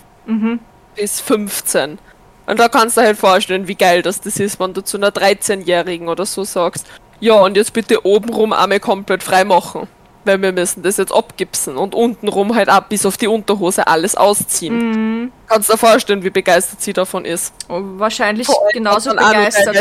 bis 1.00 1.20
15. 1.20 1.98
Und 2.46 2.60
da 2.60 2.68
kannst 2.68 2.96
du 2.96 3.00
halt 3.00 3.16
vorstellen, 3.16 3.66
wie 3.68 3.74
geil 3.74 4.02
das, 4.02 4.20
das 4.20 4.38
ist, 4.38 4.60
wenn 4.60 4.74
du 4.74 4.82
zu 4.82 4.98
einer 4.98 5.10
13-Jährigen 5.10 6.08
oder 6.08 6.26
so 6.26 6.44
sagst, 6.44 6.86
ja, 7.20 7.34
und 7.34 7.56
jetzt 7.56 7.72
bitte 7.72 8.04
obenrum 8.04 8.52
einmal 8.52 8.80
komplett 8.80 9.22
frei 9.22 9.44
machen. 9.44 9.88
Weil 10.24 10.42
wir 10.42 10.52
müssen 10.52 10.82
das 10.82 10.98
jetzt 10.98 11.14
abgipsen 11.14 11.78
und 11.78 11.94
untenrum 11.94 12.54
halt 12.54 12.68
ab 12.68 12.90
bis 12.90 13.06
auf 13.06 13.16
die 13.16 13.26
Unterhose 13.26 13.86
alles 13.86 14.14
ausziehen. 14.14 15.32
Kannst 15.46 15.70
du 15.70 15.72
dir 15.72 15.78
vorstellen, 15.78 16.22
wie 16.22 16.28
begeistert 16.28 16.82
sie 16.82 16.92
davon 16.92 17.24
ist. 17.24 17.54
Oh, 17.70 17.80
wahrscheinlich 17.96 18.46
Vor 18.46 18.60
allem, 18.60 18.70
genauso 18.74 19.10
begeistert 19.10 19.74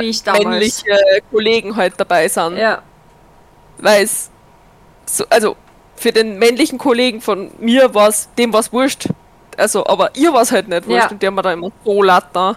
wie 0.00 0.08
ich 0.08 0.22
damals. 0.24 0.44
männliche 0.44 1.22
Kollegen 1.30 1.76
halt 1.76 1.94
dabei 1.96 2.26
sind. 2.26 2.56
Ja. 2.56 2.82
Weil 3.78 4.02
es, 4.02 4.30
so, 5.06 5.24
also 5.30 5.54
für 5.94 6.10
den 6.10 6.38
männlichen 6.40 6.78
Kollegen 6.78 7.20
von 7.20 7.52
mir 7.58 7.94
war 7.94 8.08
es, 8.08 8.28
dem 8.36 8.52
war 8.52 8.60
es 8.60 8.72
wurscht. 8.72 9.08
Also, 9.58 9.86
aber 9.86 10.14
ihr 10.16 10.32
war 10.32 10.42
es 10.42 10.52
halt 10.52 10.68
nicht 10.68 10.86
wurscht 10.86 11.02
Ja. 11.04 11.10
und 11.10 11.22
die 11.22 11.26
haben 11.26 11.34
wir 11.34 11.42
da 11.42 11.52
immer 11.52 11.70
so 11.84 12.02
latter. 12.02 12.56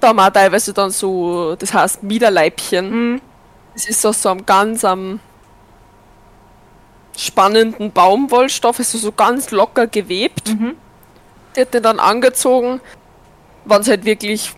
Da 0.00 0.08
haben 0.08 0.16
wir 0.16 0.32
teilweise 0.32 0.72
dann 0.72 0.90
so, 0.90 1.54
das 1.56 1.72
heißt 1.74 2.02
Miederleibchen. 2.02 2.90
Mhm. 3.14 3.20
Das 3.74 3.86
ist 3.86 4.00
so, 4.02 4.12
so 4.12 4.28
am 4.30 4.44
ganz 4.46 4.84
am 4.84 5.20
spannenden 7.16 7.92
Baumwollstoff, 7.92 8.78
ist 8.78 8.92
so, 8.92 8.98
so 8.98 9.12
ganz 9.12 9.50
locker 9.50 9.86
gewebt. 9.86 10.48
Mhm. 10.48 10.76
Die 11.56 11.60
hat 11.62 11.74
den 11.74 11.82
dann 11.82 11.98
angezogen. 12.00 12.80
Wenn 13.64 13.80
es 13.82 13.88
halt 13.88 14.04
wirklich 14.04 14.54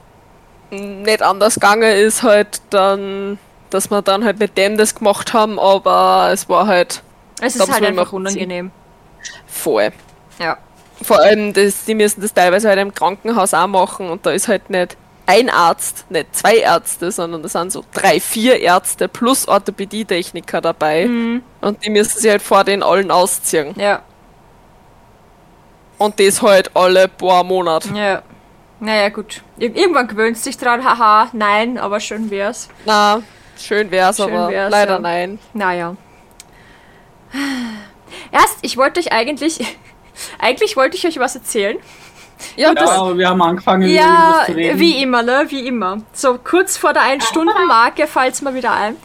nicht 0.70 1.22
anders 1.22 1.54
gegangen 1.54 1.82
ist, 1.96 2.22
halt 2.22 2.62
dann, 2.70 3.38
dass 3.70 3.90
wir 3.90 4.00
dann 4.02 4.24
halt 4.24 4.38
mit 4.38 4.56
dem 4.56 4.76
das 4.78 4.94
gemacht 4.94 5.32
haben, 5.34 5.58
aber 5.58 6.30
es 6.32 6.48
war 6.48 6.66
halt 6.66 7.02
Es 7.40 7.56
ist 7.56 7.70
halt 7.72 7.84
einfach 7.84 8.12
unangenehm. 8.12 8.70
voll. 9.46 9.90
Ja. 10.38 10.56
Vor 11.04 11.20
allem, 11.20 11.52
das, 11.52 11.84
die 11.84 11.94
müssen 11.94 12.20
das 12.20 12.32
teilweise 12.32 12.68
halt 12.68 12.78
im 12.78 12.94
Krankenhaus 12.94 13.54
auch 13.54 13.66
machen 13.66 14.10
und 14.10 14.24
da 14.26 14.30
ist 14.30 14.48
halt 14.48 14.70
nicht 14.70 14.96
ein 15.26 15.50
Arzt, 15.50 16.10
nicht 16.10 16.34
zwei 16.34 16.56
Ärzte, 16.56 17.12
sondern 17.12 17.42
das 17.42 17.52
sind 17.52 17.72
so 17.72 17.84
drei, 17.92 18.20
vier 18.20 18.60
Ärzte 18.60 19.08
plus 19.08 19.46
Orthopädietechniker 19.46 20.60
dabei 20.60 21.08
und 21.60 21.84
die 21.84 21.90
müssen 21.90 22.18
sich 22.18 22.30
halt 22.30 22.42
vor 22.42 22.64
den 22.64 22.82
allen 22.82 23.10
ausziehen. 23.10 23.74
Ja. 23.76 24.02
Und 25.98 26.18
das 26.18 26.42
halt 26.42 26.74
alle 26.74 27.06
paar 27.06 27.44
Monate. 27.44 27.88
Ja. 27.94 28.22
Naja, 28.80 29.10
gut. 29.10 29.42
Ir 29.58 29.76
irgendwann 29.76 30.08
gewöhnst 30.08 30.44
dich 30.44 30.58
dran, 30.58 30.84
haha, 30.84 31.28
nein, 31.32 31.78
aber 31.78 32.00
schön 32.00 32.30
wär's. 32.30 32.68
Na, 32.84 33.22
schön 33.56 33.92
wär's, 33.92 34.16
Schön 34.16 34.34
aber 34.34 34.50
wär's, 34.50 34.72
leider 34.72 34.94
ja. 34.94 34.98
nein. 34.98 35.38
Naja. 35.54 35.96
Erst, 38.32 38.58
ich 38.62 38.76
wollte 38.76 38.98
euch 38.98 39.12
eigentlich. 39.12 39.60
Eigentlich 40.38 40.76
wollte 40.76 40.96
ich 40.96 41.06
euch 41.06 41.18
was 41.18 41.34
erzählen. 41.34 41.78
Ja, 42.56 42.68
Ja, 42.68 42.74
das, 42.74 42.90
aber 42.90 43.16
wir 43.18 43.28
haben 43.28 43.40
angefangen, 43.42 43.88
Ja, 43.88 44.42
zu 44.46 44.52
reden. 44.52 44.78
wie 44.78 45.02
immer, 45.02 45.22
ne? 45.22 45.44
Wie 45.48 45.66
immer. 45.66 46.02
So 46.12 46.38
kurz 46.42 46.76
vor 46.76 46.92
der 46.92 47.02
Ein-Stunden-Marke 47.02 48.06
fällt's 48.06 48.42
mir 48.42 48.54
wieder 48.54 48.72
ein. 48.72 48.96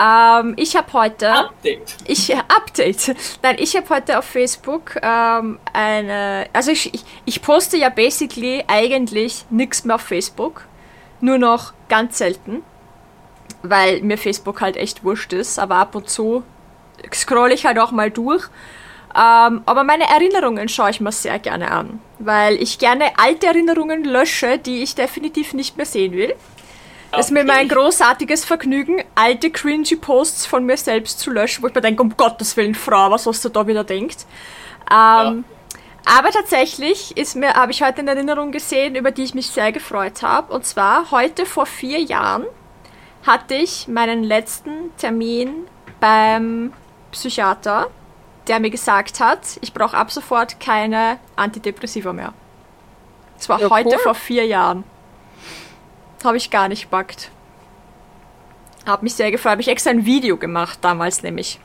Ähm, 0.00 0.54
ich 0.56 0.76
habe 0.76 0.92
heute. 0.92 1.30
Update. 1.32 1.96
Ich 2.06 2.34
Update. 2.34 3.16
Nein, 3.42 3.56
ich 3.58 3.76
habe 3.76 3.88
heute 3.90 4.18
auf 4.18 4.24
Facebook 4.24 4.94
ähm, 5.02 5.58
eine. 5.72 6.46
Also 6.52 6.70
ich, 6.70 6.94
ich, 6.94 7.04
ich 7.24 7.42
poste 7.42 7.76
ja 7.76 7.88
basically 7.88 8.64
eigentlich 8.68 9.44
nichts 9.50 9.84
mehr 9.84 9.96
auf 9.96 10.02
Facebook. 10.02 10.62
Nur 11.20 11.38
noch 11.38 11.72
ganz 11.88 12.18
selten. 12.18 12.62
Weil 13.62 14.02
mir 14.02 14.18
Facebook 14.18 14.60
halt 14.60 14.76
echt 14.76 15.02
wurscht 15.02 15.32
ist. 15.32 15.58
Aber 15.58 15.76
ab 15.76 15.96
und 15.96 16.08
zu 16.08 16.44
scroll 17.12 17.50
ich 17.50 17.66
halt 17.66 17.78
auch 17.80 17.90
mal 17.90 18.10
durch. 18.10 18.44
Ähm, 19.18 19.62
aber 19.66 19.82
meine 19.82 20.08
Erinnerungen 20.08 20.68
schaue 20.68 20.90
ich 20.90 21.00
mir 21.00 21.10
sehr 21.10 21.40
gerne 21.40 21.70
an. 21.72 22.00
Weil 22.20 22.62
ich 22.62 22.78
gerne 22.78 23.18
alte 23.18 23.46
Erinnerungen 23.46 24.04
lösche, 24.04 24.58
die 24.58 24.82
ich 24.82 24.94
definitiv 24.94 25.54
nicht 25.54 25.76
mehr 25.76 25.86
sehen 25.86 26.12
will. 26.12 26.34
Das 27.10 27.26
ist 27.26 27.32
mir 27.32 27.40
immer 27.40 27.54
ein 27.54 27.68
großartiges 27.68 28.44
Vergnügen, 28.44 29.02
alte 29.14 29.50
cringy 29.50 29.96
Posts 29.96 30.44
von 30.46 30.64
mir 30.64 30.76
selbst 30.76 31.20
zu 31.20 31.30
löschen, 31.30 31.62
wo 31.62 31.68
ich 31.68 31.74
mir 31.74 31.80
denke, 31.80 32.02
um 32.02 32.14
Gottes 32.16 32.56
Willen, 32.56 32.74
Frau, 32.74 33.10
was 33.10 33.26
hast 33.26 33.44
du 33.44 33.48
da 33.48 33.66
wieder 33.66 33.82
denkt. 33.82 34.26
Ähm, 34.90 35.44
Aber 36.04 36.30
tatsächlich 36.30 37.16
ist 37.16 37.34
mir, 37.34 37.54
habe 37.54 37.72
ich 37.72 37.82
heute 37.82 38.00
eine 38.00 38.12
Erinnerung 38.12 38.52
gesehen, 38.52 38.94
über 38.94 39.10
die 39.10 39.24
ich 39.24 39.34
mich 39.34 39.48
sehr 39.48 39.72
gefreut 39.72 40.22
habe. 40.22 40.52
Und 40.52 40.64
zwar 40.64 41.10
heute 41.10 41.44
vor 41.44 41.66
vier 41.66 41.98
Jahren 42.00 42.44
hatte 43.26 43.54
ich 43.54 43.88
meinen 43.88 44.22
letzten 44.22 44.94
Termin 44.96 45.66
beim 46.00 46.72
Psychiater, 47.12 47.88
der 48.48 48.60
mir 48.60 48.70
gesagt 48.70 49.20
hat, 49.20 49.40
ich 49.60 49.72
brauche 49.74 49.96
ab 49.96 50.10
sofort 50.10 50.58
keine 50.60 51.18
Antidepressiva 51.36 52.12
mehr. 52.12 52.32
Das 53.36 53.48
war 53.48 53.60
Ja, 53.60 53.70
heute 53.70 53.90
cool. 53.90 53.98
vor 53.98 54.14
vier 54.14 54.46
Jahren. 54.46 54.84
Habe 56.24 56.36
ich 56.36 56.50
gar 56.50 56.68
nicht 56.68 56.84
gebackt. 56.84 57.30
Hab 58.86 59.02
mich 59.02 59.14
sehr 59.14 59.30
gefreut. 59.30 59.52
Habe 59.52 59.60
ich 59.60 59.68
extra 59.68 59.90
ein 59.90 60.04
Video 60.06 60.36
gemacht, 60.36 60.78
damals 60.82 61.22
nämlich. 61.22 61.60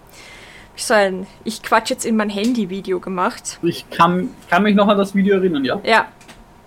Ich 0.75 0.85
so 0.85 0.93
ein 0.93 1.27
Ich 1.43 1.61
quatsch 1.63 1.89
jetzt 1.89 2.05
in 2.05 2.15
mein 2.15 2.29
Handy 2.29 2.69
Video 2.69 2.99
gemacht. 2.99 3.59
Ich 3.61 3.89
kann, 3.89 4.29
kann 4.49 4.63
mich 4.63 4.75
noch 4.75 4.87
an 4.87 4.97
das 4.97 5.15
Video 5.15 5.35
erinnern, 5.37 5.63
ja. 5.63 5.79
Ja. 5.83 6.05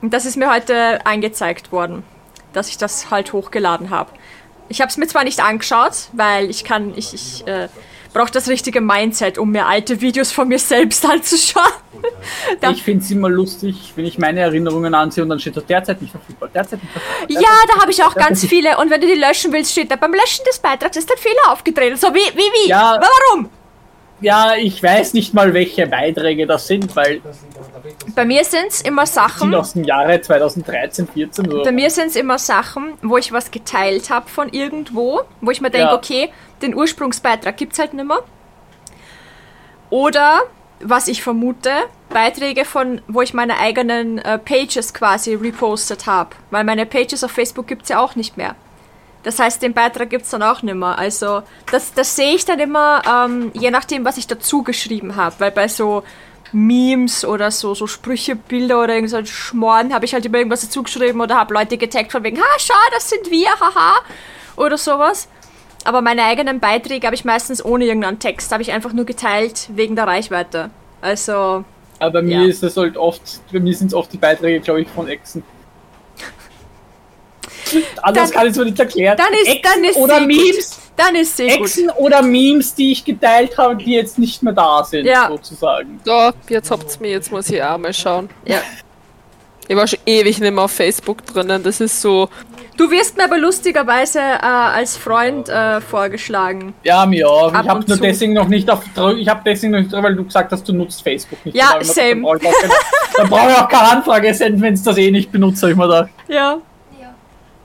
Und 0.02 0.12
das 0.12 0.24
ist 0.26 0.36
mir 0.36 0.50
heute 0.52 1.04
angezeigt 1.06 1.72
worden, 1.72 2.04
dass 2.52 2.68
ich 2.68 2.78
das 2.78 3.10
halt 3.10 3.32
hochgeladen 3.32 3.90
habe. 3.90 4.10
Ich 4.68 4.80
habe 4.80 4.88
es 4.88 4.96
mir 4.96 5.06
zwar 5.06 5.24
nicht 5.24 5.40
angeschaut, 5.40 6.08
weil 6.12 6.50
ich 6.50 6.64
kann, 6.64 6.92
ich, 6.96 7.14
ich 7.14 7.46
äh, 7.46 7.68
brauche 8.16 8.32
das 8.32 8.48
richtige 8.48 8.80
Mindset, 8.80 9.36
um 9.36 9.50
mir 9.50 9.66
alte 9.66 10.00
Videos 10.00 10.32
von 10.32 10.48
mir 10.48 10.58
selbst 10.58 11.04
anzuschauen. 11.10 11.64
Ich 12.72 12.82
finde 12.82 13.04
es 13.04 13.10
immer 13.10 13.28
lustig, 13.28 13.92
wenn 13.94 14.06
ich 14.06 14.18
meine 14.18 14.40
Erinnerungen 14.40 14.94
ansehe 14.94 15.22
und 15.22 15.28
dann 15.30 15.38
steht 15.38 15.56
da 15.56 15.60
derzeit 15.60 16.00
nicht 16.00 16.12
verfügbar, 16.12 16.48
derzeit 16.52 16.82
nicht 16.82 16.92
verfügbar. 16.92 17.42
Ja, 17.42 17.50
da 17.68 17.80
habe 17.80 17.90
ich 17.90 18.02
auch 18.02 18.14
ganz 18.14 18.44
viele. 18.46 18.78
Und 18.78 18.90
wenn 18.90 19.00
du 19.00 19.06
die 19.06 19.20
löschen 19.20 19.52
willst, 19.52 19.72
steht 19.72 19.90
da 19.90 19.96
beim 19.96 20.12
Löschen 20.12 20.44
des 20.46 20.58
Beitrags 20.58 20.96
ist 20.96 21.10
ein 21.10 21.18
Fehler 21.18 21.52
aufgetreten. 21.52 21.96
So, 21.96 22.08
wie, 22.14 22.26
wie, 22.34 22.64
wie? 22.64 22.68
Ja. 22.68 22.98
Warum? 23.00 23.50
Ja, 24.20 24.54
ich 24.56 24.82
weiß 24.82 25.12
nicht 25.12 25.34
mal, 25.34 25.52
welche 25.52 25.86
Beiträge 25.86 26.46
das 26.46 26.66
sind, 26.66 26.96
weil 26.96 27.20
Bei 28.14 28.24
mir 28.24 28.44
sind 28.44 28.68
es 28.68 28.80
immer 28.80 29.04
Sachen. 29.06 29.54
aus 29.54 29.74
dem 29.74 29.84
Jahre 29.84 30.20
2013, 30.20 31.06
14 31.08 31.50
so. 31.50 31.62
Bei 31.62 31.72
mir 31.72 31.90
sind 31.90 32.06
es 32.06 32.16
immer 32.16 32.38
Sachen, 32.38 32.94
wo 33.02 33.18
ich 33.18 33.32
was 33.32 33.50
geteilt 33.50 34.08
habe 34.08 34.28
von 34.28 34.48
irgendwo, 34.48 35.20
wo 35.42 35.50
ich 35.50 35.60
mir 35.60 35.70
denke, 35.70 35.88
Ja. 35.88 35.94
okay, 35.94 36.30
den 36.62 36.74
Ursprungsbeitrag 36.74 37.56
gibt 37.56 37.74
es 37.74 37.78
halt 37.78 37.92
nicht 37.92 38.06
mehr. 38.06 38.20
Oder, 39.90 40.40
was 40.80 41.08
ich 41.08 41.22
vermute, 41.22 41.70
Beiträge 42.08 42.64
von, 42.64 43.00
wo 43.08 43.20
ich 43.22 43.34
meine 43.34 43.58
eigenen 43.58 44.18
äh, 44.18 44.38
Pages 44.38 44.94
quasi 44.94 45.34
repostet 45.34 46.06
habe. 46.06 46.30
Weil 46.50 46.64
meine 46.64 46.86
Pages 46.86 47.22
auf 47.22 47.30
Facebook 47.32 47.66
gibt 47.66 47.82
es 47.82 47.88
ja 47.90 48.00
auch 48.00 48.14
nicht 48.16 48.36
mehr. 48.36 48.54
Das 49.26 49.40
heißt, 49.40 49.60
den 49.60 49.74
Beitrag 49.74 50.08
gibt 50.08 50.24
es 50.24 50.30
dann 50.30 50.44
auch 50.44 50.62
nicht 50.62 50.76
mehr. 50.76 50.96
Also, 50.96 51.42
das, 51.72 51.92
das 51.92 52.14
sehe 52.14 52.36
ich 52.36 52.44
dann 52.44 52.60
immer, 52.60 53.02
ähm, 53.24 53.50
je 53.54 53.72
nachdem, 53.72 54.04
was 54.04 54.18
ich 54.18 54.28
dazu 54.28 54.62
geschrieben 54.62 55.16
habe. 55.16 55.34
Weil 55.40 55.50
bei 55.50 55.66
so 55.66 56.04
Memes 56.52 57.24
oder 57.24 57.50
so, 57.50 57.74
so 57.74 57.88
Sprüche, 57.88 58.36
Bilder 58.36 58.80
oder 58.80 58.94
irgend 58.94 59.10
so 59.10 59.16
ein 59.16 59.26
Schmoren 59.26 59.92
habe 59.92 60.04
ich 60.04 60.14
halt 60.14 60.24
immer 60.26 60.38
irgendwas 60.38 60.60
dazu 60.60 60.84
geschrieben 60.84 61.20
oder 61.20 61.34
habe 61.34 61.52
Leute 61.54 61.76
getaggt 61.76 62.12
von 62.12 62.22
wegen, 62.22 62.38
ha, 62.38 62.44
schau, 62.58 62.74
das 62.92 63.10
sind 63.10 63.28
wir, 63.32 63.48
haha, 63.48 63.96
oder 64.54 64.78
sowas. 64.78 65.26
Aber 65.82 66.02
meine 66.02 66.22
eigenen 66.22 66.60
Beiträge 66.60 67.04
habe 67.04 67.16
ich 67.16 67.24
meistens 67.24 67.64
ohne 67.64 67.84
irgendeinen 67.84 68.20
Text, 68.20 68.52
habe 68.52 68.62
ich 68.62 68.70
einfach 68.70 68.92
nur 68.92 69.06
geteilt 69.06 69.68
wegen 69.74 69.96
der 69.96 70.06
Reichweite. 70.06 70.70
Also, 71.00 71.64
Aber 71.98 72.12
bei 72.12 72.22
mir 72.22 72.42
Ja. 72.42 72.46
ist 72.48 72.62
es 72.62 72.76
halt 72.76 72.96
oft, 72.96 73.40
bei 73.52 73.58
mir 73.58 73.74
sind 73.74 73.88
es 73.88 73.94
oft 73.94 74.12
die 74.12 74.18
Beiträge, 74.18 74.60
glaube 74.60 74.82
ich, 74.82 74.88
von 74.88 75.08
Exen. 75.08 75.42
Anders 78.02 78.30
Dann- 78.30 78.38
kann 78.38 78.46
ich 78.46 78.52
es 78.52 78.58
mir 78.58 78.64
nicht 78.66 78.78
erklären. 78.80 79.16
dann 79.16 79.32
ist, 79.32 79.64
dann 79.64 79.84
ist 79.84 79.96
oder 79.96 80.20
Memes, 80.20 80.70
gut. 80.70 80.78
Dann 80.96 81.14
ist 81.14 81.36
sehr 81.36 81.58
gut. 81.58 81.66
Exen 81.66 81.90
oder 81.90 82.22
Memes, 82.22 82.74
die 82.74 82.92
ich 82.92 83.04
geteilt 83.04 83.56
habe, 83.58 83.76
die 83.76 83.92
jetzt 83.94 84.18
nicht 84.18 84.42
mehr 84.42 84.52
da 84.54 84.82
sind, 84.84 85.04
Ja. 85.06 85.28
sozusagen. 85.28 86.00
so, 86.04 86.30
jetzt 86.48 86.70
habt's 86.70 86.98
mir, 87.00 87.10
jetzt 87.10 87.30
muss 87.30 87.50
ich 87.50 87.62
auch 87.62 87.76
mal 87.78 87.92
schauen. 87.92 88.30
Ja. 88.44 88.58
Ich 89.68 89.74
war 89.76 89.86
schon 89.86 89.98
ewig 90.06 90.38
nicht 90.38 90.52
mehr 90.54 90.62
auf 90.64 90.70
Facebook 90.70 91.26
drinnen. 91.26 91.62
Das 91.62 91.80
ist 91.80 92.00
so, 92.00 92.28
Du 92.76 92.90
wirst 92.90 93.16
mir 93.16 93.24
aber 93.24 93.38
lustigerweise 93.38 94.18
äh, 94.20 94.38
als 94.42 94.98
Freund 94.98 95.48
äh, 95.48 95.80
vorgeschlagen. 95.80 96.74
Ja, 96.84 97.06
mir 97.06 97.26
auch. 97.28 97.52
Ab 97.54 97.62
Ich 97.64 97.70
habe 97.70 97.80
nur 97.88 97.96
zu. 97.96 98.02
deswegen 98.02 98.34
noch 98.34 98.48
nicht 98.48 98.68
auf 98.70 98.80
ich 99.16 99.28
habe 99.28 99.40
deswegen 99.46 99.72
noch 99.72 99.78
nicht 99.80 99.90
drüber, 99.90 100.02
weil 100.04 100.14
du 100.14 100.24
gesagt 100.24 100.52
hast, 100.52 100.62
du 100.68 100.74
nutzt 100.74 101.02
Facebook 101.02 101.38
nicht. 101.46 101.56
Ja, 101.56 101.78
same. 101.80 102.10
Dann 102.10 102.22
brauche 102.22 102.36
ich 102.38 102.46
auch 102.46 102.52
keine- 102.60 102.72
dann 103.16 103.28
brauche 103.30 103.50
ich 103.50 103.56
auch 103.56 103.68
keine 103.68 103.90
Anfrage 103.92 104.34
senden, 104.34 104.60
wenn 104.60 104.74
es 104.74 104.82
das 104.82 104.98
eh 104.98 105.10
nicht 105.10 105.32
benutzt, 105.32 105.62
habe 105.62 105.72
ich 105.72 105.78
mir 105.78 105.86
gedacht. 105.88 106.10
Ja. 106.28 106.58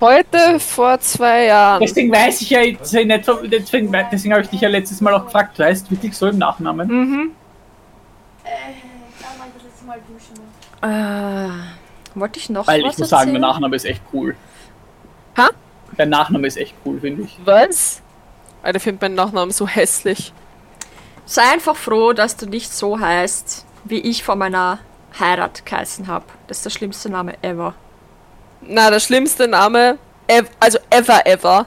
Heute 0.01 0.59
vor 0.59 0.99
zwei 0.99 1.45
Jahren. 1.45 1.79
Deswegen 1.81 2.11
weiß 2.11 2.41
ich 2.41 2.49
ja 2.49 2.61
jetzt 2.61 2.91
nicht, 2.93 3.25
so- 3.25 3.45
deswegen, 3.45 3.91
deswegen 4.11 4.33
habe 4.33 4.43
ich 4.43 4.49
dich 4.49 4.61
ja 4.61 4.69
letztes 4.69 4.99
Mal 5.01 5.13
auch 5.13 5.25
gefragt, 5.25 5.57
du 5.59 5.63
heißt 5.63 5.89
wirklich 5.91 6.15
so 6.17 6.27
im 6.27 6.37
Nachnamen? 6.37 6.87
Mhm. 6.87 7.31
Äh, 8.43 8.47
kann 9.21 9.37
man 9.39 9.47
das 9.53 9.63
letzte 9.63 9.85
Mal 9.85 9.99
duschen. 10.07 11.55
Äh, 12.15 12.19
wollte 12.19 12.39
ich 12.39 12.49
noch 12.49 12.67
Weil 12.67 12.83
was 12.83 12.93
ich 12.93 12.99
muss 12.99 13.09
sagen, 13.09 13.29
erzählen? 13.29 13.41
mein 13.41 13.49
Nachname 13.49 13.75
ist 13.75 13.85
echt 13.85 14.01
cool. 14.13 14.35
Der 15.97 16.05
Nachname 16.05 16.47
ist 16.47 16.55
echt 16.57 16.73
cool, 16.85 16.99
finde 17.01 17.23
ich. 17.23 17.37
Was? 17.43 18.01
Alter, 18.63 18.77
ich 18.77 18.83
finde 18.83 19.03
meinen 19.05 19.15
Nachnamen 19.15 19.51
so 19.51 19.67
hässlich. 19.67 20.31
Sei 21.25 21.41
einfach 21.51 21.75
froh, 21.75 22.13
dass 22.13 22.37
du 22.37 22.45
nicht 22.45 22.71
so 22.73 22.97
heißt, 22.99 23.65
wie 23.83 23.99
ich 23.99 24.23
vor 24.23 24.35
meiner 24.37 24.79
Heirat 25.19 25.65
geheißen 25.65 26.07
habe. 26.07 26.25
Das 26.47 26.57
ist 26.57 26.65
der 26.65 26.69
schlimmste 26.69 27.09
Name 27.09 27.35
ever. 27.43 27.75
Na, 28.61 28.89
der 28.89 28.99
schlimmste 28.99 29.47
Name, 29.47 29.97
ev 30.27 30.47
also 30.59 30.77
ever, 30.89 31.25
ever, 31.25 31.65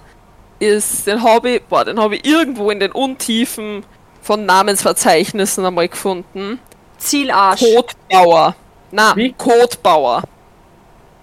ist, 0.58 1.06
den 1.06 1.22
habe 1.22 1.50
ich, 1.50 1.62
boah, 1.64 1.84
den 1.84 2.00
habe 2.00 2.16
ich 2.16 2.26
irgendwo 2.26 2.70
in 2.70 2.80
den 2.80 2.92
Untiefen 2.92 3.84
von 4.22 4.46
Namensverzeichnissen 4.46 5.64
einmal 5.64 5.88
gefunden. 5.88 6.58
Zielarsch. 6.98 7.60
Kotbauer. 7.60 8.54
Na, 8.90 9.14
Wie? 9.16 9.32
Kotbauer. 9.32 10.22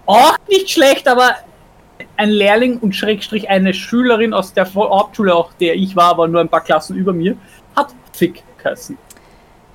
Auch 0.06 0.36
nicht 0.48 0.70
schlecht, 0.70 1.08
aber 1.08 1.34
ein 2.16 2.30
Lehrling 2.30 2.78
und 2.78 2.94
Schrägstrich 2.94 3.48
eine 3.48 3.72
Schülerin 3.74 4.34
aus 4.34 4.52
der 4.52 4.72
Hauptschule, 4.74 5.34
auch 5.34 5.52
der 5.54 5.74
ich 5.74 5.96
war, 5.96 6.10
aber 6.10 6.28
nur 6.28 6.40
ein 6.40 6.48
paar 6.48 6.62
Klassen 6.62 6.96
über 6.96 7.12
mir, 7.12 7.36
hat 7.74 7.94
Fick 8.12 8.42
geheißen. 8.58 8.98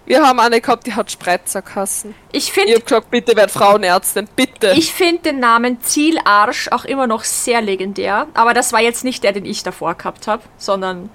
Wir 0.07 0.25
haben 0.25 0.39
eine 0.39 0.61
gehabt, 0.61 0.87
die 0.87 0.93
hat 0.93 1.11
Spreizerkassen. 1.11 2.15
Ich 2.31 2.45
Ich 2.45 2.53
finde 2.53 2.75
hab 2.75 2.85
gesagt, 2.85 3.11
bitte 3.11 3.35
werd 3.35 3.51
Frauenärztin, 3.51 4.29
bitte. 4.37 4.71
ich 4.77 4.93
find 4.93 5.25
den 5.25 5.41
Namen 5.41 5.81
Zielarsch 5.81 6.69
auch 6.71 6.85
immer 6.85 7.07
noch 7.07 7.25
sehr 7.25 7.61
legendär. 7.61 8.27
Aber 8.33 8.53
das 8.53 8.71
war 8.71 8.81
jetzt 8.81 9.03
nicht 9.03 9.25
der, 9.25 9.33
den 9.33 9.45
ich 9.45 9.63
davor 9.63 9.95
gehabt 9.95 10.27
habe, 10.27 10.43
sondern 10.57 11.09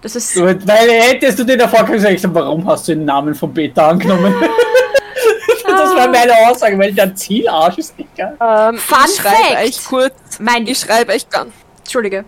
das 0.00 0.16
ist. 0.16 0.34
Gut, 0.34 0.66
Weil 0.66 0.90
hättest 0.90 1.38
du 1.38 1.44
den 1.44 1.58
davor 1.58 1.84
gesagt, 1.84 2.14
ich 2.14 2.22
sag, 2.22 2.32
warum 2.32 2.66
hast 2.66 2.88
du 2.88 2.94
den 2.94 3.04
Namen 3.04 3.34
von 3.34 3.52
Beta 3.52 3.88
angenommen? 3.88 4.34
das 5.66 5.94
war 5.94 6.08
meine 6.08 6.32
Aussage, 6.48 6.78
weil 6.78 6.94
der 6.94 7.14
Zielarsch 7.14 7.76
ist 7.76 7.92
echt 7.98 8.16
geil. 8.16 8.38
ähm, 8.40 8.78
Fun 8.78 8.98
ich 9.06 9.16
schreibe 9.16 9.68
euch 9.68 9.84
kurz, 9.84 10.14
Mein. 10.38 10.66
ich 10.66 10.78
schreibe 10.78 11.12
euch 11.12 11.28
ganz, 11.28 11.52
Entschuldige. 11.80 12.24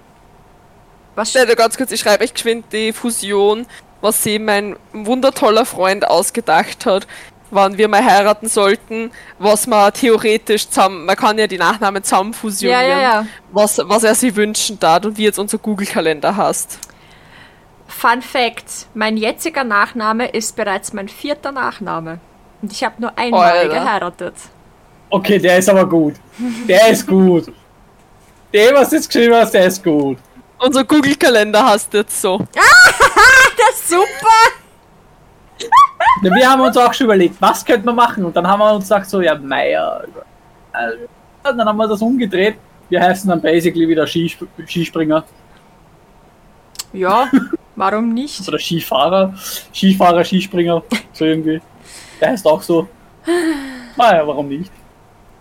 Was? 1.15 1.31
Stelle 1.31 1.57
ganz 1.57 1.79
kurz, 1.79 1.91
ich 1.91 2.01
schreibe 2.01 2.23
euch 2.23 2.35
geschwind 2.35 2.67
die 2.71 2.93
Fusion, 2.93 3.67
was 4.03 4.23
sie 4.23 4.39
mein 4.39 4.77
wundertoller 4.93 5.65
Freund 5.65 6.07
ausgedacht 6.07 6.85
hat, 6.85 7.07
wann 7.51 7.79
wir 7.79 7.89
mal 7.89 8.05
heiraten 8.05 8.49
sollten, 8.49 9.11
was 9.39 9.67
man 9.67 9.93
theoretisch 9.93 10.69
zusammen, 10.69 11.07
man 11.07 11.17
kann 11.17 11.39
ja 11.39 11.47
die 11.47 11.59
Nachnamen 11.59 12.03
zusammen 12.03 12.35
fusionieren, 12.35 12.83
Ja, 12.83 12.89
ja, 12.89 13.01
ja. 13.01 13.27
Was, 13.53 13.81
was 13.83 14.05
er 14.05 14.15
sich 14.15 14.35
wünschen 14.37 14.79
darf 14.79 15.05
und 15.05 15.17
wie 15.17 15.25
jetzt 15.25 15.39
unser 15.39 15.59
Google-Kalender 15.59 16.37
heißt. 16.37 16.79
Fun 17.87 18.23
Fact: 18.23 18.87
Mein 18.95 19.17
jetziger 19.17 19.65
Nachname 19.65 20.29
ist 20.29 20.57
bereits 20.57 20.93
mein 20.93 21.09
vierter 21.09 21.53
Nachname. 21.53 22.19
Und 22.63 22.73
ich 22.73 22.83
habe 22.85 22.95
nur 22.99 23.17
einmal 23.19 23.53
Alter. 23.53 23.75
geheiratet. 23.75 24.35
Okay, 25.11 25.39
der 25.39 25.59
ist 25.59 25.69
aber 25.69 25.87
gut. 25.87 26.15
Der 26.67 26.89
ist 26.89 27.07
gut. 27.07 27.53
Der, 28.53 28.75
was 28.75 28.91
du 28.91 28.97
jetzt 28.97 29.09
geschrieben 29.09 29.35
hast, 29.35 29.53
der 29.53 29.67
ist 29.67 29.85
gut. 29.85 30.17
Unser 30.59 30.85
Google-Kalender 30.85 31.67
heißt 31.71 31.93
jetzt 31.93 32.21
so. 32.21 32.39
Super! 33.75 34.29
Ja, 36.23 36.35
wir 36.35 36.51
haben 36.51 36.61
uns 36.63 36.77
auch 36.77 36.93
schon 36.93 37.05
überlegt, 37.07 37.37
was 37.41 37.65
könnte 37.65 37.87
man 37.87 37.95
machen? 37.97 38.25
Und 38.25 38.35
dann 38.37 38.47
haben 38.47 38.59
wir 38.61 38.73
uns 38.75 38.85
gesagt, 38.85 39.09
so, 39.09 39.21
ja, 39.21 39.35
Meier. 39.37 40.03
äh, 40.73 41.49
Und 41.49 41.57
dann 41.59 41.69
haben 41.69 41.77
wir 41.77 41.87
das 41.89 42.03
umgedreht. 42.03 42.57
Wir 42.89 43.01
heißen 43.01 43.29
dann 43.31 43.41
basically 43.41 43.89
wieder 43.89 44.07
Skisp 44.07 44.43
Skispringer 44.67 45.25
Ja, 46.93 47.29
warum 47.77 48.13
nicht? 48.13 48.47
oder 48.47 48.59
Skifahrer. 48.59 49.33
Skifahrer, 49.73 50.25
Skispringer, 50.25 50.83
so 51.13 51.25
irgendwie. 51.25 51.61
Der 52.21 52.31
heißt 52.31 52.47
auch 52.47 52.61
so. 52.63 52.89
Naja, 53.97 54.27
warum 54.27 54.49
nicht? 54.49 54.71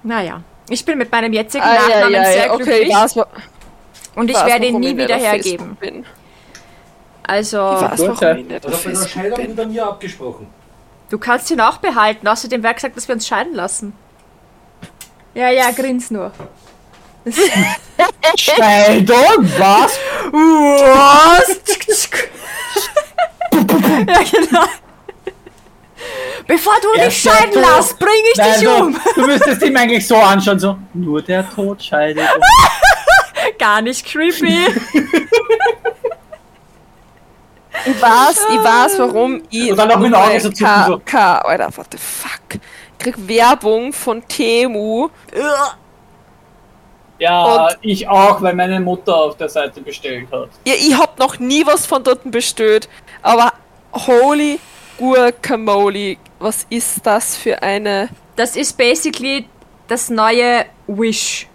Naja, 0.04 0.42
ich 0.70 0.84
bin 0.86 0.98
mit 0.98 1.12
meinem 1.12 1.34
jetzigen 1.34 1.64
Ah, 1.64 1.74
ja, 1.76 1.82
Nachnamen 1.96 2.14
ja, 2.14 2.26
sehr 2.26 2.46
ja, 2.48 2.54
okay, 2.54 2.86
glücklich 2.86 3.26
und 4.16 4.30
ich 4.30 4.46
werde 4.46 4.66
ihn 4.66 4.80
nie 4.80 4.96
wieder 4.98 5.16
hergeben. 5.16 5.78
Facebook 5.78 5.80
Bin. 5.80 6.06
Also, 7.24 7.58
Ich 7.58 7.82
weiß, 7.82 8.00
warum 8.22 8.38
ich 8.38 8.46
nicht 8.48 8.66
Das 8.66 8.74
auf 8.74 8.82
Facebook 8.82 9.10
Scheidung 9.10 9.36
bin. 9.38 9.46
hinter 9.48 9.66
mir 9.68 9.86
abgesprochen. 9.88 10.48
du 11.10 11.18
kannst 11.18 11.50
ihn 11.52 11.62
auch 11.62 11.78
behalten. 11.78 12.28
Außerdem 12.28 12.64
wäre 12.64 12.74
gesagt, 12.74 12.98
dass 12.98 13.08
wir 13.08 13.16
uns 13.16 13.28
scheiden 13.28 13.54
lassen. 13.54 13.94
Ja, 15.34 15.50
ja, 15.50 15.72
grins 15.72 16.12
nur. 16.12 16.32
Scheidung? 18.38 19.50
Was? 19.58 20.00
Was? 20.32 21.60
ja, 24.08 24.24
genau. 24.32 24.66
Bevor 26.48 26.74
du 26.82 27.00
dich 27.06 27.22
scheiden 27.22 27.54
Tod. 27.54 27.64
lässt, 27.78 28.00
bring 28.00 28.10
ich 28.34 28.38
Nein, 28.38 28.54
dich 28.60 28.68
so, 28.68 28.76
um. 28.76 29.00
Du 29.16 29.22
müsstest 29.28 29.62
ihm 29.62 29.78
eigentlich 29.78 30.06
so 30.08 30.16
anschauen, 30.18 30.60
so. 30.60 30.78
Nur 30.94 31.22
der 31.22 31.48
Tod 31.50 31.82
scheidet. 31.84 32.28
Gar 33.60 33.82
nicht 33.84 34.06
creepy. 34.06 34.66
Ich 37.86 38.02
weiß, 38.02 38.46
ich 38.52 38.64
weiß, 38.64 39.00
warum 39.00 39.44
ich. 39.50 39.72
Und 39.72 39.78
dann 39.78 39.88
noch 39.90 39.98
mit 40.00 40.08
den 40.08 40.16
Augen 40.16 40.40
so 40.40 40.50
zucken, 40.50 40.66
K, 40.66 40.86
so. 40.88 41.02
K, 41.06 41.38
Alter, 41.40 41.78
what 41.78 41.88
the 41.92 41.98
fuck. 41.98 42.42
Ich 42.54 42.98
krieg 43.00 43.16
Werbung 43.28 43.92
von 43.94 44.26
Temu. 44.28 45.10
Ja, 47.20 47.66
Und- 47.68 47.78
ich 47.82 48.08
auch, 48.08 48.42
weil 48.42 48.56
meine 48.56 48.80
Mutter 48.80 49.16
auf 49.16 49.38
der 49.38 49.50
Seite 49.50 49.82
bestellt 49.82 50.28
hat. 50.32 50.50
Ja, 50.66 50.74
ich 50.74 50.98
hab 50.98 51.20
noch 51.20 51.38
nie 51.40 51.66
was 51.66 51.86
von 51.86 52.04
dort 52.04 52.20
bestellt, 52.32 52.90
aber 53.22 53.54
holy 53.94 54.60
guacamole, 54.98 56.18
was 56.40 56.66
ist 56.70 57.06
das 57.06 57.36
für 57.38 57.62
eine. 57.62 58.10
Das 58.36 58.56
ist 58.56 58.76
basically 58.78 59.48
das 59.88 60.10
neue 60.10 60.66
Wish, 60.88 61.48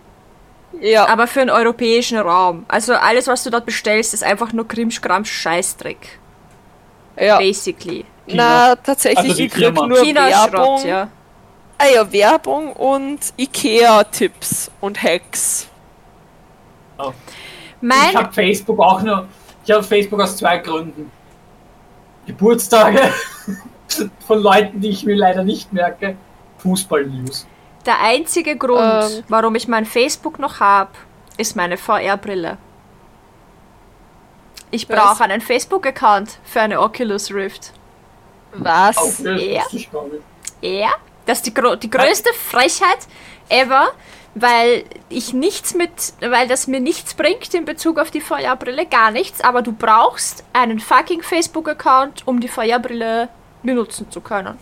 Ja, 0.81 1.07
aber 1.09 1.27
für 1.27 1.41
den 1.41 1.51
europäischen 1.51 2.18
Raum. 2.18 2.64
Also 2.68 2.95
alles, 2.95 3.27
was 3.27 3.45
du 3.45 3.51
dort 3.51 3.66
bestellst, 3.66 4.14
ist 4.14 4.22
einfach 4.24 4.53
nur 4.53 4.66
Krimschkrams 4.68 5.29
Scheißdreck. 5.29 6.18
ja. 7.18 7.39
Basically. 7.39 8.05
Na, 8.29 8.74
tatsächlich, 8.77 9.18
Also 9.18 9.35
die 9.37 9.47
ich 9.47 9.53
krieg 9.53 9.72
nur 9.74 10.03
China 10.03 10.29
Schrott, 10.29 10.53
Werbung. 10.53 10.87
ja. 10.87 11.09
Ah 11.79 11.87
ja, 11.95 12.12
Werbung 12.12 12.72
und 12.72 13.20
Ikea-Tipps 13.37 14.70
und 14.81 15.01
Hacks. 15.03 15.68
Mein, 17.81 18.11
Ich 18.11 18.16
habe 18.16 18.33
Facebook 18.33 18.81
auch 18.81 19.03
nur. 19.03 19.27
Ich 19.64 19.70
habe 19.70 19.83
Facebook 19.83 20.20
aus 20.20 20.37
zwei 20.37 20.59
Gründen. 20.59 21.11
Geburtstage 22.27 23.01
von 24.27 24.41
Leuten, 24.41 24.81
die 24.81 24.89
ich 24.89 25.05
mir 25.05 25.14
leider 25.16 25.45
nicht 25.45 25.72
merke. 25.72 26.16
Fußball-News. 26.59 27.47
Der 27.87 28.01
einzige 28.01 28.57
Grund, 28.57 28.80
Ähm. 29.05 29.24
warum 29.28 29.55
ich 29.55 29.68
mein 29.68 29.87
Facebook 29.87 30.39
noch 30.39 30.61
habe, 30.61 30.91
ist 31.37 31.57
meine 31.57 31.76
VR-Brille. 31.76 32.59
Ich 34.70 34.89
brauche 34.89 35.24
einen 35.24 35.41
Facebook-Account 35.41 36.39
für 36.45 36.61
eine 36.61 36.80
Oculus 36.80 37.32
Rift. 37.32 37.72
Was? 38.53 38.97
Das 38.97 39.18
Ja. 39.20 39.32
nicht. 39.72 39.91
Ja, 40.61 40.91
das 41.26 41.39
ist 41.39 41.47
die, 41.47 41.55
gro 41.55 41.76
die 41.76 41.91
größte 41.91 42.32
Frechheit 42.32 42.99
ever, 43.49 43.89
weil 44.34 44.84
ich 45.09 45.32
nichts 45.32 45.74
mit, 45.74 45.91
weil 46.20 46.49
das 46.49 46.66
mir 46.66 46.80
nichts 46.80 47.14
bringt 47.14 47.53
in 47.55 47.64
Bezug 47.64 47.99
auf 47.99 48.11
die 48.11 48.20
VR-Brille, 48.20 48.87
gar 48.87 49.11
nichts, 49.11 49.41
aber 49.41 49.62
du 49.62 49.72
brauchst 49.72 50.45
einen 50.53 50.80
fucking 50.80 51.22
Facebook-Account, 51.22 52.26
um 52.26 52.41
die 52.41 52.49
VR-Brille 52.49 53.28
benutzen 53.62 54.11
zu 54.11 54.20
können. 54.20 54.59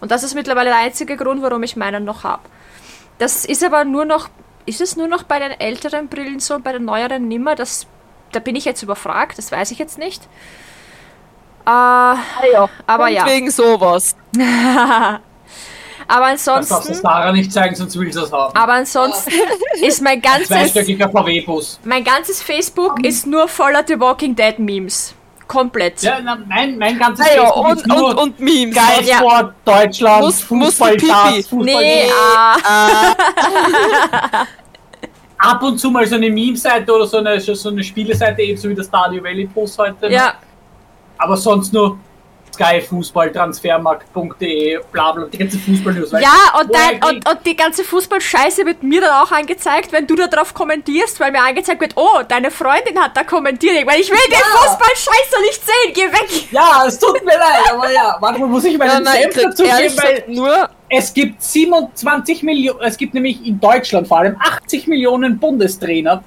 Und 0.00 0.10
das 0.10 0.22
ist 0.22 0.34
mittlerweile 0.34 0.70
der 0.70 0.78
einzige 0.78 1.16
Grund, 1.16 1.42
warum 1.42 1.62
ich 1.62 1.76
meinen 1.76 2.04
noch 2.04 2.24
habe. 2.24 2.42
Das 3.18 3.44
ist 3.44 3.64
aber 3.64 3.84
nur 3.84 4.04
noch, 4.04 4.28
ist 4.66 4.80
es 4.80 4.96
nur 4.96 5.08
noch 5.08 5.24
bei 5.24 5.38
den 5.38 5.52
älteren 5.52 6.08
Brillen 6.08 6.40
so, 6.40 6.58
bei 6.58 6.72
den 6.72 6.84
neueren 6.84 7.26
nimmer, 7.26 7.54
das, 7.54 7.86
da 8.32 8.38
bin 8.38 8.54
ich 8.54 8.64
jetzt 8.64 8.82
überfragt, 8.82 9.38
das 9.38 9.50
weiß 9.50 9.70
ich 9.72 9.78
jetzt 9.78 9.98
nicht. 9.98 10.22
Äh, 11.66 11.70
aber 11.70 13.04
und 13.04 13.12
ja. 13.12 13.26
wegen 13.26 13.50
sowas. 13.50 14.16
Aber 16.10 16.30
Das 16.30 16.44
darfst 16.44 16.46
du 16.46 16.76
ansonsten, 16.76 16.94
Sarah 16.94 17.32
nicht 17.32 17.52
zeigen, 17.52 17.74
sonst 17.74 17.98
will 17.98 18.10
sie 18.10 18.20
es 18.22 18.32
haben. 18.32 18.56
aber 18.56 18.72
ansonsten 18.72 19.30
ist 19.82 20.00
mein 20.00 20.22
ganzes, 20.22 20.48
Zweistöckiger 20.48 21.10
VW-Bus. 21.10 21.80
mein 21.84 22.02
ganzes 22.02 22.42
Facebook 22.42 23.04
ist 23.04 23.26
nur 23.26 23.46
voller 23.46 23.84
The 23.86 24.00
Walking 24.00 24.34
Dead 24.34 24.58
Memes. 24.58 25.14
Komplett. 25.48 26.02
Ja, 26.02 26.20
na, 26.22 26.36
mein, 26.46 26.76
mein 26.78 26.98
ganzes 26.98 27.26
ja, 27.34 27.46
Facebook 27.46 27.68
und, 27.68 27.86
nur 27.88 28.08
und, 28.10 28.16
und 28.18 28.38
Memes. 28.40 28.76
geil 28.76 29.04
Ja. 29.04 29.52
Deutschland, 29.64 30.20
Muss- 30.24 30.50
muss 30.50 30.68
Fußball, 30.76 30.96
die 30.96 31.08
das. 31.08 31.46
Fußball. 31.48 31.64
nee, 31.64 32.10
ah, 32.12 33.16
Ab 35.38 35.62
und 35.62 35.78
zu 35.78 35.90
mal 35.90 36.04
so 36.06 36.16
eine 36.16 36.28
Meme-Seite 36.30 36.92
oder 36.92 37.06
so 37.06 37.16
eine, 37.18 37.40
so 37.40 37.68
eine 37.70 37.82
Spieleseite, 37.82 38.42
eben 38.42 38.58
so 38.58 38.68
wie 38.68 38.74
das 38.74 38.86
Stadio 38.86 39.22
Valley 39.22 39.46
Post 39.46 39.78
heute. 39.78 40.08
ja, 40.08 40.34
Aber 41.16 41.36
sonst 41.36 41.72
nur 41.72 41.98
Sky 42.58 42.80
Fußball, 42.80 43.30
Transfermarkt.de, 43.30 44.80
bla 44.90 45.12
bla, 45.12 45.26
die 45.26 45.38
ganze 45.38 45.58
Fußball-News. 45.58 46.10
ja 46.12 46.58
und, 46.60 46.74
dein, 46.74 47.02
und, 47.04 47.28
und 47.28 47.46
die 47.46 47.54
ganze 47.54 47.84
Fußballscheiße 47.84 48.66
wird 48.66 48.82
mir 48.82 49.00
dann 49.00 49.12
auch 49.12 49.30
angezeigt, 49.30 49.92
wenn 49.92 50.06
du 50.08 50.16
da 50.16 50.26
drauf 50.26 50.54
kommentierst, 50.54 51.20
weil 51.20 51.30
mir 51.30 51.42
angezeigt 51.42 51.80
wird, 51.80 51.92
oh, 51.96 52.22
deine 52.26 52.50
Freundin 52.50 52.98
hat 52.98 53.16
da 53.16 53.22
kommentiert. 53.22 53.76
Ich 53.78 53.84
meine, 53.86 54.00
ich 54.00 54.10
will 54.10 54.18
den 54.28 54.38
Fußballscheiße 54.38 55.40
nicht 55.42 55.64
sehen, 55.64 55.92
geh 55.94 56.12
weg! 56.12 56.48
Ja, 56.50 56.84
es 56.86 56.98
tut 56.98 57.24
mir 57.24 57.38
leid, 57.38 57.72
aber 57.72 57.92
ja, 57.92 58.16
manchmal 58.20 58.48
muss 58.48 58.64
ich 58.64 58.72
Ja, 58.72 58.78
meinen 58.78 59.04
Senf 59.04 59.34
dazu 59.40 59.62
geben, 59.62 59.94
weil 59.96 60.24
nur. 60.26 60.68
es 60.88 61.14
gibt 61.14 61.40
27 61.40 62.42
Millionen, 62.42 62.80
es 62.82 62.96
gibt 62.96 63.14
nämlich 63.14 63.44
in 63.46 63.60
Deutschland 63.60 64.08
vor 64.08 64.18
allem 64.18 64.36
80 64.40 64.88
Millionen 64.88 65.38
Bundestrainer. 65.38 66.24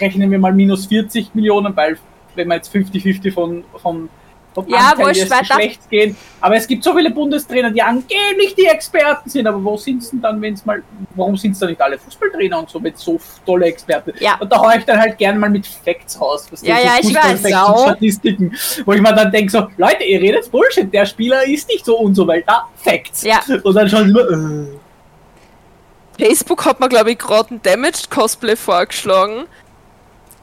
rechnen 0.00 0.30
wir 0.30 0.38
mal 0.38 0.52
minus 0.52 0.86
40 0.86 1.34
Millionen, 1.34 1.76
weil 1.76 1.98
wenn 2.34 2.48
wir 2.48 2.56
jetzt 2.56 2.74
50-50 2.74 3.32
von, 3.32 3.64
von, 3.80 4.08
vom 4.56 4.68
Ja, 4.68 4.92
Anteil 4.92 5.12
des 5.12 5.30
weiter. 5.30 5.40
Geschlechts 5.40 5.88
gehen. 5.88 6.16
Aber 6.40 6.56
es 6.56 6.66
gibt 6.66 6.82
so 6.82 6.94
viele 6.94 7.10
Bundestrainer, 7.10 7.70
die 7.70 7.82
angeblich 7.82 8.54
die 8.56 8.64
Experten 8.64 9.28
sind, 9.28 9.46
aber 9.46 9.62
wo 9.62 9.76
sind 9.76 10.10
denn 10.10 10.22
dann, 10.22 10.40
wenn 10.40 10.54
es 10.54 10.64
mal, 10.64 10.82
warum 11.14 11.36
sind 11.36 11.52
es 11.52 11.58
dann 11.58 11.68
nicht 11.68 11.80
alle 11.80 11.98
Fußballtrainer 11.98 12.58
und 12.58 12.70
so 12.70 12.80
mit 12.80 12.96
so 12.96 13.20
tolle 13.44 13.66
Experten? 13.66 14.12
Ja. 14.18 14.36
Und 14.40 14.50
da 14.50 14.58
hau 14.58 14.70
ich 14.70 14.84
dann 14.84 14.98
halt 14.98 15.18
gern 15.18 15.38
mal 15.38 15.50
mit 15.50 15.66
Facts 15.66 16.18
raus. 16.18 16.46
Was 16.50 16.62
Ja, 16.62 16.78
ja, 16.78 16.92
ich 17.00 17.14
weiß. 17.14 17.44
Und 17.44 17.80
Statistiken, 17.80 18.56
wo 18.86 18.92
ich 18.94 19.00
mir 19.00 19.14
dann 19.14 19.30
denke 19.30 19.52
so, 19.52 19.66
Leute, 19.76 20.04
ihr 20.04 20.20
redet 20.20 20.50
Bullshit, 20.50 20.92
der 20.92 21.04
Spieler 21.04 21.46
ist 21.46 21.68
nicht 21.68 21.84
so 21.84 21.98
und 21.98 22.14
so, 22.14 22.26
weil 22.26 22.42
da 22.46 22.66
Facts. 22.76 23.22
Ja. 23.22 23.40
Und 23.62 23.74
dann 23.74 23.88
schauen 23.88 24.04
sie 24.04 24.10
immer, 24.10 24.30
äh. 24.30 24.66
Facebook 26.18 26.64
hat 26.64 26.80
mir, 26.80 26.88
glaube 26.88 27.10
ich, 27.10 27.18
gerade 27.18 27.54
ein 27.54 27.62
Damaged 27.62 28.10
Cosplay 28.10 28.56
vorgeschlagen. 28.56 29.44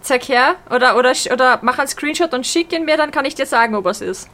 Zeig 0.03 0.27
her. 0.27 0.55
Oder, 0.69 0.95
oder, 0.97 1.13
oder 1.31 1.59
mach 1.63 1.79
einen 1.79 1.87
Screenshot 1.87 2.33
und 2.33 2.45
schick 2.45 2.71
ihn 2.73 2.85
mir, 2.85 2.97
dann 2.97 3.09
kann 3.09 3.25
ich 3.25 3.33
dir 3.35 3.45
sagen, 3.47 3.73
ob 3.73 3.85
es 3.87 4.01
ist. 4.01 4.29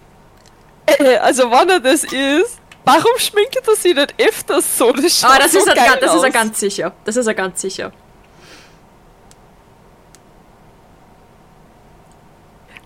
Äh, 0.87 1.15
also, 1.17 1.49
wann 1.51 1.69
er 1.69 1.79
das 1.79 2.03
ist, 2.03 2.59
warum 2.83 3.17
schminkt 3.17 3.55
er 3.65 3.75
sich 3.75 3.95
nicht 3.95 4.15
öfters 4.19 4.77
so? 4.77 4.91
Das 4.91 5.19
schaut 5.19 5.29
Aber 5.29 5.39
das, 5.43 5.51
so 5.53 5.59
ist, 5.59 5.67
er, 5.67 5.75
geil 5.75 5.89
ga- 5.93 5.95
das 5.97 6.15
ist 6.15 6.21
er 6.23 6.27
aus. 6.27 6.33
ganz 6.33 6.59
sicher. 6.59 6.91
Das 7.05 7.15
ist 7.15 7.27
er 7.27 7.33
ganz 7.35 7.61
sicher. 7.61 7.91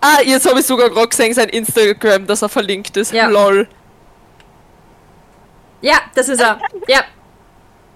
Ah, 0.00 0.20
jetzt 0.22 0.46
habe 0.48 0.60
ich 0.60 0.66
sogar 0.66 0.90
gerade 0.90 1.08
gesehen, 1.08 1.32
sein 1.32 1.48
Instagram, 1.48 2.26
dass 2.26 2.42
er 2.42 2.48
verlinkt 2.50 2.96
ist. 2.96 3.12
Ja. 3.12 3.26
Lol. 3.28 3.66
Ja, 5.80 5.96
das 6.14 6.28
ist 6.28 6.40
er. 6.40 6.58
Ja. 6.86 7.00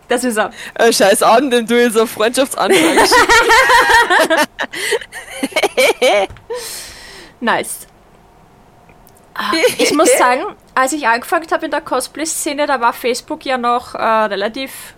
Das 0.09 0.25
ist 0.25 0.39
er. 0.39 0.51
Äh, 0.75 0.93
scheiß 0.93 1.23
an, 1.23 1.51
denn 1.51 1.67
du 1.67 1.81
jetzt 1.81 1.97
eine 1.97 2.07
Freundschaftsanfrage 2.07 3.01
Nice. 7.41 7.87
Ich 9.79 9.95
muss 9.95 10.11
sagen, 10.19 10.43
als 10.75 10.93
ich 10.93 11.07
angefangen 11.07 11.47
habe 11.51 11.67
in 11.67 11.71
der 11.71 11.81
Cosplay-Szene, 11.81 12.67
da 12.67 12.81
war 12.81 12.93
Facebook 12.93 13.45
ja 13.45 13.59
noch 13.59 13.95
äh, 13.95 13.99
relativ 13.99 14.95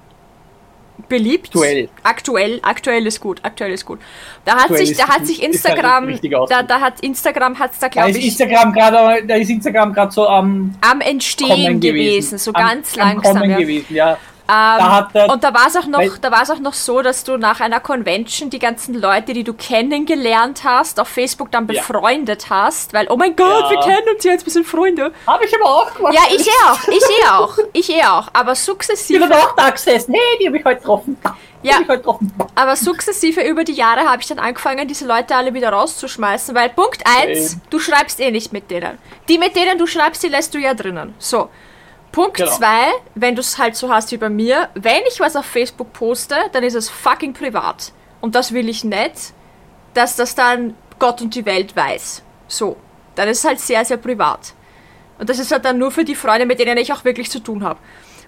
beliebt. 1.09 1.49
Aktuell. 1.49 1.89
Aktuell, 2.03 2.61
aktuell 2.63 3.07
ist 3.07 3.21
gut, 3.21 3.41
aktuell 3.43 3.73
ist 3.73 3.85
gut. 3.85 3.99
Da 4.45 4.53
hat 4.53 4.63
Aktuell 4.63 4.87
sich, 4.87 4.97
da 4.97 5.09
hat 5.09 5.27
sich 5.27 5.41
der 5.41 5.49
Instagram, 5.49 6.19
da, 6.49 6.63
da 6.63 6.81
hat 6.81 7.01
Instagram 7.01 7.59
hat's 7.59 7.79
da 7.79 7.89
glaube 7.89 8.11
ist 8.11 8.19
ich 8.19 8.27
Instagram 8.27 8.73
gerade, 8.73 9.27
da 9.27 9.35
ist 9.35 9.51
Instagram 9.51 9.93
gerade 9.93 10.13
so 10.13 10.27
am 10.27 10.75
am 10.81 11.01
Entstehen 11.01 11.49
Kommen 11.49 11.81
gewesen, 11.81 12.39
so 12.39 12.53
am, 12.55 12.63
ganz 12.63 12.97
am 12.97 13.17
langsam. 13.17 13.51
Ja. 13.51 13.59
gewesen, 13.59 13.95
ja. 13.95 14.19
Ähm, 14.51 14.91
hat 14.93 15.11
er- 15.15 15.31
und 15.31 15.45
da 15.45 15.55
war 15.55 15.67
es 15.69 15.77
auch 15.77 15.87
noch, 15.87 15.99
weil- 16.01 16.19
da 16.21 16.31
war 16.33 16.43
es 16.43 16.51
auch 16.51 16.59
noch 16.59 16.75
so, 16.75 17.03
dass 17.03 17.23
du 17.25 17.37
nach 17.37 17.61
einer 17.61 17.79
Convention 17.81 18.51
die 18.51 18.59
ganzen 18.59 18.95
Leute, 18.95 19.33
die 19.33 19.45
du 19.45 19.53
kennengelernt 19.55 20.63
hast, 20.65 20.99
auf 20.99 21.09
Facebook 21.09 21.51
dann 21.53 21.69
Ja. 21.69 21.81
befreundet 21.81 22.47
hast, 22.51 22.93
weil 22.93 23.07
oh 23.11 23.17
mein 23.17 23.37
Gott, 23.37 23.65
Ja. 23.65 23.71
wir 23.71 23.79
kennen 23.81 24.09
uns 24.15 24.25
jetzt, 24.25 24.45
wir 24.47 24.53
sind 24.53 24.67
Freunde. 24.67 25.13
Habe 25.27 25.45
ich 25.45 25.55
aber 25.55 25.71
auch 25.71 25.95
gemacht. 25.95 26.15
Ja, 26.15 26.23
ich 26.35 26.47
eh 26.47 26.51
auch, 26.69 26.89
ich 26.89 27.03
eh 27.03 27.29
auch, 27.31 27.59
ich 27.73 27.91
eh 27.91 28.03
auch, 28.05 28.29
aber 28.33 28.53
Ich 28.53 28.59
sukzessive, 28.61 29.25
aber 29.25 29.37
auch 29.37 29.55
da 29.57 29.71
gesessen. 29.71 30.15
Hey, 30.15 30.39
die 30.41 30.47
habe 30.49 30.59
ich 30.59 30.65
heute 30.65 30.81
getroffen. 30.81 31.17
Ja. 31.63 31.75
habe 31.75 31.83
ich 31.83 31.89
getroffen. 31.91 32.33
aber 32.55 32.75
sukzessive 32.75 33.43
über 33.43 33.65
die 33.65 33.75
Jahre 33.75 34.01
habe 34.09 34.23
ich 34.23 34.29
dann 34.29 34.39
angefangen, 34.39 34.89
diese 34.89 35.07
Leute 35.07 35.37
alle 35.37 35.53
wieder 35.53 35.69
rauszuschmeißen, 35.71 36.55
weil 36.55 36.71
Punkt 36.71 37.03
eins, 37.05 37.51
Same. 37.51 37.61
du 37.69 37.79
schreibst 37.79 38.19
eh 38.19 38.31
nicht 38.31 38.53
mit 38.53 38.71
denen. 38.71 38.97
Die 39.29 39.37
mit 39.39 39.55
denen 39.55 39.77
du 39.79 39.87
schreibst, 39.87 40.23
die 40.23 40.29
lässt 40.29 40.55
du 40.55 40.59
ja 40.59 40.73
drinnen. 40.75 41.15
So. 41.19 41.51
Punkt 42.13 42.39
Genau. 42.39 42.51
zwei, 42.51 42.87
wenn 43.15 43.35
du 43.35 43.41
es 43.41 43.59
halt 43.59 43.77
so 43.77 43.93
hast 43.93 44.11
wie 44.11 44.17
bei 44.17 44.29
mir, 44.29 44.69
wenn 44.75 45.03
ich 45.09 45.21
was 45.21 45.37
auf 45.37 45.47
Facebook 45.47 45.93
poste, 45.93 46.37
dann 46.53 46.65
ist 46.65 46.75
es 46.75 46.89
fucking 46.91 47.33
privat. 47.33 47.93
Und 48.21 48.35
das 48.35 48.53
will 48.53 48.69
ich 48.69 48.85
nicht, 48.85 49.33
dass 49.95 50.17
das 50.17 50.35
dann 50.35 50.75
Gott 50.99 51.21
und 51.23 51.35
die 51.35 51.47
Welt 51.47 51.75
weiß. 51.75 52.23
So. 52.49 52.77
Dann 53.15 53.29
ist 53.29 53.39
es 53.39 53.45
halt 53.45 53.61
sehr, 53.61 53.85
sehr 53.85 53.97
privat. 53.97 54.55
Und 55.19 55.29
das 55.29 55.39
ist 55.39 55.53
halt 55.53 55.65
dann 55.65 55.79
nur 55.79 55.91
für 55.91 56.05
die 56.05 56.15
Freunde, 56.15 56.47
mit 56.47 56.59
denen 56.59 56.79
ich 56.79 56.93
auch 56.93 57.05
wirklich 57.05 57.31
zu 57.31 57.41
tun 57.41 57.63
habe. 57.63 57.79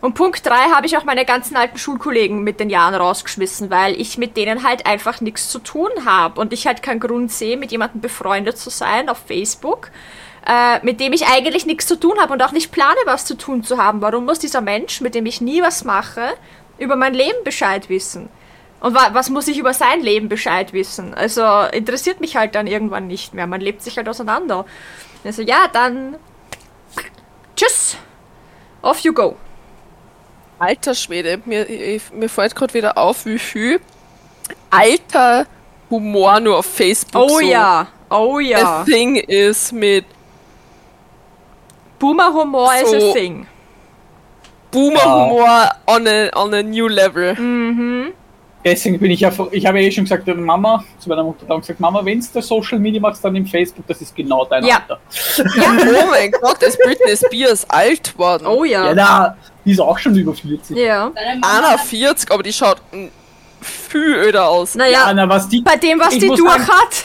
Und 0.03 0.15
Punkt 0.15 0.45
3 0.45 0.71
habe 0.75 0.85
ich 0.87 0.97
auch 0.97 1.05
meine 1.05 1.25
ganzen 1.25 1.57
alten 1.57 1.79
Schulkollegen 1.79 2.43
mit 2.43 2.59
den 2.59 2.71
Jahren 2.71 2.95
rausgeschmissen, 2.95 3.71
weil 3.71 3.99
ich 4.01 4.19
mit 4.19 4.37
denen 4.37 4.65
halt 4.65 4.85
einfach 4.85 5.21
nichts 5.21 5.49
zu 5.49 5.61
tun 5.61 5.91
habe 6.05 6.41
und 6.41 6.53
ich 6.53 6.67
halt 6.67 6.83
keinen 6.83 6.99
Grund 6.99 7.31
sehe, 7.31 7.57
mit 7.57 7.71
jemandem 7.71 8.01
befreundet 8.01 8.59
zu 8.59 8.69
sein 8.69 9.09
auf 9.09 9.19
Facebook, 9.27 9.91
äh, 10.47 10.85
mit 10.85 11.01
dem 11.01 11.13
ich 11.13 11.27
eigentlich 11.27 11.67
nichts 11.67 11.87
zu 11.87 11.99
tun 11.99 12.19
habe 12.19 12.33
und 12.33 12.43
auch 12.43 12.53
nicht 12.53 12.73
plane, 12.73 12.99
was 13.05 13.25
zu 13.25 13.37
tun 13.37 13.63
zu 13.63 13.79
haben. 13.79 14.01
Warum 14.01 14.25
muss 14.25 14.39
dieser 14.39 14.61
Mensch, 14.61 15.01
mit 15.01 15.15
dem 15.15 15.27
ich 15.27 15.41
nie 15.41 15.63
was 15.63 15.85
mache, 15.85 16.35
über 16.79 16.97
mein 16.97 17.15
Leben 17.15 17.45
Bescheid 17.45 17.89
wissen? 17.89 18.29
Und 18.81 18.95
wa 18.95 19.11
was 19.13 19.31
muss 19.31 19.47
ich 19.47 19.59
über 19.59 19.73
sein 19.73 20.01
Leben 20.01 20.29
Bescheid 20.29 20.73
wissen? 20.73 21.15
Also 21.15 21.45
interessiert 21.73 22.21
mich 22.21 22.37
halt 22.37 22.57
dann 22.57 22.67
irgendwann 22.67 23.07
nicht 23.07 23.33
mehr. 23.35 23.47
Man 23.47 23.61
lebt 23.61 23.83
sich 23.83 23.97
halt 23.97 24.09
auseinander. 24.09 24.67
Also 25.25 25.43
ja, 25.43 25.69
dann 25.73 26.17
tschüss. 27.55 27.97
Off 28.83 28.99
you 29.01 29.13
go. 29.13 29.37
Alter 30.59 30.95
Schwede, 30.95 31.41
mir, 31.45 31.67
mir 32.13 32.29
fällt 32.29 32.57
gerade 32.57 32.75
wieder 32.75 32.99
auf, 32.99 33.25
wie 33.27 33.39
viel 33.39 33.81
alter 34.71 35.47
Humor 35.91 36.41
nur 36.41 36.59
auf 36.59 36.67
Facebook 36.67 37.23
Oh 37.23 37.39
so 37.39 37.41
ja, 37.41 37.87
oh 38.11 38.39
ja. 38.39 38.81
a 38.81 38.85
thing 38.85 39.17
ist 39.17 39.73
mit 39.73 40.05
Boomer-Humor 42.03 42.69
is 42.83 42.91
So. 42.91 43.11
a 43.11 43.13
thing. 43.13 43.47
Boomer-Humor 44.73 45.71
on, 45.87 46.07
a, 46.09 46.31
on 46.35 46.53
a 46.55 46.63
new 46.63 46.89
level. 46.89 47.35
Deswegen 48.65 48.99
bin 49.01 49.11
ich 49.11 49.21
ja, 49.21 49.31
ich 49.51 49.67
habe 49.67 49.81
ja 49.81 49.89
eh 49.89 49.91
schon 49.91 50.05
gesagt, 50.05 50.27
Mama, 50.37 50.85
zu 50.99 51.09
meiner 51.09 51.25
Mutter 51.25 51.45
dann 51.49 51.61
gesagt, 51.61 51.81
Mama, 51.81 52.05
wenn 52.05 52.21
du 52.21 52.41
Social 52.41 52.79
Media 52.79 53.01
machst, 53.01 53.25
dann 53.25 53.35
im 53.37 53.45
Facebook, 53.47 53.87
das 53.89 54.01
ist 54.01 54.15
genau 54.15 54.45
dein 54.45 54.65
Ja. 54.65 54.77
Alter. 54.89 55.01
Oh 56.05 56.07
mein 56.11 56.31
Gott, 56.33 56.63
ist 56.63 56.79
Britney 56.81 57.17
Spears 57.17 57.69
alt 57.71 58.17
worden. 58.19 58.47
Oh 58.47 58.65
Ja, 58.65 58.87
ja. 58.87 58.95
da, 58.95 59.37
die 59.65 59.73
ist 59.73 59.81
auch 59.81 59.99
schon 59.99 60.15
über 60.17 60.35
40. 60.35 60.77
Ja. 60.77 61.11
Hat 61.15 61.73
41, 61.81 62.31
aber 62.33 62.43
die 62.43 62.53
schaut 62.53 62.77
viel 63.61 64.15
öder 64.15 64.49
aus. 64.49 64.75
Naja, 64.77 65.07
Ja, 65.09 65.15
na, 65.15 65.29
was 65.29 65.49
die, 65.49 65.61
bei 65.61 65.77
dem, 65.77 65.99
was 66.01 66.11
die 66.11 66.27
durch 66.29 66.41
sagen, 66.41 66.67
hat. 66.69 67.05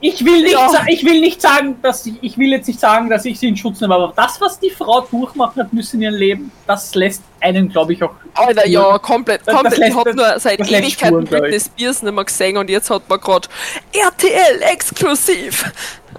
Ich 0.00 0.24
will 0.24 0.42
nicht, 0.42 0.52
Ja. 0.52 0.70
ich 0.86 1.04
will 1.04 1.20
nicht 1.20 1.42
sagen, 1.42 1.76
dass 1.82 2.06
ich, 2.06 2.14
ich 2.22 2.38
will 2.38 2.50
jetzt 2.52 2.68
nicht 2.68 2.78
sagen, 2.78 3.10
dass 3.10 3.24
ich 3.24 3.38
sie 3.40 3.48
in 3.48 3.56
Schutz 3.56 3.80
nehme, 3.80 3.94
aber 3.96 4.12
das, 4.14 4.40
was 4.40 4.60
die 4.60 4.70
Frau 4.70 5.00
durchmachen 5.00 5.60
hat 5.60 5.72
müssen 5.72 5.96
in 5.96 6.02
ihrem 6.02 6.14
Leben, 6.14 6.52
das 6.68 6.94
lässt 6.94 7.22
einen, 7.40 7.68
glaube 7.68 7.94
ich, 7.94 8.02
auch. 8.04 8.12
Alter, 8.34 8.66
ja, 8.68 8.96
komplett, 8.98 9.42
Das- 9.44 9.54
komplett. 9.56 9.72
das 9.72 9.78
lässt- 9.80 9.90
ich 9.90 9.96
hab 9.96 10.04
das- 10.04 10.14
nur 10.14 10.38
seit 10.40 10.60
Ewigkeiten 10.60 11.24
Britney. 11.24 11.58
Spears 11.60 12.02
nicht 12.02 12.14
mehr 12.14 12.24
gesehen 12.24 12.56
und 12.58 12.70
jetzt 12.70 12.90
hat 12.90 13.08
man 13.08 13.18
gerade 13.20 13.48
RTL 13.92 14.62
exklusiv 14.72 15.72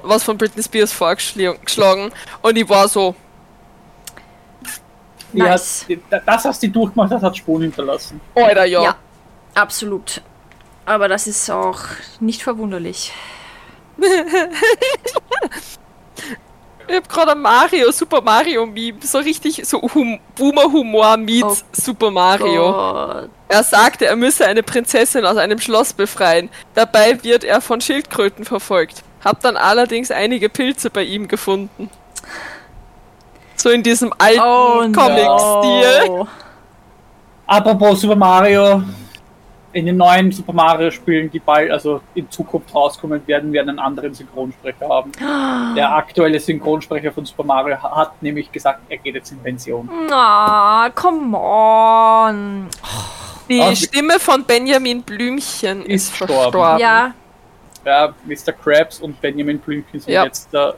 was 0.03 0.23
von 0.23 0.37
Britney 0.37 0.61
Spears 0.63 0.91
vorgeschlagen 0.91 2.11
und 2.41 2.57
ich 2.57 2.67
war 2.67 2.87
so, 2.89 3.15
Nice. 5.31 5.85
hat, 6.11 6.21
das, 6.25 6.45
was 6.45 6.59
die 6.59 6.71
durchgemacht 6.71 7.11
hat, 7.11 7.21
hat 7.21 7.37
Spuren 7.37 7.61
hinterlassen. 7.63 8.19
Alter, 8.35 8.65
ja. 8.65 8.83
Ja. 8.83 8.95
Absolut. 9.53 10.21
Aber 10.85 11.07
das 11.07 11.27
ist 11.27 11.49
auch 11.51 11.79
nicht 12.19 12.41
verwunderlich. 12.41 13.13
Ich 16.87 16.95
hab 16.95 17.07
gerade 17.07 17.31
ein 17.33 17.41
Mario, 17.41 17.91
Super 17.91 18.19
Mario 18.21 18.65
Meme, 18.65 18.97
so 19.01 19.19
richtig 19.19 19.61
so 19.67 19.79
hum 19.93 20.19
Boomer-Humor 20.35 21.17
meets 21.17 21.63
Oh 21.63 21.65
Super 21.71 22.09
Mario. 22.09 22.71
Gott. 22.71 23.29
Er 23.47 23.63
sagte, 23.63 24.07
er 24.07 24.15
müsse 24.15 24.45
eine 24.47 24.63
Prinzessin 24.63 25.23
aus 25.25 25.37
einem 25.37 25.59
Schloss 25.59 25.93
befreien. 25.93 26.49
Dabei 26.73 27.23
wird 27.23 27.43
er 27.43 27.61
von 27.61 27.79
Schildkröten 27.79 28.43
verfolgt. 28.43 29.03
Hab 29.23 29.39
dann 29.41 29.55
allerdings 29.55 30.09
einige 30.09 30.49
Pilze 30.49 30.89
bei 30.89 31.03
ihm 31.03 31.27
gefunden. 31.27 31.89
So 33.55 33.69
in 33.69 33.83
diesem 33.83 34.11
alten 34.17 34.41
Oh 34.41 34.79
Comic-Stil. 34.91 36.07
no. 36.07 36.27
Apropos 37.45 38.01
Super 38.01 38.15
Mario, 38.15 38.81
in 39.71 39.85
den 39.85 39.97
neuen 39.97 40.31
Super 40.31 40.53
Mario 40.53 40.89
Spielen, 40.89 41.29
die 41.29 41.39
bald, 41.39 41.69
also 41.71 42.01
in 42.15 42.29
Zukunft 42.31 42.73
rauskommen 42.73 43.21
werden, 43.27 43.53
werden 43.53 43.69
einen 43.69 43.79
anderen 43.79 44.13
Synchronsprecher 44.13 44.87
haben. 44.89 45.11
Der 45.75 45.93
aktuelle 45.95 46.39
Synchronsprecher 46.39 47.11
von 47.11 47.25
Super 47.25 47.43
Mario 47.43 47.75
ha- 47.81 47.95
hat 47.95 48.21
nämlich 48.21 48.51
gesagt, 48.51 48.79
er 48.89 48.97
geht 48.97 49.15
jetzt 49.15 49.31
in 49.31 49.39
Pension. 49.39 49.87
Ah, 50.11 50.89
come 50.95 51.37
on. 51.37 52.67
Die 53.47 53.61
Ah, 53.61 53.75
Stimme 53.75 54.19
von 54.19 54.43
Benjamin 54.43 55.01
Blümchen 55.03 55.81
ist, 55.85 56.09
Ist 56.09 56.17
verstorben. 56.17 56.51
verstorben. 56.51 56.79
Ja, 56.79 57.13
Ja, 57.85 58.13
Mr. 58.25 58.51
Krabs 58.51 58.99
und 58.99 59.19
Benjamin 59.21 59.57
Blümchen 59.59 59.99
sind 59.99 60.13
Ja. 60.13 60.25
jetzt 60.25 60.49
da, 60.51 60.73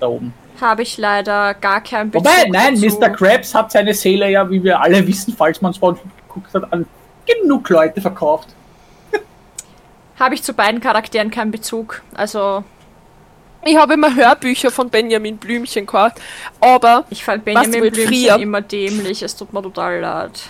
da 0.00 0.06
oben. 0.06 0.32
habe 0.60 0.82
ich 0.82 0.96
leider 0.98 1.52
gar 1.54 1.80
keinen 1.80 2.10
Bezug 2.10 2.26
Wobei, 2.26 2.48
nein, 2.48 2.80
dazu. 2.80 2.98
Mr. 2.98 3.10
Krabs 3.10 3.54
hat 3.54 3.72
seine 3.72 3.92
Seele 3.92 4.30
ja, 4.30 4.48
wie 4.48 4.62
wir 4.62 4.80
alle 4.80 5.04
wissen, 5.06 5.34
falls 5.36 5.60
man 5.60 5.74
SpongeBob 5.74 6.10
geguckt 6.28 6.54
hat, 6.54 6.72
an 6.72 6.86
genug 7.26 7.68
Leute 7.68 8.00
verkauft. 8.00 8.48
Habe 10.18 10.34
ich 10.34 10.42
zu 10.42 10.52
beiden 10.52 10.80
Charakteren 10.80 11.30
keinen 11.30 11.50
Bezug. 11.50 12.02
Also, 12.14 12.62
Ich 13.64 13.76
habe 13.76 13.94
immer 13.94 14.14
Hörbücher 14.14 14.70
von 14.70 14.90
Benjamin 14.90 15.38
Blümchen 15.38 15.86
gehört, 15.86 16.14
aber 16.60 17.04
ich 17.10 17.24
fand 17.24 17.44
Benjamin 17.44 17.90
Blümchen 17.90 18.06
früher? 18.06 18.36
immer 18.38 18.60
dämlich. 18.60 19.22
Es 19.22 19.34
tut 19.34 19.52
mir 19.52 19.62
total 19.62 20.00
leid. 20.00 20.40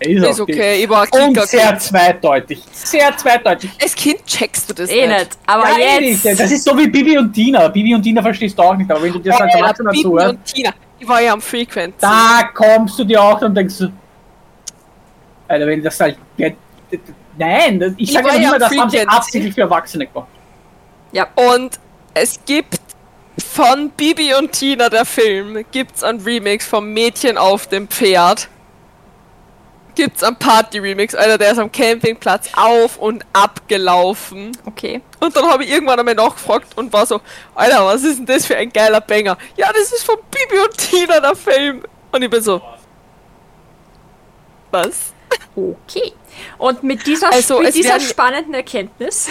Ist, 0.00 0.24
Ist 0.24 0.40
okay, 0.40 0.84
ich 0.84 0.88
war 0.88 1.06
Und 1.10 1.40
sehr 1.48 1.76
zweideutig. 1.78 2.62
Sehr 2.70 3.16
zweideutig. 3.16 3.70
Als 3.82 3.96
Kind 3.96 4.24
checkst 4.26 4.70
du 4.70 4.74
das 4.74 4.90
Eh 4.90 5.06
nicht. 5.08 5.18
nicht. 5.18 5.30
Aber 5.46 5.64
Ja, 5.70 5.98
jetzt. 5.98 6.24
nicht. 6.24 6.38
Das 6.40 6.52
ist 6.52 6.62
so 6.64 6.76
wie 6.78 6.86
Bibi 6.86 7.18
und 7.18 7.32
Tina. 7.32 7.66
Bibi 7.66 7.94
und 7.96 8.02
Tina 8.04 8.22
verstehst 8.22 8.56
du 8.56 8.62
auch 8.62 8.76
nicht, 8.76 8.88
aber 8.88 9.02
wenn 9.02 9.12
du 9.14 9.18
dir 9.18 9.32
das 9.32 9.40
als 9.40 9.54
Ja, 9.54 9.58
Erwachsener 9.60 9.90
Bibi 9.90 10.06
und 10.06 10.44
Tina. 10.44 10.70
Ich 11.00 11.08
war 11.08 11.20
ja 11.20 11.32
am 11.32 11.40
Frequency. 11.40 11.96
da 12.00 12.48
kommst 12.54 12.96
du 12.98 13.04
dir 13.04 13.20
auch 13.20 13.40
und 13.42 13.54
denkst 13.56 13.82
Alter, 15.48 15.66
wenn 15.66 15.82
das 15.82 15.98
halt. 15.98 16.16
ja, 16.36 16.50
Nein, 17.36 17.78
das- 17.80 17.92
ich 17.96 18.12
sage 18.12 18.28
ja 18.28 18.34
ja 18.34 18.48
immer, 18.48 18.58
das 18.58 18.76
haben 18.76 18.90
sie 18.90 19.06
absichtlich 19.06 19.54
für 19.54 19.62
Erwachsene 19.62 20.06
gemacht. 20.06 20.28
Und 21.36 21.78
es 22.14 22.38
gibt 22.44 22.80
von 23.54 23.90
Bibi 23.90 24.34
und 24.34 24.52
Tina, 24.52 24.88
der 24.88 25.04
Film, 25.04 25.64
gibt's 25.70 26.02
ein 26.02 26.20
Remix 26.20 26.66
vom 26.66 26.92
Mädchen 26.92 27.38
auf 27.38 27.66
dem 27.68 27.88
Pferd. 27.88 28.48
Gibt's 29.94 30.22
ein 30.22 30.36
Party-Remix, 30.36 31.14
Alter, 31.14 31.38
der 31.38 31.52
ist 31.52 31.58
am 31.58 31.72
Campingplatz 31.72 32.50
auf 32.54 32.98
und 32.98 33.24
abgelaufen. 33.32 34.52
Okay. 34.64 35.00
Und 35.20 35.34
dann 35.34 35.46
habe 35.46 35.64
ich 35.64 35.70
irgendwann 35.70 35.98
einmal 35.98 36.14
nachgefragt 36.14 36.76
und 36.76 36.92
war 36.92 37.04
so, 37.06 37.20
Alter, 37.54 37.84
was 37.86 38.04
ist 38.04 38.18
denn 38.18 38.26
das 38.26 38.46
für 38.46 38.56
ein 38.56 38.70
geiler 38.72 39.00
Banger? 39.00 39.36
Ja, 39.56 39.72
das 39.72 39.92
ist 39.92 40.04
von 40.04 40.16
Bibi 40.30 40.60
und 40.62 40.76
Tina, 40.78 41.18
der 41.20 41.34
Film. 41.34 41.82
Und 42.12 42.22
ich 42.22 42.30
bin 42.30 42.42
so, 42.42 42.60
was? 44.70 45.12
Okay. 45.56 46.12
Und 46.58 46.82
mit 46.82 47.06
dieser, 47.06 47.32
Also, 47.32 47.58
mit 47.58 47.68
es 47.70 47.74
dieser 47.74 47.98
spannenden 48.00 48.54
Erkenntnis. 48.54 49.28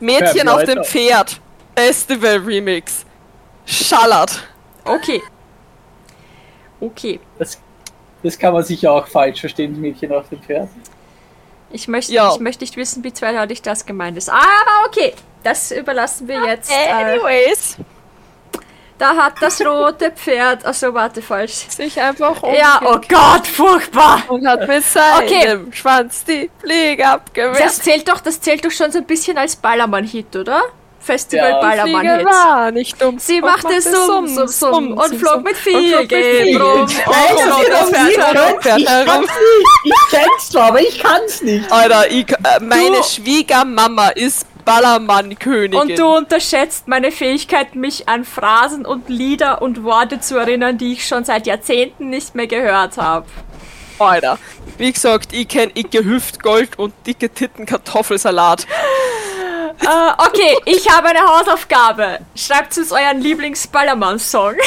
Mädchen 0.00 0.48
auf 0.48 0.64
dem 0.64 0.82
Pferd. 0.84 1.40
Festival-Remix. 1.76 3.04
Schallert. 3.66 4.46
Okay. 4.84 5.22
Okay. 6.80 7.20
Das, 7.38 7.58
das 8.22 8.38
kann 8.38 8.52
man 8.52 8.62
sicher 8.62 8.92
auch 8.92 9.06
falsch 9.06 9.40
verstehen, 9.40 9.74
die 9.74 9.80
Mädchen 9.80 10.12
auf 10.12 10.28
dem 10.28 10.42
Pferd. 10.42 10.68
Ich 11.70 11.88
möchte, 11.88 12.12
Ja. 12.12 12.32
ich 12.32 12.40
möchte 12.40 12.62
nicht 12.62 12.76
wissen, 12.76 13.02
wie 13.02 13.12
zweideutig 13.12 13.62
das 13.62 13.86
gemeint 13.86 14.16
ist. 14.16 14.28
Aber 14.28 14.42
okay. 14.86 15.14
Das 15.42 15.70
überlassen 15.72 16.28
wir 16.28 16.46
jetzt. 16.46 16.70
Äh, 16.70 16.90
Anyways. 16.90 17.76
Da 18.98 19.16
hat 19.16 19.34
das 19.40 19.60
rote 19.60 20.10
Pferd. 20.10 20.64
Achso, 20.64 20.92
warte, 20.94 21.20
falsch. 21.22 21.66
sich 21.68 22.00
einfach 22.00 22.42
Ja, 22.56 22.80
oh 22.84 22.98
Gott, 23.08 23.46
furchtbar. 23.46 24.22
und 24.28 24.46
hat 24.46 24.66
mit 24.68 24.84
seinem 24.84 25.24
Okay. 25.26 25.58
Schwanz 25.72 26.24
die 26.24 26.50
Fliege 26.60 27.06
abgewehrt. 27.06 27.60
Das 27.60 27.78
zählt 27.80 28.08
doch, 28.08 28.20
das 28.20 28.40
zählt 28.40 28.64
doch 28.64 28.70
schon 28.70 28.90
so 28.92 28.98
ein 28.98 29.04
bisschen 29.06 29.36
als 29.38 29.56
Ballermann-Hit, 29.56 30.36
oder? 30.36 30.62
Festival 31.00 31.50
Ja. 31.50 31.60
Die 31.60 31.80
Fliege 31.82 31.96
Ballermann-Hit. 31.98 32.26
war 32.26 32.70
nicht 32.70 33.02
dumm. 33.02 33.18
Sie 33.18 33.42
und 33.42 33.46
machte 33.50 33.80
Summ, 33.82 34.26
Summ, 34.26 34.48
Summ 34.48 34.92
und 34.92 35.08
Summ, 35.10 35.18
flog 35.18 35.32
Summ 35.34 35.42
mit 35.42 35.52
und 35.52 35.58
viel 35.58 35.88
flog 35.90 36.00
mit 36.00 36.08
Geld 36.08 36.42
viel 36.46 36.62
rum. 36.62 36.86
Ich 39.84 39.94
kenn's 40.10 40.50
zwar, 40.50 40.68
aber 40.68 40.80
ich 40.80 40.98
kann's 41.02 41.42
nicht. 41.42 41.70
Alter, 41.70 42.10
ich, 42.10 42.30
äh, 42.30 42.36
meine 42.60 42.96
Du- 42.98 43.02
Schwiegermama 43.02 44.08
ist 44.10 44.46
Ballermann-Königin. 44.64 45.80
Und 45.80 45.98
du 45.98 46.06
unterschätzt 46.06 46.88
meine 46.88 47.10
Fähigkeit, 47.10 47.74
mich 47.74 48.08
an 48.08 48.24
Phrasen 48.24 48.86
und 48.86 49.08
Lieder 49.08 49.62
und 49.62 49.84
Worte 49.84 50.20
zu 50.20 50.36
erinnern, 50.36 50.78
die 50.78 50.92
ich 50.92 51.06
schon 51.06 51.24
seit 51.24 51.46
Jahrzehnten 51.46 52.10
nicht 52.10 52.34
mehr 52.34 52.46
gehört 52.46 52.96
habe. 52.96 53.26
Alter, 53.98 54.38
wie 54.76 54.92
gesagt, 54.92 55.32
ich 55.32 55.46
kenn 55.48 55.70
Icke 55.74 56.04
Hüftgold 56.04 56.78
und 56.78 56.92
dicke 57.06 57.30
Titten 57.30 57.64
Kartoffelsalat. 57.64 58.66
Äh, 59.80 60.26
okay, 60.26 60.56
ich 60.66 60.90
habe 60.90 61.08
eine 61.08 61.20
Hausaufgabe. 61.20 62.20
Schreibt 62.34 62.76
uns 62.76 62.90
euren 62.92 63.20
Lieblings-Ballermann-Song. 63.20 64.54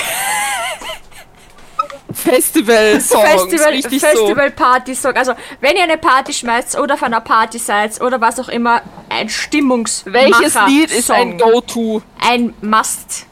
Festival-Songs, 2.17 3.29
Festival, 3.29 3.69
richtig 3.69 4.01
so. 4.01 4.07
Festival 4.07 4.51
Party 4.51 4.95
Song. 4.95 5.13
Also, 5.15 5.33
wenn 5.61 5.75
ihr 5.75 5.83
eine 5.83 5.97
Party 5.97 6.33
schmeißt 6.33 6.77
oder 6.79 6.95
auf 6.95 7.03
einer 7.03 7.21
Party 7.21 7.57
seid 7.59 7.99
oder 8.01 8.19
was 8.19 8.39
auch 8.39 8.49
immer, 8.49 8.81
ein 9.09 9.29
Stimmungsmacher 9.29 10.13
Welches 10.13 10.55
Lied 10.67 10.91
ist 10.91 11.07
Song. 11.07 11.15
ein 11.15 11.37
Go-To? 11.37 12.01
Ein 12.19 12.53
Must 12.61 13.25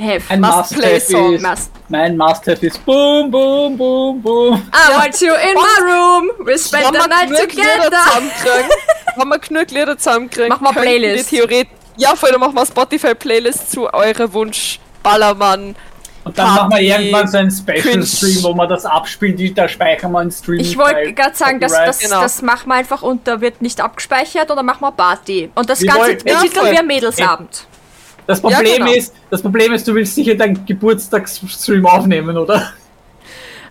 have. 0.00 0.22
Ein 0.28 0.40
Must 0.40 0.56
Must-Have 0.56 0.74
play 0.80 1.00
song, 1.00 1.34
ist, 1.34 1.42
Must. 1.42 1.70
mein 1.88 2.16
Must-Have 2.16 2.66
ist 2.66 2.84
Boom, 2.86 3.30
Boom, 3.30 3.76
Boom, 3.76 4.22
Boom. 4.22 4.54
I 4.72 4.96
want 4.96 5.20
you 5.20 5.32
in 5.32 5.54
my 5.54 5.92
room. 5.92 6.30
We 6.46 6.58
spend 6.58 6.86
the 6.86 7.08
night 7.08 7.28
together. 7.28 7.90
wenn 9.16 9.28
wir 9.28 9.38
genug 9.38 9.70
Lieder 9.70 9.98
zusammenkriegen, 9.98 10.48
Mach 10.48 10.60
mal 10.60 10.72
könnten 10.72 10.88
Playlist. 10.88 11.30
wir 11.32 11.40
Theoret 11.40 11.68
ja, 11.96 12.16
voll, 12.16 12.30
dann 12.30 12.40
machen 12.40 12.54
wir 12.54 12.64
Spotify-Playlist 12.64 13.72
zu 13.72 13.92
eure 13.92 14.32
Wunsch 14.32 14.80
Ballermann. 15.02 15.76
Und 16.30 16.38
dann 16.38 16.54
machen 16.54 16.70
wir 16.70 16.80
irgendwann 16.80 17.28
so 17.28 17.38
einen. 17.38 17.50
Special-Stream, 17.50 18.42
wo 18.42 18.54
wir 18.54 18.66
das 18.66 18.86
abspielen, 18.86 19.36
die, 19.36 19.52
da 19.52 19.68
speichern 19.68 20.12
wir 20.12 20.20
einen 20.20 20.30
Stream. 20.30 20.60
Ich 20.60 20.76
wollte 20.78 21.12
gerade 21.12 21.34
sagen, 21.36 21.60
das, 21.60 21.72
das, 21.72 21.98
Genau. 21.98 22.20
das 22.22 22.40
machen 22.42 22.68
wir 22.68 22.74
einfach 22.76 23.02
und 23.02 23.26
da 23.26 23.40
wird 23.40 23.60
nicht 23.62 23.80
abgespeichert 23.80 24.50
und 24.50 24.56
dann 24.56 24.66
machen 24.66 24.80
wir 24.82 24.92
Party. 24.92 25.50
Und 25.54 25.68
das 25.68 25.80
Wir 25.80 25.88
Ganze 25.88 26.00
wollten- 26.02 26.28
ja, 26.28 26.72
wir 26.72 26.82
Mädelsabend. 26.82 27.66
Das 28.26 28.40
Problem 28.40 28.64
Ja, 28.66 28.76
genau. 28.78 28.92
ist, 28.92 29.12
das 29.28 29.42
Problem 29.42 29.72
ist, 29.72 29.88
du 29.88 29.94
willst 29.94 30.14
sicher 30.14 30.34
deinen 30.36 30.64
Geburtstagsstream 30.64 31.84
aufnehmen, 31.84 32.36
oder? 32.38 32.72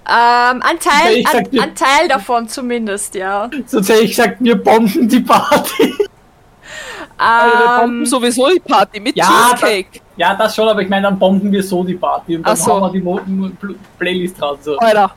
Ähm, 0.05 0.61
ein 0.63 0.79
Teil, 0.79 1.23
sag 1.23 1.35
ein, 1.35 1.51
dir- 1.51 1.61
ein 1.63 1.75
Teil 1.75 2.07
davon 2.09 2.49
zumindest, 2.49 3.15
ja. 3.15 3.49
Sonst 3.67 3.89
hätte 3.89 4.01
ich 4.01 4.09
gesagt, 4.15 4.37
wir 4.39 4.55
bomben 4.55 5.07
die 5.07 5.19
Party. 5.19 5.93
Also 7.19 7.57
wir 7.59 7.77
bomben 7.79 7.99
Ähm, 7.99 8.05
sowieso 8.05 8.49
die 8.49 8.59
Party 8.59 8.99
mit 8.99 9.15
Ja, 9.15 9.25
Cheesecake. 9.51 9.99
Ja, 10.15 10.35
das 10.35 10.55
schon, 10.55 10.67
aber 10.69 10.81
ich 10.81 10.89
meine, 10.89 11.03
dann 11.03 11.19
bomben 11.19 11.51
wir 11.51 11.61
so 11.63 11.83
die 11.83 11.95
Party 11.95 12.37
und 12.37 12.43
dann 12.47 12.53
Ach 12.53 12.57
so. 12.57 12.71
hauen 12.73 12.81
wir 12.83 12.91
die 12.91 13.01
Mo 13.01 13.19
Pl- 13.61 13.75
Playlist 13.97 14.41
raus. 14.41 14.59
So. 14.63 14.77
Alter. 14.77 15.11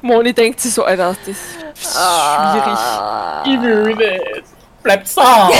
Moni 0.00 0.32
denkt 0.32 0.60
sich 0.60 0.72
so, 0.72 0.84
Alter, 0.84 1.14
das 1.24 1.28
ist 1.28 1.40
schwierig. 1.52 2.78
Ich 3.44 3.60
will 3.60 3.94
nicht. 3.96 4.44
Bleibt 4.82 5.16
da. 5.16 5.50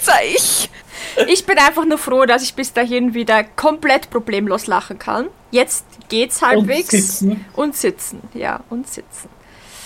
Sei 0.00 0.34
ich. 0.34 1.46
bin 1.46 1.58
einfach 1.58 1.84
nur 1.84 1.98
froh, 1.98 2.24
dass 2.26 2.42
ich 2.42 2.54
bis 2.54 2.72
dahin 2.72 3.14
wieder 3.14 3.44
komplett 3.44 4.10
problemlos 4.10 4.66
lachen 4.66 4.98
kann. 4.98 5.28
Jetzt 5.50 5.84
geht's 6.08 6.42
und 6.42 6.48
halbwegs. 6.48 6.88
sitzen. 6.88 7.44
Und 7.54 7.76
sitzen, 7.76 8.22
ja, 8.34 8.60
und 8.70 8.88
sitzen. 8.88 9.28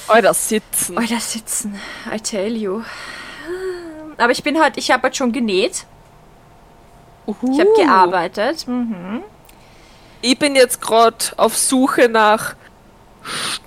Alter, 0.08 0.34
sitzen. 0.34 0.96
Alter, 0.98 1.20
sitzen. 1.20 1.78
I 2.14 2.20
tell 2.20 2.56
you. 2.56 2.82
Aber 4.16 4.32
ich 4.32 4.42
bin 4.42 4.58
halt, 4.60 4.76
ich 4.76 4.90
habe 4.90 5.04
halt 5.04 5.16
schon 5.16 5.32
genäht. 5.32 5.84
Ich 7.26 7.34
habe 7.60 7.68
Uh. 7.70 7.74
gearbeitet. 7.76 8.66
Mhm. 8.68 9.22
Ich 10.22 10.38
bin 10.38 10.54
jetzt 10.54 10.80
gerade 10.80 11.16
auf 11.36 11.56
Suche 11.56 12.08
nach 12.08 12.54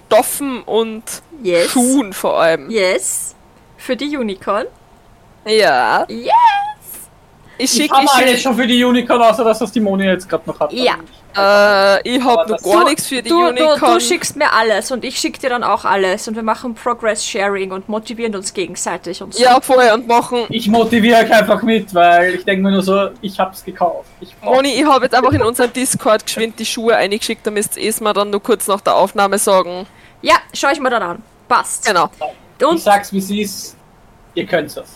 Stoffen 0.07 0.63
und 0.63 1.03
Yes. 1.43 1.71
Schuhen 1.71 2.13
vor 2.13 2.39
allem. 2.39 2.69
Yes. 2.69 3.35
Für 3.77 3.95
die 3.95 4.17
Unicorn. 4.17 4.65
Ja. 5.45 6.05
Yes. 6.09 6.33
Ich 7.57 7.71
schicke, 7.71 7.93
habe 7.95 8.05
ich 8.05 8.11
alles 8.11 8.31
schick, 8.31 8.39
schon 8.41 8.55
für 8.55 8.67
die 8.67 8.83
Unicorn, 8.83 9.21
außer 9.21 9.43
dass 9.43 9.59
das 9.59 9.71
die 9.71 9.79
Moni 9.81 10.05
jetzt 10.05 10.27
gerade 10.27 10.43
noch 10.49 10.59
hat. 10.59 10.71
Ja. 10.73 10.95
Äh, 11.37 12.09
ich 12.09 12.23
hab 12.23 12.49
noch 12.49 12.61
gar 12.61 12.85
nichts 12.85 13.07
für 13.07 13.21
die 13.21 13.29
du, 13.29 13.47
Unicorn. 13.47 13.79
Du, 13.79 13.93
du 13.93 13.99
schickst 13.99 14.35
mir 14.35 14.51
alles 14.51 14.91
und 14.91 15.05
ich 15.05 15.19
schick 15.19 15.39
dir 15.39 15.49
dann 15.49 15.63
auch 15.63 15.85
alles 15.85 16.27
und 16.27 16.35
wir 16.35 16.43
machen 16.43 16.73
Progress 16.73 17.25
Sharing 17.25 17.71
und 17.71 17.87
motivieren 17.87 18.35
uns 18.35 18.53
gegenseitig 18.53 19.21
und 19.21 19.33
so. 19.33 19.43
ja, 19.43 19.59
vorher 19.61 19.93
und 19.93 20.07
machen. 20.07 20.45
Ich 20.49 20.67
motiviere 20.67 21.23
euch 21.23 21.31
einfach 21.31 21.61
mit, 21.61 21.93
weil 21.93 22.35
ich 22.35 22.45
denke 22.45 22.63
mir 22.63 22.71
nur 22.71 22.81
so, 22.81 23.09
ich 23.21 23.39
hab's 23.39 23.63
gekauft. 23.63 24.09
Ich 24.21 24.35
Moni, 24.41 24.69
ich 24.69 24.85
habe 24.85 25.05
jetzt 25.05 25.15
einfach 25.15 25.33
in 25.33 25.43
unserem 25.43 25.71
Discord 25.71 26.25
geschwind 26.25 26.57
die 26.57 26.65
Schuhe 26.65 26.95
eingeschickt, 26.95 27.45
da 27.45 27.51
müsst 27.51 27.77
ihr 27.77 27.89
es 27.89 28.01
mir 28.01 28.13
dann 28.13 28.31
nur 28.31 28.41
kurz 28.41 28.67
nach 28.67 28.81
der 28.81 28.95
Aufnahme 28.95 29.37
sagen. 29.37 29.85
Ja, 30.21 30.35
schau 30.53 30.69
ich 30.71 30.79
mir 30.79 30.89
dann 30.89 31.03
an. 31.03 31.23
Passt. 31.47 31.85
Genau. 31.85 32.09
ich 32.59 32.65
Und 32.65 32.79
sag's 32.79 33.13
wie 33.13 33.21
sie 33.21 33.41
ist. 33.41 33.75
Ihr 34.35 34.45
könnt's 34.45 34.75
das. 34.75 34.89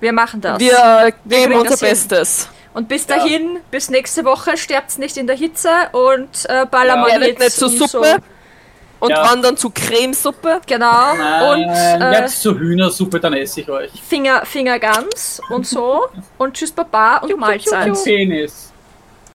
wir 0.00 0.12
machen 0.12 0.40
das. 0.40 0.58
Wir 0.60 1.12
geben 1.26 1.52
kriegen 1.52 1.60
unser 1.60 1.76
das 1.76 2.46
hin. 2.46 2.59
Und 2.72 2.88
bis 2.88 3.06
dahin, 3.06 3.58
bis 3.70 3.90
nächste 3.90 4.24
Woche, 4.24 4.56
sterbt's 4.56 4.96
nicht 4.98 5.16
in 5.16 5.26
der 5.26 5.36
Hitze 5.36 5.70
und 5.92 6.46
äh, 6.48 6.54
Ja. 6.54 6.64
Ballermann 6.66 7.10
Werdet 7.10 7.28
jetzt 7.28 7.40
nicht 7.40 7.52
zur 7.56 7.68
und 7.68 7.78
Suppe 7.90 8.16
und 9.00 9.10
Ja. 9.10 9.28
wandern 9.30 9.56
zu 9.56 9.70
Cremesuppe. 9.70 10.60
Genau. 10.66 11.14
Nein, 11.16 11.42
und 11.66 11.68
äh, 11.74 12.20
jetzt 12.20 12.40
zur 12.42 12.56
Hühnersuppe, 12.58 13.18
dann 13.18 13.32
esse 13.32 13.62
ich 13.62 13.68
euch. 13.68 13.90
Finger, 14.08 14.44
Finger 14.46 14.78
ganz 14.78 15.40
und 15.50 15.66
so. 15.66 16.06
Und 16.38 16.54
tschüss 16.54 16.70
Baba 16.70 17.18
und 17.18 17.36
Mahlzeit. 17.38 17.86
Ein 17.86 17.94
Penis. 18.04 18.69